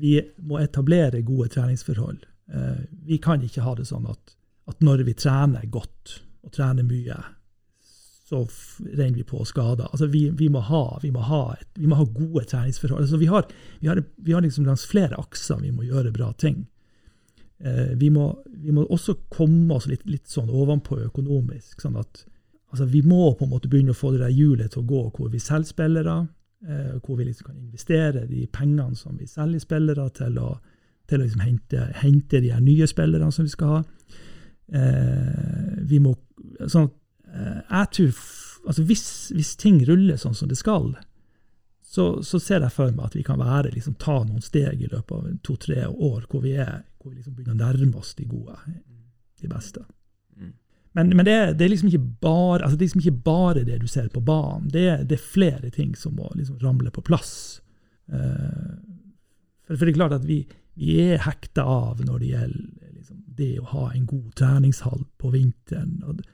Vi 0.00 0.14
må 0.48 0.60
etablere 0.60 1.22
gode 1.26 1.50
treningsforhold. 1.52 2.24
Eh, 2.52 2.80
vi 3.06 3.18
kan 3.22 3.42
ikke 3.44 3.64
ha 3.66 3.76
det 3.78 3.88
sånn 3.90 4.08
at, 4.10 4.34
at 4.70 4.80
når 4.84 5.04
vi 5.08 5.14
trener 5.18 5.68
godt 5.70 6.20
og 6.46 6.54
trener 6.56 6.86
mye, 6.86 7.18
så 8.30 8.44
renner 8.78 9.18
vi 9.18 9.26
på 9.26 9.44
skader. 9.44 9.88
Altså, 9.90 10.06
vi, 10.06 10.28
vi, 10.30 10.48
må 10.48 10.62
ha, 10.62 10.84
vi, 11.02 11.10
må 11.10 11.24
ha 11.26 11.42
et, 11.56 11.68
vi 11.74 11.88
må 11.90 11.98
ha 11.98 12.06
gode 12.06 12.44
treningsforhold. 12.46 13.02
Altså, 13.02 13.18
vi 13.18 13.26
har, 13.26 13.48
har, 13.86 14.02
har 14.32 14.44
liksom 14.44 14.68
langs 14.68 14.86
flere 14.86 15.18
akser 15.18 15.58
vi 15.64 15.72
må 15.74 15.88
gjøre 15.88 16.12
bra 16.14 16.30
ting. 16.38 16.62
Eh, 17.58 18.10
må, 18.14 18.28
vi 18.46 18.72
må 18.72 18.86
også 18.86 19.16
komme 19.28 19.74
oss 19.76 19.88
litt, 19.90 20.06
litt 20.08 20.30
sånn 20.30 20.48
ovenpå 20.48 21.00
økonomisk. 21.10 21.82
sånn 21.82 21.98
at 22.00 22.24
altså, 22.70 22.86
Vi 22.86 23.02
må 23.02 23.34
på 23.34 23.44
en 23.44 23.52
måte 23.52 23.68
begynne 23.68 23.92
å 23.92 23.98
få 23.98 24.14
det 24.14 24.22
der 24.22 24.36
hjulet 24.36 24.72
til 24.72 24.84
å 24.84 24.88
gå 24.88 25.02
hvor 25.16 25.32
vi 25.34 25.42
selv 25.42 25.68
spillere, 25.68 26.16
eh, 26.22 26.28
hvor 26.60 27.16
vi 27.16 27.24
liksom 27.24 27.46
kan 27.46 27.56
investere 27.56 28.26
de 28.28 28.42
pengene 28.52 28.96
som 28.98 29.14
vi 29.16 29.24
selger 29.26 29.62
spillere, 29.62 30.04
til 30.12 30.34
å, 30.36 30.50
til 31.08 31.22
å 31.22 31.24
liksom 31.24 31.40
hente, 31.40 31.86
hente 32.02 32.42
de 32.44 32.50
her 32.52 32.60
nye 32.60 32.88
spillerne 32.90 33.30
som 33.32 33.46
vi 33.48 33.54
skal 33.54 33.72
ha. 33.72 33.78
Eh, 34.72 35.78
vi 35.82 35.98
må, 35.98 36.12
sånn 36.70 36.90
eh, 37.26 37.62
jeg 37.64 37.86
tror, 37.96 38.18
altså 38.70 38.84
hvis, 38.86 39.06
hvis 39.34 39.56
ting 39.58 39.80
ruller 39.88 40.20
sånn 40.20 40.36
som 40.38 40.50
det 40.50 40.58
skal, 40.60 40.92
så, 41.90 42.04
så 42.22 42.38
ser 42.38 42.62
jeg 42.62 42.74
for 42.76 42.92
meg 42.94 43.08
at 43.08 43.16
vi 43.18 43.24
kan 43.26 43.40
være, 43.40 43.72
liksom, 43.74 43.96
ta 43.98 44.20
noen 44.22 44.44
steg 44.44 44.84
i 44.84 44.90
løpet 44.92 45.16
av 45.16 45.32
to-tre 45.46 45.88
år 45.90 46.28
hvor 46.30 46.44
vi, 46.44 46.54
er, 46.62 46.84
hvor 47.00 47.10
vi 47.10 47.18
liksom 47.18 47.34
begynner 47.34 47.56
å 47.56 47.62
nærme 47.64 47.98
oss 47.98 48.14
de 48.14 48.28
gode, 48.30 48.54
de 49.42 49.50
beste. 49.50 49.82
Mm. 50.38 50.52
Men, 50.98 51.12
men 51.14 51.24
det, 51.26 51.32
er, 51.32 51.52
det, 51.54 51.64
er 51.64 51.70
liksom 51.70 51.90
bare, 52.20 52.64
altså 52.64 52.74
det 52.76 52.82
er 52.82 52.88
liksom 52.88 53.02
ikke 53.04 53.24
bare 53.24 53.64
det 53.64 53.76
du 53.80 53.86
ser 53.86 54.08
på 54.10 54.20
banen. 54.26 54.68
Det, 54.74 54.86
er- 54.90 55.04
det 55.06 55.18
er 55.18 55.26
flere 55.36 55.70
ting 55.70 55.92
som 55.96 56.16
må 56.18 56.26
liksom 56.34 56.58
ramle 56.64 56.90
på 56.90 57.04
plass. 57.06 57.60
Uh, 58.10 58.74
for, 59.66 59.76
for 59.76 59.84
det 59.86 59.92
er 59.92 59.98
klart 60.00 60.16
at 60.16 60.26
vi, 60.26 60.40
vi 60.80 60.96
er 61.12 61.22
hekta 61.22 61.62
av 61.62 62.00
når 62.02 62.18
det 62.18 62.32
gjelder 62.32 62.90
liksom, 62.96 63.20
det 63.38 63.52
å 63.62 63.68
ha 63.70 63.84
en 63.94 64.06
god 64.10 64.32
treningshall 64.40 65.04
på 65.22 65.30
vinteren. 65.30 66.00
Og, 66.10 66.24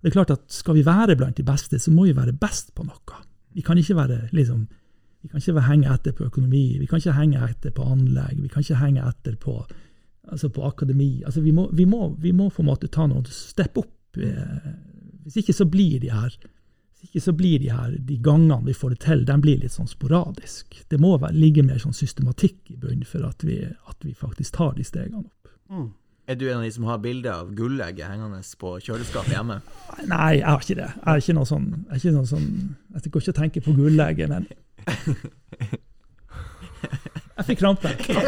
Det 0.00 0.08
er 0.08 0.14
klart 0.16 0.30
at 0.32 0.46
Skal 0.52 0.78
vi 0.78 0.86
være 0.86 1.16
blant 1.18 1.36
de 1.36 1.44
beste, 1.44 1.78
så 1.78 1.92
må 1.92 2.06
vi 2.08 2.16
være 2.16 2.32
best 2.32 2.72
på 2.74 2.86
noe. 2.88 3.20
Vi 3.52 3.60
kan 3.66 3.76
ikke 3.80 3.96
være 3.98 4.18
liksom, 4.32 4.64
vi 5.22 5.28
kan 5.28 5.42
ikke 5.42 5.66
henge 5.66 5.92
etter 5.92 6.12
på 6.16 6.24
økonomi, 6.30 6.78
vi 6.78 6.86
kan 6.86 7.00
ikke 7.02 7.16
henge 7.16 7.44
etter 7.44 7.72
på 7.74 7.84
anlegg, 7.84 8.40
vi 8.40 8.48
kan 8.48 8.62
ikke 8.62 8.78
henge 8.80 9.02
etter 9.04 9.36
på, 9.36 9.58
altså 10.30 10.48
på 10.54 10.62
akademi. 10.64 11.22
Altså 11.26 11.42
vi, 11.42 11.50
må, 11.52 11.68
vi, 11.74 11.84
må, 11.84 12.14
vi 12.22 12.32
må 12.32 12.48
på 12.54 12.62
en 12.62 12.70
måte 12.70 12.88
ta 12.88 13.04
noen 13.10 13.26
step 13.28 13.76
opp. 13.82 13.92
Eh, 14.16 14.70
Hvis 15.24 15.42
ikke 15.42 15.52
så 15.52 15.66
blir 15.68 16.00
de 16.00 16.14
her 16.14 16.38
hvis 16.98 17.12
ikke 17.12 17.20
så 17.22 17.32
blir 17.38 17.60
de 17.62 17.68
her, 17.70 17.92
de 17.94 18.16
gangene 18.18 18.66
vi 18.66 18.72
får 18.74 18.90
det 18.90 18.98
til, 19.04 19.20
de 19.26 19.34
blir 19.38 19.60
litt 19.62 19.70
sånn 19.70 19.86
sporadisk. 19.86 20.80
Det 20.90 20.98
må 20.98 21.14
ligge 21.30 21.62
mer 21.62 21.78
sånn 21.78 21.94
systematikk 21.94 22.72
i 22.72 22.74
bunnen 22.74 23.06
for 23.06 23.22
at 23.28 23.44
vi, 23.46 23.60
at 23.62 24.02
vi 24.02 24.16
faktisk 24.18 24.56
tar 24.56 24.74
de 24.74 24.82
stegene 24.82 25.22
opp. 25.22 25.46
Mm. 25.70 25.92
Er 26.28 26.36
du 26.36 26.42
en 26.50 26.58
av 26.58 26.64
de 26.66 26.70
som 26.74 26.84
har 26.90 26.98
bilde 27.00 27.30
av 27.32 27.54
gullegget 27.56 28.10
hengende 28.10 28.42
på 28.60 28.74
kjøleskapet 28.82 29.32
hjemme? 29.32 29.60
Nei, 30.10 30.40
jeg 30.40 30.48
har 30.48 30.64
ikke 30.64 30.80
det. 30.80 30.88
Jeg 30.98 31.12
er 31.12 31.22
ikke 31.22 31.36
noe 31.38 31.48
sånn, 31.48 31.68
jeg, 31.76 32.02
ikke 32.02 32.16
noe 32.18 32.28
sånn, 32.28 32.48
jeg 32.96 33.12
går 33.14 33.22
ikke 33.22 33.32
og 33.32 33.38
tenker 33.38 33.64
på 33.64 33.76
gullegget, 33.78 34.28
men 34.34 34.44
Jeg 37.38 37.46
fikk 37.46 37.60
krampe. 37.62 37.88
Ja, 37.88 38.22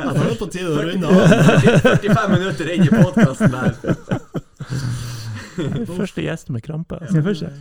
nå 0.00 0.22
er 0.22 0.30
det 0.30 0.38
på 0.40 0.48
tide 0.52 0.70
å 0.72 0.84
runde 0.86 1.06
av. 1.10 1.14
45 1.84 2.32
minutter 2.32 2.70
inn 2.74 2.86
i 2.86 2.92
podkasten 2.92 3.52
der. 3.52 3.72
Første 5.96 6.24
gjest 6.24 6.52
med 6.52 6.64
krampe. 6.64 6.98
Altså. 7.00 7.46
Ja? 7.46 7.52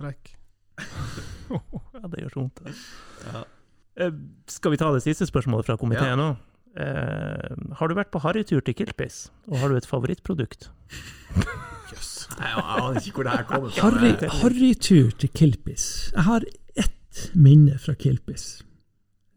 Frekk. 0.00 0.34
Ja, 1.54 2.08
det 2.10 2.22
gjør 2.24 2.32
så 2.32 2.40
vondt. 2.40 2.58
Ja. 3.28 3.40
Eh, 4.02 4.14
Skal 4.50 4.72
vi 4.74 4.78
ta 4.80 4.88
det 4.94 5.04
siste 5.04 5.26
spørsmålet 5.28 5.68
fra 5.68 5.76
komiteen 5.78 6.18
nå? 6.18 6.32
Uh, 6.74 7.54
har 7.78 7.86
du 7.86 7.94
vært 7.94 8.10
på 8.10 8.18
harrytur 8.24 8.58
til 8.66 8.74
Kilpis, 8.74 9.28
og 9.46 9.60
har 9.62 9.70
du 9.70 9.76
et 9.78 9.86
favorittprodukt? 9.86 10.66
Jøss. 11.38 11.92
yes. 11.94 12.08
Jeg 12.34 12.64
aner 12.64 12.98
ikke 12.98 13.14
hvor 13.20 13.28
det 13.28 13.36
her 13.36 13.46
kommer 13.46 13.70
fra. 13.70 13.92
Harry, 13.92 14.10
harrytur 14.40 15.14
til 15.22 15.30
Kilpis. 15.38 15.84
Jeg 16.16 16.26
har 16.26 16.42
ett 16.74 16.96
minne 17.34 17.78
fra 17.78 17.94
Kilpis. 17.98 18.64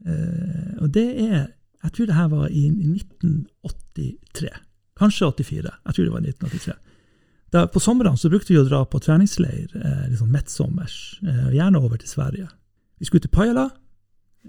Eh, 0.05 0.73
og 0.81 0.91
det 0.93 1.07
er 1.21 1.53
Jeg 1.83 1.93
tror 1.93 2.05
det 2.05 2.15
her 2.15 2.27
var 2.27 2.47
i 2.49 2.63
1983. 2.73 4.49
Kanskje 4.97 5.27
84. 5.27 5.71
Jeg 5.85 5.93
tror 5.93 6.03
det 6.03 6.13
var 6.13 6.23
1983. 6.25 6.73
Da, 7.53 7.67
på 7.67 7.79
somrene 7.79 8.17
så 8.17 8.29
brukte 8.29 8.51
vi 8.51 8.59
å 8.59 8.65
dra 8.67 8.81
på 8.85 8.99
treningsleir 8.99 9.71
eh, 9.77 10.07
liksom 10.09 10.31
midtsommers, 10.33 10.95
eh, 11.23 11.51
gjerne 11.55 11.79
over 11.79 12.01
til 12.01 12.09
Sverige. 12.09 12.47
Vi 12.99 13.07
skulle 13.07 13.23
til 13.23 13.31
Pajala, 13.31 13.69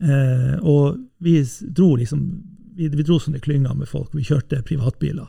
eh, 0.03 0.57
og 0.65 0.99
vi 1.23 1.37
dro 1.77 1.93
liksom 2.01 2.25
vi, 2.79 2.89
vi 2.89 3.05
dro 3.07 3.19
sånne 3.23 3.43
klynger 3.43 3.75
med 3.75 3.91
folk. 3.91 4.15
Vi 4.15 4.27
kjørte 4.27 4.63
privatbiler. 4.67 5.29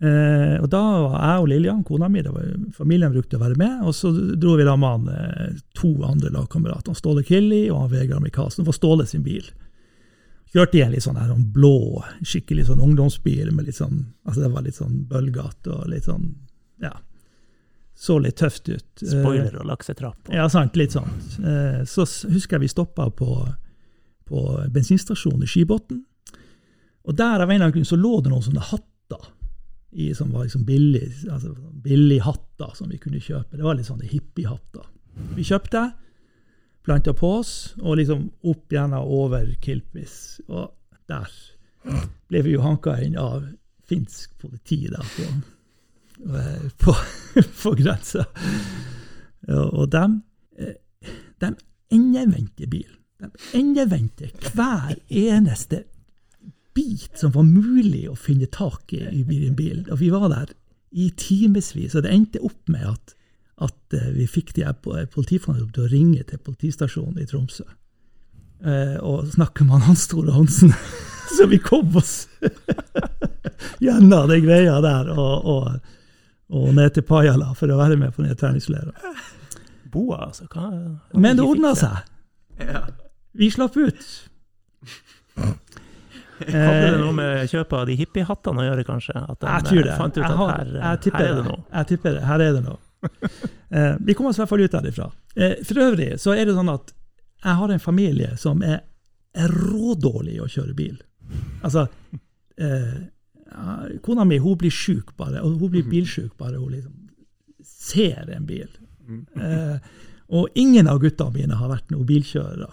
Eh, 0.00 0.56
og 0.62 0.70
da 0.72 0.80
var 0.80 1.16
jeg 1.20 1.40
og 1.42 1.48
Lillian, 1.50 1.82
kona 1.84 2.08
mi, 2.08 2.22
det 2.24 2.30
var, 2.32 2.46
familien 2.72 3.12
brukte 3.12 3.36
å 3.36 3.42
være 3.42 3.58
med, 3.60 3.82
og 3.84 3.92
så 3.92 4.08
dro 4.40 4.54
vi 4.56 4.64
da 4.64 4.72
med 4.80 4.88
han, 4.88 5.08
eh, 5.12 5.58
to 5.76 5.90
andre 6.08 6.30
lagkamerater, 6.32 6.94
Ståle 6.96 7.22
Killi 7.28 7.66
og 7.70 7.82
han 7.82 7.90
Vegard 7.90 8.22
Michaelsen. 8.24 8.64
for 8.64 8.72
Ståle 8.72 9.04
sin 9.06 9.22
bil. 9.22 9.44
Kjørte 10.54 10.74
i 10.78 10.82
en 10.82 10.90
litt 10.92 11.04
sånn 11.04 11.16
her 11.20 11.28
sånn 11.28 11.44
blå, 11.52 12.02
skikkelig 12.26 12.64
sånn 12.66 12.80
ungdomsbil 12.82 13.52
med 13.52 13.66
litt 13.68 13.76
sånn 13.76 14.00
altså 14.26 14.40
Det 14.42 14.50
var 14.50 14.62
litt 14.62 14.74
sånn 14.74 14.96
bølgete 15.06 15.68
og 15.76 15.86
litt 15.88 16.04
sånn 16.08 16.34
Ja. 16.82 16.90
Så 17.94 18.16
litt 18.18 18.36
tøft 18.40 18.68
ut. 18.72 19.02
Eh, 19.02 19.08
Spoiler 19.20 19.60
og 19.60 19.66
laksetrapp. 19.66 20.28
og- 20.28 20.34
ja, 20.34 20.48
sant. 20.48 20.74
Litt 20.74 20.90
sånn. 20.92 21.10
Eh, 21.44 21.84
Så 21.84 22.02
husker 22.30 22.56
jeg 22.56 22.60
vi 22.62 22.68
stoppa 22.68 23.10
på, 23.10 23.54
på 24.26 24.70
bensinstasjonen 24.72 25.42
i 25.42 25.46
Skibotn. 25.46 26.02
Og 27.04 27.14
der 27.16 27.40
av 27.42 27.50
en 27.50 27.56
eller 27.60 27.66
annen 27.66 27.72
grunn 27.72 27.84
så 27.84 28.00
lå 28.00 28.22
det 28.22 28.30
noen 28.32 28.42
sånne 28.42 28.62
hatter 28.62 29.28
i, 29.90 30.14
som 30.14 30.32
var 30.32 30.44
liksom 30.46 30.64
billig, 30.64 31.02
altså 31.30 31.54
billig 31.72 32.20
hatter 32.22 32.74
som 32.74 32.90
vi 32.90 32.98
kunne 33.02 33.20
kjøpe. 33.22 33.56
Det 33.56 33.66
var 33.66 33.78
litt 33.78 33.88
sånne 33.88 34.08
hippiehatter. 34.10 34.86
Vi 35.36 35.44
kjøpte, 35.46 35.90
planta 36.86 37.14
på 37.16 37.32
oss, 37.40 37.54
og 37.82 37.98
liksom 38.00 38.28
opp 38.48 38.72
igjen 38.72 38.94
over 38.96 39.50
Kilpis. 39.62 40.40
Og 40.48 40.70
der 41.10 41.32
ble 42.30 42.44
vi 42.46 42.54
jo 42.54 42.62
hanka 42.64 42.96
inn 43.02 43.18
av 43.18 43.44
finsk 43.90 44.36
politi 44.38 44.84
der 44.86 45.06
på, 45.16 45.26
på, 46.84 46.94
på 47.62 47.74
grensa. 47.78 48.26
Og, 49.50 49.86
dem, 49.90 50.20
eh, 50.60 50.76
de 51.42 51.54
endevendte 51.90 52.68
bilen. 52.70 52.98
De 53.20 53.28
endevendte 53.58 54.30
hver 54.54 54.94
eneste 55.08 55.82
bit 56.74 57.18
som 57.18 57.32
var 57.34 57.46
mulig 57.46 58.04
å 58.10 58.16
finne 58.18 58.46
tak 58.50 58.92
i 58.94 59.02
i 59.10 59.46
en 59.46 59.56
bil. 59.58 59.84
Og 59.90 60.00
vi 60.00 60.10
var 60.12 60.28
der 60.32 60.52
i 60.90 61.10
timevis, 61.16 61.94
og 61.94 62.04
det 62.04 62.14
endte 62.14 62.42
opp 62.42 62.70
med 62.70 62.86
at, 62.88 63.14
at 63.62 63.94
eh, 63.94 64.10
vi 64.16 64.26
fikk 64.26 64.54
de 64.56 64.66
politifolkene 65.14 65.70
til 65.74 65.86
å 65.86 65.92
ringe 65.92 66.24
til 66.26 66.42
politistasjonen 66.42 67.20
i 67.22 67.28
Tromsø. 67.30 67.66
Eh, 68.66 68.96
og 69.00 69.30
snakke 69.32 69.64
med 69.64 69.78
han 69.78 69.88
Hans 69.90 70.06
Tore 70.10 70.34
Hansen. 70.34 70.74
Så 71.36 71.46
vi 71.46 71.60
kom 71.62 71.94
oss 71.96 72.28
gjennom 73.84 74.26
den 74.28 74.42
greia 74.42 74.80
der 74.82 75.12
og, 75.14 75.46
og, 75.46 75.92
og 76.50 76.72
ned 76.74 76.96
til 76.96 77.06
Pajala 77.06 77.52
for 77.54 77.70
å 77.70 77.78
være 77.78 78.00
med 78.00 78.16
på 78.16 78.24
den 78.26 78.34
treningsleiren. 78.36 78.96
Boa, 79.90 80.24
altså. 80.26 80.48
Hva, 80.50 80.66
Men 81.14 81.38
det 81.38 81.46
ordna 81.46 81.70
seg. 81.78 82.02
Ja. 82.58 82.82
Vi 83.38 83.50
slapp 83.54 83.78
ut. 83.78 84.10
Hadde 86.46 86.80
det 86.80 86.92
Eh, 86.94 87.00
noe 87.00 87.12
med 87.16 87.48
kjøpet 87.50 87.76
av 87.78 87.86
de 87.90 87.96
hippiehattene 88.00 88.62
å 88.62 88.66
gjøre, 88.68 88.84
kanskje? 88.88 89.16
At 89.16 89.40
de 89.40 89.46
Jeg 89.46 89.64
tror 89.68 89.82
det. 89.84 89.90
eh, 89.92 89.98
fant 89.98 90.16
ut 90.18 90.24
at 90.24 90.36
har, 90.40 90.52
her, 90.56 90.70
jeg, 90.80 91.00
tipper 91.06 91.18
her 91.18 91.30
er 91.30 91.34
det 91.40 91.44
noe? 91.50 91.60
jeg 91.74 91.86
tipper 91.92 92.14
det. 92.16 92.22
Her 92.30 92.40
er 92.46 92.52
det 92.58 92.62
noe. 92.64 92.78
Eh, 93.70 93.96
vi 94.00 94.14
kommer 94.14 94.30
oss 94.30 94.38
i 94.38 94.42
hvert 94.42 94.48
fall 94.50 94.60
ut 94.64 94.72
derifra. 94.76 95.10
Eh, 95.36 95.54
for 95.64 95.74
øvrig 95.86 96.08
så 96.20 96.34
er 96.36 96.44
det 96.48 96.54
sånn 96.56 96.72
at 96.72 96.92
jeg 97.44 97.54
har 97.60 97.70
en 97.72 97.78
familie 97.80 98.36
som 98.36 98.62
er, 98.66 98.80
er 99.34 99.48
rådårlig 99.48 100.34
i 100.36 100.40
å 100.44 100.48
kjøre 100.50 100.74
bil. 100.76 100.98
Altså 101.62 101.86
eh, 102.58 102.98
Kona 104.02 104.24
mi 104.24 104.38
hun 104.38 104.56
blir 104.60 104.70
sjuk 104.74 105.14
bare, 105.18 105.40
og 105.42 105.56
hun 105.60 105.70
blir 105.72 105.86
bilsjuk 105.88 106.36
bare 106.38 106.58
hun 106.60 106.70
liksom 106.74 106.96
ser 107.66 108.28
en 108.36 108.44
bil. 108.46 108.68
Eh, 109.40 109.78
og 110.30 110.48
ingen 110.54 110.86
av 110.86 111.00
gutta 111.02 111.30
mine 111.34 111.56
har 111.58 111.68
vært 111.72 111.90
noen 111.90 112.06
bilkjørere. 112.06 112.68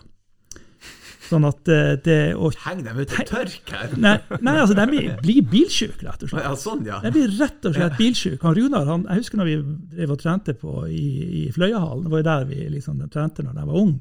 Sånn 1.28 1.46
at 1.48 1.70
eh, 1.72 1.94
det 2.06 2.18
å 2.40 2.50
Heng 2.64 2.84
dem 2.86 3.00
ut 3.02 3.12
og 3.12 3.30
tørk 3.30 3.72
her. 3.74 3.94
Nei, 4.00 4.16
nei 4.40 4.56
altså, 4.62 4.78
de 4.78 4.86
blir, 4.92 5.08
blir 5.24 5.48
bilsjuke, 5.52 6.06
rett 6.08 6.24
og 6.24 6.32
slett. 6.32 6.46
Ja, 6.48 6.54
sånn, 6.60 6.84
ja. 6.88 7.00
De 7.04 7.12
blir 7.16 7.34
rett 7.40 7.68
og 7.68 7.76
slett 7.76 7.98
bilsjuke. 8.00 8.40
Han 8.46 8.56
Runar, 8.58 8.86
han, 8.88 9.08
jeg 9.10 9.24
husker 9.26 9.42
når 9.42 9.50
vi 9.52 9.58
drev 9.98 10.14
og 10.16 10.22
trente 10.22 10.56
på 10.58 10.76
i, 10.88 11.08
i 11.44 11.48
Fløyahallen. 11.56 12.06
Det 12.08 12.14
var 12.14 12.24
jo 12.24 12.28
der 12.30 12.46
vi 12.52 12.62
liksom 12.78 13.02
trente 13.14 13.44
når 13.46 13.60
jeg 13.62 13.72
var 13.72 13.82
ung. 13.84 13.96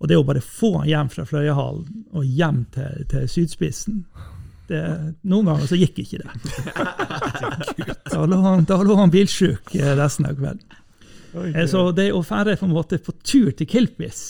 Og 0.00 0.08
det 0.08 0.16
å 0.16 0.24
bare 0.24 0.40
få 0.44 0.70
han 0.78 0.88
hjem 0.88 1.10
fra 1.12 1.26
Fløyahallen 1.28 2.04
og 2.16 2.24
hjem 2.24 2.62
til, 2.72 3.02
til 3.10 3.26
sydspissen 3.28 4.04
det, 4.70 4.80
Noen 5.28 5.50
ganger 5.50 5.66
så 5.66 5.76
gikk 5.76 5.98
ikke 6.04 6.20
det. 6.22 6.30
Da 8.10 8.22
lå 8.28 8.38
han, 8.44 8.64
da 8.68 8.78
lå 8.86 8.96
han 9.00 9.10
bilsjuk 9.12 9.74
eh, 9.74 9.92
resten 9.98 10.28
av 10.30 10.38
kvelden. 10.38 10.78
Eh, 11.50 11.66
Så 11.70 11.88
det 11.96 12.10
å 12.14 12.22
fære 12.26 12.56
på 12.60 12.68
en 12.68 12.74
måte 12.74 13.00
på 13.02 13.14
tur 13.26 13.50
til 13.58 13.68
Kilpis, 13.70 14.22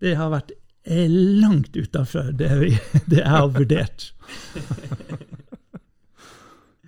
det 0.00 0.14
har 0.18 0.30
vært 0.32 0.54
eh, 0.88 1.06
langt 1.42 1.76
utafor 1.76 2.32
det, 2.32 2.48
det 3.10 3.20
jeg 3.20 3.28
har 3.28 3.48
vurdert. 3.54 4.08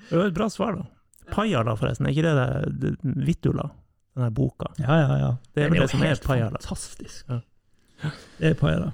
Det 0.09 0.17
var 0.17 0.27
et 0.27 0.35
bra 0.35 0.49
svar, 0.51 0.73
da. 0.81 0.87
Pajala, 1.35 1.77
forresten. 1.79 2.07
Er 2.09 2.15
ikke 2.17 2.25
det, 2.27 2.33
det, 2.81 2.95
det 3.03 3.27
Vittula? 3.29 3.69
Den 4.17 4.25
der 4.27 4.33
boka. 4.35 4.73
Ja, 4.83 4.97
ja, 4.99 5.19
ja. 5.21 5.29
Det 5.55 5.63
er 5.65 5.71
vel 5.71 5.85
det 5.85 5.91
som 5.93 6.03
er 6.03 6.19
Pajala. 6.25 6.59
Fantastisk. 6.59 7.29
Ja. 7.31 8.11
Det 8.41 8.51
er 8.51 8.57
Pajala. 8.59 8.91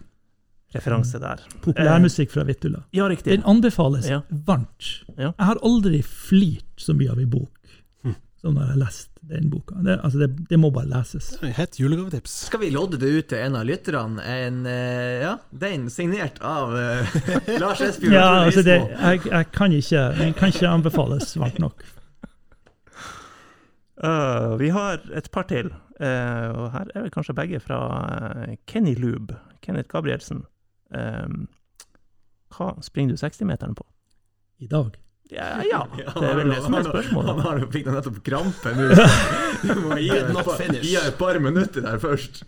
Referanse 0.77 1.19
der. 1.23 1.41
Populærmusikk 1.65 2.35
fra 2.35 2.45
Vittula. 2.45 2.83
Ja, 2.93 3.07
riktig. 3.09 3.33
Den 3.39 3.47
anbefales 3.49 4.09
Ja. 4.11 4.21
varmt. 4.29 4.91
Ja. 5.17 5.31
Jeg 5.39 5.47
har 5.49 5.61
aldri 5.65 6.03
flirt 6.05 6.83
så 6.83 6.93
mye 6.99 7.15
av 7.15 7.23
en 7.23 7.31
bok 7.33 7.56
som 8.47 8.55
når 8.55 8.67
jeg 8.67 8.75
har 8.75 8.83
lest 8.85 9.17
den 9.27 9.49
boka. 9.51 9.75
Det, 9.83 9.97
altså 10.07 10.19
det, 10.19 10.29
det 10.51 10.59
må 10.61 10.71
bare 10.75 10.89
leses. 10.91 11.33
Hett 11.57 11.81
julegavetips. 11.81 12.35
Skal 12.47 12.63
vi 12.63 12.71
lodde 12.75 13.01
det 13.03 13.11
ut 13.11 13.29
til 13.33 13.43
en 13.43 13.59
av 13.59 13.67
lytterne? 13.67 14.23
En, 14.23 14.61
eh, 14.71 15.25
ja, 15.25 15.33
den 15.51 15.89
signert 15.91 16.39
av 16.47 16.75
uh, 16.77 17.17
Lars 17.63 17.83
Esbjørn 17.83 18.15
Ja, 18.15 18.29
altså 18.45 18.63
det, 18.67 18.79
jeg, 18.93 19.25
jeg 19.27 19.51
kan 19.55 19.75
ikke 19.75 20.05
Den 20.21 20.37
kan 20.39 20.55
ikke 20.55 20.71
anbefales 20.71 21.35
varmt 21.41 21.59
nok. 21.63 21.83
Uh, 23.99 24.55
vi 24.63 24.71
har 24.77 25.03
et 25.17 25.31
par 25.35 25.49
til, 25.51 25.73
uh, 25.99 26.47
og 26.53 26.71
her 26.77 26.95
er 26.95 27.07
vel 27.09 27.15
kanskje 27.15 27.37
begge 27.41 27.63
fra 27.65 27.81
Kenny 28.71 28.95
Lube. 28.99 29.41
Kenneth 29.65 29.91
Gabrielsen. 29.91 30.45
Hva 32.55 32.69
springer 32.87 33.17
du 33.17 33.19
60-meteren 33.19 33.75
på? 33.75 33.83
I 34.63 34.69
dag. 34.71 34.95
Ja, 35.35 35.47
ja, 35.73 35.81
det 35.91 36.23
er 36.23 36.37
vel 36.39 36.53
det 36.53 36.61
som 36.63 36.75
er 36.77 36.85
Han 36.85 36.91
spørsmålet. 36.93 37.41
har 37.47 37.59
jo 37.63 37.69
fikk 37.75 37.87
da 37.89 37.95
nettopp 37.97 38.19
krampe 38.27 38.75
nå. 38.77 38.89
Du 39.67 39.81
må 39.83 39.97
gi 39.99 40.11
ham 40.13 40.37
et, 40.39 41.17
par- 41.19 41.41
minutter 41.43 41.83
der 41.83 41.99
først. 42.03 42.45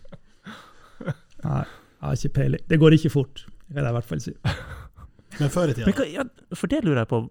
Nei, 1.42 1.62
jeg 1.64 2.04
har 2.06 2.18
ikke 2.20 2.34
peiling. 2.36 2.62
Det 2.70 2.78
går 2.78 2.94
ikke 2.98 3.10
fort, 3.14 3.42
det 3.66 3.74
kan 3.78 3.82
jeg 3.88 3.90
i 3.90 3.96
hvert 3.98 4.10
fall 4.12 4.22
si. 4.22 4.34
Men 5.40 5.50
før 5.54 5.70
i 5.72 5.74
tida. 5.76 6.06
ja, 6.10 6.24
for 6.56 6.70
det 6.70 6.84
lurer 6.86 7.02
jeg 7.02 7.10
på, 7.10 7.22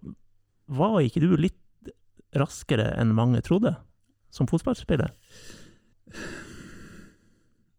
var 0.78 1.00
ikke 1.04 1.24
du 1.24 1.32
litt 1.40 1.94
raskere 2.38 2.90
enn 3.00 3.16
mange 3.16 3.40
trodde, 3.46 3.72
som 4.36 4.48
fotballspiller? 4.52 5.14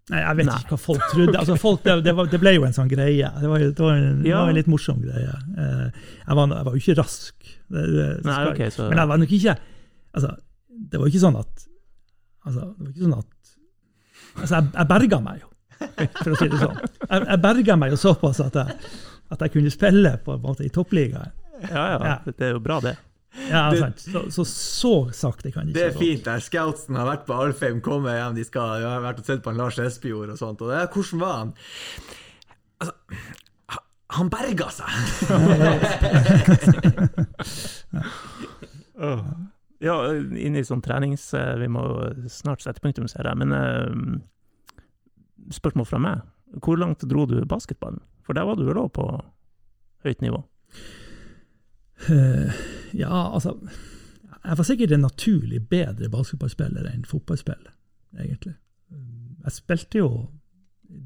Nei, 0.09 0.21
jeg 0.25 0.37
vet 0.39 0.49
Nei. 0.49 0.57
ikke 0.63 0.73
hva 0.73 0.81
folk 0.81 1.05
trodde. 1.13 1.37
Altså, 1.37 1.57
folk, 1.61 1.83
det, 1.85 1.99
det, 2.07 2.15
var, 2.17 2.29
det 2.33 2.41
ble 2.41 2.55
jo 2.57 2.65
en 2.65 2.73
sånn 2.77 2.89
greie. 2.89 3.29
Det 3.43 3.49
var, 3.51 3.61
det 3.61 3.83
var, 3.85 3.99
en, 4.01 4.23
det 4.25 4.33
var 4.33 4.49
en 4.49 4.57
litt 4.57 4.71
morsom 4.73 5.03
greie. 5.05 5.35
Eh, 5.53 5.83
jeg, 6.25 6.39
var, 6.39 6.55
jeg 6.55 6.65
var 6.69 6.73
jo 6.73 6.81
ikke 6.81 6.97
rask. 6.97 7.35
Det, 7.69 7.83
det, 7.93 8.07
Nei, 8.25 8.37
okay, 8.49 8.71
så 8.73 8.87
Men 8.89 8.99
jeg 9.03 9.09
var 9.11 9.19
nok 9.21 9.33
ikke 9.37 9.55
Altså, 10.17 10.31
det 10.93 11.01
var 11.01 11.11
ikke 11.11 11.21
sånn 11.25 11.37
at 11.41 11.65
Altså, 12.49 12.61
det 12.79 12.85
var 12.87 12.93
ikke 12.95 13.05
sånn 13.05 13.19
at 13.19 13.35
Altså, 14.39 14.55
jeg, 14.55 14.71
jeg 14.79 14.89
berga 14.93 15.19
meg 15.25 15.41
jo, 15.43 15.49
for 16.23 16.31
å 16.31 16.37
si 16.39 16.47
det 16.53 16.59
sånn. 16.61 16.77
Jeg, 17.11 17.25
jeg 17.33 17.41
berga 17.43 17.77
meg 17.81 17.91
jo 17.95 17.99
såpass 17.99 18.41
at 18.45 18.57
jeg, 18.61 18.77
at 19.35 19.43
jeg 19.45 19.53
kunne 19.57 19.73
spille 19.75 20.13
på 20.25 20.37
en 20.37 20.43
måte 20.45 20.63
i 20.67 20.71
toppligaen. 20.75 21.33
Ja, 21.65 21.85
ja, 21.91 21.99
Ja. 22.07 22.13
det 22.29 22.47
er 22.47 22.53
jo 22.55 22.61
bra, 22.63 22.77
det. 22.85 22.93
Ja, 23.49 23.65
Det- 23.73 23.81
sant. 23.83 23.99
Så, 24.05 24.23
så 24.31 24.45
så 24.49 24.93
sakte 25.15 25.51
kan 25.55 25.67
det 25.67 25.75
Det 25.75 25.85
er 25.89 25.99
fint 25.99 26.23
der. 26.29 26.39
Scoutsen 26.45 26.97
har 26.97 27.07
vært 27.11 27.27
på 27.27 27.35
Alfheim, 27.35 27.81
kommer 27.85 28.15
hjem, 28.15 28.37
de 28.39 28.45
skal, 28.47 28.83
har 28.87 29.03
vært 29.05 29.19
og 29.25 29.27
sett 29.27 29.43
på 29.43 29.51
en 29.51 29.59
Lars 29.59 29.79
Espejord 29.83 30.31
og 30.37 30.39
sånt. 30.39 30.63
Og 30.63 30.71
det, 30.71 30.85
hvordan 30.95 31.25
var 31.25 31.37
han? 31.43 31.53
Altså, 32.79 32.95
han 34.17 34.31
berga 34.33 34.71
seg! 34.73 34.89
Ja, 39.79 39.95
inn 40.19 40.57
i 40.59 40.65
sånn 40.67 40.81
trenings... 40.83 41.29
eh, 41.39 41.53
Vi 41.61 41.69
må 41.71 41.83
snart 42.27 42.65
sette 42.65 42.83
punktum, 42.83 43.07
ser 43.11 43.29
jeg. 43.31 43.39
Men 43.39 43.53
eh, 43.55 43.87
spørsmål 45.55 45.87
fra 45.87 46.01
meg. 46.03 46.25
Hvor 46.65 46.77
langt 46.81 47.05
dro 47.07 47.27
du 47.31 47.37
basketballen? 47.47 48.01
For 48.27 48.35
der 48.35 48.49
var 48.49 48.59
du 48.59 48.65
vel 48.67 48.81
òg 48.83 48.91
på 48.97 49.05
høyt 50.05 50.21
nivå? 50.25 50.41
Uh, 52.09 52.51
ja, 52.95 53.11
altså 53.35 53.55
Jeg 54.45 54.59
var 54.59 54.65
sikkert 54.67 54.93
en 54.95 55.03
naturlig 55.07 55.61
bedre 55.71 56.09
basketballspiller 56.13 56.85
enn 56.91 57.07
fotballspiller, 57.09 57.73
egentlig. 58.19 58.55
Jeg 59.45 59.53
spilte 59.57 59.99
jo 60.03 60.11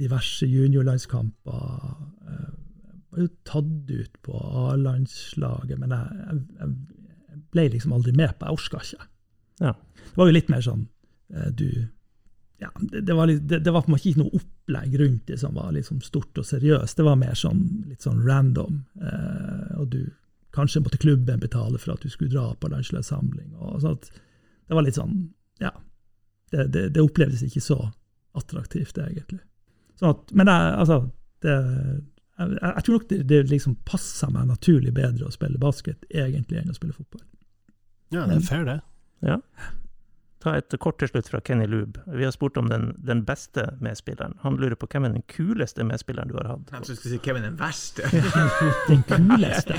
diverse 0.01 0.47
juniorlandskamper. 0.49 1.61
Var 3.13 3.25
jo 3.25 3.31
tatt 3.49 3.91
ut 3.91 4.21
på 4.25 4.43
A-landslaget, 4.67 5.79
men 5.81 5.95
jeg, 5.95 6.21
jeg, 6.27 6.69
jeg 7.33 7.43
ble 7.53 7.67
liksom 7.75 7.97
aldri 7.97 8.15
med 8.17 8.37
på 8.39 8.49
Jeg 8.49 8.61
orka 8.61 8.85
ikke. 8.85 9.09
Ja. 9.63 9.75
Det 10.03 10.21
var 10.21 10.31
jo 10.31 10.37
litt 10.37 10.49
mer 10.53 10.65
sånn 10.65 10.87
eh, 11.33 11.51
du 11.53 11.69
ja, 12.63 12.71
det, 12.79 13.01
det, 13.09 13.15
var 13.19 13.27
litt, 13.27 13.43
det, 13.49 13.59
det 13.67 13.73
var 13.75 13.83
på 13.83 13.91
en 13.91 13.97
måte 13.97 14.07
ikke 14.07 14.23
noe 14.23 14.39
opplegg 14.39 14.93
rundt 15.01 15.25
det 15.27 15.39
som 15.41 15.57
var 15.59 15.73
liksom 15.75 15.99
stort 16.05 16.39
og 16.39 16.47
seriøst. 16.47 16.95
Det 16.95 17.07
var 17.07 17.17
mer 17.19 17.35
sånn 17.35 17.63
litt 17.91 18.07
sånn 18.07 18.21
random. 18.23 18.85
Eh, 19.03 19.79
og 19.83 19.89
du 19.95 20.03
Kanskje 20.53 20.83
måtte 20.85 20.99
klubben 21.01 21.41
betale 21.41 21.79
for 21.81 21.95
at 21.95 22.03
du 22.05 22.11
skulle 22.13 22.29
dra 22.35 22.51
på 22.61 22.69
landslagssamling. 22.69 23.55
og 23.57 23.79
sånn 23.81 23.97
Det 24.05 24.77
var 24.77 24.85
litt 24.85 24.99
sånn 24.99 25.33
Ja. 25.65 25.73
Det, 26.53 26.67
det, 26.69 26.83
det 26.93 27.01
opplevdes 27.01 27.41
ikke 27.47 27.63
så 27.65 27.79
attraktivt, 28.37 28.99
egentlig. 29.01 29.41
Sånn 29.97 30.13
at, 30.13 30.35
men 30.37 30.51
jeg, 30.53 30.75
altså 30.83 30.99
det, 31.41 31.55
jeg, 32.39 32.57
jeg 32.63 32.85
tror 32.87 32.99
nok 32.99 33.07
det, 33.11 33.21
det 33.29 33.43
liksom 33.51 33.77
passer 33.89 34.33
meg 34.33 34.49
naturlig 34.49 34.95
bedre 34.97 35.29
å 35.29 35.35
spille 35.35 35.61
basket 35.61 36.07
egentlig 36.11 36.63
enn 36.63 36.73
å 36.73 36.77
spille 36.77 36.97
fotball. 36.97 37.23
Ja, 38.13 38.27
det 38.29 38.41
er 38.41 38.47
fair, 38.47 38.65
det. 38.69 38.81
Ja. 39.25 39.39
Ta 40.43 40.57
et 40.59 40.75
kort 40.83 40.99
til 40.99 41.07
slutt 41.07 41.29
fra 41.31 41.39
Kenny 41.47 41.69
Lube. 41.71 42.01
Vi 42.11 42.25
har 42.27 42.33
spurt 42.35 42.57
om 42.59 42.67
den, 42.69 42.89
den 43.07 43.21
beste 43.25 43.69
medspilleren. 43.85 44.35
Han 44.43 44.57
lurer 44.59 44.75
på 44.75 44.89
hvem 44.91 45.07
er 45.07 45.15
den 45.15 45.23
kuleste 45.31 45.85
medspilleren 45.87 46.33
du 46.33 46.35
har 46.41 46.49
hatt? 46.51 46.73
Jeg 46.75 46.99
skulle 46.99 47.13
si 47.13 47.21
hvem 47.23 47.39
er 47.39 47.47
den 47.47 47.61
verste. 47.61 48.09
Den 48.91 49.05
kuleste 49.07 49.79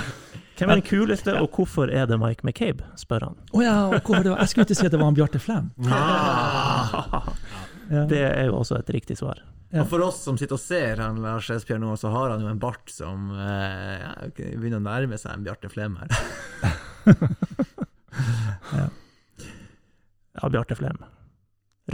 Hvem 0.54 0.70
er 0.70 0.78
den 0.78 0.86
kuleste, 0.86 1.34
og 1.42 1.56
hvorfor 1.58 1.90
er 1.90 2.06
det 2.06 2.20
Mike 2.22 2.46
McCabe, 2.46 2.86
spør 3.02 3.24
han. 3.26 3.38
Å 3.58 3.62
ja, 3.64 3.74
hvorfor 3.98 4.22
det 4.22 4.32
var, 4.36 4.44
jeg 4.44 4.52
skulle 4.52 4.68
ikke 4.68 4.78
si 4.78 4.86
at 4.86 4.94
det 4.94 5.00
var 5.02 5.10
han 5.10 5.18
Bjarte 5.18 5.40
Flem. 5.42 5.72
Ja. 7.90 8.04
Det 8.10 8.22
er 8.22 8.46
jo 8.52 8.60
også 8.60 8.78
et 8.78 8.92
riktig 8.94 9.18
svar. 9.20 9.42
Ja. 9.74 9.82
Og 9.82 9.88
for 9.90 10.04
oss 10.06 10.20
som 10.22 10.36
sitter 10.38 10.54
og 10.54 10.62
ser 10.62 11.00
han 11.02 11.16
Lars 11.24 11.48
Espejord 11.50 11.82
nå, 11.82 11.96
så 11.98 12.12
har 12.14 12.30
han 12.36 12.44
jo 12.46 12.50
en 12.52 12.60
bart 12.62 12.92
som 12.94 13.32
eh, 13.34 14.04
ja, 14.04 14.12
begynner 14.38 14.78
å 14.78 14.84
nærme 14.86 15.18
seg 15.18 15.34
en 15.34 15.48
Bjarte 15.48 15.72
Flem 15.74 15.96
her. 15.98 16.14
Ja, 20.42 20.50
Bjarte 20.50 20.76
Flem. 20.76 20.98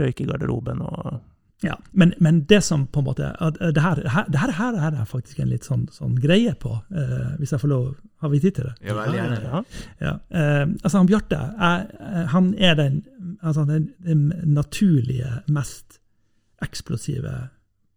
Røyk 0.00 0.20
i 0.22 0.26
garderoben 0.28 0.80
og 0.86 1.18
Ja, 1.62 1.74
men, 1.92 2.14
men 2.24 2.38
det 2.48 2.62
som 2.64 2.86
på 2.88 3.02
en 3.02 3.06
måte 3.10 3.26
at 3.36 3.58
Det 3.60 3.82
her, 3.84 3.98
her, 4.08 4.28
det 4.32 4.40
her, 4.40 4.52
her 4.80 4.94
er 5.02 5.08
faktisk 5.08 5.42
en 5.42 5.50
litt 5.50 5.66
sånn, 5.68 5.82
sånn 5.92 6.14
greie 6.22 6.54
på, 6.56 6.72
eh, 6.88 7.34
hvis 7.40 7.52
jeg 7.52 7.60
får 7.60 7.68
lov. 7.72 7.90
Har 8.24 8.32
vi 8.32 8.40
tid 8.40 8.54
til 8.56 8.70
det? 8.70 8.74
Ja, 8.88 8.94
veldig 8.96 9.18
gjerne. 9.18 9.40
Ja. 9.44 9.60
Ja. 10.06 10.12
Eh, 10.30 10.64
altså, 10.80 10.96
han 11.02 11.10
Bjarte, 11.10 11.40
er- 11.60 12.26
han 12.32 12.48
er 12.56 12.78
den, 12.80 13.02
altså, 13.42 13.66
den, 13.68 13.90
den 14.04 14.30
naturlige, 14.56 15.42
mest 15.52 16.00
eksplosive 16.64 17.34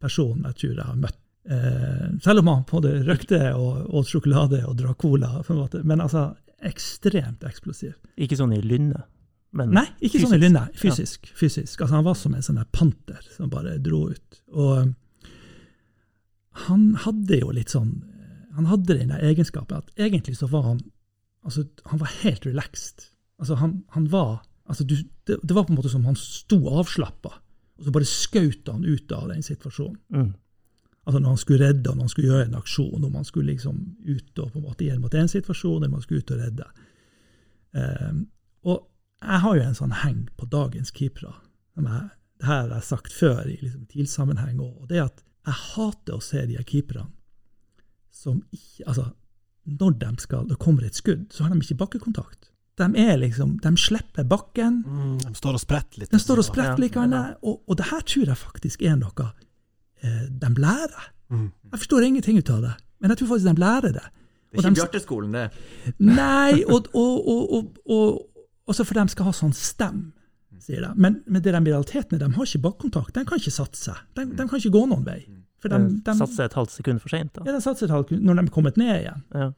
personen 0.04 0.50
jeg 0.52 0.60
tror 0.62 0.74
jeg 0.78 0.88
har 0.90 1.00
møtt. 1.00 1.20
Eh, 1.44 2.06
selv 2.24 2.44
om 2.44 2.52
han 2.54 2.62
både 2.70 2.94
røykte 3.08 3.42
og, 3.58 3.82
og 3.92 4.08
sjokolade 4.08 4.62
og 4.68 4.78
drakk 4.80 5.02
cola, 5.04 5.42
men 5.84 6.04
altså 6.04 6.30
ekstremt 6.64 7.44
eksplosiv. 7.48 7.98
Ikke 8.16 8.38
sånn 8.40 8.56
i 8.56 8.62
lynne, 8.64 9.02
men 9.54 9.74
Nei, 9.76 9.86
ikke 10.00 10.24
sånn 10.24 10.34
i 10.34 10.40
fysisk. 10.40 10.44
lynne. 10.44 10.64
Fysisk. 10.80 11.28
fysisk. 11.38 11.82
Altså, 11.82 11.98
han 11.98 12.08
var 12.08 12.16
som 12.18 12.34
en 12.34 12.46
sånn 12.46 12.62
panter 12.74 13.20
som 13.36 13.52
bare 13.54 13.76
dro 13.84 14.08
ut. 14.10 14.40
Og 14.56 14.72
um, 14.82 14.96
han 16.68 16.88
hadde 17.04 17.40
jo 17.42 17.54
litt 17.54 17.74
sånn 17.74 17.96
Han 18.54 18.68
hadde 18.70 19.00
den 19.00 19.10
egenskapen 19.10 19.80
at 19.80 19.88
egentlig 19.98 20.36
så 20.38 20.46
var 20.46 20.68
han 20.68 20.82
altså, 21.42 21.64
han 21.90 22.02
var 22.02 22.12
helt 22.22 22.46
relaxed. 22.46 23.08
Altså, 23.42 23.58
han, 23.58 23.80
han 23.96 24.06
var 24.14 24.44
altså, 24.70 24.86
du, 24.86 24.94
det, 25.26 25.40
det 25.42 25.56
var 25.58 25.66
på 25.66 25.74
en 25.74 25.80
måte 25.80 25.90
som 25.90 26.06
han 26.06 26.18
sto 26.20 26.60
avslappa, 26.70 27.34
og 27.78 27.86
så 27.86 27.94
bare 27.94 28.08
skjøt 28.08 28.70
han 28.70 28.86
ut 28.86 29.12
av 29.12 29.30
den 29.34 29.46
situasjonen. 29.46 30.00
mm. 30.14 30.32
Altså 31.04 31.20
når 31.20 31.34
han 31.34 31.40
skulle 31.42 31.66
redde, 31.68 31.92
når 31.92 32.06
han 32.06 32.10
skulle 32.14 32.28
gjøre 32.32 32.46
en 32.48 32.56
aksjon, 32.56 33.04
om 33.04 33.16
han 33.16 33.26
skulle 33.28 33.52
liksom 33.52 33.80
ut 34.08 34.40
og 34.40 34.52
på 34.54 34.60
en 34.60 34.64
måte 34.64 34.86
igjen 34.86 35.02
mot 35.04 35.16
en 35.20 35.28
situasjon, 35.28 35.82
eller 35.82 35.90
om 35.90 35.98
han 35.98 36.06
skulle 36.06 36.24
ut 36.24 36.32
og 36.32 36.40
redde. 36.40 36.68
Um, 37.74 38.22
og 38.64 38.78
jeg 39.20 39.42
har 39.44 39.58
jo 39.58 39.66
en 39.66 39.76
sånn 39.76 39.98
heng 40.00 40.22
på 40.40 40.48
dagens 40.52 40.94
keepere. 40.96 41.34
Det 41.76 41.90
her 41.90 42.08
har 42.48 42.72
jeg 42.72 42.88
sagt 42.88 43.12
før 43.12 43.44
i 43.44 43.58
liksom 43.58 43.84
TIL-sammenheng 43.92 44.62
òg, 44.64 44.86
og 44.86 44.88
det 44.88 45.02
er 45.02 45.10
at 45.10 45.20
jeg 45.44 45.60
hater 45.74 46.16
å 46.16 46.24
se 46.24 46.46
de 46.48 46.56
her 46.56 46.68
keeperne 46.68 47.12
som 48.14 48.40
ikke 48.54 48.88
Altså, 48.88 49.10
når 49.64 49.96
de 50.00 50.10
skal, 50.24 50.48
det 50.48 50.60
kommer 50.60 50.86
et 50.88 50.96
skudd, 50.96 51.28
så 51.32 51.44
har 51.44 51.52
de 51.54 51.60
ikke 51.64 51.80
bakkekontakt. 51.84 52.53
De 52.82 52.88
er 52.98 53.18
liksom, 53.22 53.58
de 53.62 53.72
slipper 53.78 54.26
bakken, 54.26 54.80
Mm, 54.88 55.18
de 55.22 55.34
står 55.38 55.54
og 55.60 55.62
spretter 55.62 56.00
litt. 56.02 56.10
de 56.12 56.20
står 56.20 56.40
og 56.42 56.46
spretter 56.48 56.80
spretter 56.90 57.12
ja, 57.14 57.22
ja. 57.30 57.36
og, 57.44 57.60
og 57.70 57.78
det 57.78 57.86
her 57.92 58.02
tror 58.02 58.26
jeg 58.32 58.38
faktisk 58.40 58.82
er 58.82 58.96
noe 58.98 59.28
eh, 60.02 60.24
de 60.30 60.50
lærer. 60.58 61.06
Mm. 61.30 61.52
Jeg 61.72 61.80
forstår 61.84 62.04
ingenting 62.08 62.38
ut 62.42 62.50
av 62.50 62.62
det, 62.66 62.74
men 63.00 63.14
jeg 63.14 63.18
tror 63.22 63.28
faktisk 63.36 63.48
de 63.54 63.62
lærer 63.62 63.94
det. 64.00 64.08
Det 64.54 64.58
er 64.58 64.64
ikke 64.64 64.70
de- 64.74 64.82
Bjarteskolen, 64.82 65.32
det. 65.38 65.46
Nei, 66.00 66.64
og, 66.66 66.90
og, 66.94 67.28
og, 67.28 67.54
og, 67.54 67.78
og 67.86 68.74
også 68.74 68.86
for 68.86 68.98
de 69.00 69.06
skal 69.14 69.26
ha 69.30 69.32
sånn 69.38 69.54
stem, 69.54 70.02
sier 70.64 70.82
de. 70.86 70.92
Men, 70.96 71.22
men 71.28 71.42
det 71.44 71.54
de 71.54 71.62
i 71.62 71.72
realiteten 71.74 72.16
er, 72.18 72.26
de 72.26 72.34
har 72.38 72.46
ikke 72.50 72.62
bakkontakt. 72.66 73.14
De 73.18 73.26
kan 73.28 73.38
ikke 73.42 73.52
satse. 73.54 73.94
De, 74.18 74.26
de 74.30 74.46
kan 74.50 74.58
ikke 74.62 74.74
gå 74.74 74.84
noen 74.90 75.06
vei. 75.06 75.22
For 75.64 75.70
de, 75.72 75.80
de, 76.04 76.14
Satse 76.20 76.44
et 76.44 76.54
halvt 76.58 76.74
sekund 76.74 77.00
for 77.06 77.10
seint, 77.14 77.32
da. 77.38 77.44
ja, 77.48 77.54
de 77.56 77.62
satser 77.64 77.86
et 77.88 77.94
halvt 77.96 78.10
sekund 78.12 78.26
når 78.28 78.42
de 78.42 78.44
er 78.50 78.54
kommet 78.56 78.78
ned 78.82 78.94
igjen. 79.00 79.22
Ja. 79.34 79.50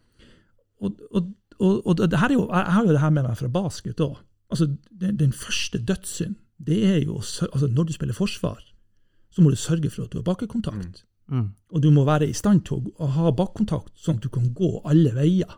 Og, 0.84 1.00
og, 1.16 1.30
og, 1.60 1.88
og 1.88 1.98
det 1.98 2.20
her 2.20 2.32
er 2.32 2.38
jo, 2.38 2.48
jeg 2.52 2.74
har 2.78 2.86
jo 2.86 2.94
det 2.96 3.02
her 3.02 3.14
med 3.16 3.28
meg 3.28 3.38
fra 3.40 3.52
basket 3.52 4.02
òg. 4.04 4.18
Altså, 4.52 4.70
den, 5.02 5.18
den 5.20 5.34
første 5.34 5.82
dødssynd, 5.82 6.36
det 6.66 6.78
er 6.88 6.98
jo 7.04 7.18
altså, 7.18 7.68
Når 7.68 7.84
du 7.84 7.94
spiller 7.94 8.14
forsvar, 8.14 8.62
så 9.32 9.42
må 9.42 9.50
du 9.50 9.60
sørge 9.60 9.90
for 9.90 10.06
at 10.06 10.14
du 10.14 10.18
har 10.18 10.28
bakkekontakt. 10.28 11.04
Mm. 11.28 11.50
Og 11.74 11.84
du 11.84 11.90
må 11.92 12.06
være 12.06 12.30
i 12.30 12.34
stand 12.38 12.62
til 12.68 12.92
å, 12.96 13.08
ha 13.12 13.32
bakkontakt, 13.36 13.92
sånn 14.00 14.20
at 14.20 14.24
du 14.24 14.30
kan 14.32 14.54
gå 14.56 14.78
alle 14.86 15.12
veier. 15.16 15.58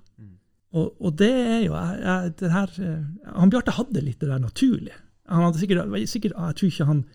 Og, 0.76 0.96
og 1.00 1.14
det 1.20 1.32
er 1.32 1.62
jo 1.64 1.76
jeg, 1.76 2.32
det 2.42 2.50
her, 2.52 2.74
eh, 2.84 3.30
Han 3.40 3.52
Bjarte 3.52 3.78
hadde 3.78 4.02
litt 4.04 4.20
det 4.20 4.28
der 4.28 4.42
naturlig. 4.44 4.96
Han 5.32 5.46
hadde 5.46 5.62
sikkert, 5.62 5.94
sikkert, 6.12 6.34
Jeg 6.36 6.58
tror 6.60 6.72
ikke 6.72 6.88
han 6.90 7.06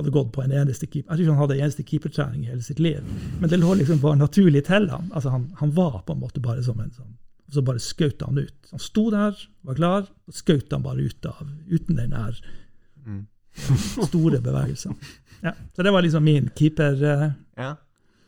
hadde 0.00 0.12
gått 0.14 0.32
på 0.34 0.42
en 0.44 0.52
eneste 0.52 0.86
keep. 0.86 1.06
Jeg 1.06 1.08
tror 1.08 1.22
ikke 1.24 1.32
han 1.32 1.40
hadde 1.40 1.56
en 1.56 1.64
eneste 1.64 1.86
keepertrening 1.88 2.44
i 2.44 2.50
hele 2.52 2.64
sitt 2.64 2.80
liv. 2.80 3.00
Men 3.40 3.52
det 3.52 3.60
lå 3.60 3.74
liksom 3.80 4.02
bare 4.04 4.20
naturlig 4.20 4.64
til 4.68 4.88
ham. 4.92 5.08
Altså 5.12 5.32
han, 5.32 5.48
han 5.60 5.72
var 5.76 6.02
på 6.06 6.16
en 6.16 6.22
måte 6.22 6.44
bare 6.44 6.64
som 6.64 6.80
en 6.80 6.92
sånn 6.92 7.16
og 7.50 7.56
Så 7.58 7.62
bare 7.66 7.82
skjøt 7.82 8.22
han 8.22 8.38
ut. 8.38 8.68
Han 8.70 8.78
sto 8.82 9.08
der, 9.10 9.34
var 9.66 9.74
klar, 9.78 10.06
og 10.30 10.34
skjøt 10.38 10.70
han 10.72 10.84
bare 10.86 11.02
ut 11.02 11.26
av 11.26 11.40
uten 11.66 11.98
den 11.98 12.14
der 12.14 12.38
store 14.06 14.38
bevegelsen. 14.40 14.94
Ja, 15.42 15.52
så 15.74 15.82
det 15.82 15.90
var 15.92 16.04
liksom 16.06 16.24
min 16.24 16.50
keeper... 16.56 16.94
Uh, 17.02 17.30
Ja. 17.58 17.74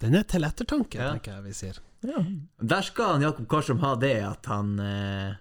Den 0.02 0.16
er 0.18 0.24
til 0.26 0.42
ettertanke, 0.42 0.98
Ja. 0.98 1.12
tenker 1.14 1.36
jeg 1.36 1.44
vi 1.44 1.52
sier. 1.54 1.76
ja. 2.02 2.24
Der 2.58 2.82
skal 2.82 3.12
han 3.14 3.22
Jakob 3.22 3.46
Karlsson 3.48 3.78
ha 3.78 3.94
det 3.94 4.16
at 4.26 4.46
han 4.50 4.72
uh, 4.80 5.34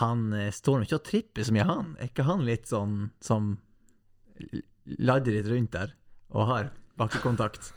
Han 0.00 0.32
uh, 0.32 0.48
står 0.50 0.80
nå 0.80 0.88
ikke 0.88 0.98
og 0.98 1.04
tripper 1.06 1.46
så 1.46 1.54
mye, 1.54 1.64
han. 1.68 1.94
Er 2.00 2.10
ikke 2.10 2.26
han 2.26 2.42
litt 2.44 2.66
sånn 2.66 3.10
som 3.22 3.52
lader 4.34 4.64
ladder 4.98 5.32
litt 5.38 5.46
rundt 5.52 5.72
der 5.72 5.94
og 6.34 6.48
har 6.50 6.72
bakkekontakt? 6.98 7.70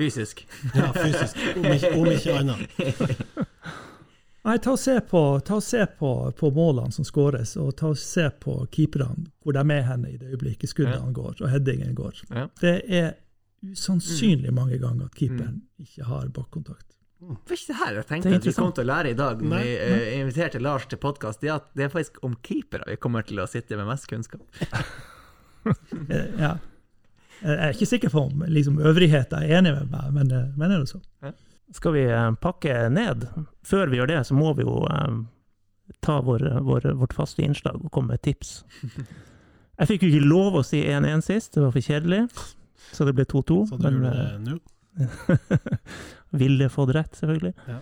Fysisk. 0.00 0.46
Ja, 0.72 0.88
fysisk, 0.96 1.36
om 1.60 1.66
ikke, 1.68 1.92
om 1.98 2.06
ikke 2.08 2.38
annet. 2.40 2.70
Nei, 4.46 4.54
ta 4.64 4.72
og 4.72 4.78
se 4.80 4.94
på, 5.04 5.20
ta 5.44 5.58
og 5.58 5.64
se 5.64 5.82
på, 5.98 6.10
på 6.38 6.50
målene 6.56 6.94
som 6.96 7.04
skåres, 7.04 7.56
og 7.60 7.74
ta 7.76 7.90
og 7.92 7.98
se 8.00 8.24
på 8.40 8.54
keeperne, 8.72 9.26
hvor 9.44 9.52
de 9.56 9.64
er 9.74 9.82
henne 9.84 10.12
i 10.14 10.16
det 10.20 10.30
øyeblikket 10.32 10.72
skuddene 10.72 11.12
går 11.16 11.42
og 11.42 11.50
headingen 11.52 11.92
går. 11.98 12.22
Ja. 12.30 12.46
Det 12.62 12.76
er 12.88 13.10
usannsynlig 13.60 14.54
mange 14.56 14.78
ganger 14.80 15.10
at 15.10 15.18
keeperen 15.18 15.60
ikke 15.82 16.08
har 16.08 16.30
bakkontakt. 16.32 16.86
Det 17.20 17.26
var 17.28 17.58
ikke 17.58 17.68
det 17.68 17.76
her 17.82 17.96
jeg 17.98 18.06
tenkte 18.08 18.30
at 18.38 18.46
vi 18.48 18.52
kom 18.56 18.70
til 18.72 18.86
å 18.86 18.88
lære 18.88 19.10
i 19.12 19.16
dag 19.18 19.42
når 19.44 19.60
vi 19.60 19.72
uh, 19.76 20.04
inviterte 20.22 20.60
Lars 20.64 20.86
til 20.88 20.96
podkast. 21.02 21.42
Det, 21.42 21.50
er 21.50 21.58
at 21.60 21.66
det 21.76 21.84
er 21.84 21.92
faktisk 21.92 22.16
om 22.24 22.32
keepere 22.40 22.86
vi 22.88 22.96
kommer 22.96 23.26
til 23.28 23.42
å 23.42 23.48
sitte 23.50 23.76
med 23.76 23.90
mest 23.90 24.08
kunnskap. 24.10 24.46
Eh, 26.08 26.30
Ja. 26.40 26.54
Jeg 27.42 27.56
er 27.56 27.74
ikke 27.74 27.86
sikker 27.88 28.12
på 28.12 28.22
om 28.30 28.42
liksom, 28.48 28.78
øvrigheten 28.84 29.42
er 29.42 29.58
enig 29.58 29.74
med 29.74 29.90
meg, 29.92 30.06
men, 30.16 30.30
eh, 30.32 30.46
men 30.56 30.72
det 30.72 30.76
er 30.78 30.82
det 30.86 30.88
så. 30.88 31.00
Skal 31.72 31.92
vi 31.94 32.04
eh, 32.10 32.30
pakke 32.42 32.88
ned? 32.90 33.28
Før 33.66 33.90
vi 33.92 34.00
gjør 34.00 34.10
det, 34.10 34.20
så 34.26 34.34
må 34.34 34.52
vi 34.58 34.64
jo 34.66 34.80
eh, 34.90 35.20
ta 36.02 36.20
vår, 36.26 36.46
vår, 36.66 36.88
vårt 36.98 37.14
faste 37.14 37.42
innslag 37.46 37.78
og 37.84 37.90
komme 37.94 38.14
med 38.16 38.22
tips. 38.26 38.64
Jeg 39.80 39.88
fikk 39.94 40.02
jo 40.04 40.10
ikke 40.12 40.26
lov 40.28 40.58
å 40.60 40.64
si 40.66 40.82
1-1 40.84 41.22
sist, 41.24 41.54
det 41.54 41.62
var 41.64 41.70
for 41.72 41.80
kjedelig, 41.86 42.24
så 42.92 43.06
det 43.08 43.14
ble 43.16 43.24
2-2. 43.30 43.60
Så 43.70 43.78
du 43.80 43.86
men, 43.86 44.02
gjør 44.02 44.18
eh, 44.18 44.34
det 44.34 44.40
nå? 44.50 44.58
Ville 46.42 46.68
fått 46.68 46.92
rett, 46.94 47.14
selvfølgelig. 47.16 47.54
Ja. 47.70 47.78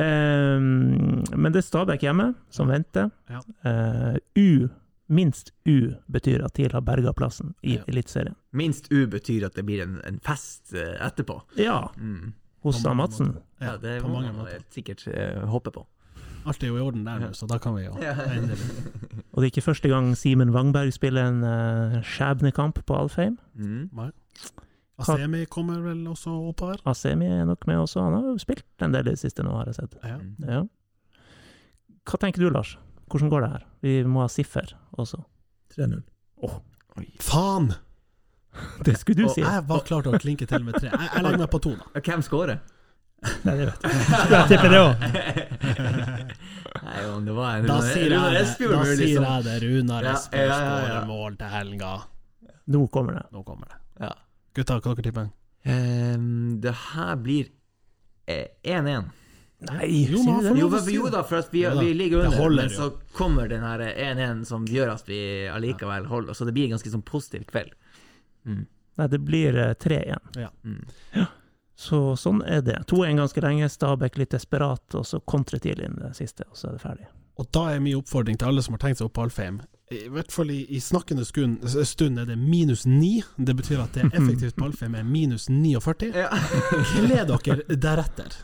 Eh, 0.00 0.58
men 0.58 1.52
det 1.54 1.62
er 1.62 1.68
Stabæk 1.68 2.02
hjemme 2.08 2.32
som 2.52 2.72
venter. 2.72 3.10
Ja. 3.30 3.44
Eh, 3.70 4.16
U, 4.40 4.68
minst 5.08 5.52
U, 5.68 5.94
betyr 6.12 6.42
at 6.44 6.56
TIL 6.58 6.74
har 6.74 6.82
berga 6.84 7.14
plassen 7.16 7.54
i 7.62 7.78
Ja. 7.78 7.86
Eliteserien. 7.88 8.34
Minst 8.52 8.90
U 8.92 9.06
betyr 9.08 9.46
at 9.46 9.54
det 9.56 9.64
blir 9.68 9.84
en, 9.86 10.00
en 10.08 10.18
fest 10.24 10.74
etterpå. 10.74 11.42
Ja, 11.60 11.90
Mm. 11.96 12.32
Hos 12.66 12.82
Madsen. 12.84 13.36
Ja, 13.60 13.72
Ja, 13.72 13.76
det 13.76 14.00
på 14.02 14.08
må 14.08 14.20
mange 14.20 14.32
man 14.32 14.66
sikkert 14.74 15.06
eh, 15.10 15.44
håpe 15.48 15.72
på. 15.74 15.86
Alt 16.48 16.62
er 16.62 16.70
jo 16.70 16.78
i 16.78 16.80
orden 16.80 17.04
der 17.04 17.18
nå, 17.20 17.32
så 17.36 17.46
da 17.50 17.58
kan 17.60 17.74
vi 17.76 17.84
jo 17.84 17.96
endelig 17.98 18.56
Og 19.32 19.42
det 19.42 19.48
er 19.48 19.50
ikke 19.50 19.66
første 19.66 19.90
gang 19.90 20.14
Simen 20.16 20.54
Wangberg 20.54 20.92
spiller 20.94 21.28
en 21.28 21.42
uh, 21.44 21.98
skjebnekamp 22.06 22.80
på 22.86 22.96
Alfheim. 22.96 23.36
Mm. 23.54 23.90
Nei. 23.94 24.10
Asemi 24.98 25.44
kommer 25.46 25.82
vel 25.84 26.00
også 26.10 26.32
oppover? 26.50 26.80
Asemi 26.88 27.28
er 27.30 27.44
nok 27.46 27.66
med 27.70 27.78
også. 27.84 28.02
Han 28.02 28.16
har 28.16 28.30
jo 28.32 28.38
spilt 28.42 28.66
en 28.82 28.94
del 28.94 29.06
i 29.06 29.14
det 29.14 29.20
siste 29.20 29.44
nå, 29.46 29.52
har 29.54 29.70
jeg 29.70 29.78
sett. 29.78 29.98
Ja. 30.02 30.16
Mm. 30.18 30.48
Ja. 30.48 30.62
Hva 32.08 32.22
tenker 32.22 32.42
du, 32.42 32.48
Lars? 32.50 32.76
Hvordan 33.08 33.30
går 33.30 33.44
det 33.44 33.50
her? 33.52 33.66
Vi 33.84 33.92
må 34.08 34.24
ha 34.24 34.30
siffer 34.32 34.72
også. 34.98 35.20
3-0. 35.76 36.00
Faen! 37.22 37.72
Det 38.86 38.96
skulle 39.00 39.22
du 39.22 39.28
Og 39.28 39.34
si. 39.36 39.44
Jeg 39.44 39.64
var 39.68 39.86
klar 39.86 40.04
til 40.06 40.16
å 40.16 40.20
klinke 40.22 40.48
til 40.48 40.66
med 40.66 40.78
tre. 40.78 40.90
Jeg, 40.90 41.08
jeg 41.14 41.24
legger 41.26 41.44
meg 41.44 41.50
på 41.54 41.62
to, 41.68 41.74
da. 41.78 42.02
Hvem 42.08 42.24
scorer? 42.26 42.60
Nei, 43.18 43.54
det 43.58 43.64
vet 43.66 43.82
jeg. 43.82 43.94
Jeg 44.30 44.44
tipper 44.52 44.70
det 44.70 44.80
òg? 44.84 45.08
Nei, 46.84 47.00
om 47.10 47.24
det 47.26 47.34
var 47.34 47.56
en 47.58 47.66
Da 47.66 47.80
sier 47.82 48.14
jeg 48.14 48.36
det, 48.36 48.44
da 48.44 48.84
sier 48.94 49.16
jeg 49.18 49.46
det. 49.48 49.56
Runar 49.64 50.06
Espejord 50.12 50.52
ja, 50.52 50.60
ja, 50.60 50.62
ja. 50.62 50.78
skårer 50.78 51.10
mål 51.10 51.38
til 51.40 51.52
helga. 51.56 51.92
Nå 52.68 52.84
kommer 52.94 53.18
det. 53.18 53.24
Nå 53.34 53.42
kommer 53.42 53.72
det. 53.72 53.80
Ja. 54.06 54.12
Gutta, 54.54 54.78
hva 54.78 54.94
dere 54.94 55.08
tipper 55.10 55.28
Ehm, 55.68 56.60
det 56.62 56.72
her 56.94 57.16
blir 57.20 57.48
eh, 58.30 58.46
1-1. 58.62 59.08
Nei, 59.68 59.88
Jo, 60.06 60.20
sier 60.22 60.36
du 60.38 60.46
det? 60.46 60.60
Jo, 60.60 60.68
jo 60.94 61.08
da, 61.10 61.24
for 61.26 61.40
at 61.40 61.48
vi, 61.50 61.64
Ja 61.64 61.72
da, 61.74 61.82
vi 61.82 61.90
ligger 61.98 62.22
under, 62.22 62.38
holder 62.38 62.68
men 62.68 62.70
så 62.76 62.92
kommer 63.16 63.48
den 63.50 63.64
her 63.66 63.82
1-1 63.90 64.44
som 64.46 64.68
gjør 64.70 64.92
at 64.94 65.08
vi 65.10 65.18
allikevel 65.50 66.06
holder. 66.06 66.38
Så 66.38 66.46
det 66.46 66.54
blir 66.54 66.68
en 66.68 66.76
ganske 66.76 66.92
sånn 66.92 67.02
positiv 67.02 67.48
kveld. 67.50 67.74
Mm. 68.46 68.66
Nei, 68.98 69.06
det 69.08 69.18
blir 69.22 69.58
tre 69.78 70.00
igjen. 70.02 70.32
Ja. 70.36 70.48
Mm. 70.64 71.26
Så 71.78 72.16
sånn 72.18 72.40
er 72.42 72.60
det. 72.66 72.80
2-1 72.90 73.16
ganske 73.20 73.42
lenge, 73.44 73.68
Stabæk 73.70 74.16
litt 74.18 74.32
desperat, 74.34 74.82
og 74.98 75.04
så 75.06 75.20
kontrer 75.22 75.62
TIL 75.62 75.78
inn 75.86 75.94
det 76.00 76.10
siste, 76.18 76.42
og 76.50 76.58
så 76.58 76.72
er 76.72 76.72
det 76.78 76.82
ferdig. 76.82 77.06
Og 77.38 77.46
da 77.54 77.68
er 77.70 77.78
min 77.84 77.94
oppfordring 78.00 78.34
til 78.40 78.48
alle 78.50 78.64
som 78.66 78.74
har 78.74 78.80
tenkt 78.82 78.98
seg 78.98 79.06
opp 79.06 79.14
på 79.14 79.22
Alfheim 79.28 79.60
I 79.94 80.08
hvert 80.10 80.32
fall 80.34 80.50
i, 80.50 80.64
i 80.74 80.80
snakkende 80.82 81.22
stund, 81.24 81.62
stund 81.86 82.18
er 82.18 82.26
det 82.26 82.34
minus 82.38 82.82
9. 82.86 83.22
Det 83.38 83.54
betyr 83.60 83.84
at 83.84 83.94
det 83.94 84.08
er 84.08 84.16
effektivt 84.18 84.58
på 84.58 84.66
Alfheim 84.66 84.96
er 84.98 85.06
minus 85.06 85.46
49. 85.48 86.10
Ja. 86.18 86.32
Kle 86.96 87.22
dere 87.30 87.78
deretter. 87.78 88.34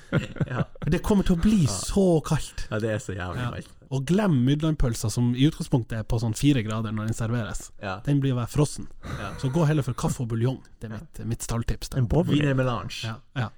ja. 0.50 0.64
Det 0.90 1.00
kommer 1.06 1.22
til 1.26 1.38
å 1.38 1.42
bli 1.46 1.62
så 1.70 2.08
kaldt. 2.26 2.66
ja, 2.72 2.82
det 2.82 2.90
er 2.96 2.98
så 3.06 3.14
jævlig 3.14 3.46
Ja. 3.46 3.52
kaldt. 3.54 3.76
Og 3.90 4.04
glem 4.06 4.36
Mydlandpølsa, 4.46 5.08
som 5.10 5.32
i 5.34 5.48
utgangspunktet 5.48 5.96
er 5.98 6.04
på 6.06 6.20
sånn 6.22 6.36
fire 6.38 6.62
grader 6.62 6.92
når 6.94 7.08
den 7.10 7.16
serveres. 7.18 7.64
Ja. 7.82 7.96
Den 8.06 8.20
blir 8.22 8.36
å 8.36 8.38
være 8.38 8.52
frossen. 8.52 8.86
Ja. 9.18 9.32
Så 9.42 9.50
gå 9.50 9.64
heller 9.66 9.82
for 9.82 9.98
kaffe 9.98 10.22
og 10.22 10.28
buljong. 10.30 10.60
Det 10.78 10.86
er 10.86 10.92
mitt, 10.94 11.22
mitt 11.32 11.42
stalltips. 11.42 11.90
En 11.98 12.06
bowling. 12.10 12.36
Wienermelange. 12.38 13.00
Ja, 13.08 13.16
ja. 13.34 13.48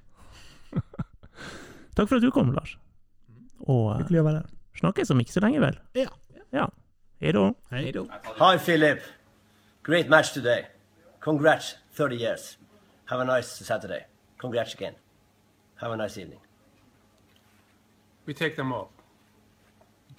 Takk 1.99 2.09
for 2.09 2.17
at 2.17 2.25
du 2.25 2.31
kom, 2.33 2.55
Lars. 2.57 2.79
Og 3.67 3.91
eh, 3.93 3.99
Hyggelig 4.01 4.23
å 4.23 4.27
være 4.31 4.41
her. 4.41 4.49
snakkes 4.81 5.13
om 5.13 5.21
ikke 5.21 5.35
så 5.37 5.43
lenge, 5.45 5.61
vel? 5.67 5.77
Ja. 6.01 6.09
Ja. 6.57 6.65
Hei 7.21 7.35
da. 7.37 7.45
Hei. 7.75 7.85
Hi, 8.41 8.55
Philip. 8.59 9.05
Great 9.85 10.09
match 10.09 10.33
today. 10.33 10.65
Congrats, 11.21 11.75
30 11.99 12.17
years. 12.17 12.49
Have 13.13 13.21
a 13.21 13.29
nice 13.29 13.53
Saturday. 13.67 14.07
Congrats 14.41 14.73
again. 14.75 14.97
Have 15.77 15.93
a 15.93 15.97
nice 16.01 16.17
evening. 16.17 16.41
We 18.25 18.33
take 18.33 18.57
them 18.57 18.73
all. 18.73 18.89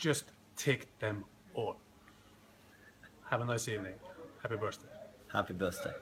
Just 0.04 0.26
take 0.58 1.00
them 1.00 1.24
all. 1.54 1.78
Have 3.30 3.40
a 3.40 3.46
nice 3.46 3.70
evening. 3.70 3.94
Happy 4.42 4.58
birthday. 4.58 4.90
Happy 5.32 5.54
birthday. 5.54 5.94